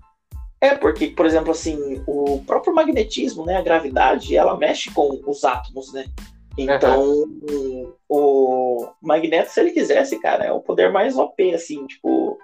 É, 0.62 0.76
porque, 0.76 1.08
por 1.08 1.26
exemplo, 1.26 1.52
assim, 1.52 2.04
o 2.06 2.44
próprio 2.46 2.76
magnetismo, 2.76 3.44
né, 3.44 3.58
a 3.58 3.64
gravidade, 3.64 4.38
ela 4.38 4.56
mexe 4.56 4.92
com 4.92 5.20
os 5.26 5.44
átomos, 5.44 5.92
né? 5.92 6.06
Então, 6.58 7.02
uhum. 7.02 7.92
o 8.08 8.88
Magneto, 9.02 9.52
se 9.52 9.60
ele 9.60 9.72
quisesse, 9.72 10.20
cara, 10.20 10.46
é 10.46 10.52
o 10.52 10.62
poder 10.62 10.92
mais 10.92 11.18
OP, 11.18 11.54
assim, 11.54 11.86
tipo, 11.88 12.38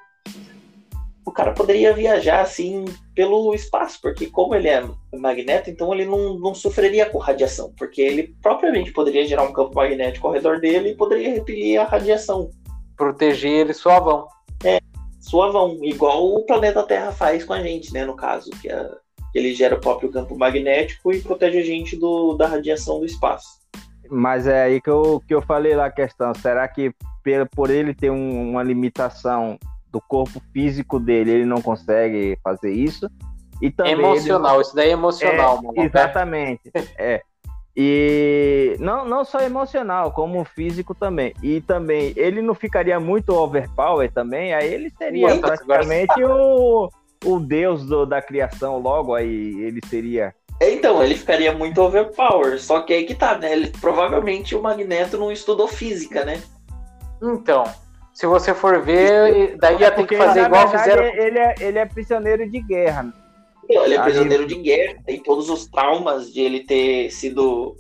o 1.25 1.31
cara 1.31 1.53
poderia 1.53 1.93
viajar 1.93 2.41
assim 2.41 2.85
pelo 3.13 3.53
espaço, 3.53 3.99
porque 4.01 4.27
como 4.27 4.55
ele 4.55 4.67
é 4.67 4.83
magneto, 5.13 5.69
então 5.69 5.93
ele 5.93 6.05
não, 6.05 6.37
não 6.39 6.55
sofreria 6.55 7.05
com 7.05 7.17
radiação, 7.17 7.73
porque 7.77 8.01
ele 8.01 8.35
propriamente 8.41 8.91
poderia 8.91 9.25
gerar 9.25 9.43
um 9.43 9.53
campo 9.53 9.75
magnético 9.75 10.27
ao 10.27 10.33
redor 10.33 10.59
dele 10.59 10.89
e 10.89 10.95
poderia 10.95 11.33
repelir 11.33 11.79
a 11.79 11.85
radiação. 11.85 12.49
Proteger 12.97 13.51
ele 13.51 13.73
suavão. 13.73 14.27
É, 14.63 14.79
suavão, 15.19 15.77
igual 15.83 16.33
o 16.33 16.45
planeta 16.45 16.83
Terra 16.83 17.11
faz 17.11 17.43
com 17.43 17.53
a 17.53 17.61
gente, 17.61 17.93
né, 17.93 18.05
no 18.05 18.15
caso, 18.15 18.49
que, 18.61 18.69
é, 18.69 18.89
que 19.31 19.37
ele 19.37 19.53
gera 19.53 19.75
o 19.75 19.81
próprio 19.81 20.11
campo 20.11 20.35
magnético 20.37 21.13
e 21.13 21.21
protege 21.21 21.59
a 21.59 21.63
gente 21.65 21.95
do, 21.95 22.33
da 22.33 22.47
radiação 22.47 22.99
do 22.99 23.05
espaço. 23.05 23.61
Mas 24.09 24.45
é 24.47 24.63
aí 24.63 24.81
que 24.81 24.89
eu, 24.89 25.21
que 25.25 25.33
eu 25.33 25.41
falei 25.41 25.75
lá 25.75 25.85
a 25.85 25.91
questão, 25.91 26.33
será 26.33 26.67
que 26.67 26.93
por 27.55 27.69
ele 27.69 27.93
ter 27.93 28.09
um, 28.09 28.49
uma 28.49 28.63
limitação 28.63 29.57
do 29.91 30.01
corpo 30.01 30.41
físico 30.53 30.99
dele, 30.99 31.31
ele 31.31 31.45
não 31.45 31.61
consegue 31.61 32.37
fazer 32.43 32.71
isso. 32.71 33.09
E 33.61 33.69
também 33.69 33.93
emocional, 33.93 34.55
ele... 34.55 34.61
isso 34.63 34.75
daí 34.75 34.89
é 34.89 34.91
emocional, 34.91 35.59
é, 35.59 35.61
mano, 35.61 35.81
Exatamente. 35.83 36.71
é. 36.97 37.21
E 37.75 38.75
não, 38.79 39.05
não 39.05 39.23
só 39.23 39.39
emocional, 39.39 40.11
como 40.11 40.43
físico 40.43 40.93
também. 40.93 41.33
E 41.41 41.61
também, 41.61 42.13
ele 42.17 42.41
não 42.41 42.53
ficaria 42.53 42.99
muito 42.99 43.33
overpower 43.33 44.11
também, 44.11 44.53
aí 44.53 44.73
ele 44.73 44.89
seria 44.97 45.27
muito, 45.29 45.41
praticamente 45.41 46.23
o, 46.23 46.89
o 47.23 47.39
deus 47.39 47.85
do, 47.85 48.05
da 48.05 48.21
criação, 48.21 48.79
logo 48.79 49.13
aí 49.15 49.61
ele 49.61 49.79
seria. 49.87 50.33
Então, 50.61 51.01
ele 51.01 51.15
ficaria 51.15 51.53
muito 51.53 51.81
overpower, 51.81 52.61
só 52.61 52.81
que 52.81 52.93
aí 52.93 53.05
que 53.05 53.15
tá, 53.15 53.37
né? 53.37 53.51
Ele, 53.51 53.71
provavelmente 53.79 54.55
o 54.55 54.61
Magneto 54.61 55.17
não 55.17 55.31
estudou 55.31 55.67
física, 55.67 56.25
né? 56.25 56.41
Então, 57.21 57.63
se 58.21 58.27
você 58.27 58.53
for 58.53 58.79
ver, 58.83 59.57
daí 59.57 59.79
ia 59.79 59.89
ter 59.89 60.05
que 60.05 60.15
fazer 60.15 60.45
igual 60.45 60.67
verdade, 60.67 60.83
fizeram. 60.83 61.03
Ele 61.25 61.39
é, 61.39 61.55
ele 61.59 61.79
é 61.79 61.85
prisioneiro 61.87 62.47
de 62.47 62.61
guerra. 62.61 63.11
Ele 63.67 63.95
é 63.95 63.99
prisioneiro 64.03 64.45
de 64.45 64.55
guerra, 64.61 64.99
tem 65.03 65.23
todos 65.23 65.49
os 65.49 65.65
traumas 65.65 66.31
de 66.31 66.39
ele 66.39 66.63
ter 66.63 67.09
sido 67.09 67.75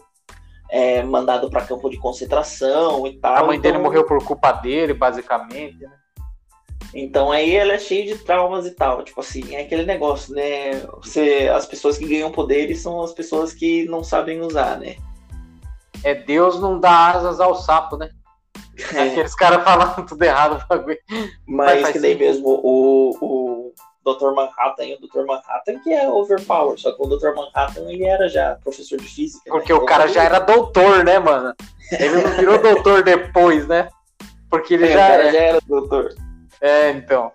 é, 0.71 1.03
mandado 1.03 1.47
para 1.47 1.63
campo 1.63 1.87
de 1.91 1.99
concentração 1.99 3.05
e 3.05 3.19
tal. 3.19 3.35
A 3.35 3.43
mãe 3.43 3.57
então... 3.59 3.71
dele 3.71 3.83
morreu 3.83 4.03
por 4.03 4.17
culpa 4.25 4.51
dele, 4.51 4.95
basicamente, 4.95 5.77
né? 5.83 5.91
Então 6.91 7.31
aí 7.31 7.55
ele 7.55 7.73
é 7.73 7.77
cheio 7.77 8.07
de 8.07 8.23
traumas 8.23 8.65
e 8.65 8.71
tal. 8.71 9.03
Tipo 9.03 9.19
assim, 9.21 9.53
é 9.53 9.61
aquele 9.61 9.85
negócio, 9.85 10.33
né? 10.33 10.71
Você, 11.03 11.51
as 11.53 11.67
pessoas 11.67 11.99
que 11.99 12.07
ganham 12.07 12.31
poderes 12.31 12.81
são 12.81 13.03
as 13.03 13.13
pessoas 13.13 13.53
que 13.53 13.85
não 13.85 14.03
sabem 14.03 14.41
usar, 14.41 14.79
né? 14.79 14.95
É 16.03 16.15
Deus 16.15 16.59
não 16.59 16.79
dá 16.79 17.11
asas 17.11 17.39
ao 17.39 17.53
sapo, 17.53 17.95
né? 17.95 18.09
É. 18.93 19.09
Aqueles 19.09 19.35
caras 19.35 19.63
falando 19.63 20.05
tudo 20.07 20.23
errado. 20.23 20.63
Mas, 21.47 21.81
Mas 21.81 21.91
que 21.91 21.99
nem 21.99 22.15
mesmo 22.15 22.47
o, 22.47 23.17
o 23.21 23.73
Dr. 24.03 24.33
Manhattan 24.33 24.85
e 24.85 24.95
o 24.95 24.99
Dr. 24.99 25.25
Manhattan 25.25 25.79
que 25.83 25.91
é 25.93 26.09
overpower, 26.09 26.77
só 26.77 26.91
que 26.91 27.01
o 27.01 27.07
Dr. 27.07 27.35
Manhattan 27.35 27.81
ele 27.89 28.05
era 28.05 28.27
já 28.27 28.55
professor 28.63 28.97
de 28.97 29.07
física. 29.07 29.43
Né? 29.45 29.51
Porque 29.51 29.73
né? 29.73 29.79
o 29.79 29.85
cara 29.85 30.07
já 30.07 30.23
era 30.23 30.39
doutor, 30.39 31.03
né, 31.03 31.19
mano? 31.19 31.53
Ele 31.91 32.21
não 32.21 32.31
virou 32.31 32.57
doutor 32.61 33.03
depois, 33.03 33.67
né? 33.67 33.89
Porque 34.49 34.73
ele 34.73 34.87
é, 34.87 34.93
já, 34.93 35.07
era... 35.07 35.31
já 35.31 35.39
era 35.39 35.59
doutor. 35.65 36.13
É, 36.59 36.91
então. 36.91 37.31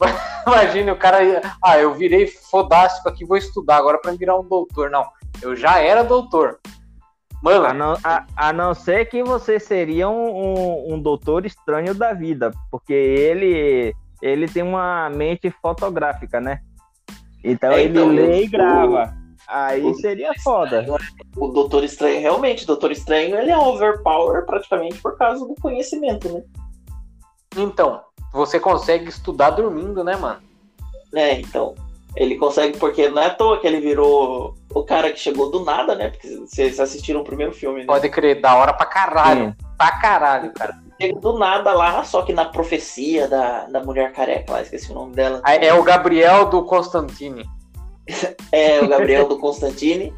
Imagina 0.46 0.92
o 0.92 0.96
cara. 0.96 1.18
Ah, 1.62 1.78
eu 1.78 1.94
virei 1.94 2.26
fodástico 2.26 3.08
aqui, 3.08 3.24
vou 3.24 3.36
estudar 3.36 3.76
agora 3.76 3.98
para 3.98 4.12
virar 4.12 4.38
um 4.38 4.44
doutor. 4.44 4.90
Não, 4.90 5.06
eu 5.40 5.54
já 5.54 5.78
era 5.78 6.02
doutor. 6.02 6.58
Mano. 7.42 7.66
A 7.66 7.74
não, 7.74 7.98
a, 8.04 8.26
a 8.36 8.52
não 8.52 8.72
ser 8.72 9.06
que 9.06 9.22
você 9.22 9.58
seria 9.58 10.08
um, 10.08 10.30
um, 10.30 10.94
um, 10.94 11.00
doutor 11.00 11.44
estranho 11.44 11.92
da 11.92 12.12
vida, 12.12 12.52
porque 12.70 12.92
ele, 12.92 13.92
ele 14.22 14.46
tem 14.46 14.62
uma 14.62 15.10
mente 15.10 15.50
fotográfica, 15.60 16.40
né? 16.40 16.60
Então, 17.42 17.72
é, 17.72 17.84
então 17.84 18.12
ele 18.12 18.26
lê 18.26 18.44
e 18.44 18.46
grava. 18.46 19.12
Aí 19.48 19.84
o, 19.84 19.94
seria 19.94 20.32
foda. 20.42 20.86
O 21.36 21.48
Doutor 21.48 21.82
Estranho, 21.82 22.20
realmente, 22.20 22.62
o 22.62 22.66
Doutor 22.66 22.92
Estranho, 22.92 23.36
ele 23.36 23.50
é 23.50 23.58
overpower 23.58 24.46
praticamente 24.46 24.98
por 25.02 25.18
causa 25.18 25.44
do 25.44 25.54
conhecimento, 25.56 26.32
né? 26.32 26.42
Então, 27.56 28.00
você 28.32 28.60
consegue 28.60 29.08
estudar 29.08 29.50
dormindo, 29.50 30.04
né, 30.04 30.16
mano? 30.16 30.40
É, 31.14 31.40
então. 31.40 31.74
Ele 32.14 32.36
consegue, 32.36 32.76
porque 32.78 33.08
não 33.08 33.22
é 33.22 33.26
à 33.26 33.30
toa 33.30 33.58
que 33.58 33.66
ele 33.66 33.80
virou 33.80 34.54
o 34.74 34.82
cara 34.82 35.10
que 35.10 35.18
chegou 35.18 35.50
do 35.50 35.64
nada, 35.64 35.94
né? 35.94 36.10
Porque 36.10 36.28
vocês 36.36 36.78
assistiram 36.78 37.20
o 37.20 37.24
primeiro 37.24 37.52
filme, 37.52 37.80
né? 37.80 37.86
Pode 37.86 38.08
crer, 38.10 38.40
da 38.40 38.54
hora 38.54 38.72
pra 38.72 38.86
caralho. 38.86 39.46
Sim. 39.46 39.66
Pra 39.78 39.92
caralho, 39.98 40.52
cara. 40.52 40.74
Chega 41.00 41.18
do 41.18 41.38
nada 41.38 41.72
lá, 41.72 42.04
só 42.04 42.22
que 42.22 42.32
na 42.32 42.44
profecia 42.44 43.26
da, 43.26 43.64
da 43.64 43.82
mulher 43.82 44.12
careca 44.12 44.52
lá, 44.52 44.62
esqueci 44.62 44.90
o 44.92 44.94
nome 44.94 45.14
dela. 45.14 45.42
É 45.46 45.72
o 45.72 45.82
Gabriel 45.82 46.46
do 46.46 46.64
Constantine. 46.64 47.44
é, 48.52 48.80
o 48.80 48.88
Gabriel 48.88 49.26
do 49.26 49.38
Constantine. 49.38 50.14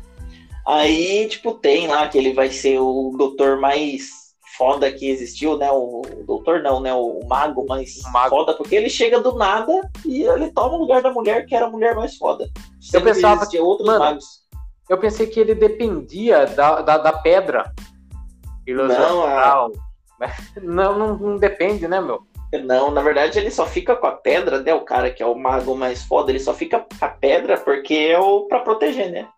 Aí, 0.67 1.29
tipo, 1.29 1.53
tem 1.53 1.87
lá 1.87 2.09
que 2.09 2.19
ele 2.19 2.33
vai 2.33 2.51
ser 2.51 2.79
o 2.81 3.15
doutor 3.17 3.61
mais 3.61 4.24
foda 4.57 4.91
que 4.93 5.09
existiu, 5.09 5.57
né? 5.57 5.71
O, 5.71 6.03
o 6.03 6.25
doutor 6.25 6.63
não, 6.63 6.81
né? 6.81 6.93
O, 6.95 7.21
o 7.21 7.29
mago 7.29 7.67
mais 7.67 7.97
o 8.05 8.13
mago. 8.13 8.31
foda, 8.31 8.55
porque 8.55 8.75
ele 8.75 8.89
chega 8.89 9.21
do 9.21 9.35
nada 9.37 9.91
e 10.05 10.23
ele 10.23 10.51
toma 10.51 10.75
o 10.75 10.81
lugar 10.81 11.03
da 11.03 11.13
mulher 11.13 11.47
que 11.47 11.55
era 11.55 11.67
a 11.67 11.71
mulher 11.71 11.95
mais 11.95 12.17
foda. 12.17 12.49
Eu 12.93 13.03
pensava 13.03 13.47
que 13.47 13.59
outros 13.59 13.87
mano, 13.87 14.01
magos. 14.01 14.45
Eu 14.89 14.99
pensei 14.99 15.27
que 15.27 15.41
ele 15.41 15.55
dependia 15.55 16.47
da, 16.47 16.83
da, 16.83 16.99
da 16.99 17.13
pedra. 17.13 17.73
Não, 18.67 19.25
a... 19.25 19.69
não, 20.63 20.99
não, 20.99 21.17
não 21.17 21.39
depende, 21.39 21.87
né, 21.87 22.01
meu? 22.01 22.23
Não, 22.63 22.91
na 22.91 23.03
verdade 23.03 23.39
ele 23.39 23.51
só 23.51 23.67
fica 23.67 23.97
com 23.97 24.07
a 24.07 24.13
pedra, 24.13 24.61
né? 24.61 24.73
O 24.75 24.85
cara 24.85 25.11
que 25.11 25.23
é 25.23 25.27
o 25.27 25.35
mago 25.35 25.77
mais 25.77 26.05
foda, 26.05 26.31
ele 26.31 26.39
só 26.39 26.55
fica 26.55 26.79
com 26.79 27.05
a 27.05 27.09
pedra 27.09 27.59
porque 27.59 27.95
é 27.95 28.19
o 28.19 28.43
pra 28.47 28.61
proteger, 28.61 29.11
né? 29.11 29.29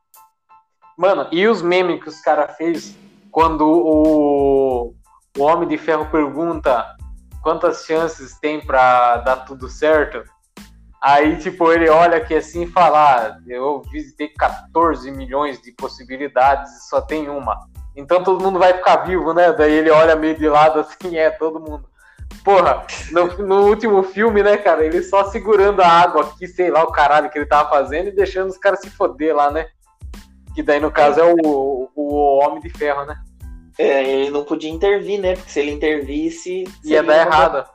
Mano, 0.99 1.27
e 1.31 1.47
os 1.47 1.63
memes 1.63 2.03
que 2.03 2.09
os 2.09 2.21
caras 2.21 2.57
fez 2.57 2.97
quando 3.31 3.67
o, 3.67 4.95
o 5.37 5.43
Homem 5.43 5.69
de 5.69 5.77
Ferro 5.77 6.07
pergunta 6.07 6.97
quantas 7.43 7.85
chances 7.85 8.39
tem 8.41 8.61
para 8.61 9.19
dar 9.19 9.37
tudo 9.45 9.69
certo. 9.69 10.25
Aí, 11.01 11.37
tipo, 11.37 11.71
ele 11.71 11.89
olha 11.89 12.17
aqui 12.17 12.35
assim 12.35 12.63
e 12.63 12.71
fala: 12.71 13.29
ah, 13.29 13.39
Eu 13.47 13.83
visitei 13.93 14.29
14 14.29 15.11
milhões 15.11 15.61
de 15.61 15.71
possibilidades 15.73 16.73
e 16.73 16.89
só 16.89 17.01
tem 17.01 17.29
uma. 17.29 17.69
Então 17.95 18.25
todo 18.25 18.43
mundo 18.43 18.59
vai 18.59 18.75
ficar 18.75 19.05
vivo, 19.05 19.33
né? 19.33 19.53
Daí 19.53 19.73
ele 19.73 19.91
olha 19.91 20.17
meio 20.17 20.37
de 20.37 20.49
lado 20.49 20.81
assim: 20.81 21.17
É, 21.17 21.31
todo 21.31 21.61
mundo. 21.61 21.89
Porra, 22.43 22.85
no, 23.13 23.27
no 23.39 23.67
último 23.67 24.03
filme, 24.03 24.43
né, 24.43 24.57
cara? 24.57 24.85
Ele 24.85 25.03
só 25.03 25.25
segurando 25.25 25.81
a 25.81 25.89
água 25.89 26.23
aqui, 26.23 26.47
sei 26.47 26.71
lá 26.71 26.83
o 26.83 26.93
caralho 26.93 27.31
que 27.31 27.39
ele 27.39 27.47
tava 27.47 27.69
fazendo 27.69 28.09
e 28.09 28.15
deixando 28.15 28.51
os 28.51 28.59
caras 28.59 28.81
se 28.81 28.91
foder 28.91 29.35
lá, 29.35 29.51
né? 29.51 29.67
Que 30.55 30.63
daí, 30.63 30.81
no 30.81 30.91
caso, 30.91 31.21
é 31.21 31.25
o, 31.25 31.91
o 31.95 32.39
Homem 32.39 32.61
de 32.61 32.71
Ferro, 32.71 33.05
né? 33.05 33.17
É, 33.78 34.03
ele 34.03 34.31
não 34.31 34.44
podia 34.44 34.70
intervir, 34.70 35.20
né? 35.20 35.35
Porque 35.35 35.51
se 35.51 35.61
ele 35.61 35.73
intervisse. 35.73 36.65
Ia 36.85 37.03
dar 37.03 37.27
errado. 37.27 37.69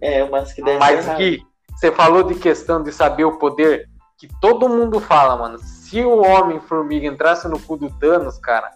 É, 0.00 0.28
mas 0.28 0.52
que 0.52 0.62
Mas 0.62 1.08
que 1.16 1.42
você 1.74 1.92
falou 1.92 2.22
de 2.22 2.34
questão 2.34 2.82
de 2.82 2.92
saber 2.92 3.24
o 3.24 3.38
poder, 3.38 3.88
que 4.18 4.28
todo 4.40 4.68
mundo 4.68 5.00
fala, 5.00 5.36
mano. 5.36 5.58
Se 5.58 6.02
o 6.02 6.22
Homem-Formiga 6.22 7.06
entrasse 7.06 7.46
no 7.48 7.58
cu 7.60 7.76
do 7.76 7.90
Thanos, 7.98 8.38
cara, 8.38 8.70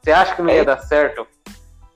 você 0.00 0.10
acha 0.10 0.34
que 0.34 0.42
não 0.42 0.50
é. 0.50 0.56
ia 0.56 0.64
dar 0.64 0.78
certo? 0.78 1.26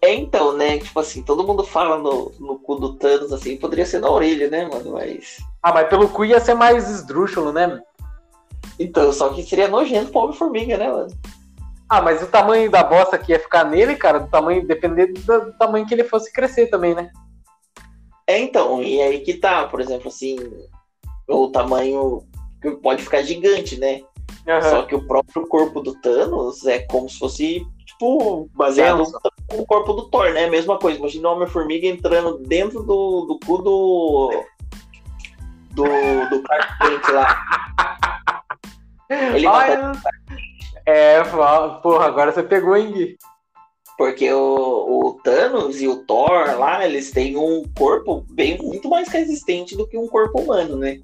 É, 0.02 0.12
então, 0.12 0.52
né? 0.56 0.78
Tipo 0.78 1.00
assim, 1.00 1.22
todo 1.22 1.46
mundo 1.46 1.64
fala 1.64 1.98
no, 1.98 2.32
no 2.38 2.58
cu 2.58 2.76
do 2.76 2.94
Thanos, 2.94 3.32
assim, 3.32 3.56
poderia 3.56 3.86
ser 3.86 4.00
na 4.00 4.10
orelha, 4.10 4.50
né, 4.50 4.68
mano? 4.70 4.92
Mas. 4.92 5.38
Ah, 5.62 5.72
mas 5.72 5.88
pelo 5.88 6.08
cu 6.08 6.24
ia 6.24 6.38
ser 6.38 6.54
mais 6.54 6.90
esdrúxulo, 6.90 7.52
né? 7.52 7.80
Então, 8.78 9.12
só 9.12 9.30
que 9.30 9.42
seria 9.42 9.68
nojento 9.68 10.12
pro 10.12 10.20
Homem-Formiga, 10.20 10.76
né, 10.76 10.88
mano? 10.88 11.08
Ah, 11.88 12.02
mas 12.02 12.22
o 12.22 12.26
tamanho 12.26 12.70
da 12.70 12.82
bosta 12.82 13.16
que 13.16 13.32
ia 13.32 13.38
ficar 13.38 13.64
nele, 13.64 13.94
cara, 13.94 14.18
do 14.18 14.28
tamanho, 14.28 14.66
dependendo 14.66 15.14
do 15.14 15.52
tamanho 15.52 15.86
que 15.86 15.94
ele 15.94 16.04
fosse 16.04 16.32
crescer 16.32 16.66
também, 16.66 16.94
né? 16.94 17.10
É, 18.26 18.38
então, 18.40 18.82
e 18.82 19.00
aí 19.00 19.20
que 19.20 19.34
tá, 19.34 19.66
por 19.68 19.80
exemplo, 19.80 20.08
assim, 20.08 20.36
o 21.28 21.48
tamanho 21.48 22.24
pode 22.82 23.02
ficar 23.02 23.22
gigante, 23.22 23.78
né? 23.78 24.02
Uhum. 24.46 24.62
Só 24.62 24.82
que 24.82 24.94
o 24.94 25.06
próprio 25.06 25.46
corpo 25.46 25.80
do 25.80 25.94
Thanos 26.00 26.66
é 26.66 26.80
como 26.80 27.08
se 27.08 27.18
fosse, 27.18 27.66
tipo, 27.84 28.48
baseado 28.54 29.04
no 29.52 29.66
corpo 29.66 29.92
do 29.92 30.08
Thor, 30.08 30.32
né? 30.32 30.48
Mesma 30.48 30.78
coisa. 30.78 30.98
Imagina 30.98 31.28
o 31.28 31.32
Homem-Formiga 31.34 31.86
entrando 31.86 32.38
dentro 32.38 32.82
do, 32.82 33.26
do 33.26 33.38
cu 33.44 33.58
do. 33.58 34.44
do, 35.70 35.84
do 36.30 36.42
Clark 36.42 36.78
Kent 36.78 37.08
lá. 37.12 37.44
Ele 39.34 39.46
Olha, 39.46 39.92
É, 40.86 41.20
porra, 41.82 42.06
agora 42.06 42.30
você 42.30 42.42
pegou, 42.44 42.76
hein, 42.76 42.92
Gui? 42.92 43.18
Porque 43.98 44.32
o, 44.32 45.06
o, 45.06 45.20
Thanos 45.22 45.80
e 45.80 45.88
o 45.88 46.04
Thor 46.04 46.58
lá, 46.58 46.86
eles 46.86 47.10
têm 47.10 47.36
um 47.36 47.64
corpo 47.76 48.24
bem 48.30 48.58
muito 48.58 48.88
mais 48.88 49.08
resistente 49.08 49.76
do 49.76 49.88
que 49.88 49.98
um 49.98 50.06
corpo 50.06 50.40
humano, 50.40 50.76
né? 50.76 51.00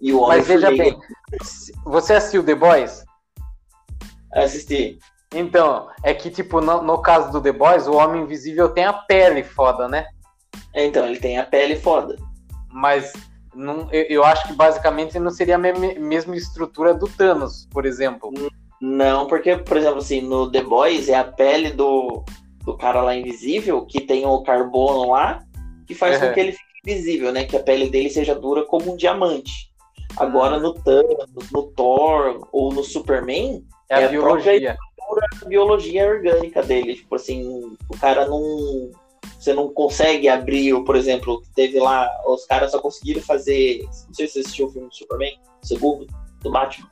E 0.00 0.12
o 0.12 0.20
Homem 0.20 0.38
Mas 0.38 0.46
veja 0.46 0.70
bem, 0.70 0.96
você 1.84 2.14
assistiu 2.14 2.44
The 2.44 2.54
Boys? 2.54 3.04
Assisti. 4.32 4.98
Então, 5.34 5.88
é 6.02 6.14
que, 6.14 6.30
tipo, 6.30 6.60
no, 6.60 6.80
no, 6.82 7.02
caso 7.02 7.30
do 7.32 7.40
The 7.40 7.52
Boys, 7.52 7.86
o 7.86 7.96
Homem 7.96 8.22
Invisível 8.22 8.68
tem 8.68 8.84
a 8.84 8.92
pele 8.92 9.42
foda, 9.42 9.88
né? 9.88 10.06
É, 10.72 10.86
então, 10.86 11.04
ele 11.06 11.18
tem 11.18 11.38
a 11.38 11.44
pele 11.44 11.76
foda. 11.76 12.16
Mas 12.70 13.12
não, 13.54 13.88
eu, 13.92 14.04
eu, 14.04 14.24
acho 14.24 14.46
que 14.46 14.54
basicamente 14.54 15.18
não 15.18 15.30
seria 15.30 15.56
a 15.56 15.58
mesma 15.58 16.36
estrutura 16.36 16.94
do 16.94 17.08
Thanos, 17.08 17.66
por 17.70 17.84
exemplo. 17.84 18.32
Não, 18.80 19.26
porque, 19.26 19.56
por 19.56 19.76
exemplo, 19.76 19.98
assim, 19.98 20.20
no 20.20 20.50
The 20.50 20.62
Boys 20.62 21.08
é 21.08 21.14
a 21.14 21.24
pele 21.24 21.70
do, 21.70 22.24
do 22.64 22.76
cara 22.76 23.02
lá 23.02 23.16
invisível, 23.16 23.84
que 23.84 24.00
tem 24.00 24.24
o 24.24 24.42
carbono 24.42 25.10
lá, 25.10 25.42
que 25.86 25.94
faz 25.94 26.20
uhum. 26.20 26.28
com 26.28 26.34
que 26.34 26.40
ele 26.40 26.52
fique 26.52 26.64
invisível, 26.84 27.32
né? 27.32 27.44
Que 27.44 27.56
a 27.56 27.62
pele 27.62 27.88
dele 27.88 28.10
seja 28.10 28.34
dura 28.34 28.64
como 28.64 28.92
um 28.92 28.96
diamante. 28.96 29.68
Agora 30.16 30.56
uhum. 30.56 30.62
no 30.62 30.74
Thanos, 30.74 31.50
no 31.52 31.62
Thor 31.64 32.46
ou 32.52 32.72
no 32.72 32.84
Superman, 32.84 33.64
é, 33.88 33.94
a, 33.96 34.00
é 34.00 34.04
a 34.04 34.08
biologia. 34.08 34.76
A 35.42 35.44
biologia 35.46 36.06
orgânica 36.06 36.62
dele. 36.62 36.94
Tipo 36.94 37.14
assim, 37.16 37.76
o 37.88 37.98
cara 37.98 38.26
não. 38.26 38.90
Você 39.38 39.54
não 39.54 39.68
consegue 39.68 40.28
abrir, 40.28 40.74
por 40.84 40.96
exemplo, 40.96 41.42
teve 41.54 41.78
lá, 41.78 42.10
os 42.26 42.44
caras 42.44 42.72
só 42.72 42.80
conseguiram 42.80 43.22
fazer. 43.22 43.82
Não 43.84 44.14
sei 44.14 44.26
se 44.26 44.32
você 44.34 44.40
assistiu 44.40 44.66
o 44.66 44.70
filme 44.70 44.88
do 44.88 44.94
Superman, 44.94 45.38
o 45.62 45.66
segundo, 45.66 46.06
do 46.42 46.50
Batman. 46.50 46.88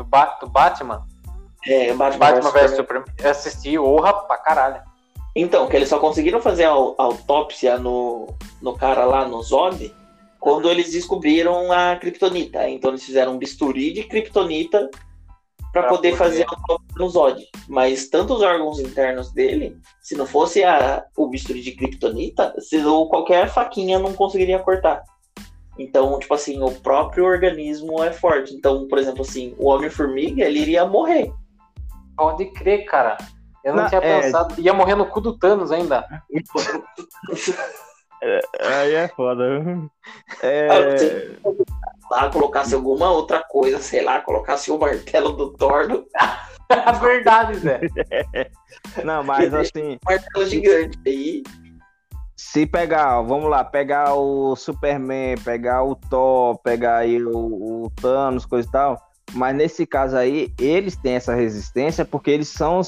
Do, 0.00 0.04
ba 0.04 0.38
do 0.40 0.48
Batman? 0.48 1.06
É, 1.66 1.92
Batman, 1.92 2.18
Batman 2.18 2.50
vs 2.50 2.76
Superman. 2.76 3.04
Eu 3.18 3.30
assisti, 3.30 3.78
honra 3.78 4.14
pra 4.14 4.38
caralho. 4.38 4.82
Então, 5.36 5.68
que 5.68 5.76
eles 5.76 5.90
só 5.90 5.98
conseguiram 5.98 6.40
fazer 6.40 6.64
a, 6.64 6.70
autópsia 6.70 7.78
no, 7.78 8.34
no 8.62 8.74
cara 8.74 9.04
lá 9.04 9.28
no 9.28 9.42
Zod 9.42 9.94
quando 10.38 10.70
eles 10.70 10.92
descobriram 10.92 11.70
a 11.70 11.96
Kryptonita. 11.96 12.66
Então 12.70 12.90
eles 12.90 13.04
fizeram 13.04 13.34
um 13.34 13.38
bisturi 13.38 13.92
de 13.92 14.04
Kryptonita 14.04 14.90
para 15.70 15.82
poder, 15.82 16.12
poder, 16.12 16.16
fazer 16.16 16.42
a 16.44 16.50
autópsia 16.50 16.96
no 16.96 17.08
Zod. 17.10 17.48
Mas 17.68 18.08
tanto 18.08 18.32
os 18.32 18.40
órgãos 18.40 18.80
internos 18.80 19.30
dele, 19.32 19.76
se 20.00 20.16
não 20.16 20.24
fosse 20.24 20.64
a, 20.64 21.04
o 21.14 21.28
bisturi 21.28 21.60
de 21.60 21.72
Kryptonita, 21.72 22.54
se, 22.58 22.82
qualquer 23.10 23.50
faquinha 23.50 23.98
não 23.98 24.14
conseguiria 24.14 24.58
cortar. 24.60 25.02
Então, 25.80 26.18
tipo 26.18 26.34
assim, 26.34 26.62
o 26.62 26.70
próprio 26.70 27.24
organismo 27.24 28.04
é 28.04 28.12
forte. 28.12 28.54
Então, 28.54 28.86
por 28.86 28.98
exemplo, 28.98 29.22
assim, 29.22 29.54
o 29.58 29.68
Homem-Formiga, 29.68 30.44
ele 30.44 30.60
iria 30.60 30.84
morrer. 30.84 31.32
Pode 32.14 32.44
crer, 32.52 32.84
cara. 32.84 33.16
Eu 33.64 33.74
não, 33.74 33.82
não 33.82 33.88
tinha 33.88 34.02
é... 34.02 34.20
pensado. 34.20 34.60
Ia 34.60 34.74
morrer 34.74 34.94
no 34.94 35.06
cu 35.06 35.22
do 35.22 35.38
Thanos 35.38 35.72
ainda. 35.72 36.06
é, 38.22 38.40
aí 38.60 38.94
é 38.94 39.08
foda. 39.08 39.42
É... 40.42 40.68
Lá, 42.10 42.28
colocasse 42.30 42.74
alguma 42.74 43.10
outra 43.10 43.42
coisa, 43.42 43.78
sei 43.78 44.02
lá, 44.02 44.20
colocasse 44.20 44.70
o 44.70 44.78
martelo 44.78 45.32
do 45.32 45.52
Thor. 45.54 45.88
É 46.70 46.92
verdade, 46.92 47.58
Zé. 47.58 47.80
Não, 49.04 49.24
mas 49.24 49.52
assim. 49.52 49.98
Martelo 50.04 50.46
gigante 50.46 50.96
aí 51.04 51.42
se 52.40 52.64
pegar, 52.64 53.20
vamos 53.20 53.50
lá, 53.50 53.62
pegar 53.62 54.14
o 54.14 54.56
Superman, 54.56 55.36
pegar 55.44 55.84
o 55.84 55.94
Thor, 55.94 56.58
pegar 56.62 56.96
aí 56.96 57.22
o, 57.22 57.84
o 57.84 57.92
Thanos, 58.00 58.46
coisa 58.46 58.66
e 58.66 58.72
tal, 58.72 58.98
mas 59.34 59.54
nesse 59.54 59.86
caso 59.86 60.16
aí, 60.16 60.50
eles 60.58 60.96
têm 60.96 61.14
essa 61.14 61.34
resistência 61.34 62.02
porque 62.02 62.30
eles 62.30 62.48
são 62.48 62.80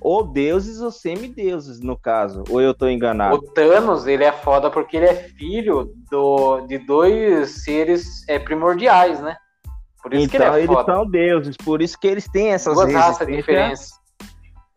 ou 0.00 0.24
deuses 0.24 0.80
ou 0.80 0.90
semideuses, 0.90 1.80
no 1.80 1.96
caso, 1.96 2.42
ou 2.50 2.60
eu 2.60 2.74
tô 2.74 2.88
enganado? 2.88 3.36
O 3.36 3.42
Thanos, 3.42 4.08
ele 4.08 4.24
é 4.24 4.32
foda 4.32 4.70
porque 4.70 4.96
ele 4.96 5.06
é 5.06 5.14
filho 5.14 5.94
do, 6.10 6.62
de 6.62 6.76
dois 6.76 7.62
seres 7.62 8.28
é, 8.28 8.40
primordiais, 8.40 9.20
né? 9.20 9.36
Por 10.02 10.14
isso 10.14 10.24
então, 10.24 10.30
que 10.30 10.36
ele 10.36 10.44
é 10.44 10.64
então, 10.64 10.74
eles 10.74 10.84
são 10.84 11.08
deuses, 11.08 11.56
por 11.56 11.80
isso 11.80 11.96
que 11.98 12.08
eles 12.08 12.28
têm 12.28 12.48
essas 12.48 12.74
Duas 12.74 12.92
raças 12.92 13.26
diferentes. 13.26 13.88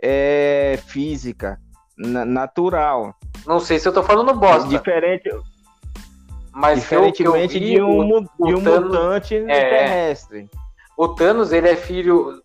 É, 0.02 0.80
física, 0.86 1.60
natural. 2.00 3.14
Não 3.46 3.60
sei 3.60 3.78
se 3.78 3.88
eu 3.88 3.94
tô 3.94 4.02
falando 4.02 4.34
bosta. 4.34 4.70
Diferente. 4.70 5.30
Mas 6.54 6.80
Diferentemente 6.80 7.60
vi, 7.60 7.74
de 7.76 7.82
um, 7.82 8.18
o, 8.18 8.22
de 8.22 8.56
um 8.56 8.64
Thanos, 8.64 8.92
mutante 8.92 9.36
é, 9.36 9.70
terrestre. 9.70 10.50
O 10.98 11.08
Thanos, 11.10 11.52
ele 11.52 11.70
é 11.70 11.76
filho. 11.76 12.42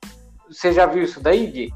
Você 0.49 0.73
já 0.73 0.87
viu 0.87 1.03
isso 1.03 1.21
daí, 1.21 1.47
Gui? 1.47 1.75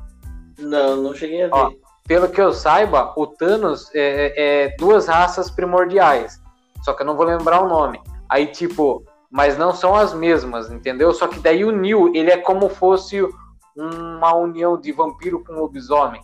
Não, 0.58 0.96
não 0.96 1.14
cheguei 1.14 1.44
a 1.44 1.46
ver. 1.46 1.54
Ó, 1.54 1.72
pelo 2.06 2.28
que 2.28 2.40
eu 2.40 2.52
saiba, 2.52 3.12
o 3.16 3.26
Thanos 3.26 3.90
é, 3.94 4.00
é, 4.00 4.64
é 4.64 4.76
duas 4.76 5.06
raças 5.06 5.50
primordiais. 5.50 6.40
Só 6.82 6.92
que 6.92 7.02
eu 7.02 7.06
não 7.06 7.16
vou 7.16 7.26
lembrar 7.26 7.62
o 7.62 7.68
nome. 7.68 8.00
Aí, 8.28 8.46
tipo, 8.46 9.04
mas 9.30 9.56
não 9.56 9.72
são 9.72 9.94
as 9.94 10.12
mesmas, 10.12 10.70
entendeu? 10.70 11.12
Só 11.12 11.26
que 11.26 11.40
daí 11.40 11.64
o 11.64 11.72
Neil, 11.72 12.12
ele 12.14 12.30
é 12.30 12.36
como 12.36 12.68
fosse 12.68 13.20
uma 13.76 14.34
união 14.34 14.78
de 14.78 14.92
vampiro 14.92 15.42
com 15.42 15.54
lobisomem 15.54 16.20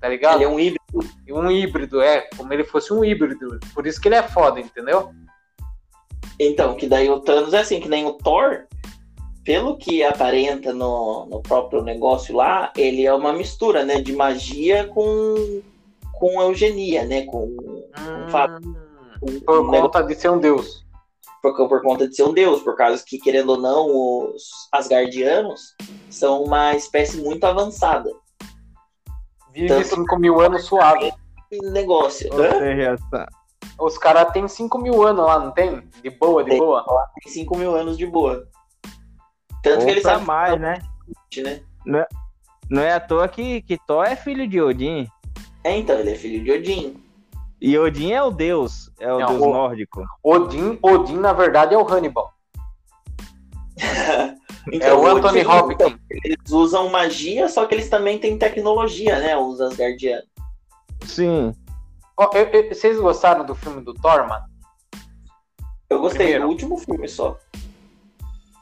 tá 0.00 0.08
ligado? 0.08 0.36
Ele 0.36 0.44
é 0.44 0.48
um 0.48 0.58
híbrido. 0.58 0.84
Um 1.30 1.50
híbrido, 1.50 2.00
é, 2.00 2.28
como 2.36 2.52
ele 2.52 2.64
fosse 2.64 2.92
um 2.92 3.04
híbrido. 3.04 3.58
Por 3.74 3.86
isso 3.86 4.00
que 4.00 4.08
ele 4.08 4.14
é 4.14 4.22
foda, 4.22 4.60
entendeu? 4.60 5.10
Então, 6.38 6.74
que 6.74 6.86
daí 6.86 7.08
o 7.08 7.20
Thanos 7.20 7.54
é 7.54 7.60
assim, 7.60 7.80
que 7.80 7.88
nem 7.88 8.04
o 8.04 8.12
Thor, 8.12 8.66
pelo 9.44 9.76
que 9.76 10.02
aparenta 10.02 10.72
no, 10.72 11.26
no 11.26 11.40
próprio 11.40 11.82
negócio 11.82 12.34
lá, 12.34 12.72
ele 12.76 13.06
é 13.06 13.14
uma 13.14 13.32
mistura, 13.32 13.84
né, 13.84 14.00
de 14.00 14.12
magia 14.12 14.86
com, 14.88 15.62
com 16.12 16.42
eugenia, 16.42 17.04
né, 17.04 17.24
com, 17.26 17.44
hum, 17.44 18.26
com 19.20 19.40
por 19.44 19.70
conta 19.70 20.02
de 20.02 20.14
ser 20.14 20.30
um 20.30 20.38
deus. 20.38 20.84
Por, 21.40 21.68
por 21.68 21.82
conta 21.82 22.08
de 22.08 22.16
ser 22.16 22.24
um 22.24 22.34
deus, 22.34 22.60
por 22.62 22.76
causa 22.76 23.02
que, 23.06 23.18
querendo 23.18 23.50
ou 23.50 23.60
não, 23.60 23.86
os 24.34 24.68
Asgardianos 24.72 25.74
são 26.10 26.42
uma 26.42 26.74
espécie 26.74 27.18
muito 27.18 27.44
avançada. 27.44 28.10
Vive 29.56 29.68
Tanto 29.68 29.88
5 29.88 30.18
mil 30.18 30.38
anos 30.38 30.64
suave. 30.66 31.10
Negócio. 31.72 32.28
Seja, 32.30 32.96
Os 33.80 33.96
caras 33.96 34.30
têm 34.30 34.46
5 34.46 34.78
mil 34.78 35.02
anos 35.02 35.24
lá, 35.24 35.38
não 35.38 35.50
tem? 35.50 35.82
De 36.02 36.10
boa, 36.10 36.44
de 36.44 36.50
tem, 36.50 36.58
boa? 36.58 36.84
Tem 37.22 37.32
5 37.32 37.56
mil 37.56 37.74
anos 37.74 37.96
de 37.96 38.04
boa. 38.06 38.46
Tanto 39.62 39.86
que 39.86 39.92
eles 39.92 40.02
sabem 40.02 40.26
mais, 40.26 40.60
né? 40.60 40.78
né? 41.38 41.62
Não, 41.86 42.00
é, 42.00 42.06
não 42.68 42.82
é 42.82 42.92
à 42.92 43.00
toa 43.00 43.26
que, 43.28 43.62
que 43.62 43.78
Thor 43.86 44.04
é 44.04 44.14
filho 44.14 44.46
de 44.46 44.60
Odin. 44.60 45.08
É, 45.64 45.74
então, 45.78 45.98
ele 45.98 46.10
é 46.10 46.16
filho 46.16 46.44
de 46.44 46.52
Odin. 46.52 47.02
E 47.58 47.78
Odin 47.78 48.12
é 48.12 48.22
o 48.22 48.30
deus, 48.30 48.92
é 49.00 49.10
o 49.10 49.18
não, 49.18 49.26
deus 49.26 49.40
o, 49.40 49.50
nórdico. 49.50 50.04
Odin, 50.22 50.78
Odin, 50.82 51.16
na 51.16 51.32
verdade, 51.32 51.74
é 51.74 51.78
o 51.78 51.90
Hannibal. 51.90 52.30
Então, 54.72 54.88
é 54.88 54.94
o 54.94 55.06
Anthony 55.06 55.46
Hopkins. 55.46 55.96
Eles 56.10 56.50
usam 56.50 56.88
magia, 56.88 57.48
só 57.48 57.66
que 57.66 57.74
eles 57.74 57.88
também 57.88 58.18
têm 58.18 58.38
tecnologia, 58.38 59.18
né? 59.20 59.36
Os 59.36 59.60
Asgardianos. 59.60 60.26
Sim. 61.04 61.54
Oh, 62.18 62.30
eu, 62.34 62.46
eu, 62.46 62.68
vocês 62.68 62.98
gostaram 62.98 63.44
do 63.44 63.54
filme 63.54 63.80
do 63.82 63.94
Thor, 63.94 64.26
mano? 64.28 64.44
Eu 65.88 66.00
gostei 66.00 66.26
Primeiro. 66.26 66.44
do 66.44 66.50
último 66.50 66.78
filme 66.78 67.08
só. 67.08 67.38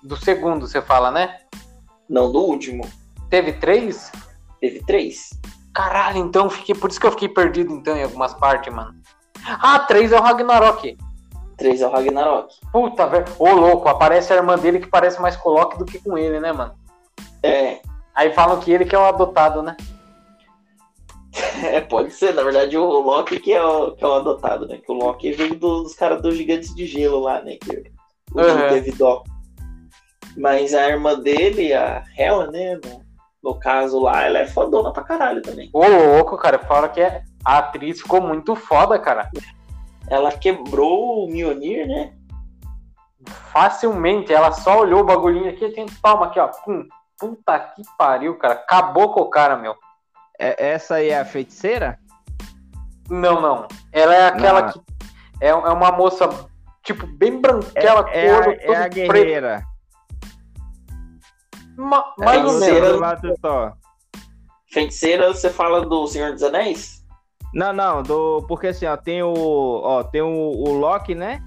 Do 0.02 0.16
segundo, 0.16 0.66
você 0.66 0.82
fala, 0.82 1.10
né? 1.10 1.40
Não, 2.08 2.30
do 2.30 2.40
último. 2.40 2.86
Teve 3.30 3.54
três? 3.54 4.12
Teve 4.60 4.84
três. 4.84 5.30
Caralho, 5.72 6.18
então 6.18 6.50
fiquei, 6.50 6.74
por 6.74 6.90
isso 6.90 7.00
que 7.00 7.06
eu 7.06 7.12
fiquei 7.12 7.28
perdido 7.28 7.72
então 7.72 7.96
em 7.96 8.02
algumas 8.02 8.34
partes, 8.34 8.72
mano. 8.72 8.94
Ah, 9.46 9.78
três 9.80 10.12
é 10.12 10.18
o 10.18 10.22
Ragnarok. 10.22 10.96
3 11.56 11.80
é 11.80 11.86
o 11.86 11.90
Ragnarok. 11.90 12.54
Puta, 12.72 13.06
velho. 13.06 13.24
Ô, 13.38 13.52
louco, 13.52 13.88
aparece 13.88 14.32
a 14.32 14.36
irmã 14.36 14.56
dele 14.56 14.80
que 14.80 14.88
parece 14.88 15.20
mais 15.20 15.36
com 15.36 15.50
o 15.50 15.52
Loki 15.52 15.78
do 15.78 15.84
que 15.84 15.98
com 15.98 16.16
ele, 16.16 16.40
né, 16.40 16.52
mano? 16.52 16.74
É. 17.42 17.80
Aí 18.14 18.32
falam 18.32 18.60
que 18.60 18.72
ele 18.72 18.84
que 18.84 18.94
é 18.94 18.98
o 18.98 19.04
adotado, 19.04 19.62
né? 19.62 19.76
É, 21.64 21.80
pode 21.80 22.12
ser. 22.12 22.34
Na 22.34 22.42
verdade, 22.42 22.76
o 22.76 22.84
Loki 22.84 23.40
que 23.40 23.52
é 23.52 23.64
o, 23.64 23.92
que 23.92 24.04
é 24.04 24.06
o 24.06 24.14
adotado, 24.14 24.66
né? 24.66 24.78
Que 24.78 24.92
o 24.92 24.94
Loki 24.94 25.32
veio 25.32 25.56
dos 25.56 25.94
caras 25.94 26.22
dos 26.22 26.36
gigantes 26.36 26.74
de 26.74 26.86
gelo 26.86 27.20
lá, 27.20 27.42
né? 27.42 27.56
Que 27.56 27.90
o 28.32 28.40
uhum. 28.40 28.68
teve 28.68 28.92
dó. 28.92 29.24
Mas 30.36 30.74
a 30.74 30.88
irmã 30.88 31.18
dele, 31.18 31.72
a 31.72 32.04
Hela, 32.16 32.50
né? 32.50 32.76
No, 32.76 33.02
no 33.42 33.58
caso 33.58 34.00
lá, 34.00 34.22
ela 34.22 34.38
é 34.38 34.46
fodona 34.46 34.92
pra 34.92 35.02
caralho 35.02 35.42
também. 35.42 35.70
Ô, 35.72 35.86
louco, 35.86 36.36
cara. 36.36 36.58
Fala 36.58 36.88
que 36.88 37.00
é... 37.00 37.22
a 37.44 37.58
atriz 37.58 38.00
ficou 38.00 38.20
muito 38.20 38.54
foda, 38.54 38.98
cara 38.98 39.30
ela 40.14 40.32
quebrou 40.32 41.24
o 41.24 41.28
Mionir, 41.28 41.86
né? 41.86 42.14
Facilmente, 43.52 44.32
ela 44.32 44.52
só 44.52 44.80
olhou 44.80 45.00
o 45.00 45.04
bagulhinho 45.04 45.50
aqui, 45.50 45.70
tem 45.70 45.86
palma 46.00 46.26
aqui, 46.26 46.38
ó. 46.38 46.48
Pum. 46.48 46.86
Puta 47.18 47.58
que 47.58 47.82
pariu, 47.96 48.36
cara. 48.36 48.54
Acabou 48.54 49.12
com 49.12 49.20
o 49.20 49.30
cara, 49.30 49.56
meu. 49.56 49.76
É, 50.38 50.72
essa 50.72 50.96
aí 50.96 51.10
é 51.10 51.20
a 51.20 51.24
feiticeira? 51.24 51.98
Não, 53.08 53.40
não. 53.40 53.68
Ela 53.92 54.14
é 54.14 54.26
aquela 54.26 54.62
não. 54.62 54.72
que. 54.72 54.80
É, 55.40 55.48
é 55.48 55.54
uma 55.54 55.92
moça, 55.92 56.28
tipo, 56.82 57.06
bem 57.06 57.40
branquela, 57.40 58.08
é, 58.10 58.26
é, 58.26 58.30
a, 58.30 58.52
é 58.52 58.76
a 58.76 58.88
guerreira. 58.88 59.62
Ma 61.76 62.14
mais 62.18 62.44
ou 62.44 62.60
menos. 62.60 63.00
Feiticeira, 64.66 65.32
você 65.32 65.50
fala 65.50 65.84
do 65.84 66.06
Senhor 66.06 66.32
dos 66.32 66.42
Anéis? 66.42 67.03
Não, 67.54 67.72
não, 67.72 68.02
do, 68.02 68.44
porque 68.48 68.68
assim, 68.68 68.84
ó, 68.84 68.96
tem 68.96 69.22
o, 69.22 69.32
ó, 69.32 70.02
tem 70.02 70.20
o, 70.20 70.26
o 70.28 70.72
Loki, 70.72 71.14
né? 71.14 71.40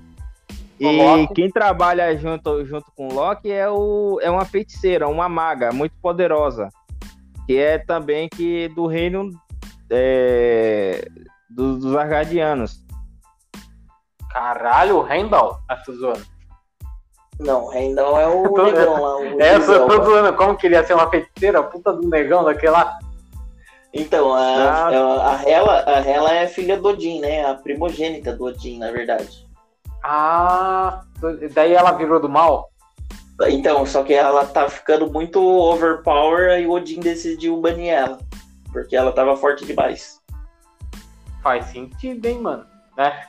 O 0.80 0.86
e 0.86 0.98
Loki. 1.04 1.34
quem 1.34 1.52
trabalha 1.52 2.16
junto, 2.18 2.64
junto 2.66 2.90
com 2.96 3.10
o 3.10 3.14
Loki 3.14 3.52
é, 3.52 3.70
o, 3.70 4.18
é 4.22 4.30
uma 4.30 4.46
feiticeira, 4.46 5.10
uma 5.10 5.28
maga 5.28 5.74
muito 5.74 5.96
poderosa, 6.02 6.70
que 7.46 7.58
é 7.58 7.78
também 7.78 8.30
que 8.30 8.70
do 8.70 8.88
reino 8.88 9.32
é, 9.90 11.06
dos, 11.50 11.82
dos 11.82 11.96
Argadianos. 11.96 12.86
Caralho, 14.32 14.98
o 14.98 15.02
Rendal, 15.02 15.60
a 15.68 15.76
zoando. 15.76 16.26
Não, 17.40 17.66
o 17.66 17.70
Rendal 17.70 18.20
é 18.20 18.28
o 18.28 18.64
negão 18.64 19.02
lá. 19.02 19.18
O 19.18 19.42
Essa 19.42 19.74
eu 19.74 19.88
tô 19.88 20.04
zoando, 20.06 20.38
como 20.38 20.56
queria 20.56 20.86
ser 20.86 20.94
uma 20.94 21.10
feiticeira, 21.10 21.62
puta 21.64 21.92
do 21.92 22.08
negão 22.08 22.46
daquele 22.46 22.72
lá. 22.72 22.98
Então, 23.94 24.34
a, 24.34 24.40
ah. 24.40 24.88
a, 24.88 25.36
a, 25.36 25.50
Hela, 25.50 25.84
a 25.86 26.00
Hela 26.00 26.34
é 26.34 26.48
filha 26.48 26.80
do 26.80 26.90
Odin, 26.90 27.20
né? 27.20 27.46
A 27.46 27.56
primogênita 27.56 28.36
do 28.36 28.46
Odin, 28.46 28.80
na 28.80 28.92
verdade. 28.92 29.48
Ah, 30.04 31.02
daí 31.54 31.74
ela 31.74 31.92
virou 31.92 32.20
do 32.20 32.30
mal? 32.30 32.70
Então, 33.48 33.86
só 33.86 34.04
que 34.04 34.14
ela 34.14 34.46
tá 34.46 34.70
ficando 34.70 35.12
muito 35.12 35.40
overpower 35.40 36.60
e 36.60 36.66
o 36.66 36.72
Odin 36.72 37.00
decidiu 37.00 37.60
banir 37.62 37.94
ela. 37.94 38.18
Porque 38.72 38.96
ela 38.96 39.12
tava 39.12 39.36
forte 39.36 39.66
demais. 39.66 40.20
Faz 41.44 41.66
sentido, 41.68 42.26
hein, 42.26 42.40
mano? 42.40 42.66
Né? 42.98 43.24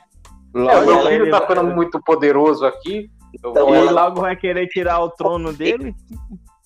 Logo, 0.55 0.71
é, 0.71 0.81
o 0.81 0.87
meu 0.87 1.07
filho 1.07 1.31
tá 1.31 1.41
ficando 1.43 1.65
muito 1.65 2.01
poderoso 2.03 2.65
aqui. 2.65 3.11
Então, 3.35 3.75
ele 3.75 3.91
logo 3.91 4.23
vai 4.23 4.35
querer 4.35 4.67
tirar 4.69 5.01
o 5.01 5.11
trono 5.11 5.53
dele? 5.55 5.95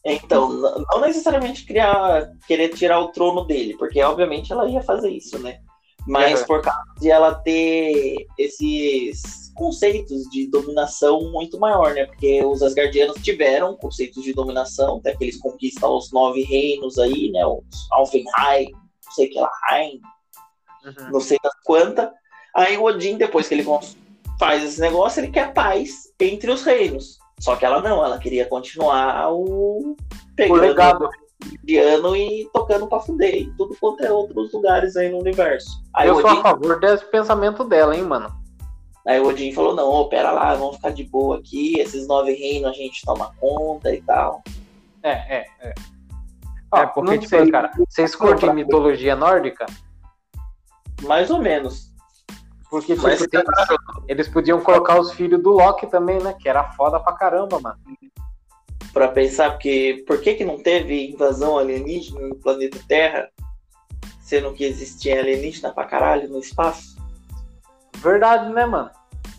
Então, 0.04 0.50
não 0.50 1.00
necessariamente 1.00 1.64
criar, 1.64 2.32
querer 2.46 2.70
tirar 2.70 2.98
o 3.00 3.12
trono 3.12 3.44
dele, 3.44 3.76
porque 3.76 4.02
obviamente 4.02 4.52
ela 4.52 4.68
ia 4.68 4.82
fazer 4.82 5.10
isso, 5.10 5.38
né? 5.38 5.60
Mas 6.06 6.40
uhum. 6.40 6.46
por 6.46 6.62
causa 6.62 6.82
de 7.00 7.10
ela 7.10 7.34
ter 7.34 8.26
esses 8.36 9.52
conceitos 9.54 10.24
de 10.30 10.48
dominação 10.48 11.30
muito 11.30 11.58
maior, 11.60 11.94
né? 11.94 12.06
Porque 12.06 12.44
os 12.44 12.62
Asgardianos 12.62 13.22
tiveram 13.22 13.76
conceitos 13.76 14.24
de 14.24 14.32
dominação, 14.32 14.96
até 14.96 15.14
que 15.14 15.22
eles 15.22 15.38
conquistam 15.38 15.96
os 15.96 16.12
nove 16.12 16.42
reinos 16.42 16.98
aí, 16.98 17.30
né? 17.30 17.46
Os 17.46 17.62
Alfenheim, 17.92 18.72
não 18.72 19.12
sei 19.12 19.28
que 19.28 19.38
lá, 19.38 19.50
Heim, 19.70 20.00
uhum. 20.84 21.12
não 21.12 21.20
sei 21.20 21.38
das 21.42 21.54
quantas. 21.62 22.10
Aí 22.56 22.76
o 22.76 22.82
Odin, 22.82 23.16
depois 23.16 23.46
que 23.46 23.54
ele 23.54 23.64
faz 24.38 24.64
esse 24.64 24.80
negócio, 24.80 25.20
ele 25.20 25.30
quer 25.30 25.54
paz 25.54 26.12
entre 26.18 26.50
os 26.50 26.64
reinos. 26.64 27.21
Só 27.42 27.56
que 27.56 27.64
ela 27.64 27.82
não, 27.82 28.04
ela 28.04 28.18
queria 28.18 28.46
continuar 28.46 29.28
o 29.32 29.96
pegando 30.36 30.58
o 30.58 30.60
legado 30.60 31.10
ano 31.76 32.14
e 32.14 32.48
tocando 32.52 32.86
pra 32.86 33.00
fuder 33.00 33.34
em 33.34 33.52
tudo 33.56 33.76
quanto 33.80 34.04
é 34.04 34.12
outros 34.12 34.52
lugares 34.52 34.96
aí 34.96 35.10
no 35.10 35.18
universo. 35.18 35.82
Aí 35.92 36.06
eu 36.06 36.14
Odin... 36.14 36.28
sou 36.28 36.38
a 36.38 36.42
favor 36.42 36.78
desse 36.78 37.04
pensamento 37.06 37.64
dela, 37.64 37.96
hein, 37.96 38.04
mano. 38.04 38.32
Aí 39.04 39.18
o 39.18 39.26
Odin 39.26 39.52
falou, 39.52 39.74
não, 39.74 39.88
oh, 39.88 40.08
pera 40.08 40.30
lá, 40.30 40.54
vamos 40.54 40.76
ficar 40.76 40.90
de 40.90 41.02
boa 41.02 41.38
aqui, 41.38 41.80
esses 41.80 42.06
nove 42.06 42.32
reinos 42.32 42.70
a 42.70 42.74
gente 42.74 43.04
toma 43.04 43.34
conta 43.40 43.92
e 43.92 44.00
tal. 44.02 44.40
É, 45.02 45.10
é, 45.10 45.46
é. 45.62 45.74
Ó, 46.70 46.78
é 46.78 46.86
porque, 46.86 47.10
não 47.10 47.18
tipo, 47.18 47.28
sei, 47.28 47.50
cara. 47.50 47.72
Vocês 47.88 48.14
curtem 48.14 48.54
mitologia 48.54 49.16
nórdica? 49.16 49.66
Mais 51.02 51.28
ou 51.28 51.40
menos. 51.40 51.91
Porque 52.72 52.94
tipo, 52.94 53.06
tem, 53.28 53.44
eles 54.08 54.28
podiam 54.28 54.58
colocar 54.62 54.98
os 54.98 55.12
filhos 55.12 55.42
do 55.42 55.50
Loki 55.50 55.86
também, 55.88 56.18
né? 56.22 56.34
Que 56.40 56.48
era 56.48 56.64
foda 56.72 56.98
pra 56.98 57.12
caramba, 57.12 57.60
mano. 57.60 57.76
Pra 58.94 59.08
pensar, 59.08 59.50
porque 59.50 60.02
por 60.06 60.22
que, 60.22 60.36
que 60.36 60.44
não 60.44 60.56
teve 60.56 61.10
invasão 61.10 61.58
alienígena 61.58 62.28
no 62.28 62.34
planeta 62.36 62.78
Terra? 62.88 63.28
Sendo 64.22 64.54
que 64.54 64.64
existia 64.64 65.20
alienígena 65.20 65.70
pra 65.70 65.84
caralho 65.84 66.30
no 66.30 66.38
espaço? 66.38 66.96
Verdade, 67.98 68.50
né, 68.50 68.64
mano? 68.64 68.90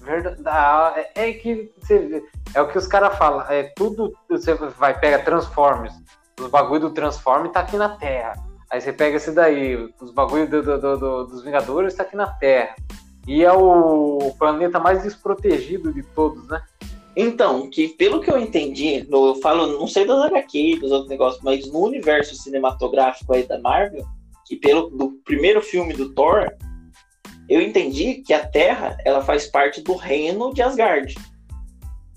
Verdade. 0.01 0.39
Ah, 0.45 0.93
é, 0.95 1.30
é 1.30 1.34
que 1.34 1.72
você, 1.81 2.23
é 2.53 2.61
o 2.61 2.68
que 2.68 2.77
os 2.77 2.85
caras 2.85 3.18
falam. 3.18 3.49
É 3.49 3.64
tudo. 3.76 4.14
Você 4.30 4.53
vai 4.53 4.99
pegar 4.99 5.26
Transformers. 5.26 5.95
Os 6.39 6.51
bagulho 6.51 6.81
do 6.81 6.91
Transform 6.91 7.47
tá 7.47 7.61
aqui 7.61 7.77
na 7.77 7.97
Terra. 7.97 8.35
Aí 8.69 8.80
você 8.80 8.93
pega 8.93 9.18
esse 9.18 9.31
daí, 9.31 9.91
os 9.99 10.11
bagulho 10.11 10.47
do, 10.47 10.61
do, 10.61 10.97
do, 10.97 11.23
dos 11.26 11.43
Vingadores 11.43 11.95
tá 11.95 12.03
aqui 12.03 12.15
na 12.15 12.27
Terra. 12.27 12.76
E 13.28 13.44
é 13.44 13.52
o 13.52 14.34
planeta 14.38 14.80
mais 14.80 15.04
desprotegido 15.04 15.94
de 15.94 16.04
todos, 16.04 16.45
né? 16.48 16.62
Então, 17.16 17.70
que 17.70 17.90
pelo 17.90 18.20
que 18.20 18.32
eu 18.32 18.38
entendi, 18.38 19.08
eu 19.10 19.36
falo, 19.36 19.68
não 19.68 19.88
sei 19.88 20.06
das 20.06 20.26
HQ, 20.26 20.80
dos 20.82 20.91
outros 20.91 21.10
negócios, 21.10 21.44
mas 21.44 21.72
no 21.72 21.80
universo 21.80 22.36
cinematográfico 22.36 23.34
aí 23.34 23.44
da 23.44 23.60
Marvel, 23.60 24.04
que 24.45 24.56
pelo 24.56 24.90
do 24.90 25.12
primeiro 25.24 25.62
filme 25.62 25.94
do 25.94 26.14
Thor, 26.14 26.52
eu 27.48 27.62
entendi 27.62 28.16
que 28.16 28.34
a 28.34 28.45
Terra, 28.45 28.98
ela 29.06 29.22
faz 29.22 29.48
parte 29.48 29.82
do 29.82 29.95
reino 29.95 30.54
de 30.54 30.62
Asgard. 30.62 31.16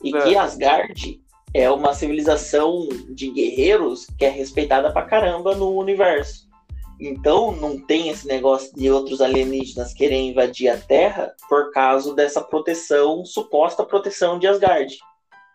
E 0.03 0.17
é. 0.17 0.23
que 0.23 0.37
Asgard 0.37 1.21
é 1.53 1.71
uma 1.71 1.93
civilização 1.93 2.89
de 3.11 3.31
guerreiros 3.31 4.07
que 4.19 4.25
é 4.25 4.29
respeitada 4.29 4.93
pra 4.93 5.03
caramba 5.03 5.55
no 5.55 5.77
universo. 5.79 6.46
Então 6.99 7.53
não 7.53 7.79
tem 7.79 8.09
esse 8.09 8.27
negócio 8.27 8.75
de 8.75 8.91
outros 8.91 9.21
alienígenas 9.21 9.93
querem 9.93 10.31
invadir 10.31 10.69
a 10.69 10.79
Terra 10.79 11.33
por 11.49 11.71
causa 11.71 12.15
dessa 12.15 12.41
proteção, 12.41 13.25
suposta 13.25 13.85
proteção 13.85 14.39
de 14.39 14.47
Asgard. 14.47 14.97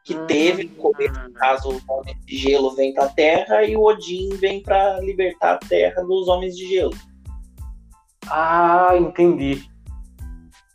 Que 0.03 0.15
hum. 0.15 0.26
teve 0.26 0.63
no 0.65 0.76
começo, 0.76 1.19
no 1.19 1.34
caso, 1.34 1.69
o 1.69 1.93
Homem 1.93 2.15
de 2.26 2.38
Gelo 2.38 2.76
vem 2.76 2.93
para 2.93 3.05
a 3.05 3.09
Terra 3.09 3.63
e 3.63 3.76
o 3.76 3.84
Odin 3.84 4.30
vem 4.38 4.61
para 4.61 4.99
libertar 4.99 5.53
a 5.53 5.57
Terra 5.57 6.03
dos 6.03 6.27
Homens 6.27 6.55
de 6.55 6.68
Gelo. 6.68 6.95
Ah, 8.27 8.91
entendi. 8.95 9.63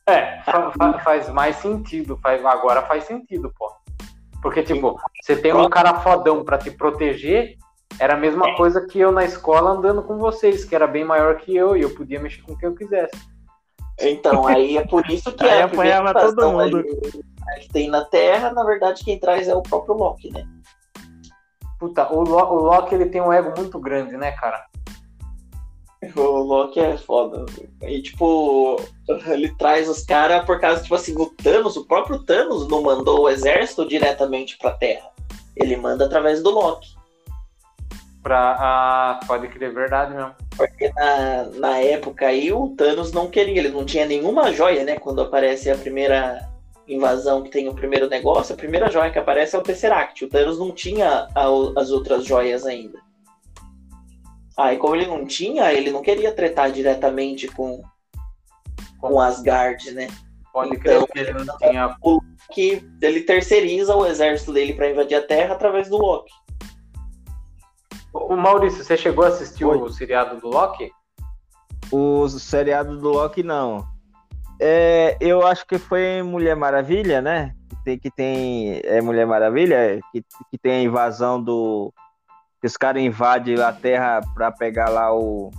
É, 0.08 0.40
fa 0.42 0.70
fa 0.70 0.98
faz 1.00 1.28
mais 1.28 1.56
sentido. 1.56 2.16
Faz, 2.22 2.44
agora 2.44 2.82
faz 2.82 3.04
sentido, 3.04 3.52
pô. 3.58 3.72
Porque, 4.40 4.62
tipo, 4.62 4.96
você 5.20 5.36
tem 5.36 5.52
um 5.52 5.68
cara 5.68 6.00
fodão 6.00 6.44
para 6.44 6.58
te 6.58 6.70
proteger 6.70 7.56
era 7.98 8.14
a 8.14 8.16
mesma 8.16 8.48
é. 8.48 8.56
coisa 8.56 8.86
que 8.86 8.98
eu 8.98 9.10
na 9.10 9.24
escola 9.24 9.70
andando 9.70 10.02
com 10.02 10.18
vocês, 10.18 10.64
que 10.64 10.74
era 10.74 10.86
bem 10.86 11.04
maior 11.04 11.36
que 11.36 11.54
eu 11.54 11.76
e 11.76 11.82
eu 11.82 11.94
podia 11.94 12.20
mexer 12.20 12.42
com 12.42 12.56
quem 12.56 12.68
eu 12.68 12.74
quisesse. 12.74 13.16
Então, 14.00 14.46
aí 14.46 14.76
é 14.76 14.86
por 14.86 15.08
isso 15.08 15.32
que 15.32 15.44
aí 15.48 15.62
a 15.62 15.64
apanhava 15.64 16.12
todo 16.12 16.52
mundo. 16.52 16.84
que 17.60 17.72
tem 17.72 17.88
na 17.88 18.04
Terra, 18.04 18.52
na 18.52 18.64
verdade, 18.64 19.04
quem 19.04 19.18
traz 19.18 19.48
é 19.48 19.54
o 19.54 19.62
próprio 19.62 19.94
Loki, 19.94 20.30
né? 20.30 20.46
Puta, 21.78 22.12
o, 22.12 22.22
Lo 22.22 22.36
o 22.36 22.64
Loki 22.64 22.94
ele 22.94 23.06
tem 23.06 23.20
um 23.20 23.32
ego 23.32 23.52
muito 23.56 23.78
grande, 23.78 24.16
né, 24.16 24.32
cara? 24.32 24.66
O 26.14 26.38
Loki 26.42 26.78
é 26.78 26.96
foda. 26.96 27.46
E, 27.82 28.02
tipo, 28.02 28.76
ele 29.26 29.52
traz 29.56 29.88
os 29.88 30.02
caras 30.04 30.44
por 30.44 30.60
causa, 30.60 30.82
tipo 30.82 30.94
assim, 30.94 31.14
o 31.16 31.26
Thanos, 31.26 31.76
o 31.76 31.86
próprio 31.86 32.22
Thanos 32.22 32.68
não 32.68 32.82
mandou 32.82 33.22
o 33.22 33.28
exército 33.28 33.88
diretamente 33.88 34.56
pra 34.58 34.72
Terra. 34.72 35.10
Ele 35.56 35.74
manda 35.76 36.04
através 36.04 36.42
do 36.42 36.50
Loki. 36.50 36.95
Pra, 38.26 38.56
ah, 38.58 39.20
pode 39.24 39.46
crer, 39.46 39.72
verdade 39.72 40.12
mesmo. 40.12 40.34
Porque 40.56 40.90
na, 40.96 41.44
na 41.60 41.78
época 41.78 42.26
aí 42.26 42.52
o 42.52 42.70
Thanos 42.70 43.12
não 43.12 43.30
queria, 43.30 43.56
ele 43.56 43.68
não 43.68 43.84
tinha 43.84 44.04
nenhuma 44.04 44.52
joia, 44.52 44.82
né? 44.82 44.98
Quando 44.98 45.22
aparece 45.22 45.70
a 45.70 45.78
primeira 45.78 46.44
invasão 46.88 47.44
que 47.44 47.50
tem 47.50 47.68
o 47.68 47.74
primeiro 47.74 48.08
negócio, 48.08 48.52
a 48.52 48.58
primeira 48.58 48.90
joia 48.90 49.12
que 49.12 49.18
aparece 49.20 49.54
é 49.54 49.58
o 49.60 49.62
Tesseract. 49.62 50.24
O 50.24 50.28
Thanos 50.28 50.58
não 50.58 50.72
tinha 50.72 51.28
a, 51.32 51.44
as 51.76 51.92
outras 51.92 52.24
joias 52.24 52.66
ainda. 52.66 52.98
Aí 54.58 54.76
como 54.76 54.96
ele 54.96 55.06
não 55.06 55.24
tinha, 55.24 55.72
ele 55.72 55.92
não 55.92 56.02
queria 56.02 56.32
tretar 56.32 56.72
diretamente 56.72 57.46
com, 57.46 57.80
com 58.98 59.20
Asgard, 59.20 59.92
né? 59.92 60.08
Pode 60.52 60.74
então, 60.74 61.06
crer 61.06 61.12
que 61.12 61.30
ele 61.30 61.44
não 61.44 61.58
tinha. 61.58 61.96
Que 62.50 62.84
ele 63.00 63.20
terceiriza 63.20 63.94
o 63.94 64.04
exército 64.04 64.52
dele 64.52 64.72
para 64.72 64.90
invadir 64.90 65.14
a 65.14 65.22
Terra 65.22 65.54
através 65.54 65.88
do 65.88 65.96
Loki. 65.96 66.32
O 68.16 68.36
Maurício, 68.36 68.82
você 68.82 68.96
chegou 68.96 69.24
a 69.24 69.28
assistir 69.28 69.64
Oi. 69.64 69.76
o 69.78 69.88
seriado 69.88 70.40
do 70.40 70.48
Loki? 70.48 70.90
O 71.90 72.28
seriado 72.28 72.98
do 72.98 73.10
Loki, 73.10 73.42
não. 73.42 73.86
É, 74.60 75.16
eu 75.20 75.46
acho 75.46 75.66
que 75.66 75.78
foi 75.78 76.22
Mulher 76.22 76.56
Maravilha, 76.56 77.20
né? 77.20 77.54
Que 77.68 77.76
tem, 77.84 77.98
que 77.98 78.10
tem 78.10 78.80
é 78.84 79.00
Mulher 79.00 79.26
Maravilha, 79.26 80.00
que, 80.12 80.24
que 80.50 80.58
tem 80.58 80.72
a 80.72 80.82
invasão 80.82 81.42
do. 81.42 81.92
Que 82.60 82.66
os 82.66 82.76
caras 82.76 83.02
invadem 83.02 83.60
a 83.60 83.72
Terra 83.72 84.20
para 84.34 84.50
pegar 84.50 84.88
lá 84.88 85.14
o. 85.14 85.50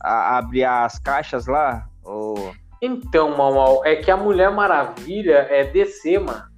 A, 0.00 0.38
abrir 0.38 0.64
as 0.64 0.98
caixas 0.98 1.46
lá. 1.46 1.86
O... 2.04 2.52
Então, 2.80 3.36
Mal, 3.36 3.84
é 3.84 3.96
que 3.96 4.10
a 4.10 4.16
Mulher 4.16 4.50
Maravilha 4.50 5.46
é 5.50 5.64
DC, 5.64 6.18
mano. 6.18 6.53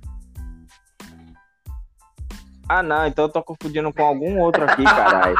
Ah, 2.68 2.82
não, 2.82 3.06
então 3.06 3.26
eu 3.26 3.28
tô 3.28 3.43
confundindo 3.43 3.93
com 3.93 4.02
algum 4.02 4.40
outro 4.40 4.64
aqui, 4.64 4.84
caralho. 4.84 5.36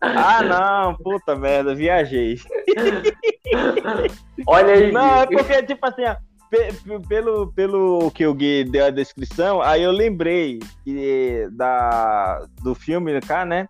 Ah, 0.00 0.42
não, 0.42 0.94
puta 0.96 1.36
merda, 1.36 1.74
viajei. 1.74 2.36
Olha 4.46 4.74
aí. 4.74 4.92
Não, 4.92 5.20
é 5.22 5.26
porque, 5.26 5.62
tipo 5.62 5.86
assim, 5.86 6.02
ó, 6.04 6.16
pelo, 7.08 7.52
pelo 7.52 8.10
que 8.10 8.26
o 8.26 8.34
Gui 8.34 8.64
deu 8.64 8.86
a 8.86 8.90
descrição, 8.90 9.62
aí 9.62 9.82
eu 9.82 9.92
lembrei 9.92 10.58
que, 10.84 11.48
da, 11.52 12.44
do 12.62 12.74
filme 12.74 13.20
cá, 13.20 13.44
né? 13.44 13.68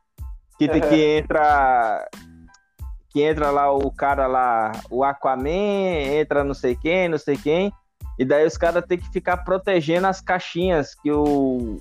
Que, 0.59 0.67
uhum. 0.67 0.81
que 0.81 1.05
entra. 1.19 2.07
Que 3.11 3.23
entra 3.23 3.51
lá 3.51 3.71
o 3.71 3.91
cara 3.93 4.27
lá, 4.27 4.73
o 4.91 5.05
Aquaman, 5.05 5.51
entra 5.51 6.43
não 6.43 6.55
sei 6.55 6.75
quem, 6.75 7.11
não 7.11 7.19
sei 7.19 7.37
quem. 7.37 7.71
E 8.19 8.25
daí 8.25 8.47
os 8.47 8.57
caras 8.57 8.85
têm 8.87 8.99
que 8.99 9.11
ficar 9.11 9.39
protegendo 9.39 10.07
as 10.07 10.21
caixinhas 10.21 10.95
que 10.95 11.11
o. 11.13 11.77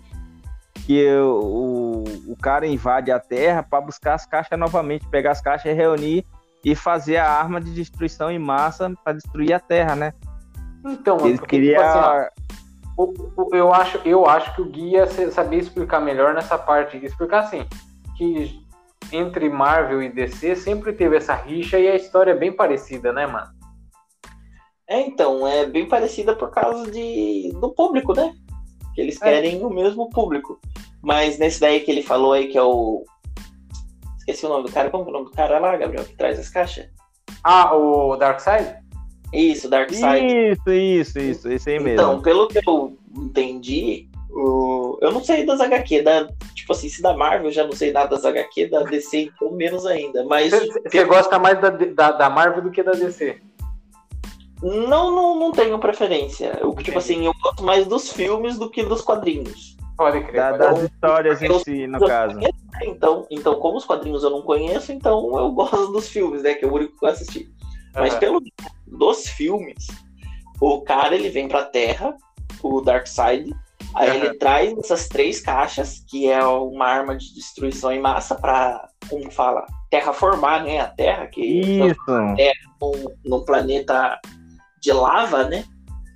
Que 0.85 1.07
o, 1.15 2.03
o 2.27 2.35
cara 2.41 2.65
invade 2.65 3.11
a 3.11 3.19
terra 3.19 3.63
para 3.63 3.81
buscar 3.81 4.15
as 4.15 4.25
caixas 4.25 4.57
novamente, 4.57 5.07
pegar 5.07 5.31
as 5.31 5.41
caixas 5.41 5.71
e 5.71 5.73
reunir 5.73 6.25
e 6.63 6.75
fazer 6.75 7.17
a 7.17 7.29
arma 7.29 7.59
de 7.59 7.73
destruição 7.73 8.29
em 8.29 8.39
massa 8.39 8.91
para 9.03 9.13
destruir 9.13 9.53
a 9.53 9.59
terra, 9.59 9.95
né? 9.95 10.13
Então, 10.85 11.17
Eles 11.25 11.39
porque, 11.39 11.57
queria... 11.57 11.77
tipo 11.77 11.81
assim, 11.81 12.41
ó, 12.97 13.55
eu, 13.55 13.73
acho, 13.73 13.99
eu 14.05 14.25
acho 14.25 14.53
que 14.55 14.61
o 14.61 14.65
guia 14.65 15.07
sabia 15.31 15.59
explicar 15.59 15.99
melhor 15.99 16.33
nessa 16.33 16.57
parte. 16.57 16.97
Explicar 17.03 17.41
assim, 17.41 17.65
que 18.17 18.61
entre 19.11 19.49
Marvel 19.49 20.01
e 20.01 20.09
DC 20.09 20.55
sempre 20.55 20.93
teve 20.93 21.17
essa 21.17 21.33
rixa 21.33 21.79
e 21.79 21.87
a 21.87 21.95
história 21.95 22.31
é 22.31 22.37
bem 22.37 22.51
parecida, 22.51 23.11
né, 23.11 23.25
mano? 23.25 23.47
É, 24.87 24.99
então, 24.99 25.47
é 25.47 25.65
bem 25.65 25.87
parecida 25.87 26.35
por 26.35 26.51
causa 26.51 26.91
de, 26.91 27.51
do 27.59 27.73
público, 27.73 28.13
né? 28.13 28.33
Que 28.93 29.01
eles 29.01 29.21
é. 29.21 29.25
querem 29.25 29.61
é. 29.61 29.65
o 29.65 29.69
mesmo 29.69 30.09
público. 30.09 30.59
Mas 31.01 31.37
nesse 31.37 31.59
daí 31.59 31.79
que 31.79 31.91
ele 31.91 32.03
falou 32.03 32.33
aí, 32.33 32.47
que 32.47 32.57
é 32.57 32.63
o. 32.63 33.03
Esqueci 34.17 34.45
o 34.45 34.49
nome 34.49 34.67
do 34.67 34.71
cara. 34.71 34.89
Como 34.89 35.05
é 35.05 35.07
o 35.07 35.11
nome 35.11 35.25
do 35.25 35.31
cara 35.31 35.59
lá, 35.59 35.75
Gabriel, 35.75 36.05
que 36.05 36.15
traz 36.15 36.39
as 36.39 36.49
caixas? 36.49 36.87
Ah, 37.43 37.75
o 37.75 38.15
Darkseid? 38.17 38.75
Isso, 39.33 39.69
Darkseid. 39.69 40.51
Isso, 40.51 40.71
isso, 40.71 41.19
isso, 41.19 41.51
esse 41.51 41.69
aí 41.69 41.79
mesmo. 41.79 41.93
Então, 41.93 42.21
pelo 42.21 42.47
que 42.47 42.59
eu 42.67 42.97
entendi, 43.15 44.07
o... 44.29 44.97
eu 45.01 45.11
não 45.11 45.23
sei 45.23 45.45
das 45.45 45.61
HQ, 45.61 46.01
da... 46.01 46.27
tipo 46.53 46.73
assim, 46.73 46.89
se 46.89 47.01
da 47.01 47.15
Marvel 47.15 47.47
eu 47.47 47.51
já 47.51 47.63
não 47.63 47.71
sei 47.71 47.91
nada 47.91 48.09
das 48.09 48.25
HQ, 48.25 48.67
da 48.67 48.83
DC 48.83 49.31
então 49.33 49.51
menos 49.51 49.85
ainda, 49.85 50.25
mas... 50.25 50.51
Você, 50.51 51.03
gosta 51.05 51.39
mais 51.39 51.59
da, 51.61 51.69
da, 51.69 52.11
da, 52.11 52.29
Marvel 52.29 52.61
do 52.61 52.71
que 52.71 52.83
da 52.83 52.91
DC? 52.91 53.41
Não, 54.61 55.11
não, 55.11 55.39
não 55.39 55.51
tenho 55.51 55.79
preferência. 55.79 56.57
Eu, 56.61 56.73
tipo 56.75 56.99
assim, 56.99 57.25
eu 57.25 57.33
gosto 57.41 57.63
mais 57.63 57.87
dos 57.87 58.11
filmes 58.11 58.57
do 58.57 58.69
que 58.69 58.83
dos 58.83 59.01
quadrinhos. 59.01 59.75
Pode 59.97 60.23
crer. 60.23 60.33
Da, 60.33 60.57
das 60.57 60.83
histórias 60.83 61.41
em 61.41 61.59
si, 61.59 61.87
no 61.87 61.99
caso. 61.99 62.39
Então, 62.83 63.25
então, 63.29 63.55
como 63.59 63.77
os 63.77 63.85
quadrinhos 63.85 64.23
eu 64.23 64.29
não 64.29 64.41
conheço, 64.41 64.91
então 64.91 65.37
eu 65.37 65.51
gosto 65.51 65.91
dos 65.91 66.07
filmes, 66.07 66.43
né? 66.43 66.53
Que 66.53 66.65
é 66.65 66.67
o 66.67 66.73
único 66.73 66.97
que 66.97 67.05
eu 67.05 67.09
assisti. 67.09 67.51
Mas 67.93 68.15
pelo 68.15 68.41
dos 68.87 69.27
filmes, 69.27 69.87
o 70.59 70.81
cara 70.81 71.15
ele 71.15 71.29
vem 71.29 71.47
pra 71.47 71.65
Terra, 71.65 72.15
o 72.63 72.81
Darkseid, 72.81 73.53
aí 73.95 74.09
uhum. 74.09 74.15
ele 74.15 74.33
traz 74.35 74.77
essas 74.77 75.07
três 75.07 75.41
caixas, 75.41 76.03
que 76.07 76.29
é 76.29 76.43
uma 76.43 76.85
arma 76.85 77.15
de 77.15 77.33
destruição 77.33 77.91
em 77.91 77.99
massa 77.99 78.35
para, 78.35 78.87
como 79.09 79.29
fala, 79.31 79.65
terraformar, 79.89 80.63
né, 80.63 80.79
a 80.79 80.87
Terra, 80.87 81.27
que 81.27 81.41
Isso. 81.41 82.11
é 82.39 82.51
num 83.25 83.43
planeta 83.43 84.19
de 84.81 84.91
lava, 84.91 85.43
né? 85.45 85.63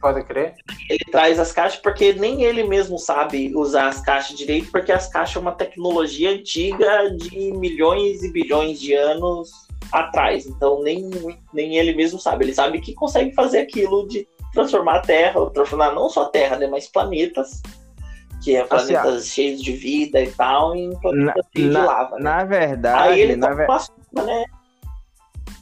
Pode 0.01 0.23
crer. 0.25 0.53
Ele 0.89 1.05
traz 1.11 1.39
as 1.39 1.51
caixas 1.51 1.79
porque 1.79 2.13
nem 2.13 2.43
ele 2.43 2.63
mesmo 2.63 2.99
sabe 2.99 3.51
usar 3.55 3.87
as 3.87 4.01
caixas 4.01 4.37
direito, 4.37 4.69
porque 4.71 4.91
as 4.91 5.07
caixas 5.07 5.37
é 5.37 5.39
uma 5.39 5.53
tecnologia 5.53 6.31
antiga 6.31 7.09
de 7.09 7.51
milhões 7.53 8.21
e 8.23 8.31
bilhões 8.31 8.79
de 8.79 8.93
anos 8.93 9.49
atrás. 9.91 10.45
Então 10.45 10.83
nem, 10.83 11.09
nem 11.53 11.77
ele 11.77 11.95
mesmo 11.95 12.19
sabe. 12.19 12.45
Ele 12.45 12.53
sabe 12.53 12.81
que 12.81 12.93
consegue 12.93 13.33
fazer 13.33 13.59
aquilo 13.59 14.07
de 14.07 14.27
transformar 14.53 14.97
a 14.97 15.01
Terra, 15.01 15.49
transformar 15.49 15.93
não 15.93 16.09
só 16.09 16.23
a 16.23 16.29
Terra, 16.29 16.57
né, 16.57 16.67
mas 16.67 16.87
planetas, 16.87 17.61
que 18.43 18.55
é 18.55 18.59
assim, 18.59 18.69
planetas 18.69 19.15
assim, 19.15 19.29
cheios 19.29 19.61
de 19.61 19.71
vida 19.73 20.21
e 20.21 20.31
tal, 20.31 20.75
em 20.75 20.97
planetas 20.99 21.45
na, 21.55 21.61
de 21.61 21.69
lava. 21.69 22.15
Né? 22.15 22.21
Na 22.21 22.43
verdade, 22.43 23.09
Aí 23.09 23.21
ele 23.21 23.35
na 23.35 23.47
tá 23.47 23.53
ver... 23.53 23.67
né? 24.23 24.45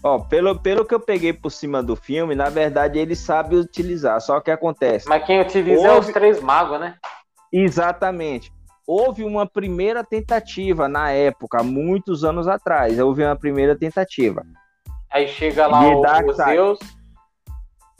Ó, 0.03 0.19
pelo, 0.19 0.59
pelo 0.59 0.85
que 0.85 0.93
eu 0.93 0.99
peguei 0.99 1.31
por 1.31 1.49
cima 1.49 1.81
do 1.81 1.95
filme, 1.95 2.35
na 2.35 2.49
verdade 2.49 2.99
ele 2.99 3.15
sabe 3.15 3.55
utilizar, 3.55 4.19
só 4.19 4.41
que 4.41 4.51
acontece. 4.51 5.07
Mas 5.07 5.25
quem 5.25 5.39
utiliza 5.39 5.81
Houve... 5.81 5.95
é 5.95 5.99
os 5.99 6.07
três 6.07 6.41
magos, 6.41 6.79
né? 6.79 6.95
Exatamente 7.51 8.51
houve 8.85 9.23
uma 9.23 9.45
primeira 9.45 10.03
tentativa 10.03 10.87
na 10.87 11.11
época, 11.11 11.63
muitos 11.63 12.23
anos 12.23 12.47
atrás. 12.47 12.99
Houve 12.99 13.23
uma 13.23 13.35
primeira 13.35 13.75
tentativa. 13.75 14.45
Aí 15.11 15.27
chega 15.27 15.67
lá 15.67 15.81
o, 15.81 16.01
o 16.01 16.33
Zeus. 16.33 16.79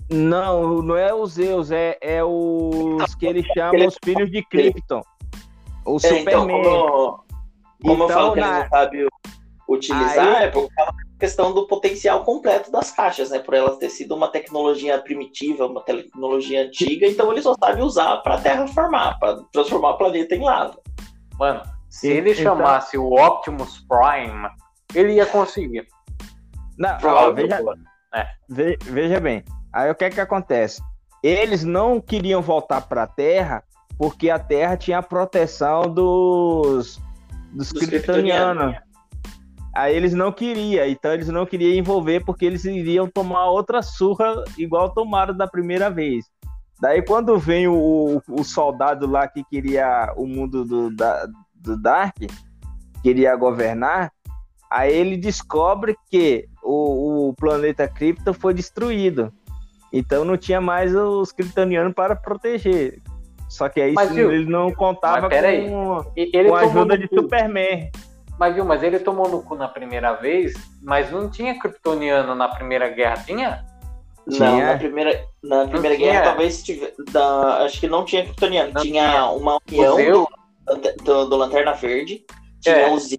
Não, 0.10 0.82
não 0.82 0.98
é 0.98 1.14
os 1.14 1.34
Zeus, 1.34 1.72
é, 1.72 1.98
é 2.02 2.24
os 2.24 3.16
que 3.16 3.26
ele 3.26 3.44
chama 3.54 3.86
os 3.86 3.98
filhos 4.04 4.30
de 4.30 4.44
Krypton. 4.44 5.02
O 5.86 5.96
é, 5.98 6.00
Superman. 6.00 6.60
Então, 6.60 6.74
como, 6.82 7.26
como 7.82 8.04
então, 8.04 8.10
eu 8.10 8.10
falo 8.10 8.34
que 8.34 8.40
na... 8.40 8.48
ele 8.48 8.60
não 8.60 8.70
sabe 8.70 9.08
utilizar, 9.70 10.36
Aí... 10.36 10.44
é 10.44 10.48
por 10.50 10.68
causa 10.74 10.94
questão 11.24 11.54
do 11.54 11.66
potencial 11.66 12.26
completo 12.26 12.70
das 12.70 12.92
caixas, 12.92 13.30
né? 13.30 13.40
Por 13.40 13.54
elas 13.54 13.78
ter 13.78 13.90
sido 13.90 14.14
uma 14.14 14.28
tecnologia 14.28 15.00
primitiva, 15.00 15.66
uma 15.66 15.80
tecnologia 15.80 16.66
antiga, 16.66 17.08
então 17.08 17.32
ele 17.32 17.42
só 17.42 17.56
sabe 17.58 17.82
usar 17.82 18.18
para 18.18 18.42
terraformar, 18.42 19.18
para 19.20 19.42
transformar 19.54 19.92
o 19.92 19.98
planeta 19.98 20.36
em 20.36 20.44
lava. 20.44 20.78
Mano, 21.40 21.62
se 21.90 22.10
ele 22.10 22.32
então... 22.32 22.44
chamasse 22.44 22.98
o 22.98 23.14
Optimus 23.14 23.86
Prime, 23.88 24.50
ele 24.94 25.14
ia 25.14 25.26
conseguir. 25.26 25.88
Não, 26.78 26.98
ó, 27.02 27.32
veja, 27.32 27.64
é. 28.14 28.28
veja 28.82 29.22
bem, 29.22 29.46
aí 29.72 29.90
o 29.90 29.96
que 29.96 30.04
é 30.04 30.10
que 30.10 30.20
acontece? 30.20 30.82
Eles 31.24 31.64
não 31.64 32.02
queriam 32.02 32.42
voltar 32.42 32.82
para 32.82 33.04
a 33.04 33.08
Terra 33.08 33.64
porque 33.98 34.30
a 34.30 34.38
Terra 34.38 34.76
tinha 34.76 34.98
a 34.98 35.04
proteção 35.04 35.84
dos 35.84 37.00
dos, 37.54 37.72
dos. 37.72 38.83
Aí 39.74 39.96
eles 39.96 40.14
não 40.14 40.32
queriam, 40.32 40.86
então 40.86 41.12
eles 41.14 41.28
não 41.30 41.46
queriam 41.46 41.74
envolver 41.74 42.24
porque 42.24 42.46
eles 42.46 42.64
iriam 42.64 43.08
tomar 43.08 43.48
outra 43.48 43.82
surra 43.82 44.44
igual 44.58 44.94
tomaram 44.94 45.36
da 45.36 45.48
primeira 45.48 45.90
vez. 45.90 46.26
Daí 46.80 47.02
quando 47.02 47.40
vem 47.40 47.68
o, 47.68 48.22
o 48.30 48.44
soldado 48.44 49.08
lá 49.08 49.28
que 49.28 49.44
queria 49.44 50.14
o 50.16 50.28
mundo 50.28 50.64
do, 50.64 50.96
da, 50.96 51.28
do 51.56 51.76
Dark, 51.76 52.18
queria 53.02 53.36
governar, 53.36 54.12
aí 54.70 54.94
ele 54.94 55.18
descobre 55.18 55.96
que 56.12 56.48
o, 56.62 57.30
o 57.30 57.34
planeta 57.34 57.88
Krypton 57.88 58.34
foi 58.34 58.54
destruído. 58.54 59.34
Então 59.92 60.24
não 60.24 60.38
tinha 60.38 60.62
mais 60.62 60.94
os 60.96 61.32
kryptonianos 61.32 61.94
para 61.94 62.16
proteger. 62.16 63.02
Só 63.50 63.70
que 63.70 63.80
aí 63.80 63.94
mas, 63.94 64.16
ele 64.16 64.46
não 64.46 64.72
contava 64.72 65.30
com, 65.30 66.04
com 66.48 66.56
a 66.56 66.62
ajuda 66.62 66.98
de 66.98 67.08
Superman. 67.08 67.92
Mas 68.44 68.56
viu, 68.56 68.66
mas 68.66 68.84
ele 68.84 69.00
tomou 69.00 69.30
no 69.30 69.42
cu 69.42 69.56
na 69.56 69.70
primeira 69.70 70.16
vez, 70.16 70.52
mas 70.82 71.10
não 71.10 71.30
tinha 71.30 71.58
kryptoniano 71.58 72.36
na 72.36 72.50
primeira 72.50 72.90
guerra, 72.90 73.24
tinha? 73.26 73.64
Não, 74.28 74.60
na 74.60 74.78
primeira, 74.78 75.26
na 75.42 75.66
primeira 75.66 75.96
guerra 75.96 76.12
tinha. 76.12 76.24
talvez 76.24 76.62
tivesse, 76.62 76.94
da, 77.10 77.64
acho 77.64 77.80
que 77.80 77.88
não 77.88 78.04
tinha 78.04 78.26
kryptoniano, 78.26 78.74
não 78.74 78.82
tinha, 78.82 79.10
tinha, 79.10 79.30
uma 79.30 79.58
união 79.66 79.96
do, 79.96 81.04
do, 81.06 81.26
do, 81.26 81.38
Lanterna 81.38 81.72
Verde, 81.72 82.26
tinha 82.60 82.76
é. 82.76 82.94
os, 82.94 83.16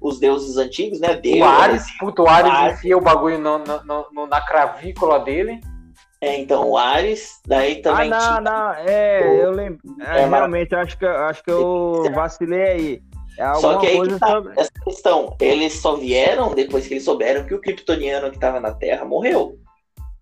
os 0.00 0.18
deuses 0.18 0.56
antigos, 0.56 0.98
né? 0.98 1.14
Deus, 1.14 1.38
o 1.38 1.44
Ares, 1.44 1.86
puto, 1.96 2.24
o 2.24 2.28
Ares, 2.28 2.50
Ares 2.50 2.78
enfia 2.78 2.98
o 2.98 3.00
bagulho 3.00 3.38
no, 3.38 3.58
no, 3.58 4.06
no, 4.12 4.26
na 4.26 4.40
cravícula 4.40 5.20
dele. 5.20 5.60
É, 6.20 6.36
então, 6.36 6.68
o 6.68 6.76
Ares, 6.76 7.40
daí 7.46 7.80
também. 7.80 8.12
Ah, 8.12 8.16
não, 8.16 8.26
tinha... 8.26 8.40
não, 8.40 8.74
é, 8.74 9.44
eu 9.44 9.52
lembro. 9.52 9.78
É, 10.00 10.22
é, 10.22 10.26
realmente, 10.26 10.74
acho 10.74 10.98
que, 10.98 11.06
acho 11.06 11.44
que 11.44 11.50
eu 11.52 12.10
vacilei 12.12 12.62
aí. 12.62 13.07
É 13.38 13.54
só 13.54 13.78
que 13.78 13.86
aí 13.86 14.00
que 14.02 14.18
tá 14.18 14.30
sobre... 14.30 14.52
essa 14.60 14.72
questão. 14.84 15.36
Eles 15.40 15.74
só 15.74 15.94
vieram 15.94 16.54
depois 16.54 16.88
que 16.88 16.94
eles 16.94 17.04
souberam 17.04 17.46
que 17.46 17.54
o 17.54 17.60
Kryptoniano 17.60 18.30
que 18.30 18.36
estava 18.36 18.58
na 18.58 18.74
Terra 18.74 19.04
morreu. 19.04 19.56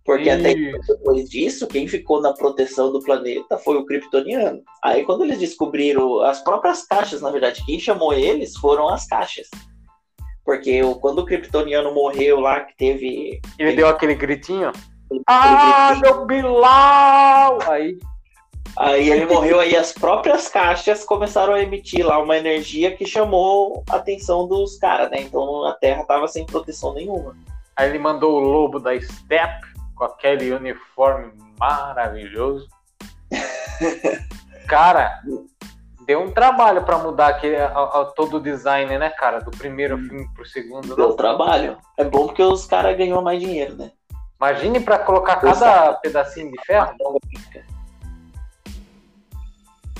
Porque 0.04 0.28
e... 0.28 0.30
até 0.30 0.54
depois 0.54 1.28
disso, 1.30 1.66
quem 1.66 1.88
ficou 1.88 2.20
na 2.20 2.34
proteção 2.34 2.92
do 2.92 3.00
planeta 3.00 3.56
foi 3.56 3.78
o 3.78 3.86
Kryptoniano. 3.86 4.60
Aí 4.84 5.02
quando 5.02 5.24
eles 5.24 5.38
descobriram 5.38 6.20
as 6.20 6.44
próprias 6.44 6.86
caixas, 6.86 7.22
na 7.22 7.30
verdade, 7.30 7.64
quem 7.64 7.80
chamou 7.80 8.12
eles 8.12 8.54
foram 8.54 8.86
as 8.90 9.06
caixas. 9.06 9.48
Porque 10.44 10.82
quando 11.00 11.20
o 11.20 11.24
Kryptoniano 11.24 11.94
morreu 11.94 12.38
lá, 12.38 12.60
que 12.60 12.76
teve. 12.76 13.40
Ele 13.58 13.70
teve... 13.70 13.76
deu 13.76 13.88
aquele 13.88 14.14
gritinho? 14.14 14.70
Ah, 15.26 15.94
gritinho. 15.94 16.16
meu 16.16 16.26
Bilal! 16.26 17.58
Aí 17.62 17.96
Aí 18.78 19.08
ele 19.08 19.24
morreu, 19.24 19.58
aí 19.58 19.74
as 19.74 19.92
próprias 19.92 20.48
caixas 20.48 21.02
começaram 21.02 21.54
a 21.54 21.62
emitir 21.62 22.06
lá 22.06 22.18
uma 22.18 22.36
energia 22.36 22.94
que 22.94 23.06
chamou 23.06 23.82
a 23.88 23.96
atenção 23.96 24.46
dos 24.46 24.76
caras, 24.78 25.10
né? 25.10 25.18
Então 25.20 25.64
a 25.64 25.72
Terra 25.72 26.04
tava 26.04 26.28
sem 26.28 26.44
proteção 26.44 26.92
nenhuma. 26.92 27.34
Aí 27.74 27.88
ele 27.88 27.98
mandou 27.98 28.34
o 28.34 28.40
lobo 28.40 28.78
da 28.78 28.98
Step 29.00 29.66
com 29.94 30.04
aquele 30.04 30.52
uniforme 30.52 31.32
maravilhoso. 31.58 32.68
cara, 34.68 35.22
deu 36.06 36.20
um 36.20 36.30
trabalho 36.30 36.84
para 36.84 36.98
mudar 36.98 37.28
aquele, 37.28 37.56
a, 37.56 37.68
a, 37.68 38.04
todo 38.14 38.36
o 38.36 38.40
design, 38.40 38.98
né, 38.98 39.08
cara? 39.08 39.40
Do 39.40 39.50
primeiro 39.50 39.96
filme 39.98 40.28
pro 40.34 40.44
segundo. 40.44 40.94
Deu 40.94 41.10
né? 41.10 41.16
trabalho. 41.16 41.78
É 41.96 42.04
bom 42.04 42.26
porque 42.26 42.42
os 42.42 42.66
caras 42.66 42.96
ganham 42.96 43.22
mais 43.22 43.40
dinheiro, 43.40 43.74
né? 43.74 43.90
Imagine 44.38 44.80
para 44.80 44.98
colocar 44.98 45.36
cada 45.36 45.94
pedacinho 45.94 46.52
de 46.52 46.58
ferro. 46.66 46.94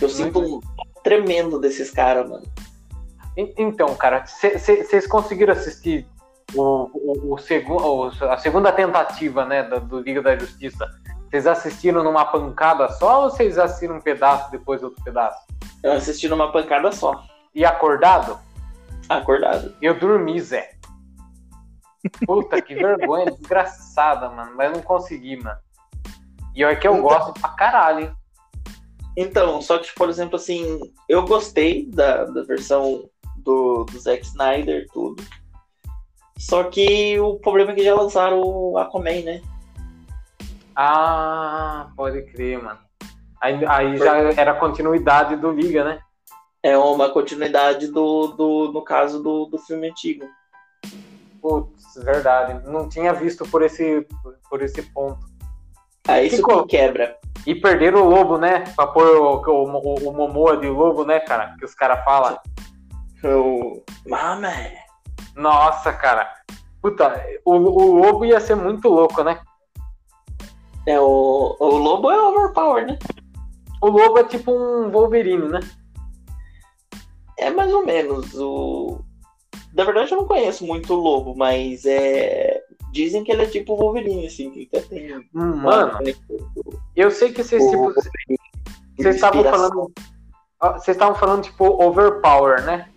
Eu 0.01 0.09
sinto 0.09 0.40
um 0.40 0.60
tremendo 1.02 1.59
desses 1.59 1.90
caras, 1.90 2.28
mano. 2.28 2.47
Então, 3.36 3.94
cara, 3.97 4.24
vocês 4.27 5.06
conseguiram 5.06 5.52
assistir 5.52 6.06
o, 6.55 6.90
o, 6.94 7.35
o 7.35 7.39
segundo, 7.39 8.10
a 8.24 8.39
segunda 8.39 8.73
tentativa 8.73 9.44
né, 9.44 9.62
do, 9.62 9.81
do 9.81 10.01
Liga 10.01 10.23
da 10.23 10.36
Justiça? 10.36 10.89
Vocês 11.28 11.47
assistiram 11.47 12.02
numa 12.02 12.24
pancada 12.24 12.89
só 12.93 13.24
ou 13.24 13.31
vocês 13.31 13.59
assistiram 13.59 13.97
um 13.97 14.01
pedaço 14.01 14.51
depois 14.51 14.82
outro 14.82 15.02
pedaço? 15.05 15.39
Eu 15.82 15.93
assisti 15.93 16.28
numa 16.28 16.51
pancada 16.51 16.90
só. 16.93 17.24
E 17.55 17.64
acordado? 17.64 18.39
Acordado. 19.09 19.74
Eu 19.82 19.98
dormi, 19.98 20.40
Zé. 20.40 20.73
Puta, 22.27 22.60
que 22.62 22.74
vergonha, 22.74 23.31
desgraçada, 23.36 24.31
mano. 24.31 24.52
Mas 24.56 24.73
não 24.73 24.82
consegui, 24.82 25.36
mano. 25.36 25.59
E 26.55 26.64
olha 26.64 26.77
que 26.77 26.86
eu 26.89 26.94
então, 26.94 27.02
gosto 27.02 27.39
pra 27.39 27.51
caralho, 27.51 28.01
hein? 28.01 28.16
Então, 29.17 29.63
só 29.63 29.79
que, 29.79 29.93
por 29.95 30.11
exemplo, 30.11 30.37
assim, 30.37 30.79
eu 31.09 31.25
gostei 31.25 31.87
da, 31.87 32.25
da 32.25 32.43
versão 32.43 33.09
do, 33.39 33.85
do 33.85 33.99
Zack 33.99 34.25
Snyder, 34.27 34.87
tudo. 34.93 35.23
Só 36.39 36.65
que 36.65 37.19
o 37.19 37.37
problema 37.37 37.73
é 37.73 37.75
que 37.75 37.83
já 37.83 37.95
lançaram 37.95 38.41
o 38.43 38.77
Aquaman, 38.77 39.23
né? 39.23 39.43
Ah, 40.75 41.91
pode 41.97 42.23
crer, 42.25 42.63
mano. 42.63 42.79
Aí, 43.41 43.65
aí 43.67 43.97
já 43.97 44.17
era 44.33 44.55
continuidade 44.55 45.37
do 45.37 45.51
Liga, 45.51 45.83
né? 45.83 46.01
É 46.63 46.77
uma 46.77 47.09
continuidade 47.09 47.87
do, 47.89 48.29
do 48.29 48.73
no 48.73 48.83
caso 48.83 49.23
do, 49.23 49.47
do 49.47 49.59
filme 49.59 49.89
antigo. 49.89 50.27
Putz, 51.41 51.95
verdade. 52.03 52.69
Não 52.69 52.89
tinha 52.89 53.15
visto 53.15 53.49
por 53.49 53.63
esse, 53.63 54.07
por 54.51 54.61
esse 54.61 54.83
ponto. 54.83 55.36
Ah, 56.09 56.23
isso 56.23 56.37
Ficou. 56.37 56.62
que 56.65 56.77
quebra. 56.77 57.16
E 57.47 57.55
perderam 57.55 58.03
o 58.03 58.09
lobo, 58.09 58.39
né? 58.39 58.65
Pra 58.74 58.87
pôr 58.87 59.07
o, 59.07 59.41
o, 59.41 59.65
o, 59.65 60.09
o 60.09 60.12
Momoa 60.12 60.57
de 60.57 60.69
lobo, 60.69 61.05
né, 61.05 61.20
cara? 61.20 61.55
Que 61.59 61.65
os 61.65 61.74
caras 61.74 62.05
falam. 62.05 62.39
O. 63.24 63.83
Mama! 64.07 64.53
Nossa, 65.35 65.93
cara. 65.93 66.33
Puta, 66.81 67.24
o, 67.45 67.53
o 67.53 67.95
lobo 67.95 68.24
ia 68.24 68.41
ser 68.41 68.55
muito 68.55 68.89
louco, 68.89 69.23
né? 69.23 69.41
É, 70.87 71.01
o, 71.01 71.57
o 71.59 71.77
lobo 71.77 72.11
é 72.11 72.20
overpower, 72.20 72.87
né? 72.87 72.99
O 73.83 73.89
lobo 73.89 74.19
é 74.19 74.24
tipo 74.24 74.53
um 74.53 74.91
Wolverine, 74.91 75.49
né? 75.49 75.61
É 77.39 77.51
mais 77.51 77.73
ou 77.73 77.85
menos. 77.85 78.35
O... 78.35 79.01
Na 79.74 79.85
verdade, 79.85 80.12
eu 80.12 80.19
não 80.19 80.27
conheço 80.27 80.65
muito 80.65 80.95
o 80.95 80.97
lobo, 80.97 81.35
mas 81.37 81.85
é. 81.85 82.56
Dizem 82.97 83.23
que 83.23 83.31
ele 83.31 83.43
é 83.43 83.47
tipo 83.47 83.77
Wolverine, 83.77 84.27
assim, 84.27 84.51
que 84.51 84.66
até 84.73 84.81
tem. 84.81 85.18
Hum, 85.35 85.56
mano, 85.56 85.98
eu 86.97 87.10
sei 87.10 87.31
que 87.31 87.44
vocês, 87.44 87.62
tipo. 87.62 87.93
Vocês 88.97 89.16
estavam 89.16 89.44
falando. 89.44 89.93
Vocês 90.59 90.97
estavam 90.97 91.14
falando, 91.14 91.43
tipo, 91.43 91.66
overpower, 91.85 92.64
né? 92.64 92.89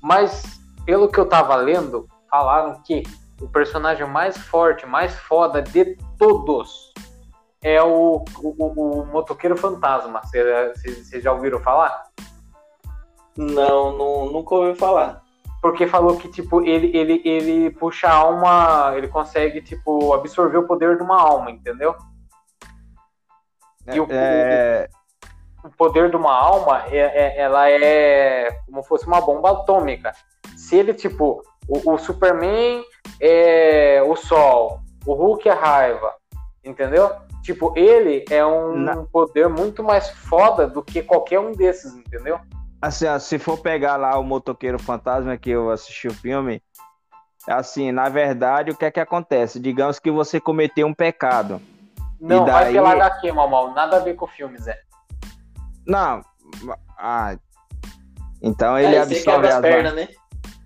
Mas, 0.00 0.58
pelo 0.86 1.06
que 1.06 1.18
eu 1.18 1.28
tava 1.28 1.54
lendo, 1.56 2.08
falaram 2.30 2.80
que 2.82 3.02
o 3.42 3.46
personagem 3.46 4.08
mais 4.08 4.38
forte, 4.38 4.86
mais 4.86 5.14
foda 5.14 5.60
de 5.60 5.98
todos 6.18 6.94
é 7.60 7.82
o, 7.82 8.24
o, 8.38 9.02
o 9.02 9.04
motoqueiro 9.04 9.54
fantasma. 9.54 10.22
Vocês 10.22 11.22
já 11.22 11.30
ouviram 11.30 11.60
falar? 11.60 12.06
Não, 13.36 13.98
não, 13.98 14.32
nunca 14.32 14.54
ouvi 14.54 14.78
falar. 14.78 15.21
Porque 15.62 15.86
falou 15.86 16.16
que, 16.16 16.28
tipo, 16.28 16.60
ele, 16.60 16.90
ele, 16.94 17.22
ele 17.24 17.70
puxa 17.70 18.08
a 18.08 18.14
alma, 18.14 18.92
ele 18.96 19.06
consegue, 19.06 19.62
tipo, 19.62 20.12
absorver 20.12 20.58
o 20.58 20.66
poder 20.66 20.96
de 20.96 21.04
uma 21.04 21.16
alma, 21.16 21.52
entendeu? 21.52 21.94
E 23.86 24.00
o, 24.00 24.06
é... 24.10 24.88
o 25.64 25.70
poder 25.70 26.10
de 26.10 26.16
uma 26.16 26.34
alma, 26.34 26.84
é, 26.88 26.98
é, 26.98 27.40
ela 27.40 27.70
é 27.70 28.50
como 28.66 28.82
fosse 28.82 29.06
uma 29.06 29.20
bomba 29.20 29.52
atômica. 29.52 30.12
Se 30.56 30.76
ele, 30.76 30.92
tipo, 30.92 31.40
o, 31.68 31.92
o 31.92 31.96
Superman 31.96 32.82
é 33.20 34.02
o 34.04 34.16
sol, 34.16 34.80
o 35.06 35.14
Hulk 35.14 35.48
é 35.48 35.52
a 35.52 35.54
raiva, 35.54 36.12
entendeu? 36.64 37.08
Tipo, 37.40 37.72
ele 37.76 38.24
é 38.30 38.44
um 38.44 38.76
Na... 38.76 38.96
poder 39.04 39.48
muito 39.48 39.82
mais 39.84 40.10
foda 40.10 40.66
do 40.66 40.82
que 40.82 41.02
qualquer 41.02 41.38
um 41.38 41.52
desses, 41.52 41.94
entendeu? 41.94 42.40
Assim, 42.82 43.06
se 43.20 43.38
for 43.38 43.58
pegar 43.58 43.96
lá 43.96 44.18
o 44.18 44.24
Motoqueiro 44.24 44.76
Fantasma 44.76 45.36
que 45.36 45.50
eu 45.50 45.70
assisti 45.70 46.08
o 46.08 46.12
filme, 46.12 46.60
assim, 47.46 47.92
na 47.92 48.08
verdade, 48.08 48.72
o 48.72 48.76
que 48.76 48.84
é 48.84 48.90
que 48.90 48.98
acontece? 48.98 49.60
Digamos 49.60 50.00
que 50.00 50.10
você 50.10 50.40
cometeu 50.40 50.88
um 50.88 50.92
pecado. 50.92 51.62
Não, 52.20 52.44
daí... 52.44 52.64
vai 52.64 52.72
pela 52.72 52.92
HQ, 52.92 53.30
Mamal. 53.30 53.72
Nada 53.72 53.98
a 53.98 54.00
ver 54.00 54.14
com 54.14 54.24
o 54.24 54.28
filme, 54.28 54.58
Zé. 54.58 54.76
Não. 55.86 56.22
Ah. 56.98 57.36
Então 58.42 58.76
ele 58.76 58.96
é, 58.96 59.02
absorve 59.02 59.46
as 59.46 59.60
pernas, 59.60 59.94
né? 59.94 60.08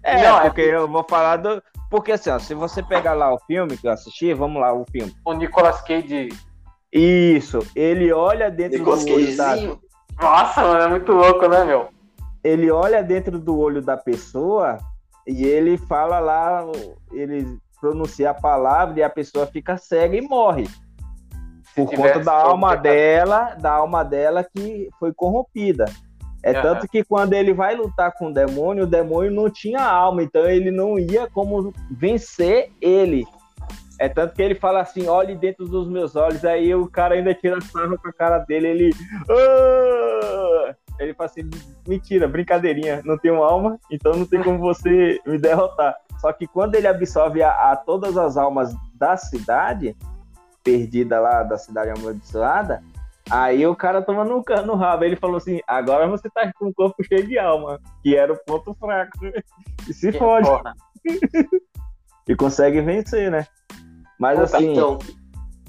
É, 0.03 0.23
não, 0.23 0.41
é 0.41 0.45
porque 0.45 0.63
é... 0.63 0.75
eu 0.75 0.89
vou 0.89 1.05
falar 1.05 1.37
do. 1.37 1.63
Porque 1.91 2.13
assim, 2.13 2.31
ó, 2.31 2.39
se 2.39 2.55
você 2.55 2.83
pegar 2.83 3.13
lá 3.13 3.33
o 3.33 3.39
filme 3.41 3.77
que 3.77 3.87
eu 3.87 3.93
assisti, 3.93 4.33
vamos 4.33 4.61
lá, 4.61 4.73
o 4.73 4.87
filme. 4.91 5.15
O 5.25 5.35
Nicolas 5.35 5.83
Cage 5.83 6.31
isso, 6.93 7.59
ele 7.75 8.11
olha 8.11 8.51
dentro 8.51 8.83
do 8.83 8.91
olho 8.91 9.37
da... 9.37 9.57
Nossa, 10.19 10.63
mano, 10.63 10.81
é 10.81 10.89
muito 10.89 11.13
louco, 11.13 11.47
né, 11.47 11.63
meu? 11.65 11.91
Ele 12.47 12.71
olha 12.71 13.03
dentro 13.03 13.39
do 13.39 13.59
olho 13.59 13.83
da 13.83 13.97
pessoa 13.97 14.79
e 15.27 15.45
ele 15.45 15.77
fala 15.77 16.21
lá, 16.21 16.65
ele 17.13 17.59
pronuncia 17.81 18.31
a 18.31 18.35
palavra 18.35 19.01
e 19.01 19.03
a 19.03 19.11
pessoa 19.11 19.47
fica 19.47 19.77
cega 19.77 20.17
e 20.17 20.21
morre. 20.21 20.69
Por 21.75 21.91
conta 21.95 22.21
da 22.21 22.33
alma 22.33 22.77
dela, 22.77 23.55
da 23.61 23.73
alma 23.73 24.05
dela 24.05 24.45
que 24.45 24.89
foi 24.99 25.13
corrompida. 25.13 25.87
É 26.43 26.53
uhum. 26.53 26.63
tanto 26.63 26.89
que 26.89 27.03
quando 27.03 27.33
ele 27.33 27.53
vai 27.53 27.75
lutar 27.75 28.13
com 28.13 28.29
o 28.29 28.33
demônio, 28.33 28.85
o 28.85 28.87
demônio 28.87 29.33
não 29.33 29.51
tinha 29.51 29.83
alma, 29.83 30.23
então 30.23 30.49
ele 30.49 30.71
não 30.71 30.97
ia 30.97 31.29
como 31.29 31.73
vencer 31.91 32.71
ele. 32.81 33.27
É 33.99 34.09
tanto 34.09 34.35
que 34.35 34.43
ele 34.43 34.55
fala 34.55 34.81
assim: 34.81 35.09
olhe 35.09 35.35
dentro 35.35 35.67
dos 35.67 35.89
meus 35.89 36.15
olhos. 36.15 36.45
Aí 36.45 36.73
o 36.75 36.87
cara 36.87 37.17
ainda 37.17 37.35
tira 37.35 37.61
sarro 37.61 37.99
com 37.99 38.09
a 38.09 38.13
cara 38.13 38.39
dele. 38.39 38.69
Ele. 38.69 38.91
Ah! 39.29 40.75
Ele 40.99 41.15
fala 41.15 41.31
assim: 41.31 41.49
mentira, 41.87 42.29
brincadeirinha. 42.29 43.03
Não 43.05 43.19
tenho 43.19 43.43
alma, 43.43 43.79
então 43.91 44.15
não 44.15 44.27
tem 44.27 44.43
como 44.43 44.59
você 44.59 45.21
me 45.27 45.39
derrotar. 45.39 45.95
Só 46.21 46.33
que 46.33 46.47
quando 46.47 46.75
ele 46.75 46.87
absorve 46.87 47.43
a, 47.43 47.73
a 47.73 47.77
todas 47.77 48.17
as 48.17 48.37
almas 48.37 48.75
da 48.95 49.17
cidade, 49.17 49.97
perdida 50.65 51.21
lá, 51.21 51.43
da 51.43 51.59
cidade 51.59 51.91
amaldiçoada, 51.91 52.83
aí 53.31 53.67
o 53.67 53.77
cara 53.77 54.03
toma 54.03 54.25
no, 54.25 54.43
no 54.65 54.75
rabo. 54.75 55.05
Ele 55.05 55.17
falou 55.17 55.37
assim: 55.37 55.61
agora 55.67 56.09
você 56.09 56.29
tá 56.31 56.51
com 56.59 56.69
o 56.69 56.75
corpo 56.75 57.05
cheio 57.05 57.27
de 57.27 57.39
alma, 57.39 57.81
que 58.03 58.17
era 58.17 58.33
o 58.33 58.39
ponto 58.45 58.75
fraco. 58.75 59.13
E 59.89 59.93
se 59.93 60.13
fode. 60.13 60.49
e 62.29 62.35
consegue 62.35 62.81
vencer, 62.81 63.31
né? 63.31 63.47
Mas 64.19 64.39
Opa, 64.39 64.57
assim, 64.57 64.73
então. 64.73 64.99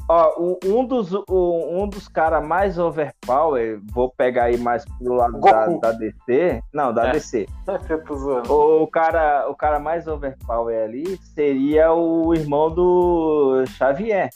Ó, 0.07 0.33
um 0.65 0.85
dos, 0.85 1.11
um 1.29 1.87
dos 1.87 2.07
caras 2.07 2.45
mais 2.45 2.77
overpower, 2.77 3.79
vou 3.91 4.11
pegar 4.15 4.45
aí 4.45 4.57
mais 4.57 4.85
pro 4.85 5.13
lado 5.13 5.39
da, 5.39 5.67
da, 5.67 5.91
DC. 5.91 6.61
Não, 6.73 6.93
da 6.93 7.07
é. 7.07 7.11
DC. 7.11 7.47
o, 8.49 8.87
cara, 8.87 9.49
o 9.49 9.55
cara 9.55 9.79
mais 9.79 10.07
overpower 10.07 10.83
ali 10.83 11.17
seria 11.35 11.91
o 11.91 12.33
irmão 12.33 12.73
do 12.73 13.63
Xavier, 13.67 14.29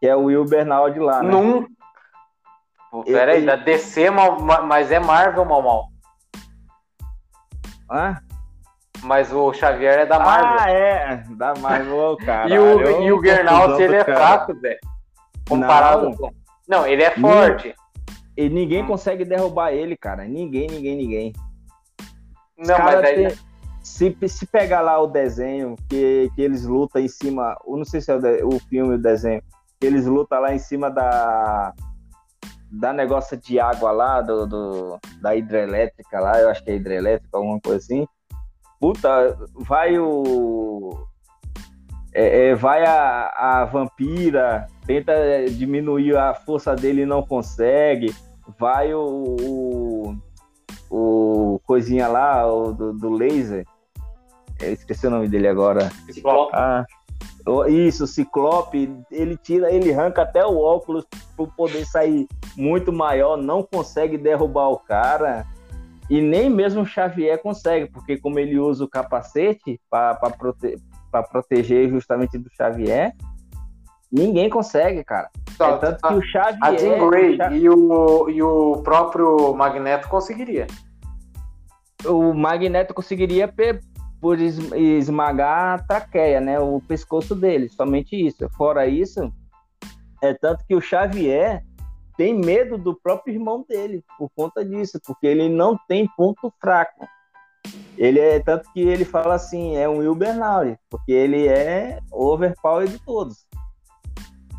que 0.00 0.06
é 0.06 0.14
o 0.14 0.24
Will 0.24 0.44
Bernal 0.44 0.90
de 0.90 0.98
lá, 0.98 1.22
né? 1.22 1.30
Num... 1.30 1.66
Pô, 2.90 3.02
peraí, 3.04 3.44
da 3.44 3.56
DC, 3.56 4.10
mas 4.10 4.92
é 4.92 5.00
Marvel, 5.00 5.46
mal, 5.46 5.62
mal. 5.62 5.88
Ah? 7.88 8.20
Mas 9.02 9.32
o 9.32 9.52
Xavier 9.52 10.00
é 10.00 10.06
da 10.06 10.18
Marvel. 10.18 10.56
Ah, 10.60 10.70
é, 10.70 11.24
da 11.30 11.54
Marvel, 11.54 12.16
cara. 12.18 12.48
e 12.48 12.58
o, 12.58 13.02
e 13.02 13.12
o 13.12 13.20
Gernaut, 13.22 13.82
ele 13.82 13.96
é 13.96 14.04
fraco, 14.04 14.54
velho. 14.54 14.78
Comparado 15.48 16.10
não. 16.10 16.16
com. 16.16 16.30
Não, 16.68 16.86
ele 16.86 17.02
é 17.02 17.10
forte. 17.10 17.74
E 18.36 18.48
ninguém 18.48 18.84
hum. 18.84 18.86
consegue 18.86 19.24
derrubar 19.24 19.72
ele, 19.72 19.96
cara. 19.96 20.24
Ninguém, 20.24 20.68
ninguém, 20.68 20.96
ninguém. 20.96 21.32
Não, 22.56 22.78
mas 22.78 23.04
aí. 23.04 23.28
Tem... 23.28 23.38
Se, 23.82 24.16
se 24.28 24.46
pegar 24.46 24.80
lá 24.80 25.00
o 25.00 25.08
desenho, 25.08 25.74
que, 25.88 26.30
que 26.36 26.42
eles 26.42 26.64
lutam 26.64 27.02
em 27.02 27.08
cima. 27.08 27.56
Eu 27.66 27.76
não 27.76 27.84
sei 27.84 28.00
se 28.00 28.12
é 28.12 28.14
o, 28.14 28.20
de, 28.20 28.44
o 28.44 28.60
filme, 28.60 28.94
o 28.94 28.98
desenho. 28.98 29.42
Que 29.80 29.86
eles 29.88 30.06
lutam 30.06 30.40
lá 30.40 30.54
em 30.54 30.58
cima 30.58 30.88
da. 30.88 31.72
Da 32.70 32.90
negócio 32.90 33.36
de 33.36 33.60
água 33.60 33.90
lá, 33.90 34.22
do, 34.22 34.46
do 34.46 34.98
da 35.20 35.36
hidrelétrica 35.36 36.18
lá, 36.20 36.40
eu 36.40 36.48
acho 36.48 36.64
que 36.64 36.70
é 36.70 36.76
hidrelétrica, 36.76 37.36
alguma 37.36 37.60
coisa 37.60 37.76
assim 37.76 38.06
puta, 38.82 39.38
vai 39.54 39.96
o. 39.96 41.06
É, 42.12 42.48
é, 42.48 42.54
vai 42.54 42.84
a, 42.84 43.60
a 43.60 43.64
vampira, 43.64 44.66
tenta 44.84 45.14
diminuir 45.48 46.16
a 46.16 46.34
força 46.34 46.74
dele 46.74 47.02
e 47.02 47.06
não 47.06 47.22
consegue. 47.22 48.12
Vai 48.58 48.92
o, 48.92 49.36
o, 49.40 50.16
o 50.90 51.60
coisinha 51.64 52.08
lá, 52.08 52.44
o 52.52 52.72
do, 52.72 52.92
do 52.92 53.08
laser. 53.08 53.64
Eu 54.60 54.72
esqueci 54.72 55.06
o 55.06 55.10
nome 55.10 55.28
dele 55.28 55.46
agora. 55.46 55.88
Ciclope. 56.10 56.52
Ah, 56.52 56.84
Isso, 57.68 58.06
Ciclope, 58.06 58.92
ele 59.10 59.36
tira, 59.36 59.72
ele 59.72 59.94
arranca 59.94 60.22
até 60.22 60.44
o 60.44 60.58
óculos 60.58 61.06
para 61.36 61.46
poder 61.46 61.86
sair 61.86 62.26
muito 62.56 62.92
maior, 62.92 63.36
não 63.36 63.62
consegue 63.62 64.18
derrubar 64.18 64.68
o 64.70 64.78
cara. 64.78 65.46
E 66.10 66.20
nem 66.20 66.50
mesmo 66.50 66.82
o 66.82 66.86
Xavier 66.86 67.40
consegue, 67.40 67.90
porque 67.90 68.18
como 68.18 68.38
ele 68.38 68.58
usa 68.58 68.84
o 68.84 68.88
capacete 68.88 69.80
para 69.88 70.14
prote 70.14 70.76
proteger 71.30 71.90
justamente 71.90 72.38
do 72.38 72.48
Xavier, 72.54 73.14
ninguém 74.10 74.48
consegue, 74.48 75.04
cara. 75.04 75.30
Só, 75.56 75.74
é 75.74 75.78
tanto 75.78 76.08
que 76.08 76.14
o 76.14 76.22
Xavier... 76.22 76.58
A 76.62 76.76
Jean 76.76 77.08
Grey 77.08 77.38
e, 77.52 77.68
o, 77.68 78.30
e 78.30 78.42
o 78.42 78.82
próprio 78.82 79.54
Magneto 79.54 80.08
conseguiria. 80.08 80.66
O 82.06 82.32
Magneto 82.32 82.94
conseguiria 82.94 83.52
por 84.20 84.40
esmagar 84.40 85.74
a 85.74 85.82
traqueia, 85.82 86.40
né? 86.40 86.58
O 86.58 86.80
pescoço 86.80 87.34
dele, 87.34 87.68
somente 87.68 88.16
isso. 88.16 88.48
Fora 88.56 88.86
isso, 88.86 89.32
é 90.22 90.32
tanto 90.32 90.64
que 90.66 90.74
o 90.74 90.80
Xavier 90.80 91.62
tem 92.22 92.32
medo 92.32 92.78
do 92.78 92.94
próprio 92.94 93.34
irmão 93.34 93.64
dele 93.68 94.04
por 94.16 94.30
conta 94.36 94.64
disso, 94.64 95.00
porque 95.04 95.26
ele 95.26 95.48
não 95.48 95.76
tem 95.88 96.08
ponto 96.16 96.52
fraco. 96.60 97.04
Ele 97.98 98.20
é 98.20 98.38
tanto 98.38 98.72
que 98.72 98.78
ele 98.78 99.04
fala 99.04 99.34
assim, 99.34 99.76
é 99.76 99.88
um 99.88 99.98
Will 99.98 100.14
Bernal, 100.14 100.78
porque 100.88 101.10
ele 101.10 101.48
é 101.48 101.98
overpower 102.12 102.86
de 102.86 103.00
todos. 103.00 103.44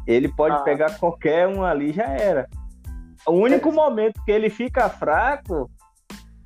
Ele 0.05 0.27
pode 0.27 0.57
ah. 0.57 0.59
pegar 0.59 0.99
qualquer 0.99 1.47
um 1.47 1.63
ali 1.63 1.93
já 1.93 2.03
era. 2.03 2.49
O 3.25 3.31
único 3.31 3.69
é. 3.69 3.71
momento 3.71 4.21
que 4.25 4.31
ele 4.33 4.49
fica 4.49 4.89
fraco 4.89 5.71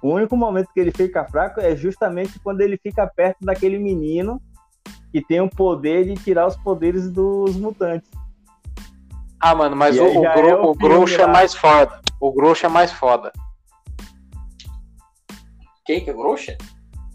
o 0.03 0.09
único 0.13 0.37
momento 0.37 0.69
que 0.71 0.79
ele 0.79 0.91
fica 0.91 1.25
fraco 1.25 1.59
é 1.59 1.75
justamente 1.75 2.39
quando 2.39 2.61
ele 2.61 2.77
fica 2.77 3.07
perto 3.07 3.43
daquele 3.43 3.79
menino 3.79 4.39
que 5.11 5.25
tem 5.25 5.41
o 5.41 5.49
poder 5.49 6.05
de 6.05 6.13
tirar 6.23 6.45
os 6.45 6.55
poderes 6.57 7.11
dos 7.11 7.55
mutantes. 7.55 8.07
Ah, 9.39 9.53
mano, 9.53 9.75
mas 9.75 9.95
e 9.95 9.99
o, 9.99 10.19
o, 10.19 10.21
Gro, 10.21 10.47
é 10.47 10.55
o, 10.55 10.65
o 10.71 10.73
Groucho 10.73 11.21
é 11.21 11.27
mais 11.27 11.53
foda. 11.53 12.01
O 12.19 12.31
Groucho 12.31 12.65
é 12.65 12.69
mais 12.69 12.91
foda. 12.91 13.31
Quem 15.85 16.03
que 16.03 16.09
é 16.09 16.13
o 16.13 16.17
Groucho? 16.17 16.51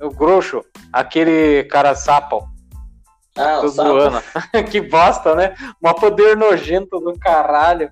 O 0.00 0.10
Groucho, 0.10 0.64
aquele 0.92 1.64
cara 1.64 1.94
sapo. 1.94 2.48
Ah, 3.36 3.58
Tô 3.60 3.66
o 3.66 3.68
zoando. 3.68 4.22
que 4.70 4.80
bosta, 4.80 5.34
né? 5.34 5.54
Um 5.82 5.92
poder 5.94 6.36
nojento 6.36 7.00
do 7.00 7.18
caralho. 7.18 7.90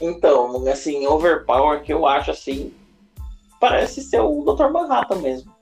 Então, 0.00 0.66
assim, 0.68 1.06
overpower 1.06 1.82
que 1.82 1.92
eu 1.92 2.06
acho 2.06 2.30
assim, 2.30 2.74
parece 3.60 4.02
ser 4.02 4.20
o 4.20 4.42
Dr. 4.42 4.70
Manhattan 4.70 5.16
mesmo. 5.16 5.54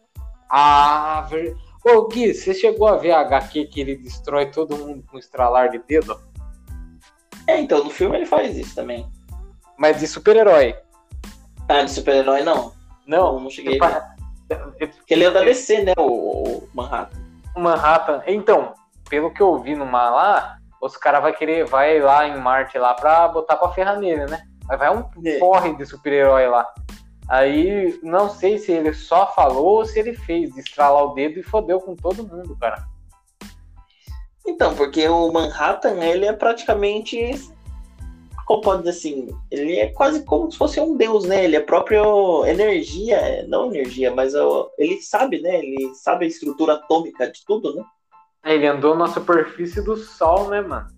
Ah, 0.49 1.27
ver... 1.29 1.57
Ô 1.85 2.07
Gui, 2.07 2.33
você 2.33 2.55
chegou 2.55 2.87
a 2.87 2.97
ver 2.97 3.11
a 3.11 3.21
HQ 3.21 3.67
que 3.67 3.81
ele 3.81 3.97
destrói 3.97 4.47
todo 4.47 4.77
mundo 4.77 5.05
com 5.09 5.17
um 5.17 5.19
estralar 5.19 5.71
de 5.71 5.79
dedo? 5.79 6.19
É, 7.47 7.61
então, 7.61 7.85
no 7.85 7.91
filme 7.91 8.17
ele 8.17 8.27
faz 8.27 8.57
isso 8.57 8.75
também. 8.75 9.07
Mas 9.77 10.01
de 10.01 10.07
super-herói. 10.07 10.77
Ah, 11.69 11.83
de 11.83 11.91
super-herói 11.91 12.43
não. 12.43 12.73
Não, 13.07 13.35
não, 13.35 13.41
não 13.41 13.51
cheguei 13.51 13.79
a 13.81 13.89
ver. 13.89 14.89
Porque 14.89 15.15
ele 15.15 15.25
é 15.25 15.31
da 15.31 15.43
DC, 15.43 15.83
né, 15.83 15.93
o, 15.97 16.03
o 16.03 16.69
Manhattan. 16.75 17.19
O 17.57 17.61
Manhattan. 17.61 18.23
Então, 18.27 18.75
pelo 19.09 19.33
que 19.33 19.41
eu 19.41 19.59
vi 19.59 19.75
numa 19.75 20.11
lá, 20.11 20.59
os 20.81 20.97
caras 20.97 21.23
vai 21.23 21.33
querer, 21.33 21.65
vai 21.65 22.01
lá 22.01 22.27
em 22.27 22.39
Marte 22.39 22.79
lá 22.79 22.95
pra 22.95 23.29
botar 23.29 23.57
pra 23.57 23.71
ferrar 23.71 23.99
nele, 23.99 24.27
né? 24.27 24.43
Vai 24.67 24.95
um 24.95 25.05
é. 25.25 25.39
porre 25.39 25.75
de 25.77 25.85
super-herói 25.85 26.47
lá. 26.49 26.67
Aí 27.29 27.99
não 28.03 28.29
sei 28.29 28.59
se 28.59 28.73
ele 28.73 28.93
só 28.93 29.33
falou 29.33 29.79
ou 29.79 29.85
se 29.85 29.99
ele 29.99 30.15
fez, 30.15 30.53
de 30.53 30.61
estralar 30.61 31.05
o 31.05 31.15
dedo 31.15 31.39
e 31.39 31.43
fodeu 31.43 31.81
com 31.81 31.95
todo 31.95 32.27
mundo, 32.27 32.57
cara. 32.61 32.85
Então, 34.47 34.75
porque 34.75 35.07
o 35.09 35.31
Manhattan, 35.33 36.03
ele 36.03 36.27
é 36.27 36.33
praticamente. 36.33 37.41
Como 38.47 38.61
pode 38.61 38.83
dizer 38.83 38.91
assim? 38.91 39.29
Ele 39.51 39.77
é 39.79 39.87
quase 39.89 40.25
como 40.25 40.51
se 40.51 40.59
fosse 40.59 40.81
um 40.81 40.97
deus, 40.97 41.25
né? 41.25 41.45
Ele 41.45 41.57
é 41.57 41.61
próprio 41.61 42.45
energia, 42.45 43.47
não 43.49 43.67
energia, 43.67 44.13
mas 44.13 44.35
ele 44.77 45.01
sabe, 45.01 45.41
né? 45.41 45.59
Ele 45.59 45.95
sabe 45.95 46.25
a 46.25 46.29
estrutura 46.29 46.75
atômica 46.75 47.31
de 47.31 47.45
tudo, 47.47 47.75
né? 47.75 47.85
É, 48.45 48.55
ele 48.55 48.67
andou 48.67 48.97
na 48.97 49.07
superfície 49.07 49.81
do 49.83 49.97
Sol, 49.97 50.49
né, 50.49 50.61
mano? 50.61 50.89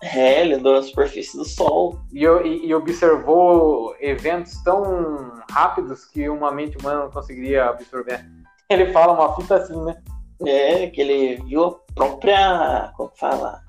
É, 0.00 0.40
ele 0.40 0.54
andou 0.54 0.74
na 0.74 0.82
superfície 0.82 1.36
do 1.36 1.44
Sol. 1.44 1.98
E, 2.12 2.24
e, 2.24 2.66
e, 2.66 2.74
observou 2.74 3.94
eventos 4.00 4.62
tão 4.62 5.32
rápidos 5.50 6.04
que 6.04 6.28
uma 6.28 6.52
mente 6.52 6.76
humana 6.78 7.04
não 7.04 7.10
conseguiria 7.10 7.66
absorver. 7.66 8.24
Ele 8.68 8.92
fala 8.92 9.12
uma 9.12 9.34
fita 9.36 9.56
assim, 9.56 9.80
né? 9.84 10.00
É, 10.46 10.86
que 10.88 11.00
ele 11.00 11.42
viu 11.44 11.64
a 11.64 11.94
própria. 11.94 12.92
Como 12.96 13.10
fala? 13.14 13.60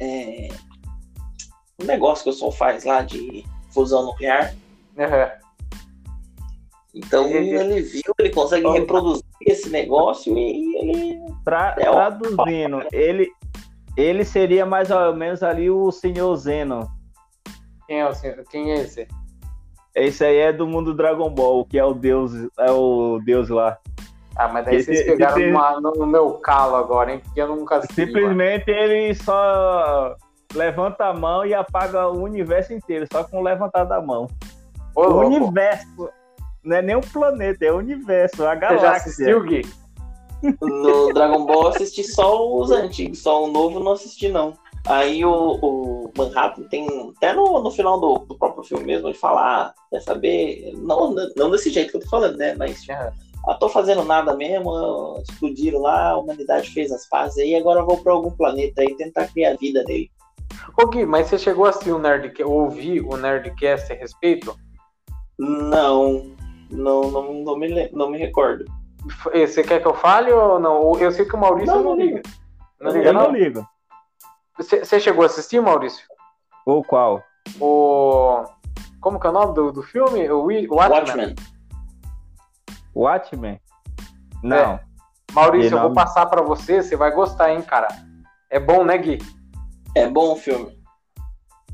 É, 0.00 0.48
um 1.80 1.84
negócio 1.84 2.24
que 2.24 2.30
o 2.30 2.32
Sol 2.32 2.52
faz 2.52 2.84
lá 2.84 3.02
de 3.02 3.44
fusão 3.70 4.04
nuclear. 4.04 4.54
Uhum. 4.96 5.40
Então 6.94 7.26
ele, 7.28 7.50
ele 7.50 7.82
viu, 7.82 8.14
ele 8.18 8.30
consegue 8.30 8.68
reproduzir 8.68 9.24
esse 9.46 9.70
negócio 9.70 10.36
e 10.36 10.76
ele. 10.76 11.20
Tra, 11.44 11.76
é 11.78 11.90
traduzindo, 11.90 12.82
ele, 12.92 13.30
ele 13.96 14.24
seria 14.24 14.66
mais 14.66 14.90
ou 14.90 15.14
menos 15.14 15.42
ali 15.42 15.70
o 15.70 15.90
senhor 15.92 16.34
Zeno. 16.36 16.88
Quem 17.86 18.00
é, 18.00 18.08
o 18.08 18.14
senhor? 18.14 18.44
Quem 18.50 18.72
é 18.72 18.82
esse? 18.82 19.06
Esse 19.94 20.24
aí 20.24 20.36
é 20.36 20.52
do 20.52 20.66
mundo 20.66 20.94
Dragon 20.94 21.30
Ball, 21.30 21.64
que 21.64 21.78
é 21.78 21.84
o 21.84 21.94
deus, 21.94 22.32
é 22.58 22.70
o 22.70 23.20
deus 23.24 23.48
lá. 23.48 23.78
Ah, 24.36 24.48
mas 24.48 24.64
daí 24.64 24.82
vocês 24.82 25.04
pegaram 25.04 25.38
esse... 25.38 25.50
uma, 25.50 25.80
no 25.80 26.06
meu 26.06 26.32
calo 26.34 26.76
agora, 26.76 27.12
hein? 27.12 27.20
Porque 27.24 27.40
eu 27.40 27.48
nunca 27.48 27.76
assisti. 27.76 28.06
Simplesmente 28.06 28.70
mano. 28.70 28.82
ele 28.82 29.14
só 29.14 30.16
levanta 30.54 31.06
a 31.06 31.14
mão 31.14 31.44
e 31.44 31.54
apaga 31.54 32.08
o 32.08 32.22
universo 32.22 32.72
inteiro, 32.72 33.06
só 33.12 33.24
com 33.24 33.42
levantar 33.42 33.84
da 33.84 34.00
mão. 34.00 34.26
Ô, 34.94 35.02
o 35.02 35.08
louco. 35.08 35.26
universo. 35.26 36.10
Não 36.62 36.76
é 36.76 36.82
nem 36.82 36.96
o 36.96 37.00
planeta, 37.00 37.64
é 37.64 37.72
o 37.72 37.78
universo, 37.78 38.46
a 38.46 38.54
galáxia. 38.54 38.78
Você 38.78 38.84
já 38.84 38.96
assistiu, 38.96 39.42
Gui? 39.42 39.62
No 40.60 41.12
Dragon 41.12 41.44
Ball 41.44 41.68
assisti 41.68 42.02
só 42.04 42.48
os 42.56 42.70
antigos, 42.70 43.22
só 43.22 43.44
o 43.44 43.50
novo 43.50 43.80
não 43.80 43.92
assisti 43.92 44.28
não. 44.28 44.54
Aí 44.86 45.24
o, 45.24 45.58
o 45.60 46.10
Manhattan 46.16 46.62
tem, 46.64 46.86
até 47.16 47.34
no, 47.34 47.62
no 47.62 47.70
final 47.70 48.00
do, 48.00 48.14
do 48.20 48.34
próprio 48.34 48.64
filme 48.64 48.84
mesmo, 48.84 49.08
ele 49.08 49.16
fala, 49.16 49.40
ah, 49.40 49.74
quer 49.90 50.00
saber, 50.00 50.72
não, 50.76 51.14
não 51.36 51.50
desse 51.50 51.70
jeito 51.70 51.90
que 51.90 51.98
eu 51.98 52.00
tô 52.00 52.08
falando, 52.08 52.38
né, 52.38 52.54
mas 52.54 52.82
já, 52.82 53.12
ah, 53.46 53.54
tô 53.54 53.68
fazendo 53.68 54.04
nada 54.04 54.34
mesmo, 54.36 55.22
explodiram 55.28 55.80
lá, 55.80 56.10
a 56.10 56.18
humanidade 56.18 56.70
fez 56.70 56.92
as 56.92 57.08
pazes 57.08 57.38
aí, 57.38 57.54
agora 57.54 57.80
eu 57.80 57.86
vou 57.86 57.98
pra 57.98 58.12
algum 58.12 58.30
planeta 58.30 58.82
aí 58.82 58.94
tentar 58.96 59.28
criar 59.28 59.56
vida 59.56 59.82
nele. 59.84 60.10
Ô 60.76 60.86
Gui, 60.86 61.06
mas 61.06 61.28
você 61.28 61.38
chegou 61.38 61.66
a 61.66 61.70
assistir 61.70 61.92
o 61.92 61.98
Nerdcast, 61.98 62.42
ouvir 62.42 63.00
o 63.00 63.16
Nerdcast 63.16 63.92
a 63.92 63.96
respeito? 63.96 64.56
Não, 65.38 66.34
não, 66.70 67.10
não, 67.10 67.32
não, 67.32 67.56
me, 67.56 67.88
não 67.92 68.10
me 68.10 68.18
recordo. 68.18 68.64
Você 69.32 69.62
quer 69.62 69.80
que 69.80 69.86
eu 69.86 69.94
fale 69.94 70.30
ou 70.30 70.60
não? 70.60 70.98
Eu 70.98 71.10
sei 71.10 71.24
que 71.24 71.34
o 71.34 71.38
Maurício 71.38 71.74
não, 71.74 71.82
não 71.82 71.96
liga. 71.96 72.22
Não 72.78 72.92
liga, 72.92 73.08
eu 73.08 73.12
não, 73.12 73.22
não 73.22 73.32
ligo. 73.32 73.66
Você 74.58 75.00
chegou 75.00 75.22
a 75.22 75.26
assistir, 75.26 75.60
Maurício? 75.60 76.04
O 76.66 76.84
qual? 76.84 77.22
O. 77.58 78.44
Como 79.00 79.18
que 79.18 79.26
é 79.26 79.30
o 79.30 79.32
nome 79.32 79.54
do, 79.54 79.72
do 79.72 79.82
filme? 79.82 80.30
O 80.30 80.44
Watchmen. 80.44 80.90
Watchmen. 80.90 81.34
Watchmen? 82.94 83.60
Não. 84.42 84.74
É. 84.74 84.80
Maurício, 85.32 85.76
eu 85.76 85.82
vou 85.82 85.92
passar 85.92 86.26
para 86.26 86.42
você, 86.42 86.82
você 86.82 86.96
vai 86.96 87.12
gostar, 87.12 87.52
hein, 87.52 87.62
cara. 87.62 87.88
É 88.48 88.58
bom, 88.58 88.84
né, 88.84 88.98
Gui? 88.98 89.18
É 89.94 90.08
bom 90.08 90.32
o 90.32 90.36
filme. 90.36 90.78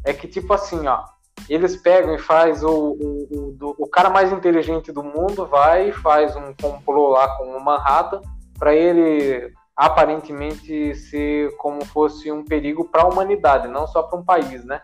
É 0.05 0.12
que, 0.12 0.28
tipo 0.28 0.52
assim, 0.52 0.86
ó 0.86 1.05
eles 1.48 1.76
pegam 1.76 2.14
e 2.14 2.18
faz 2.18 2.62
o, 2.62 2.70
o, 2.70 3.56
o, 3.60 3.74
o, 3.78 3.88
cara 3.88 4.10
mais 4.10 4.32
inteligente 4.32 4.90
do 4.90 5.02
mundo 5.02 5.47
vai 5.47 5.90
e 5.90 5.93
faz 5.93 6.34
um 6.34 6.52
complô 6.60 7.09
lá 7.09 7.36
com 7.36 7.56
o 7.56 7.64
Manhattan 7.64 8.20
para 8.59 8.74
ele 8.74 9.52
aparentemente 9.76 10.94
ser 10.94 11.55
como 11.56 11.84
fosse 11.84 12.32
um 12.32 12.43
perigo 12.43 12.88
para 12.88 13.02
a 13.02 13.06
humanidade, 13.06 13.68
não 13.68 13.86
só 13.86 14.02
para 14.02 14.18
um 14.18 14.24
país, 14.24 14.64
né? 14.64 14.80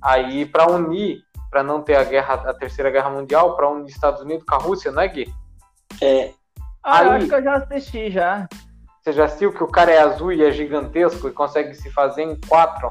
Aí 0.00 0.46
para 0.46 0.70
unir, 0.70 1.22
para 1.52 1.62
não 1.62 1.82
ter 1.82 1.96
a 1.96 2.02
guerra, 2.02 2.34
a 2.48 2.54
terceira 2.54 2.90
guerra 2.90 3.10
mundial, 3.10 3.54
para 3.54 3.68
unir 3.68 3.90
Estados 3.90 4.22
Unidos 4.22 4.42
com 4.44 4.54
a 4.54 4.58
Rússia, 4.58 4.90
não 4.90 5.02
é 5.02 5.08
Gui? 5.08 5.32
É. 6.00 6.30
Ah, 6.82 7.00
Aí, 7.00 7.06
eu 7.06 7.12
acho 7.12 7.28
que 7.28 7.34
eu 7.34 7.42
já 7.42 7.54
assisti 7.56 8.10
já. 8.10 8.48
Você 9.00 9.12
já 9.12 9.24
assistiu 9.26 9.52
que 9.52 9.62
o 9.62 9.68
cara 9.68 9.92
é 9.92 9.98
azul 9.98 10.32
e 10.32 10.42
é 10.42 10.50
gigantesco 10.50 11.28
e 11.28 11.32
consegue 11.32 11.74
se 11.74 11.90
fazer 11.90 12.22
em 12.22 12.40
quatro? 12.48 12.90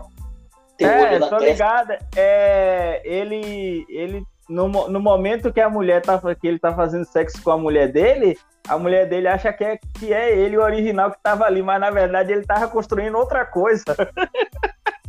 Tem 0.78 0.88
é, 0.88 1.20
tô 1.20 1.40
ligado. 1.40 1.94
É, 2.16 3.02
ele, 3.04 3.84
ele 3.90 4.24
no, 4.48 4.68
no 4.68 5.00
momento 5.00 5.52
que 5.52 5.60
a 5.60 5.70
mulher 5.70 6.04
tá, 6.04 6.22
que 6.36 6.48
ele 6.48 6.60
tá 6.60 6.72
fazendo 6.74 7.06
sexo 7.06 7.42
com 7.42 7.52
a 7.52 7.58
mulher 7.58 7.92
dele, 7.92 8.38
a 8.68 8.78
mulher 8.78 9.10
dele 9.10 9.28
acha 9.28 9.52
que 9.52 9.64
é, 9.64 9.80
que 9.98 10.14
é 10.14 10.38
ele 10.38 10.58
o 10.58 10.62
original 10.62 11.12
que 11.12 11.18
tava 11.24 11.46
ali, 11.46 11.64
mas 11.64 11.80
na 11.80 11.90
verdade 11.90 12.32
ele 12.32 12.46
tava 12.46 12.68
construindo 12.68 13.18
outra 13.18 13.44
coisa. 13.44 13.84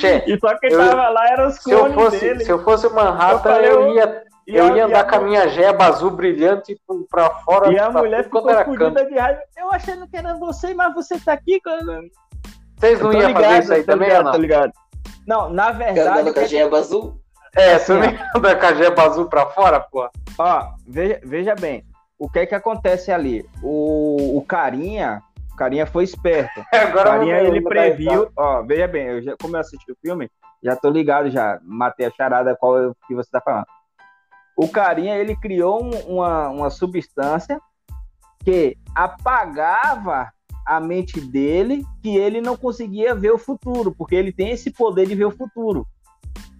Che, 0.00 0.24
e 0.26 0.38
só 0.38 0.56
quem 0.58 0.72
eu, 0.72 0.78
tava 0.78 1.08
lá 1.08 1.28
era 1.28 1.48
os 1.48 1.58
clones 1.58 1.84
se 1.86 1.90
eu 1.90 1.94
fosse, 1.94 2.20
dele. 2.20 2.44
Se 2.44 2.50
eu 2.50 2.64
fosse 2.64 2.86
o 2.86 2.94
Manhattan, 2.94 3.34
eu, 3.34 3.38
falei, 3.40 3.70
eu 3.70 3.94
ia, 3.94 4.24
eu 4.46 4.76
ia 4.76 4.86
andar 4.86 5.04
com 5.08 5.16
a 5.16 5.20
minha 5.20 5.48
jeba 5.48 5.86
azul 5.86 6.10
brilhante 6.10 6.76
pra 7.10 7.30
fora. 7.30 7.72
E 7.72 7.78
a 7.78 7.90
mulher 7.90 8.24
ficou 8.24 8.42
fodida 8.42 9.04
de 9.04 9.14
raiva. 9.14 9.40
Eu 9.56 9.70
achando 9.70 10.08
que 10.08 10.16
era 10.16 10.34
você, 10.34 10.74
mas 10.74 10.94
você 10.94 11.18
tá 11.18 11.32
aqui. 11.32 11.60
Vocês 12.76 13.00
não 13.00 13.12
iam 13.12 13.32
fazer 13.32 13.62
isso 13.62 13.72
aí 13.72 13.84
também, 13.84 14.08
ligado, 14.08 14.26
ou 14.26 14.32
não? 14.32 14.40
ligado. 14.40 14.72
Não, 15.26 15.50
na 15.50 15.70
verdade. 15.70 16.32
Com 16.32 16.40
a 16.40 16.44
jeba 16.44 16.78
azul? 16.78 17.20
É, 17.56 17.78
você 17.78 17.94
não 17.94 18.40
da 18.40 18.56
cajeba 18.56 19.02
azul 19.02 19.26
pra 19.26 19.46
fora, 19.46 19.78
pô? 19.78 20.08
Ó, 20.38 20.66
veja, 20.86 21.20
veja 21.22 21.54
bem. 21.54 21.84
O 22.18 22.28
que 22.28 22.40
é 22.40 22.46
que 22.46 22.54
acontece 22.54 23.12
ali? 23.12 23.48
O, 23.62 24.38
o 24.38 24.42
carinha, 24.42 25.22
o 25.54 25.56
carinha 25.56 25.86
foi 25.86 26.02
esperto. 26.02 26.62
Agora 26.74 27.10
o 27.10 27.12
carinha, 27.12 27.40
ele 27.40 27.62
previu. 27.62 28.28
Ó, 28.36 28.62
veja 28.64 28.88
bem, 28.88 29.06
eu 29.06 29.22
já, 29.22 29.36
como 29.40 29.56
eu 29.56 29.60
assisti 29.60 29.92
o 29.92 29.96
filme, 30.02 30.28
já 30.62 30.74
tô 30.74 30.90
ligado 30.90 31.30
já. 31.30 31.60
Matei 31.62 32.06
a 32.06 32.10
charada 32.10 32.56
qual 32.56 32.78
é 32.78 32.92
que 33.06 33.14
você 33.14 33.30
tá 33.30 33.40
falando. 33.40 33.66
O 34.56 34.68
carinha, 34.68 35.16
ele 35.16 35.36
criou 35.36 35.82
um, 35.82 36.16
uma, 36.16 36.48
uma 36.48 36.70
substância 36.70 37.60
que 38.44 38.76
apagava 38.94 40.30
a 40.66 40.80
mente 40.80 41.20
dele 41.20 41.84
que 42.02 42.16
ele 42.16 42.40
não 42.40 42.56
conseguia 42.56 43.14
ver 43.14 43.30
o 43.30 43.38
futuro, 43.38 43.94
porque 43.96 44.14
ele 44.14 44.32
tem 44.32 44.50
esse 44.50 44.72
poder 44.72 45.06
de 45.06 45.14
ver 45.14 45.26
o 45.26 45.36
futuro. 45.36 45.86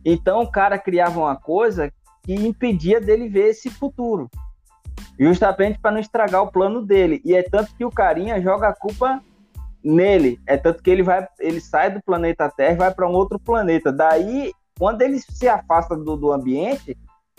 Então 0.04 0.42
o 0.42 0.50
cara 0.50 0.78
criava 0.78 1.18
uma 1.18 1.36
coisa 1.36 1.92
que 2.22 2.34
impedia 2.34 3.00
dele 3.00 3.28
ver 3.28 3.50
esse 3.50 3.70
futuro. 3.70 4.30
Justamente 5.18 5.78
para 5.78 5.92
não 5.92 6.00
estragar 6.00 6.42
o 6.42 6.50
plano 6.50 6.84
dele. 6.84 7.20
E 7.24 7.34
é 7.34 7.42
tanto 7.42 7.74
que 7.76 7.84
o 7.84 7.90
carinha 7.90 8.40
joga 8.40 8.68
a 8.68 8.74
culpa 8.74 9.22
nele. 9.82 10.40
É 10.46 10.56
tanto 10.56 10.82
que 10.82 10.90
ele 10.90 11.02
vai, 11.02 11.26
ele 11.38 11.60
sai 11.60 11.90
do 11.90 12.02
planeta 12.02 12.50
Terra 12.50 12.72
e 12.72 12.78
vai 12.78 12.92
para 12.92 13.08
um 13.08 13.12
outro 13.12 13.38
planeta. 13.38 13.92
Daí, 13.92 14.52
quando 14.78 15.02
ele 15.02 15.18
se 15.20 15.48
afasta 15.48 15.96
do, 15.96 16.16
do 16.16 16.32
ambiente, 16.32 16.96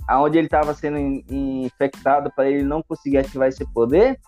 aonde 0.08 0.38
ele 0.38 0.48
estava 0.48 0.74
sendo 0.74 0.98
in, 0.98 1.24
infectado 1.66 2.32
para 2.36 2.50
ele 2.50 2.64
não 2.64 2.82
conseguir 2.84 3.18
ativar 3.18 3.48
esse 3.48 3.66
poder, 3.74 4.20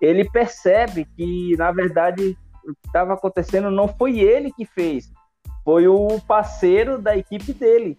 ele 0.00 0.28
percebe 0.30 1.06
que, 1.16 1.56
na 1.56 1.72
verdade, 1.72 2.36
o 2.64 2.72
que 2.72 2.86
estava 2.86 3.14
acontecendo 3.14 3.70
não 3.70 3.88
foi 3.88 4.20
ele 4.20 4.52
que 4.52 4.64
fez, 4.64 5.10
foi 5.64 5.88
o 5.88 6.20
parceiro 6.26 7.00
da 7.00 7.16
equipe 7.16 7.52
dele. 7.52 7.98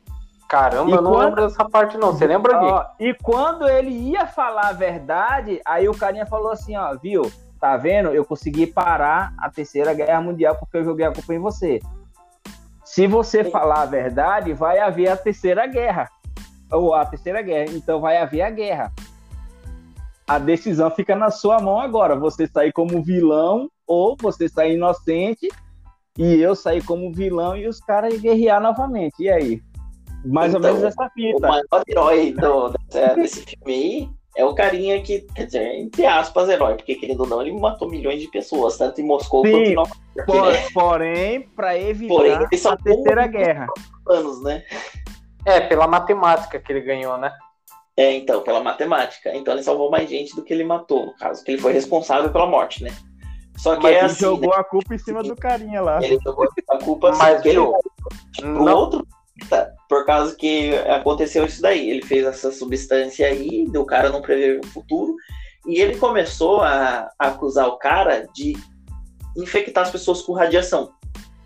Caramba, 0.49 0.89
e 0.89 0.93
eu 0.93 1.01
não 1.01 1.11
quando... 1.11 1.25
lembro 1.25 1.47
dessa 1.47 1.69
parte 1.69 1.97
não. 1.97 2.11
Você 2.11 2.25
lembra 2.25 2.59
ó, 2.59 2.85
E 2.99 3.13
quando 3.13 3.69
ele 3.69 3.91
ia 3.91 4.25
falar 4.25 4.69
a 4.69 4.73
verdade, 4.73 5.61
aí 5.63 5.87
o 5.87 5.95
carinha 5.95 6.25
falou 6.25 6.51
assim, 6.51 6.75
ó, 6.75 6.97
viu? 6.97 7.31
Tá 7.59 7.77
vendo? 7.77 8.09
Eu 8.09 8.25
consegui 8.25 8.65
parar 8.65 9.33
a 9.37 9.49
terceira 9.49 9.93
guerra 9.93 10.19
mundial 10.19 10.55
porque 10.55 10.77
eu 10.77 10.83
joguei 10.83 11.05
a 11.05 11.13
culpa 11.13 11.33
em 11.33 11.39
você. 11.39 11.79
Se 12.83 13.05
você 13.05 13.43
falar 13.43 13.83
a 13.83 13.85
verdade, 13.85 14.51
vai 14.53 14.79
haver 14.79 15.09
a 15.09 15.15
terceira 15.15 15.67
guerra. 15.67 16.09
Ou 16.71 16.93
a 16.95 17.05
terceira 17.05 17.41
guerra. 17.41 17.71
Então 17.71 18.01
vai 18.01 18.17
haver 18.17 18.41
a 18.41 18.49
guerra 18.49 18.91
a 20.29 20.37
decisão 20.37 20.91
fica 20.91 21.15
na 21.15 21.31
sua 21.31 21.59
mão 21.59 21.79
agora. 21.79 22.15
Você 22.15 22.45
sair 22.45 22.71
como 22.71 23.01
vilão 23.01 23.67
ou 23.87 24.15
você 24.15 24.47
sair 24.47 24.75
inocente 24.75 25.49
e 26.15 26.35
eu 26.39 26.55
sair 26.55 26.83
como 26.83 27.11
vilão 27.11 27.57
e 27.57 27.67
os 27.67 27.79
caras 27.79 28.21
guerrear 28.21 28.61
novamente. 28.61 29.23
E 29.23 29.29
aí? 29.29 29.59
Mais 30.25 30.53
então, 30.53 30.69
ou 30.69 30.75
menos 30.75 30.83
essa 30.83 31.09
fita. 31.11 31.37
O 31.37 31.41
maior 31.41 31.83
herói 31.87 32.33
do, 32.33 32.73
desse 33.15 33.41
filme 33.45 33.73
aí 33.73 34.09
é 34.35 34.45
o 34.45 34.53
carinha 34.53 35.01
que, 35.01 35.21
quer 35.35 35.45
dizer, 35.45 35.75
entre 35.75 36.05
aspas, 36.05 36.49
herói, 36.49 36.75
porque 36.75 36.95
querendo 36.95 37.21
ou 37.21 37.27
não, 37.27 37.41
ele 37.41 37.51
matou 37.51 37.89
milhões 37.89 38.21
de 38.21 38.27
pessoas, 38.29 38.77
tanto 38.77 39.01
em 39.01 39.05
Moscou 39.05 39.45
Sim, 39.45 39.51
quanto 39.51 39.69
em 39.69 39.75
Nova 39.75 39.95
York. 40.15 40.31
Por, 40.31 40.51
né? 40.51 40.69
Porém, 40.73 41.41
para 41.55 41.77
evitar 41.77 42.15
porém, 42.15 42.33
a 42.33 42.77
terceira 42.77 43.27
guerra. 43.27 43.67
Anos, 44.07 44.41
né? 44.43 44.63
É, 45.45 45.61
pela 45.61 45.87
matemática 45.87 46.59
que 46.59 46.71
ele 46.71 46.81
ganhou, 46.81 47.17
né? 47.17 47.33
É, 47.97 48.13
então, 48.13 48.41
pela 48.41 48.63
matemática. 48.63 49.35
Então 49.35 49.53
ele 49.53 49.63
salvou 49.63 49.91
mais 49.91 50.09
gente 50.09 50.33
do 50.35 50.43
que 50.43 50.53
ele 50.53 50.63
matou, 50.63 51.07
no 51.07 51.15
caso, 51.15 51.43
que 51.43 51.51
ele 51.51 51.61
foi 51.61 51.73
responsável 51.73 52.31
pela 52.31 52.47
morte, 52.47 52.83
né? 52.83 52.91
Só 53.57 53.75
que 53.75 53.83
Mas 53.83 53.91
é 53.91 53.97
ele 53.97 54.05
assim, 54.05 54.21
jogou 54.21 54.51
né? 54.51 54.55
a 54.57 54.63
culpa 54.63 54.95
em 54.95 54.97
cima 54.97 55.21
do 55.21 55.35
carinha 55.35 55.81
lá. 55.81 56.01
Ele 56.01 56.17
jogou 56.23 56.47
a 56.69 56.77
culpa 56.77 57.11
Mas 57.17 57.45
ele 57.45 57.59
pro 58.37 58.65
outro 58.65 59.05
por 59.87 60.05
causa 60.05 60.35
que 60.35 60.73
aconteceu 60.87 61.45
isso 61.45 61.61
daí. 61.61 61.89
Ele 61.89 62.05
fez 62.05 62.25
essa 62.25 62.51
substância 62.51 63.27
aí, 63.27 63.65
o 63.75 63.85
cara 63.85 64.09
não 64.09 64.21
prevê 64.21 64.59
o 64.63 64.67
futuro, 64.67 65.15
e 65.67 65.79
ele 65.79 65.97
começou 65.97 66.61
a, 66.61 67.09
a 67.19 67.27
acusar 67.27 67.67
o 67.67 67.77
cara 67.77 68.27
de 68.33 68.53
infectar 69.35 69.83
as 69.83 69.91
pessoas 69.91 70.21
com 70.21 70.33
radiação. 70.33 70.91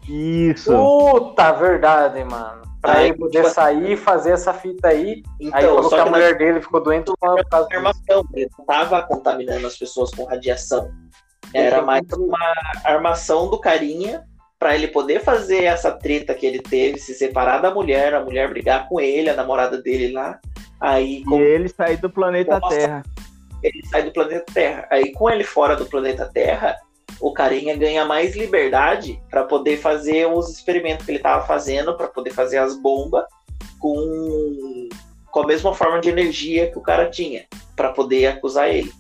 Isso. 0.08 0.72
Puta 0.72 1.52
verdade, 1.54 2.24
mano. 2.24 2.62
Pra 2.82 2.98
aí, 2.98 3.10
ele 3.10 3.18
poder 3.18 3.44
tipo, 3.44 3.54
sair 3.54 3.94
e 3.94 3.98
fazer 3.98 4.32
essa 4.32 4.54
fita 4.54 4.90
aí. 4.90 5.24
Então, 5.40 5.58
aí 5.58 5.66
falou 5.66 5.90
que 5.90 5.96
a 5.96 6.06
mulher 6.06 6.38
dele 6.38 6.62
ficou 6.62 6.84
doente 6.84 7.06
por 7.06 7.46
causa 7.50 7.68
armação. 7.72 8.26
Ele 8.34 8.50
não 8.58 8.66
tava 8.66 9.02
contaminando 9.04 9.66
as 9.66 9.78
pessoas 9.78 10.12
com 10.12 10.26
radiação. 10.26 10.92
Era 11.54 11.82
mais 11.82 12.06
uma 12.18 12.38
armação 12.84 13.50
do 13.50 13.58
carinha 13.58 14.26
para 14.64 14.76
ele 14.76 14.88
poder 14.88 15.20
fazer 15.20 15.66
essa 15.66 15.92
treta 15.92 16.34
que 16.34 16.46
ele 16.46 16.60
teve, 16.60 16.98
se 16.98 17.14
separar 17.14 17.58
da 17.58 17.70
mulher, 17.70 18.14
a 18.14 18.24
mulher 18.24 18.48
brigar 18.48 18.88
com 18.88 18.98
ele, 18.98 19.30
a 19.30 19.36
namorada 19.36 19.82
dele 19.82 20.14
lá. 20.14 20.40
Aí, 20.80 21.22
com... 21.26 21.38
E 21.38 21.42
ele 21.42 21.68
sair 21.68 21.98
do 21.98 22.10
planeta 22.10 22.62
Nossa, 22.62 22.74
Terra. 22.74 23.04
Ele 23.62 23.86
sai 23.88 24.04
do 24.04 24.14
planeta 24.14 24.46
Terra. 24.54 24.88
Aí 24.90 25.12
com 25.12 25.30
ele 25.30 25.44
fora 25.44 25.76
do 25.76 25.86
planeta 25.86 26.32
Terra, 26.34 26.78
o 27.20 27.34
carinha 27.34 27.76
ganha 27.76 28.06
mais 28.06 28.38
liberdade 28.38 29.22
para 29.30 29.44
poder 29.44 29.76
fazer 29.76 30.28
os 30.28 30.50
experimentos 30.50 31.06
que 31.06 31.12
ele 31.12 31.20
estava 31.20 31.46
fazendo, 31.46 31.98
para 31.98 32.08
poder 32.08 32.32
fazer 32.32 32.60
as 32.60 32.74
bombas 32.78 33.26
com, 33.78 34.88
com 35.30 35.42
a 35.42 35.46
mesma 35.46 35.74
forma 35.74 36.00
de 36.00 36.08
energia 36.08 36.72
que 36.72 36.78
o 36.78 36.82
cara 36.82 37.10
tinha, 37.10 37.44
para 37.76 37.90
poder 37.92 38.28
acusar 38.28 38.70
ele. 38.70 38.94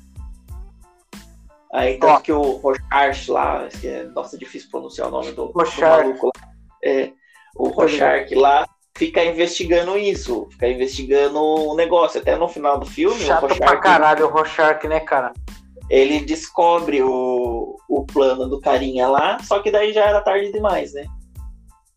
Aí, 1.73 1.97
tanto 1.97 2.21
que 2.21 2.31
o 2.31 2.57
Rochard 2.57 3.31
lá, 3.31 3.67
que 3.67 3.87
é, 3.87 4.03
nossa, 4.03 4.37
difícil 4.37 4.69
pronunciar 4.69 5.07
o 5.07 5.11
nome 5.11 5.31
do, 5.31 5.47
do 5.47 5.81
maluco 5.81 6.27
lá, 6.27 6.47
é, 6.83 7.11
o 7.55 7.69
Rochard 7.69 8.35
lá 8.35 8.67
fica 8.95 9.25
investigando 9.25 9.97
isso, 9.97 10.47
fica 10.51 10.67
investigando 10.67 11.39
o 11.39 11.75
negócio. 11.75 12.21
Até 12.21 12.37
no 12.37 12.47
final 12.47 12.79
do 12.79 12.85
filme. 12.85 13.19
Chato 13.19 13.45
o 13.45 13.57
pra 13.57 13.77
caralho 13.77 14.27
o 14.27 14.29
Rorschach, 14.29 14.87
né, 14.87 14.99
cara? 14.99 15.33
ele 15.89 16.21
descobre 16.21 17.03
o, 17.03 17.77
o 17.87 18.05
plano 18.05 18.47
do 18.47 18.59
carinha 18.59 19.07
lá, 19.07 19.37
só 19.43 19.59
que 19.59 19.71
daí 19.71 19.93
já 19.93 20.05
era 20.05 20.21
tarde 20.21 20.51
demais, 20.51 20.93
né? 20.93 21.05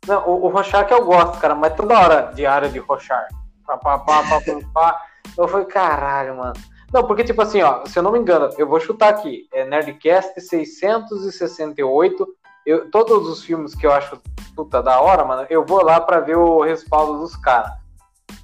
Não, 0.07 0.28
o, 0.28 0.47
o 0.47 0.48
Rorschach 0.48 0.90
eu 0.90 1.05
gosto, 1.05 1.39
cara, 1.39 1.55
mas 1.55 1.74
toda 1.74 1.98
hora 1.98 2.32
diário 2.35 2.69
de 2.69 2.78
Rorschach. 2.78 3.28
Pá, 3.66 3.77
pá, 3.77 3.98
pá, 3.98 4.23
pá, 4.23 4.40
pá, 4.40 4.61
pá. 4.73 5.03
Eu 5.36 5.48
falei, 5.48 5.66
caralho, 5.66 6.36
mano. 6.36 6.55
Não, 6.92 7.06
porque, 7.06 7.24
tipo 7.24 7.42
assim, 7.42 7.62
ó, 7.62 7.84
se 7.84 7.98
eu 7.98 8.02
não 8.02 8.12
me 8.12 8.18
engano, 8.18 8.48
eu 8.56 8.66
vou 8.66 8.80
chutar 8.80 9.08
aqui, 9.08 9.48
é 9.52 9.64
Nerdcast 9.64 10.40
668. 10.40 12.26
Eu, 12.64 12.90
todos 12.90 13.28
os 13.28 13.44
filmes 13.44 13.74
que 13.74 13.86
eu 13.86 13.92
acho 13.92 14.20
puta 14.54 14.82
da 14.82 15.00
hora, 15.00 15.24
mano, 15.24 15.46
eu 15.50 15.64
vou 15.64 15.82
lá 15.84 16.00
pra 16.00 16.20
ver 16.20 16.36
o 16.36 16.62
respaldo 16.62 17.20
dos 17.20 17.36
caras. 17.36 17.72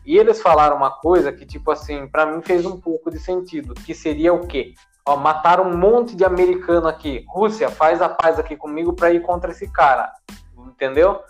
E 0.05 0.19
eles 0.19 0.43
falaram 0.43 0.77
uma 0.77 0.90
coisa 0.90 1.32
que, 1.32 1.47
tipo 1.47 1.70
assim, 1.70 2.06
para 2.06 2.27
mim 2.27 2.43
fez 2.43 2.66
um 2.66 2.78
pouco 2.78 3.10
de 3.10 3.19
sentido, 3.19 3.74
que 3.74 3.94
seria 3.94 4.32
o 4.32 4.47
quê? 4.47 4.74
Ó, 5.06 5.16
mataram 5.16 5.64
um 5.64 5.77
monte 5.77 6.14
de 6.14 6.24
americano 6.24 6.86
aqui. 6.86 7.24
Rússia, 7.28 7.70
faz 7.70 8.02
a 8.02 8.09
paz 8.09 8.39
aqui 8.39 8.56
comigo 8.56 8.93
para 8.93 9.12
ir 9.12 9.23
contra 9.23 9.51
esse 9.51 9.69
cara. 9.69 10.12
Entendeu? 10.59 11.20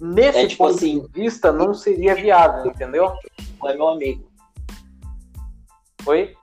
Nesse 0.00 0.38
é, 0.38 0.46
tipo 0.46 0.64
ponto 0.64 0.76
assim, 0.76 1.00
de 1.00 1.08
vista, 1.08 1.52
não 1.52 1.74
seria 1.74 2.14
viável, 2.14 2.66
entendeu? 2.66 3.12
É 3.64 3.74
meu 3.74 3.88
amigo. 3.88 4.29
Oi? 6.06 6.34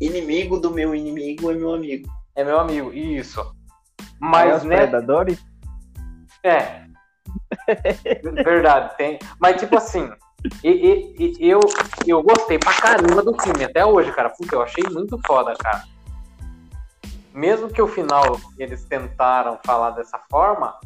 Inimigo 0.00 0.58
do 0.58 0.70
meu 0.70 0.94
inimigo 0.94 1.50
é 1.50 1.54
meu 1.54 1.74
amigo. 1.74 2.08
É 2.36 2.44
meu 2.44 2.60
amigo, 2.60 2.92
isso. 2.92 3.44
Mas, 4.20 4.62
né? 4.62 4.76
Predadores? 4.76 5.44
É. 6.44 6.84
Verdade, 8.44 8.96
tem. 8.96 9.18
Mas, 9.40 9.60
tipo 9.60 9.76
assim, 9.76 10.10
e, 10.62 10.70
e, 10.70 11.36
e, 11.40 11.50
eu, 11.50 11.60
eu 12.06 12.22
gostei 12.22 12.58
pra 12.58 12.72
caramba 12.74 13.22
do 13.22 13.40
filme 13.42 13.64
até 13.64 13.84
hoje, 13.84 14.12
cara. 14.12 14.30
Puta, 14.30 14.54
eu 14.54 14.62
achei 14.62 14.84
muito 14.90 15.18
foda, 15.26 15.54
cara. 15.56 15.82
Mesmo 17.34 17.68
que 17.68 17.82
o 17.82 17.88
final 17.88 18.40
eles 18.56 18.84
tentaram 18.84 19.58
falar 19.64 19.90
dessa 19.90 20.20
forma, 20.30 20.78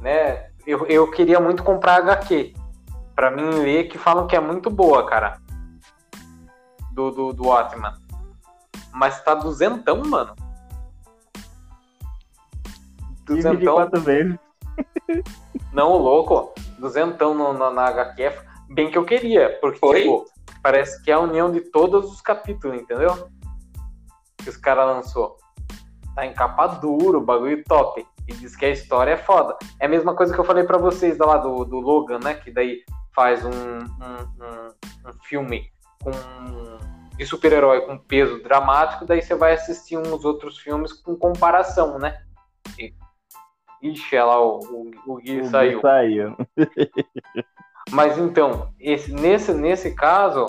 né? 0.00 0.48
Eu, 0.66 0.86
eu 0.86 1.10
queria 1.10 1.38
muito 1.38 1.62
comprar 1.62 1.96
HQ. 1.96 2.54
Pra 3.14 3.30
mim 3.30 3.48
ler, 3.50 3.88
que 3.88 3.98
falam 3.98 4.26
que 4.26 4.34
é 4.34 4.40
muito 4.40 4.70
boa, 4.70 5.06
cara. 5.06 5.38
Do, 6.94 7.10
do, 7.10 7.32
do 7.32 7.46
Watchman. 7.48 7.92
Mas 8.92 9.22
tá 9.22 9.34
duzentão, 9.34 10.00
mano. 10.04 10.34
Duzentão. 13.26 13.90
vezes. 14.00 14.38
Não, 15.72 15.96
louco. 15.96 16.54
Duzentão 16.78 17.34
no, 17.34 17.52
no, 17.52 17.70
na 17.70 17.86
HQ 17.88 18.22
é 18.22 18.44
bem 18.68 18.90
que 18.90 18.98
eu 18.98 19.04
queria, 19.04 19.58
porque 19.60 19.78
tipo, 19.78 20.26
parece 20.62 21.02
que 21.02 21.10
é 21.10 21.14
a 21.14 21.20
união 21.20 21.50
de 21.50 21.60
todos 21.60 22.12
os 22.12 22.20
capítulos, 22.20 22.80
entendeu? 22.80 23.28
Que 24.38 24.50
os 24.50 24.56
caras 24.56 24.86
lançou. 24.86 25.36
Tá 26.14 26.24
em 26.26 26.32
capa 26.32 26.66
duro, 26.66 27.20
bagulho 27.20 27.62
top. 27.64 28.06
E 28.28 28.32
diz 28.32 28.56
que 28.56 28.64
a 28.64 28.70
história 28.70 29.12
é 29.12 29.16
foda. 29.16 29.56
É 29.80 29.86
a 29.86 29.88
mesma 29.88 30.14
coisa 30.14 30.32
que 30.32 30.40
eu 30.40 30.44
falei 30.44 30.64
para 30.64 30.78
vocês 30.78 31.18
lá 31.18 31.36
do, 31.36 31.64
do 31.64 31.78
Logan, 31.78 32.20
né? 32.20 32.34
Que 32.34 32.50
daí 32.50 32.82
faz 33.14 33.44
um, 33.44 33.50
um, 33.50 34.44
um, 34.44 35.08
um 35.08 35.12
filme 35.24 35.70
com 36.04 36.10
de 37.16 37.24
super-herói 37.24 37.82
com 37.82 37.96
peso 37.96 38.42
dramático, 38.42 39.06
daí 39.06 39.22
você 39.22 39.34
vai 39.34 39.54
assistir 39.54 39.96
uns 39.96 40.24
outros 40.24 40.58
filmes 40.58 40.92
com 40.92 41.16
comparação, 41.16 41.98
né? 41.98 42.20
E 42.78 42.92
Ixi, 43.82 44.16
ela, 44.16 44.40
o, 44.40 44.58
o, 44.58 44.90
o 45.06 45.16
Gui 45.16 45.42
o 45.42 45.46
saiu. 45.46 45.76
Gui 45.76 45.82
saiu. 45.82 46.36
Mas 47.90 48.16
então, 48.18 48.72
esse, 48.80 49.12
nesse, 49.12 49.52
nesse 49.52 49.94
caso, 49.94 50.46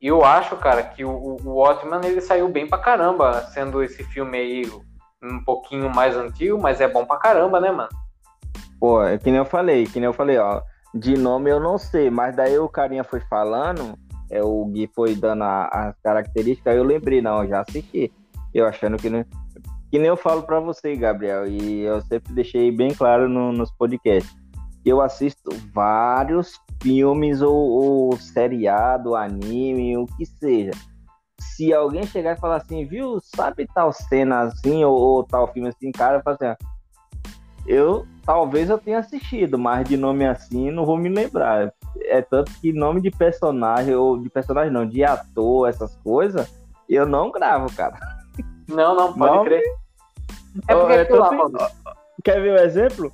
eu 0.00 0.24
acho, 0.24 0.56
cara, 0.56 0.82
que 0.82 1.04
o, 1.04 1.10
o 1.10 1.56
Watchman 1.56 2.00
ele 2.04 2.20
saiu 2.20 2.48
bem 2.48 2.68
pra 2.68 2.78
caramba, 2.78 3.42
sendo 3.46 3.82
esse 3.82 4.04
filme 4.04 4.38
aí 4.38 4.62
um 5.20 5.42
pouquinho 5.44 5.90
mais 5.90 6.16
antigo, 6.16 6.56
mas 6.60 6.80
é 6.80 6.86
bom 6.86 7.04
pra 7.04 7.16
caramba, 7.16 7.60
né, 7.60 7.72
mano? 7.72 7.88
Pô, 8.78 9.02
é 9.02 9.18
que 9.18 9.28
nem 9.30 9.38
eu 9.38 9.44
falei, 9.44 9.86
que 9.86 9.98
nem 9.98 10.06
eu 10.06 10.12
falei, 10.12 10.38
ó. 10.38 10.62
De 10.94 11.18
nome 11.18 11.50
eu 11.50 11.58
não 11.58 11.76
sei, 11.76 12.10
mas 12.10 12.36
daí 12.36 12.58
o 12.58 12.68
carinha 12.68 13.02
foi 13.02 13.20
falando, 13.20 13.98
é, 14.30 14.42
o 14.42 14.64
Gui 14.66 14.90
foi 14.94 15.14
dando 15.14 15.42
as 15.44 15.96
características, 16.02 16.76
eu 16.76 16.84
lembrei, 16.84 17.22
não, 17.22 17.46
já 17.46 17.60
assisti. 17.60 18.12
Eu 18.52 18.66
achando 18.66 18.96
que 18.96 19.08
não. 19.08 19.24
Que 19.90 19.98
nem 19.98 20.08
eu 20.08 20.16
falo 20.16 20.42
para 20.42 20.60
você, 20.60 20.94
Gabriel, 20.96 21.46
e 21.46 21.80
eu 21.80 22.00
sempre 22.02 22.34
deixei 22.34 22.70
bem 22.70 22.92
claro 22.92 23.28
no, 23.28 23.52
nos 23.52 23.70
podcasts. 23.72 24.36
Eu 24.84 25.00
assisto 25.00 25.50
vários 25.72 26.58
filmes 26.82 27.40
ou, 27.40 27.54
ou 27.54 28.16
seriado, 28.16 29.14
anime, 29.14 29.96
o 29.96 30.06
que 30.06 30.26
seja. 30.26 30.72
Se 31.40 31.72
alguém 31.72 32.04
chegar 32.04 32.36
e 32.36 32.40
falar 32.40 32.56
assim, 32.56 32.84
viu, 32.84 33.18
sabe 33.20 33.66
tal 33.74 33.92
cena 33.92 34.40
assim, 34.42 34.84
ou, 34.84 34.94
ou 34.94 35.24
tal 35.24 35.50
filme 35.52 35.68
assim, 35.68 35.90
cara, 35.90 36.22
eu 36.24 36.32
assim, 36.32 36.56
eu 37.66 38.06
talvez 38.24 38.68
eu 38.68 38.78
tenha 38.78 38.98
assistido, 38.98 39.58
mas 39.58 39.88
de 39.88 39.96
nome 39.96 40.26
assim 40.26 40.70
não 40.70 40.84
vou 40.84 40.98
me 40.98 41.08
lembrar. 41.08 41.72
É 42.02 42.22
tanto 42.22 42.52
que 42.60 42.72
nome 42.72 43.00
de 43.00 43.10
personagem, 43.10 43.94
ou 43.94 44.18
de 44.18 44.28
personagem 44.30 44.72
não, 44.72 44.86
de 44.86 45.04
ator, 45.04 45.68
essas 45.68 45.96
coisas, 45.96 46.52
eu 46.88 47.06
não 47.06 47.30
gravo, 47.30 47.74
cara. 47.74 47.98
Não, 48.68 48.94
não, 48.94 49.12
pode 49.12 49.34
nome... 49.34 49.48
crer. 49.48 49.62
É 50.66 50.74
porque 50.74 50.92
é, 50.92 51.16
lá, 51.16 51.70
Quer 52.24 52.40
ver 52.40 52.52
o 52.52 52.54
um 52.54 52.64
exemplo? 52.64 53.12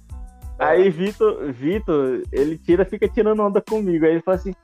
É. 0.58 0.64
Aí 0.64 0.90
Vitor, 0.90 1.52
Vitor, 1.52 2.22
ele 2.32 2.56
tira, 2.58 2.84
fica 2.84 3.08
tirando 3.08 3.42
onda 3.42 3.60
comigo. 3.60 4.04
Aí 4.04 4.12
ele 4.12 4.22
fala 4.22 4.36
assim: 4.36 4.54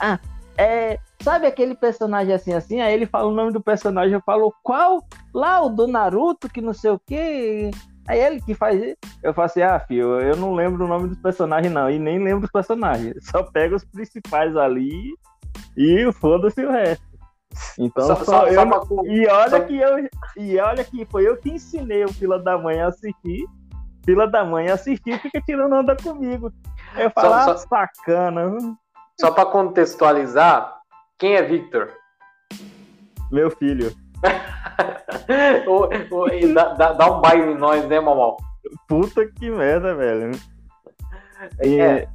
Ah, 0.00 0.18
é. 0.56 0.98
Sabe 1.20 1.46
aquele 1.46 1.74
personagem 1.74 2.32
assim, 2.32 2.52
assim? 2.52 2.80
Aí 2.80 2.94
ele 2.94 3.06
fala 3.06 3.28
o 3.28 3.34
nome 3.34 3.52
do 3.52 3.60
personagem, 3.60 4.14
eu 4.14 4.22
falo, 4.24 4.54
qual? 4.62 5.02
Lá, 5.34 5.60
o 5.60 5.68
do 5.68 5.86
Naruto, 5.86 6.48
que 6.48 6.60
não 6.60 6.72
sei 6.72 6.90
o 6.90 7.00
quê. 7.04 7.70
Aí 8.06 8.20
ele 8.20 8.40
que 8.40 8.54
faz. 8.54 8.80
Eu 9.22 9.34
falo 9.34 9.46
assim, 9.46 9.62
ah, 9.62 9.80
filho, 9.80 10.20
eu 10.20 10.36
não 10.36 10.54
lembro 10.54 10.84
o 10.84 10.88
nome 10.88 11.08
dos 11.08 11.18
personagens, 11.18 11.72
não. 11.72 11.90
E 11.90 11.98
nem 11.98 12.22
lembro 12.22 12.44
os 12.44 12.50
personagens. 12.50 13.14
Só 13.30 13.42
pego 13.42 13.74
os 13.74 13.84
principais 13.84 14.56
ali 14.56 15.14
e 15.76 16.10
foda-se 16.12 16.64
o 16.64 16.70
resto. 16.70 17.04
Então, 17.78 18.06
só, 18.06 18.16
só, 18.16 18.24
só 18.24 18.46
eu. 18.48 18.84
Só 18.84 19.04
e 19.06 19.26
olha 19.28 19.64
que 19.64 19.76
eu. 19.78 20.08
E 20.36 20.58
olha 20.58 20.84
que 20.84 21.06
foi 21.06 21.26
eu 21.26 21.38
que 21.38 21.50
ensinei 21.50 22.04
o 22.04 22.12
Fila 22.12 22.38
da 22.38 22.58
Mãe 22.58 22.82
a 22.82 22.88
assistir. 22.88 23.46
Fila 24.04 24.26
da 24.26 24.44
Mãe 24.44 24.68
assistir 24.68 25.18
fica 25.20 25.40
tirando 25.40 25.74
onda 25.74 25.96
comigo. 25.96 26.52
Eu 26.96 27.10
falo, 27.10 27.32
ah, 27.34 27.56
sacana. 27.56 28.58
Só 29.18 29.30
para 29.30 29.46
contextualizar, 29.46 30.76
quem 31.18 31.36
é 31.36 31.42
Victor? 31.42 31.92
Meu 33.32 33.50
filho. 33.50 33.90
O, 35.66 35.84
o, 35.84 36.54
dá, 36.54 36.74
dá, 36.74 36.92
dá, 36.92 37.16
um 37.16 37.20
baile 37.20 37.52
em 37.52 37.58
nós, 37.58 37.86
né, 37.86 38.00
mamão? 38.00 38.36
Puta 38.88 39.26
que 39.26 39.50
merda, 39.50 39.94
velho. 39.94 40.32
E, 41.62 41.80
é. 41.80 42.08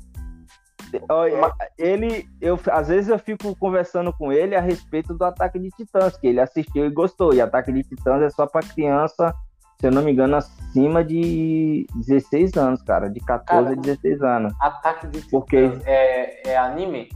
Olha, 1.10 1.53
ele, 1.78 2.28
eu, 2.41 2.60
às 2.69 2.90
vezes 2.90 3.10
eu 3.10 3.18
fico 3.18 3.56
conversando 3.56 4.11
com 4.11 4.32
ele 4.32 4.56
a 4.56 4.61
respeito 4.61 5.14
do 5.14 5.23
Ataque 5.23 5.57
de 5.57 5.69
Titãs, 5.69 6.18
que 6.18 6.28
ele 6.28 6.41
assistiu 6.41 6.86
e 6.86 6.90
gostou. 6.90 7.34
E 7.34 7.41
Ataque 7.41 7.72
de 7.72 7.84
Titãs 7.84 8.22
é 8.22 8.30
só 8.30 8.45
para 8.45 8.68
criança, 8.68 9.34
se 9.80 9.88
eu 9.88 9.91
não 9.91 10.02
me 10.02 10.11
engano, 10.11 10.36
acima 10.36 11.03
de 11.03 11.88
16 11.95 12.57
anos, 12.57 12.82
cara, 12.82 13.10
de 13.10 13.19
14 13.22 13.69
cara, 13.69 13.78
a 13.78 13.82
16 13.82 14.22
anos. 14.22 14.53
Ataque 14.60 15.07
de 15.07 15.22
Titãs 15.22 15.32
Porque 15.32 15.72
é, 15.86 16.49
é 16.49 16.57
anime? 16.57 17.07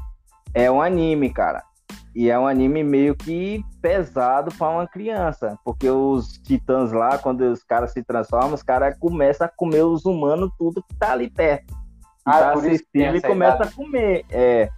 É 0.53 0.71
um 0.71 0.81
anime, 0.81 1.29
cara. 1.31 1.63
E 2.15 2.29
é 2.29 2.39
um 2.39 2.47
anime 2.47 2.81
meio 2.81 3.13
que 3.13 3.61
pesado 3.81 4.49
para 4.55 4.69
uma 4.69 4.87
criança, 4.87 5.59
porque 5.65 5.89
os 5.89 6.37
titãs 6.37 6.93
lá, 6.93 7.17
quando 7.17 7.41
os 7.41 7.61
caras 7.61 7.91
se 7.91 8.01
transformam, 8.01 8.53
os 8.53 8.63
caras 8.63 8.97
começam 8.97 9.45
a 9.45 9.49
comer 9.49 9.83
os 9.83 10.05
humanos 10.05 10.49
tudo 10.57 10.81
que 10.81 10.95
tá 10.95 11.11
ali 11.11 11.29
perto. 11.29 11.75
Ah, 12.25 12.39
tá 12.39 12.53
assistindo 12.53 13.17
e 13.17 13.21
começa 13.21 13.57
idade. 13.57 13.73
a 13.73 13.75
comer. 13.75 14.25
É. 14.31 14.69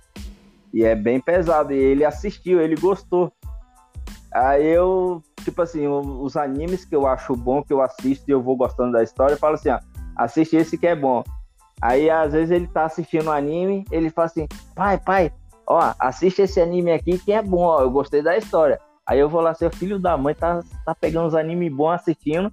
E 0.74 0.84
é 0.84 0.96
bem 0.96 1.22
pesado. 1.22 1.72
E 1.74 1.78
ele 1.78 2.04
assistiu, 2.04 2.60
ele 2.60 2.76
gostou. 2.76 3.32
Aí 4.34 4.66
eu, 4.66 5.22
tipo 5.44 5.62
assim, 5.62 5.88
os 5.88 6.36
animes 6.36 6.86
que 6.86 6.96
eu 6.96 7.06
acho 7.06 7.36
bom, 7.36 7.64
que 7.64 7.72
eu 7.72 7.82
assisto 7.82 8.26
e 8.28 8.32
eu 8.32 8.42
vou 8.42 8.58
gostando 8.58 8.94
da 8.94 9.04
história, 9.04 9.36
eu 9.36 9.40
falo 9.40 9.54
assim, 9.54 9.70
ó, 9.70 9.80
assiste 10.16 10.56
esse 10.56 10.78
que 10.78 10.88
é 10.88 10.96
bom. 10.96 11.24
Aí 11.82 12.10
às 12.10 12.34
vezes 12.34 12.50
ele 12.50 12.68
tá 12.68 12.86
assistindo 12.86 13.28
o 13.28 13.32
anime, 13.32 13.86
ele 13.92 14.10
fala 14.10 14.26
assim, 14.26 14.48
pai, 14.76 14.98
pai, 14.98 15.32
ó, 15.68 15.94
assiste 16.00 16.42
esse 16.42 16.62
anime 16.62 16.92
aqui 16.92 17.20
que 17.20 17.34
é 17.34 17.42
bom, 17.42 17.62
ó, 17.62 17.82
eu 17.82 17.92
gostei 17.92 18.22
da 18.22 18.38
história. 18.38 18.80
Aí 19.06 19.20
eu 19.20 19.30
vou 19.30 19.42
lá, 19.42 19.54
seu 19.54 19.70
filho 19.70 20.00
da 20.00 20.18
mãe 20.18 20.34
tá, 20.34 20.62
tá 20.86 20.96
pegando 20.96 21.28
uns 21.28 21.36
animes 21.36 21.72
bons 21.72 21.92
assistindo 21.92 22.52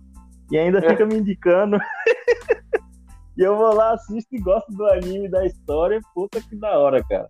e 0.51 0.59
ainda 0.59 0.79
é. 0.79 0.91
fica 0.91 1.07
me 1.07 1.17
indicando. 1.17 1.79
e 3.39 3.43
eu 3.43 3.57
vou 3.57 3.73
lá, 3.75 3.93
assisto 3.93 4.35
e 4.35 4.41
gosto 4.41 4.71
do 4.73 4.85
anime, 4.87 5.29
da 5.29 5.47
história, 5.47 6.01
puta 6.15 6.41
que 6.41 6.57
da 6.57 6.79
hora, 6.79 7.03
cara. 7.05 7.29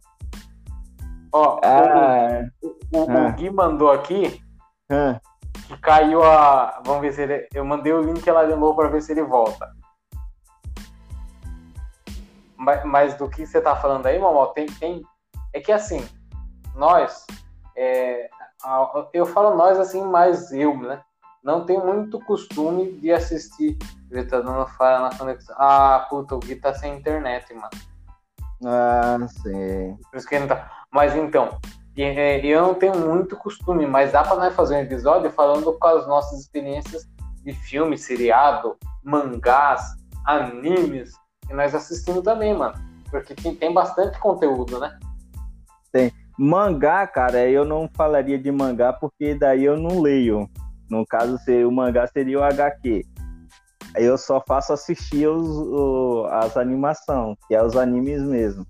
Ó, 1.32 1.61
ah, 1.65 2.44
o, 2.62 2.69
o, 2.98 3.11
ah. 3.11 3.28
o, 3.28 3.32
Gui 3.32 3.51
mandou 3.51 3.90
aqui 3.90 4.40
ah. 4.90 5.20
que 5.66 5.77
caiu 5.78 6.23
a. 6.23 6.81
Vamos 6.85 7.02
ver 7.02 7.12
se 7.12 7.23
ele. 7.23 7.48
Eu 7.52 7.65
mandei 7.65 7.93
o 7.93 8.02
link 8.02 8.24
lá 8.31 8.44
de 8.44 8.55
novo 8.55 8.77
pra 8.77 8.89
ver 8.89 9.02
se 9.02 9.12
ele 9.12 9.23
volta. 9.23 9.69
Mas, 12.56 12.85
mas 12.85 13.15
do 13.16 13.28
que 13.28 13.44
você 13.44 13.61
tá 13.61 13.74
falando 13.74 14.06
aí, 14.06 14.19
Mamal, 14.19 14.52
tem, 14.52 14.66
tem 14.66 15.02
é 15.55 15.60
que 15.60 15.72
assim, 15.72 16.06
nós, 16.74 17.24
é, 17.76 18.28
eu 19.12 19.24
falo 19.24 19.56
nós 19.56 19.78
assim, 19.78 20.02
mais 20.02 20.52
eu, 20.52 20.76
né? 20.76 21.01
Não 21.43 21.64
tenho 21.64 21.86
muito 21.86 22.18
costume 22.20 22.93
de 22.98 23.12
assistir. 23.12 23.78
Ele 24.10 24.24
tá 24.24 24.40
dando 24.40 24.66
falha 24.70 25.01
na 25.01 25.16
conexão. 25.16 25.55
Ah, 25.59 26.06
puta, 26.09 26.35
o 26.35 26.39
Gui 26.39 26.56
tá 26.56 26.74
sem 26.74 26.97
internet, 26.97 27.52
mano. 27.55 27.70
Ah, 28.64 29.18
sim. 29.28 29.97
Por 30.10 30.16
isso 30.16 30.26
que 30.26 30.35
ele 30.35 30.47
não 30.47 30.56
tá. 30.56 30.70
Mas 30.90 31.14
então, 31.14 31.59
é, 31.97 32.44
eu 32.44 32.62
não 32.62 32.74
tenho 32.74 32.97
muito 32.97 33.36
costume, 33.36 33.86
mas 33.86 34.12
dá 34.12 34.22
pra 34.22 34.36
nós 34.36 34.55
fazer 34.55 34.76
um 34.76 34.81
episódio 34.81 35.31
falando 35.31 35.72
com 35.78 35.86
as 35.86 36.06
nossas 36.06 36.40
experiências 36.40 37.06
de 37.44 37.52
filme, 37.52 37.98
seriado, 37.98 38.76
mangás, 39.02 39.82
animes, 40.24 41.12
que 41.47 41.52
nós 41.52 41.74
assistimos 41.74 42.22
também, 42.22 42.55
mano. 42.55 42.74
Porque 43.10 43.35
tem 43.35 43.72
bastante 43.72 44.18
conteúdo, 44.18 44.81
né? 44.81 44.98
Tem. 45.95 46.12
Mangá, 46.37 47.07
cara, 47.07 47.49
eu 47.49 47.65
não 47.65 47.89
falaria 47.97 48.37
de 48.37 48.51
mangá 48.51 48.93
porque 48.93 49.37
daí 49.37 49.65
eu 49.65 49.77
não 49.77 50.01
leio. 50.01 50.51
No 50.91 51.07
caso, 51.07 51.39
o 51.69 51.71
mangá 51.71 52.05
seria 52.09 52.41
o 52.41 52.43
HQ. 52.43 53.07
Eu 53.95 54.19
só 54.19 54.43
faço 54.45 54.73
assistir 54.73 55.29
os, 55.29 55.49
o, 55.49 56.27
as 56.33 56.57
animações, 56.57 57.39
que 57.47 57.55
é 57.55 57.62
os 57.62 57.77
animes 57.77 58.21
mesmo. 58.25 58.66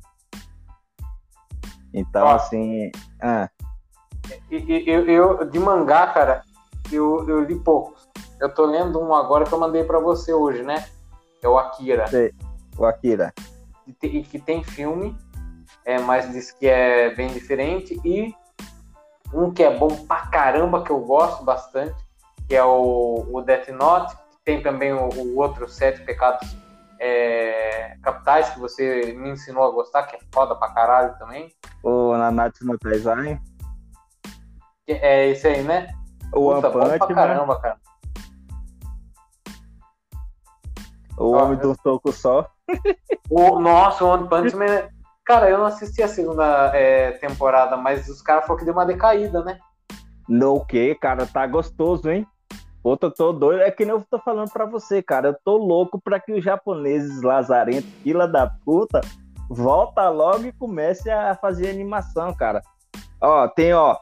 Então, 1.94 2.26
Ó, 2.26 2.34
assim. 2.34 2.92
Ah. 3.22 3.48
Eu, 4.50 5.08
eu, 5.08 5.50
de 5.50 5.58
mangá, 5.58 6.08
cara, 6.08 6.42
eu, 6.92 7.26
eu 7.26 7.42
li 7.42 7.58
poucos. 7.58 8.06
Eu 8.38 8.52
tô 8.52 8.66
lendo 8.66 9.00
um 9.00 9.14
agora 9.14 9.46
que 9.46 9.54
eu 9.54 9.58
mandei 9.58 9.82
para 9.82 9.98
você 9.98 10.34
hoje, 10.34 10.62
né? 10.62 10.84
É 11.42 11.48
o 11.48 11.56
Akira. 11.56 12.06
Sei. 12.06 12.34
O 12.76 12.84
Akira. 12.84 13.32
E 14.02 14.22
que 14.22 14.38
tem 14.38 14.62
filme 14.62 15.16
é, 15.84 15.98
mas 15.98 16.30
diz 16.32 16.50
que 16.50 16.66
é 16.66 17.14
bem 17.14 17.28
diferente. 17.28 18.00
E 18.04 18.34
um 19.32 19.52
que 19.52 19.62
é 19.62 19.76
bom 19.76 19.88
pra 20.06 20.26
caramba, 20.28 20.82
que 20.82 20.90
eu 20.90 21.00
gosto 21.00 21.44
bastante, 21.44 21.94
que 22.48 22.54
é 22.54 22.64
o, 22.64 23.26
o 23.30 23.42
Death 23.42 23.68
Note. 23.68 24.16
Tem 24.44 24.62
também 24.62 24.92
o, 24.92 25.08
o 25.08 25.38
outro 25.38 25.68
Sete 25.68 26.02
Pecados 26.02 26.56
é, 27.00 27.96
Capitais, 28.02 28.50
que 28.50 28.60
você 28.60 29.12
me 29.12 29.30
ensinou 29.30 29.64
a 29.64 29.70
gostar, 29.70 30.04
que 30.04 30.16
é 30.16 30.18
foda 30.32 30.54
pra 30.54 30.72
caralho 30.72 31.18
também. 31.18 31.52
O 31.82 32.16
Nanatsu 32.16 32.64
no 32.66 32.78
Taizai. 32.78 33.40
É 34.86 35.28
esse 35.28 35.46
aí, 35.46 35.62
né? 35.62 35.88
O 36.32 36.54
Puta, 36.54 36.68
One 36.68 36.98
Punch, 36.98 36.98
pra 36.98 37.14
caramba, 37.14 37.60
cara. 37.60 37.78
O 41.16 41.30
Homem 41.30 41.58
do 41.58 41.74
Soco 41.80 42.12
Só. 42.12 42.50
O, 43.30 43.58
nossa, 43.60 44.04
o 44.04 44.08
One 44.08 44.28
Punch 44.28 44.54
Man 44.56 44.88
Cara, 45.24 45.48
eu 45.48 45.56
não 45.56 45.66
assisti 45.66 46.02
a 46.02 46.08
segunda 46.08 46.70
é, 46.74 47.12
temporada, 47.12 47.76
mas 47.76 48.08
os 48.08 48.20
caras 48.20 48.44
falaram 48.44 48.58
que 48.58 48.64
deu 48.64 48.74
uma 48.74 48.84
decaída, 48.84 49.42
né? 49.42 49.58
No 50.28 50.64
que, 50.64 50.94
cara, 50.94 51.26
tá 51.26 51.46
gostoso, 51.46 52.10
hein? 52.10 52.26
Puta, 52.82 53.10
tô 53.10 53.32
doido. 53.32 53.62
É 53.62 53.70
que 53.70 53.86
nem 53.86 53.94
eu 53.94 54.04
tô 54.10 54.18
falando 54.18 54.50
pra 54.50 54.66
você, 54.66 55.02
cara. 55.02 55.28
Eu 55.28 55.36
tô 55.42 55.56
louco 55.56 55.98
pra 55.98 56.20
que 56.20 56.32
os 56.32 56.44
japoneses 56.44 57.22
lazarentos, 57.22 57.88
fila 58.02 58.28
da 58.28 58.46
puta, 58.46 59.00
volta 59.48 60.10
logo 60.10 60.44
e 60.44 60.52
comece 60.52 61.10
a 61.10 61.34
fazer 61.34 61.70
animação, 61.70 62.34
cara. 62.34 62.62
Ó, 63.18 63.48
tem, 63.48 63.72
ó, 63.72 63.96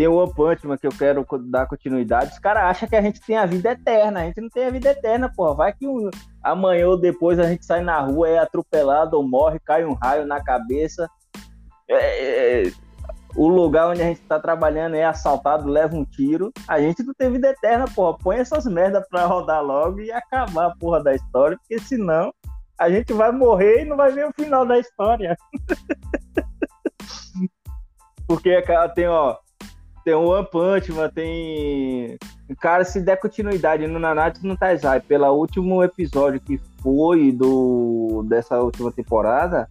tem 0.00 0.08
o 0.08 0.14
One 0.14 0.32
Punch 0.32 0.66
Man 0.66 0.78
que 0.78 0.86
eu 0.86 0.92
quero 0.92 1.26
dar 1.50 1.66
continuidade. 1.66 2.32
Os 2.32 2.38
caras 2.38 2.62
acham 2.62 2.88
que 2.88 2.96
a 2.96 3.02
gente 3.02 3.20
tem 3.20 3.36
a 3.36 3.44
vida 3.44 3.72
eterna. 3.72 4.20
A 4.20 4.24
gente 4.24 4.40
não 4.40 4.48
tem 4.48 4.64
a 4.64 4.70
vida 4.70 4.88
eterna, 4.88 5.30
porra. 5.30 5.54
Vai 5.54 5.74
que 5.74 5.86
um, 5.86 6.08
amanhã 6.42 6.88
ou 6.88 6.98
depois 6.98 7.38
a 7.38 7.42
gente 7.42 7.66
sai 7.66 7.82
na 7.82 8.00
rua, 8.00 8.26
é 8.26 8.38
atropelado 8.38 9.18
ou 9.18 9.28
morre, 9.28 9.60
cai 9.60 9.84
um 9.84 9.92
raio 9.92 10.24
na 10.24 10.42
cabeça. 10.42 11.06
É, 11.86 11.96
é, 11.96 12.62
é 12.62 12.72
o 13.36 13.46
lugar 13.46 13.90
onde 13.90 14.00
a 14.00 14.06
gente 14.06 14.22
tá 14.22 14.40
trabalhando 14.40 14.96
é 14.96 15.04
assaltado, 15.04 15.68
leva 15.68 15.94
um 15.94 16.06
tiro. 16.06 16.50
A 16.66 16.80
gente 16.80 17.02
não 17.02 17.12
tem 17.12 17.30
vida 17.30 17.50
eterna, 17.50 17.84
porra. 17.94 18.16
Põe 18.16 18.38
essas 18.38 18.64
merdas 18.64 19.06
pra 19.06 19.26
rodar 19.26 19.62
logo 19.62 20.00
e 20.00 20.10
acabar 20.10 20.68
a 20.68 20.76
porra 20.76 21.02
da 21.02 21.14
história, 21.14 21.58
porque 21.58 21.78
senão 21.78 22.32
a 22.78 22.88
gente 22.88 23.12
vai 23.12 23.30
morrer 23.32 23.82
e 23.82 23.84
não 23.84 23.98
vai 23.98 24.10
ver 24.10 24.26
o 24.26 24.32
final 24.32 24.64
da 24.64 24.78
história. 24.78 25.36
porque 28.26 28.64
tem, 28.94 29.06
ó, 29.06 29.36
tem 30.04 30.14
o 30.14 30.28
One 30.28 30.46
Punch 30.50 30.92
Man, 30.92 31.08
tem. 31.10 32.18
Cara, 32.60 32.84
se 32.84 33.00
der 33.00 33.16
continuidade 33.16 33.86
no 33.86 33.98
Nanatsu 33.98 34.46
no 34.46 34.56
Taizai, 34.56 35.00
pelo 35.00 35.30
último 35.32 35.82
episódio 35.82 36.40
que 36.40 36.58
foi 36.82 37.32
do 37.32 38.24
dessa 38.28 38.58
última 38.58 38.90
temporada, 38.90 39.68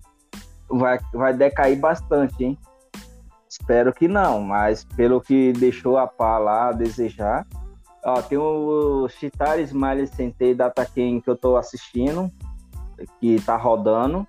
vai, 0.69 0.99
vai 1.14 1.34
decair 1.34 1.80
bastante, 1.80 2.43
hein? 2.43 2.57
Espero 3.49 3.91
que 3.91 4.07
não, 4.07 4.41
mas 4.41 4.84
pelo 4.84 5.19
que 5.19 5.51
deixou 5.53 5.97
a 5.97 6.07
pá 6.07 6.38
lá 6.38 6.69
a 6.69 6.72
desejar. 6.72 7.45
Ó, 8.06 8.22
tem 8.22 8.38
o 8.38 9.07
Chitari 9.10 9.64
Smiley 9.64 10.07
Sentei 10.07 10.53
Dataken 10.53 11.19
que 11.19 11.30
eu 11.30 11.35
tô 11.35 11.57
assistindo, 11.57 12.31
que 13.19 13.41
tá 13.41 13.57
rodando. 13.57 14.26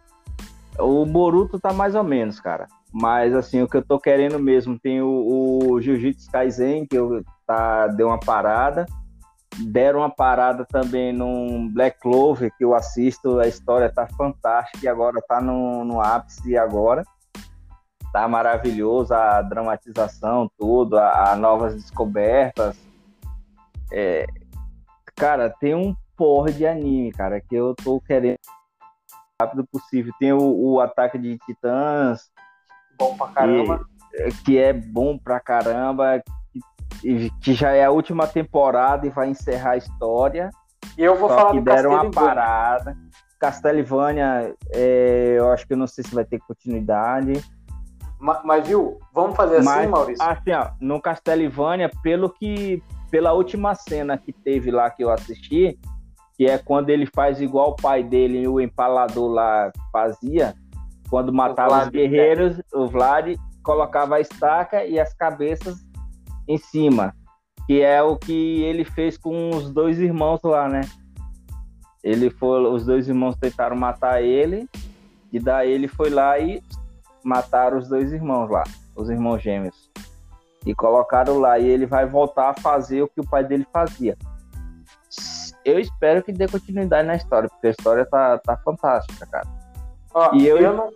O 0.78 1.04
Boruto 1.04 1.60
tá 1.60 1.72
mais 1.72 1.94
ou 1.94 2.02
menos, 2.02 2.40
cara. 2.40 2.66
Mas 2.92 3.34
assim, 3.34 3.62
o 3.62 3.68
que 3.68 3.76
eu 3.76 3.84
tô 3.84 3.98
querendo 3.98 4.38
mesmo, 4.38 4.78
tem 4.78 5.00
o, 5.00 5.68
o 5.70 5.80
Jiu-Jitsu 5.80 6.30
Kaisen, 6.30 6.86
que 6.86 6.96
eu 6.96 7.22
tá, 7.46 7.86
deu 7.86 8.08
uma 8.08 8.18
parada. 8.18 8.86
Deram 9.66 10.00
uma 10.00 10.10
parada 10.10 10.64
também 10.64 11.12
num 11.12 11.68
Black 11.68 12.00
Clover, 12.00 12.52
que 12.56 12.64
eu 12.64 12.74
assisto, 12.74 13.38
a 13.38 13.46
história 13.46 13.92
tá 13.92 14.06
fantástica 14.16 14.78
e 14.84 14.88
agora 14.88 15.20
tá 15.26 15.40
no, 15.40 15.84
no 15.84 16.00
ápice 16.00 16.56
agora 16.56 17.04
tá 18.12 18.26
maravilhoso, 18.26 19.14
a 19.14 19.40
dramatização, 19.42 20.50
tudo, 20.58 20.98
a, 20.98 21.32
a 21.32 21.36
novas 21.36 21.74
descobertas. 21.74 22.76
É, 23.92 24.26
cara, 25.16 25.50
tem 25.50 25.74
um 25.74 25.94
porra 26.16 26.52
de 26.52 26.66
anime, 26.66 27.12
cara, 27.12 27.40
que 27.40 27.54
eu 27.54 27.74
tô 27.74 28.00
querendo 28.00 28.38
rápido 29.40 29.66
possível. 29.66 30.12
Tem 30.18 30.32
o, 30.32 30.38
o 30.40 30.80
Ataque 30.80 31.18
de 31.18 31.38
Titãs. 31.38 32.30
Bom 33.00 33.16
pra 33.16 33.28
caramba. 33.28 33.80
Que, 34.10 34.44
que 34.44 34.58
é 34.58 34.72
bom 34.72 35.16
pra 35.16 35.40
caramba. 35.40 36.22
Que, 37.00 37.30
que, 37.40 37.54
já 37.54 37.70
é 37.70 37.84
a 37.84 37.90
última 37.90 38.26
temporada 38.26 39.06
e 39.06 39.10
vai 39.10 39.30
encerrar 39.30 39.72
a 39.72 39.76
história. 39.78 40.50
E 40.98 41.02
eu 41.02 41.16
vou 41.16 41.30
Só 41.30 41.36
falar 41.36 41.50
que 41.52 41.60
do 41.60 41.64
deram 41.64 41.92
uma 41.92 42.10
parada. 42.10 42.96
Castlevania, 43.38 44.54
é, 44.74 45.36
eu 45.38 45.50
acho 45.50 45.66
que 45.66 45.72
eu 45.72 45.78
não 45.78 45.86
sei 45.86 46.04
se 46.04 46.14
vai 46.14 46.26
ter 46.26 46.38
continuidade. 46.40 47.42
Mas, 48.18 48.40
mas 48.44 48.68
viu, 48.68 48.98
vamos 49.14 49.34
fazer 49.34 49.56
assim, 49.56 49.64
mas, 49.64 49.90
Maurício? 49.90 50.22
Assim, 50.22 50.52
ó, 50.52 50.72
no 50.78 51.00
Castlevania, 51.00 51.90
pelo 52.02 52.28
que. 52.28 52.82
Pela 53.10 53.32
última 53.32 53.74
cena 53.74 54.16
que 54.16 54.32
teve 54.32 54.70
lá 54.70 54.88
que 54.88 55.02
eu 55.02 55.10
assisti, 55.10 55.76
que 56.36 56.46
é 56.46 56.58
quando 56.58 56.90
ele 56.90 57.06
faz 57.06 57.40
igual 57.40 57.70
o 57.70 57.76
pai 57.76 58.04
dele, 58.04 58.46
o 58.46 58.60
empalador 58.60 59.28
lá 59.28 59.72
fazia, 59.90 60.54
quando 61.10 61.32
matava 61.32 61.82
os 61.82 61.88
guerreiros, 61.88 62.62
o 62.72 62.86
Vlad 62.86 63.34
colocava 63.62 64.16
a 64.16 64.20
estaca 64.20 64.84
e 64.84 64.98
as 64.98 65.12
cabeças 65.12 65.76
em 66.48 66.56
cima, 66.56 67.14
que 67.66 67.82
é 67.82 68.02
o 68.02 68.16
que 68.16 68.62
ele 68.62 68.84
fez 68.84 69.18
com 69.18 69.50
os 69.50 69.70
dois 69.70 69.98
irmãos 69.98 70.40
lá, 70.42 70.68
né? 70.68 70.82
Ele 72.02 72.30
foi, 72.30 72.66
os 72.66 72.86
dois 72.86 73.08
irmãos 73.08 73.36
tentaram 73.36 73.76
matar 73.76 74.22
ele, 74.22 74.68
e 75.32 75.38
daí 75.38 75.70
ele 75.70 75.86
foi 75.86 76.10
lá 76.10 76.38
e 76.38 76.62
mataram 77.22 77.78
os 77.78 77.88
dois 77.88 78.12
irmãos 78.12 78.48
lá, 78.48 78.64
os 78.96 79.10
irmãos 79.10 79.42
gêmeos. 79.42 79.90
E 80.64 80.74
colocaram 80.74 81.38
lá. 81.38 81.58
E 81.58 81.66
ele 81.66 81.86
vai 81.86 82.06
voltar 82.06 82.50
a 82.50 82.54
fazer 82.54 83.02
o 83.02 83.08
que 83.08 83.20
o 83.20 83.28
pai 83.28 83.44
dele 83.44 83.66
fazia. 83.72 84.16
Eu 85.64 85.78
espero 85.78 86.22
que 86.22 86.32
dê 86.32 86.46
continuidade 86.48 87.06
na 87.06 87.16
história, 87.16 87.48
porque 87.48 87.68
a 87.68 87.70
história 87.70 88.06
tá, 88.06 88.38
tá 88.38 88.56
fantástica, 88.58 89.26
cara. 89.26 89.46
Ó, 90.12 90.34
e 90.34 90.46
eu, 90.46 90.58
eu, 90.58 90.74
não... 90.74 90.90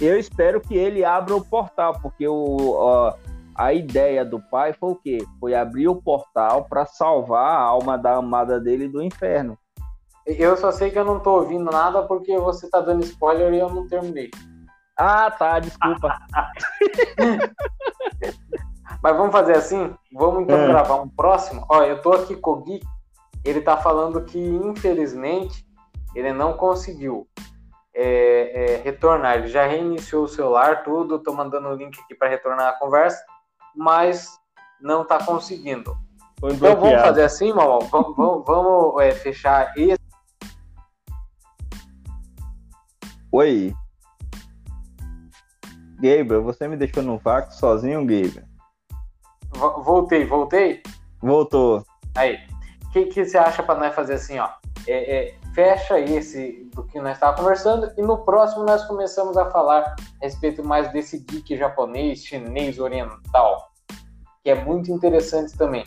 eu 0.00 0.18
espero 0.18 0.60
que 0.60 0.76
ele 0.76 1.04
abra 1.04 1.34
o 1.34 1.44
portal, 1.44 1.98
porque 2.00 2.26
o, 2.26 2.72
ó, 2.74 3.14
a 3.54 3.72
ideia 3.72 4.24
do 4.24 4.40
pai 4.40 4.72
foi 4.72 4.90
o 4.92 4.96
quê? 4.96 5.18
Foi 5.40 5.54
abrir 5.54 5.88
o 5.88 6.00
portal 6.00 6.64
para 6.64 6.86
salvar 6.86 7.56
a 7.56 7.60
alma 7.60 7.98
da 7.98 8.14
amada 8.14 8.60
dele 8.60 8.88
do 8.88 9.02
inferno. 9.02 9.58
Eu 10.24 10.56
só 10.56 10.70
sei 10.70 10.90
que 10.90 10.98
eu 10.98 11.04
não 11.04 11.18
tô 11.18 11.36
ouvindo 11.36 11.70
nada 11.70 12.02
porque 12.02 12.38
você 12.38 12.68
tá 12.68 12.80
dando 12.80 13.02
spoiler 13.02 13.52
e 13.52 13.58
eu 13.58 13.70
não 13.70 13.88
terminei. 13.88 14.30
Ah, 14.96 15.30
tá, 15.30 15.58
desculpa. 15.58 16.16
Mas 19.02 19.16
vamos 19.16 19.32
fazer 19.32 19.56
assim? 19.56 19.94
Vamos 20.12 20.42
então 20.42 20.58
é. 20.58 20.66
gravar 20.66 20.96
um 20.96 21.08
próximo? 21.08 21.64
Ó, 21.68 21.82
eu 21.82 22.00
tô 22.02 22.12
aqui 22.12 22.36
com 22.36 22.50
o 22.50 22.62
Gui, 22.62 22.80
ele 23.44 23.60
tá 23.60 23.76
falando 23.76 24.24
que 24.24 24.38
infelizmente 24.38 25.66
ele 26.14 26.32
não 26.32 26.52
conseguiu 26.52 27.26
é, 28.00 28.74
é, 28.74 28.76
retornar. 28.76 29.38
Ele 29.38 29.48
já 29.48 29.66
reiniciou 29.66 30.24
o 30.24 30.28
celular, 30.28 30.84
tudo, 30.84 31.18
tô 31.18 31.32
mandando 31.32 31.68
o 31.68 31.74
link 31.74 31.98
aqui 32.00 32.14
para 32.14 32.28
retornar 32.28 32.68
a 32.68 32.78
conversa, 32.78 33.20
mas 33.74 34.38
não 34.80 35.04
tá 35.04 35.24
conseguindo. 35.24 35.96
então 36.40 36.76
vamos 36.76 37.02
fazer 37.02 37.24
assim, 37.24 37.52
Mal? 37.52 37.80
Vamos, 37.80 38.16
vamos, 38.16 38.44
vamos 38.46 39.02
é, 39.02 39.10
fechar 39.10 39.72
esse. 39.76 39.98
Oi. 43.32 43.74
Gabriel, 45.96 46.44
você 46.44 46.68
me 46.68 46.76
deixou 46.76 47.02
no 47.02 47.18
vácuo 47.18 47.52
sozinho, 47.52 48.00
Gabriel? 48.00 48.44
Voltei, 49.82 50.24
voltei? 50.24 50.82
Voltou. 51.20 51.84
Aí, 52.14 52.38
o 52.84 52.90
que, 52.92 53.06
que 53.06 53.24
você 53.24 53.36
acha 53.36 53.60
para 53.60 53.80
nós 53.80 53.94
fazer 53.94 54.14
assim, 54.14 54.38
ó? 54.38 54.48
É, 54.86 55.16
é, 55.16 55.37
fecha 55.58 55.98
esse 55.98 56.70
do 56.72 56.84
que 56.84 57.00
nós 57.00 57.14
estávamos 57.14 57.40
conversando 57.40 57.92
e 57.98 58.02
no 58.02 58.18
próximo 58.18 58.62
nós 58.62 58.84
começamos 58.84 59.36
a 59.36 59.50
falar 59.50 59.80
a 59.80 59.96
respeito 60.22 60.62
mais 60.62 60.92
desse 60.92 61.18
geek 61.18 61.56
japonês, 61.56 62.24
chinês, 62.24 62.78
oriental, 62.78 63.68
que 64.44 64.50
é 64.50 64.54
muito 64.54 64.92
interessante 64.92 65.58
também. 65.58 65.84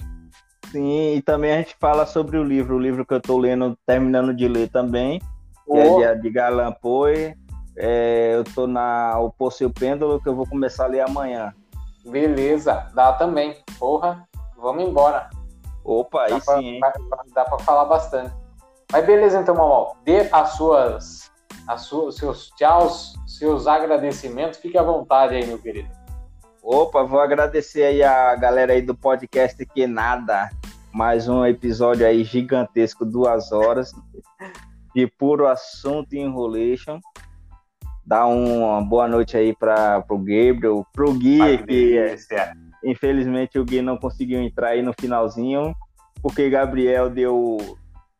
Sim, 0.73 1.15
e 1.15 1.21
também 1.21 1.53
a 1.53 1.57
gente 1.59 1.77
fala 1.79 2.05
sobre 2.05 2.37
o 2.37 2.43
livro, 2.43 2.75
o 2.75 2.79
livro 2.79 3.05
que 3.05 3.13
eu 3.13 3.19
estou 3.19 3.37
lendo, 3.37 3.77
terminando 3.85 4.33
de 4.33 4.45
ler 4.45 4.69
também, 4.69 5.19
que 5.19 5.25
oh. 5.67 6.03
é 6.03 6.15
de, 6.15 6.23
de 6.23 6.29
Galan 6.31 6.73
Poe, 6.73 7.33
é, 7.77 8.35
eu 8.35 8.43
tô 8.43 8.67
na 8.67 9.17
O 9.19 9.31
Poço 9.31 9.63
e 9.63 9.65
o 9.65 9.71
Pêndulo, 9.71 10.21
que 10.21 10.27
eu 10.27 10.35
vou 10.35 10.45
começar 10.45 10.83
a 10.83 10.87
ler 10.87 10.99
amanhã. 10.99 11.53
Beleza, 12.05 12.89
dá 12.93 13.13
também. 13.13 13.55
Porra, 13.79 14.27
vamos 14.57 14.83
embora. 14.83 15.29
Opa, 15.81 16.27
dá 16.27 16.35
aí 16.35 16.41
pra, 16.41 16.57
sim, 16.57 16.79
Dá 17.33 17.45
pra 17.45 17.59
falar 17.59 17.85
bastante. 17.85 18.40
Mas 18.91 19.05
beleza, 19.05 19.39
então, 19.39 19.55
Mamal. 19.55 19.95
Dê 20.03 20.27
as 20.31 20.49
suas, 20.49 21.31
as 21.67 21.81
suas, 21.81 22.15
seus 22.15 22.51
tchauz, 22.57 23.13
seus 23.25 23.67
agradecimentos. 23.67 24.59
Fique 24.59 24.77
à 24.77 24.83
vontade 24.83 25.35
aí, 25.35 25.45
meu 25.45 25.57
querido. 25.57 25.89
Opa, 26.61 27.03
vou 27.03 27.19
agradecer 27.19 27.83
aí 27.83 28.03
a 28.03 28.35
galera 28.35 28.73
aí 28.73 28.81
do 28.81 28.93
podcast 28.93 29.65
Que 29.65 29.87
Nada. 29.87 30.49
Mais 30.93 31.29
um 31.29 31.45
episódio 31.45 32.05
aí 32.05 32.23
gigantesco, 32.23 33.05
duas 33.05 33.51
horas, 33.51 33.93
de 34.93 35.07
puro 35.07 35.47
assunto 35.47 36.13
e 36.13 36.19
enrolation 36.19 36.99
dar 38.05 38.25
uma 38.25 38.81
boa 38.81 39.07
noite 39.07 39.37
aí 39.37 39.55
para 39.55 40.03
o 40.09 40.17
Gabriel, 40.17 40.85
para 40.91 41.05
o 41.05 41.13
Gui, 41.13 41.57
que 41.65 41.97
é, 41.97 42.15
infelizmente 42.83 43.57
o 43.57 43.63
Gui 43.63 43.81
não 43.81 43.95
conseguiu 43.95 44.41
entrar 44.41 44.69
aí 44.69 44.81
no 44.81 44.93
finalzinho, 44.99 45.73
porque 46.21 46.49
Gabriel 46.49 47.09
deu 47.09 47.57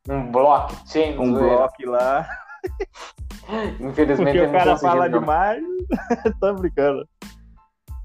um 0.09 0.31
bloco, 0.31 0.73
um 1.19 1.33
bloco 1.33 1.89
lá. 1.89 2.27
Infelizmente 3.79 4.37
porque 4.37 4.41
o 4.41 4.51
cara 4.51 4.77
fala 4.77 5.09
não. 5.09 5.19
demais. 5.19 5.63
Tô 6.39 6.53
brincando. 6.53 7.07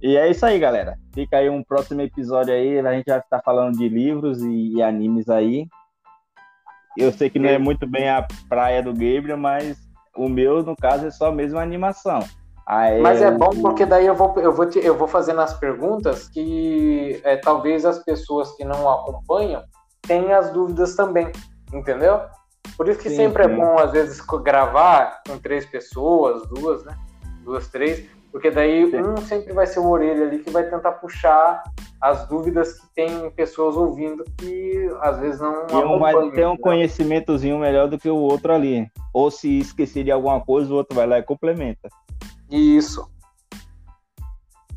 E 0.03 0.17
é 0.17 0.31
isso 0.31 0.45
aí, 0.45 0.59
galera. 0.59 0.99
Fica 1.15 1.39
aí 1.39 1.49
um 1.49 1.63
próximo 1.63 2.01
episódio 2.03 2.53
aí. 2.53 2.79
A 2.79 2.93
gente 2.93 3.07
vai 3.07 3.19
estar 3.19 3.41
falando 3.43 3.77
de 3.77 3.89
livros 3.89 4.43
e, 4.43 4.75
e 4.75 4.83
animes 4.83 5.29
aí. 5.29 5.67
Eu 6.97 7.13
sei 7.13 7.29
que 7.29 7.39
não 7.39 7.49
é 7.49 7.59
muito 7.59 7.87
bem 7.87 8.09
a 8.09 8.27
praia 8.49 8.83
do 8.83 8.93
Gabriel, 8.93 9.37
mas 9.37 9.77
o 10.17 10.29
meu, 10.29 10.63
no 10.63 10.75
caso, 10.75 11.07
é 11.07 11.11
só 11.11 11.31
mesmo 11.31 11.59
animação. 11.59 12.21
Aí, 12.67 13.01
Mas 13.01 13.23
é 13.23 13.31
bom 13.31 13.51
porque 13.63 13.87
daí 13.87 14.07
eu 14.07 14.15
vou, 14.15 14.35
eu 14.39 14.53
vou, 14.53 14.69
te, 14.69 14.81
eu 14.85 14.97
vou 14.97 15.07
fazendo 15.07 15.41
as 15.41 15.55
perguntas 15.55 16.29
que 16.29 17.21
é, 17.23 17.37
talvez 17.37 17.85
as 17.85 18.03
pessoas 18.03 18.57
que 18.57 18.65
não 18.65 18.91
acompanham 18.91 19.63
tenham 20.03 20.37
as 20.37 20.51
dúvidas 20.51 20.97
também, 20.97 21.31
entendeu? 21.79 22.21
Por 22.77 22.89
isso 22.89 22.99
que 22.99 23.09
sim, 23.09 23.17
sempre 23.17 23.45
é 23.45 23.47
sim. 23.47 23.55
é 23.55 23.57
bom, 23.57 23.79
às 23.79 23.93
vezes, 23.93 24.21
gravar 24.21 25.23
com 25.27 25.39
três 25.39 25.65
pessoas, 25.65 26.47
duas, 26.49 26.85
né? 26.85 26.97
Duas, 27.45 27.69
três, 27.69 28.05
Porque 28.33 28.51
daí 28.51 28.91
Sim. 28.91 29.01
um 29.01 29.17
sempre 29.19 29.53
vai 29.53 29.67
ser 29.67 29.79
o 29.79 29.89
orelha 29.89 30.27
ali 30.27 30.41
que 30.41 30.51
vai 30.51 30.69
tentar 30.69 30.93
puxar 30.93 31.63
as 32.01 32.27
dúvidas 32.27 32.75
que 32.75 32.87
tem 32.95 33.31
pessoas 33.31 33.77
ouvindo 33.77 34.25
que 34.37 34.91
às 35.01 35.19
vezes 35.19 35.41
não. 35.41 35.67
E 35.71 35.75
um 35.75 35.99
vai 35.99 36.13
ter 36.33 36.47
um 36.47 36.53
né? 36.53 36.59
conhecimentozinho 36.61 37.59
melhor 37.59 37.89
do 37.89 37.99
que 37.99 38.11
o 38.11 38.17
outro 38.17 38.53
ali. 38.53 38.87
Ou 39.15 39.31
se 39.31 39.59
esquecer 39.59 40.05
de 40.05 40.11
alguma 40.11 40.41
coisa, 40.41 40.71
o 40.71 40.77
outro 40.77 40.95
vai 40.95 41.07
lá 41.07 41.19
e 41.19 41.23
complementa. 41.23 41.89
Isso. 42.51 43.09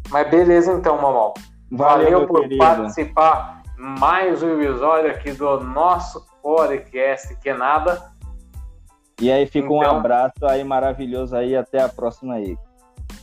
Mas 0.10 0.30
beleza 0.30 0.72
então, 0.72 0.96
Mamal. 0.96 1.34
Valeu, 1.72 2.12
Valeu 2.12 2.28
por 2.28 2.42
querido. 2.42 2.60
participar 2.60 3.59
mais 3.80 4.44
um 4.44 4.62
episódio 4.62 5.10
aqui 5.10 5.32
do 5.32 5.62
nosso 5.62 6.26
podcast 6.44 7.34
que 7.38 7.50
é 7.50 7.54
nada. 7.54 8.12
E 9.22 9.32
aí 9.32 9.46
fica 9.46 9.68
então, 9.68 9.78
um 9.78 9.82
abraço 9.82 10.46
aí 10.46 10.66
maravilhoso 10.66 11.34
aí, 11.34 11.56
até 11.56 11.82
a 11.82 11.88
próxima 11.88 12.34
aí. 12.36 12.58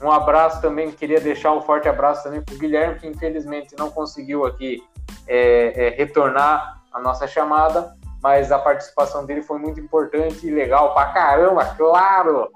Um 0.03 0.11
abraço 0.11 0.63
também, 0.63 0.91
queria 0.91 1.21
deixar 1.21 1.53
um 1.53 1.61
forte 1.61 1.89
abraço 1.89 2.23
também 2.23 2.41
para 2.41 2.55
o 2.55 2.59
Guilherme, 2.59 2.99
que 2.99 3.07
infelizmente 3.07 3.77
não 3.79 3.91
conseguiu 3.91 4.47
aqui 4.47 4.83
é, 5.29 5.89
é, 5.89 5.89
retornar 5.91 6.83
a 6.91 7.01
nossa 7.01 7.27
chamada, 7.27 7.95
mas 8.23 8.51
a 8.51 8.59
participação 8.59 9.27
dele 9.27 9.43
foi 9.43 9.59
muito 9.59 9.79
importante 9.79 10.47
e 10.47 10.51
legal 10.51 10.95
pra 10.95 11.13
caramba, 11.13 11.67
claro! 11.77 12.51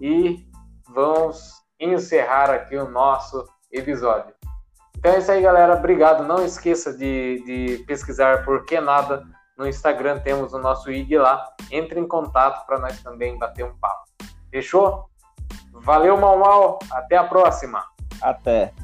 E 0.00 0.46
vamos 0.88 1.52
encerrar 1.80 2.50
aqui 2.50 2.76
o 2.76 2.88
nosso 2.88 3.44
episódio. 3.72 4.39
Então 5.00 5.14
é 5.14 5.18
isso 5.18 5.32
aí, 5.32 5.40
galera. 5.40 5.76
Obrigado. 5.76 6.24
Não 6.24 6.44
esqueça 6.44 6.92
de, 6.92 7.42
de 7.46 7.84
pesquisar 7.84 8.44
por 8.44 8.66
que 8.66 8.78
nada. 8.78 9.24
No 9.56 9.66
Instagram 9.66 10.18
temos 10.18 10.52
o 10.52 10.58
nosso 10.58 10.90
IG 10.90 11.16
lá. 11.16 11.42
Entre 11.70 11.98
em 11.98 12.06
contato 12.06 12.66
para 12.66 12.78
nós 12.78 13.02
também 13.02 13.38
bater 13.38 13.64
um 13.64 13.74
papo. 13.78 14.04
Fechou? 14.50 15.06
Valeu, 15.72 16.18
Mal 16.18 16.38
Mal. 16.38 16.78
Até 16.92 17.16
a 17.16 17.24
próxima. 17.24 17.82
Até. 18.20 18.74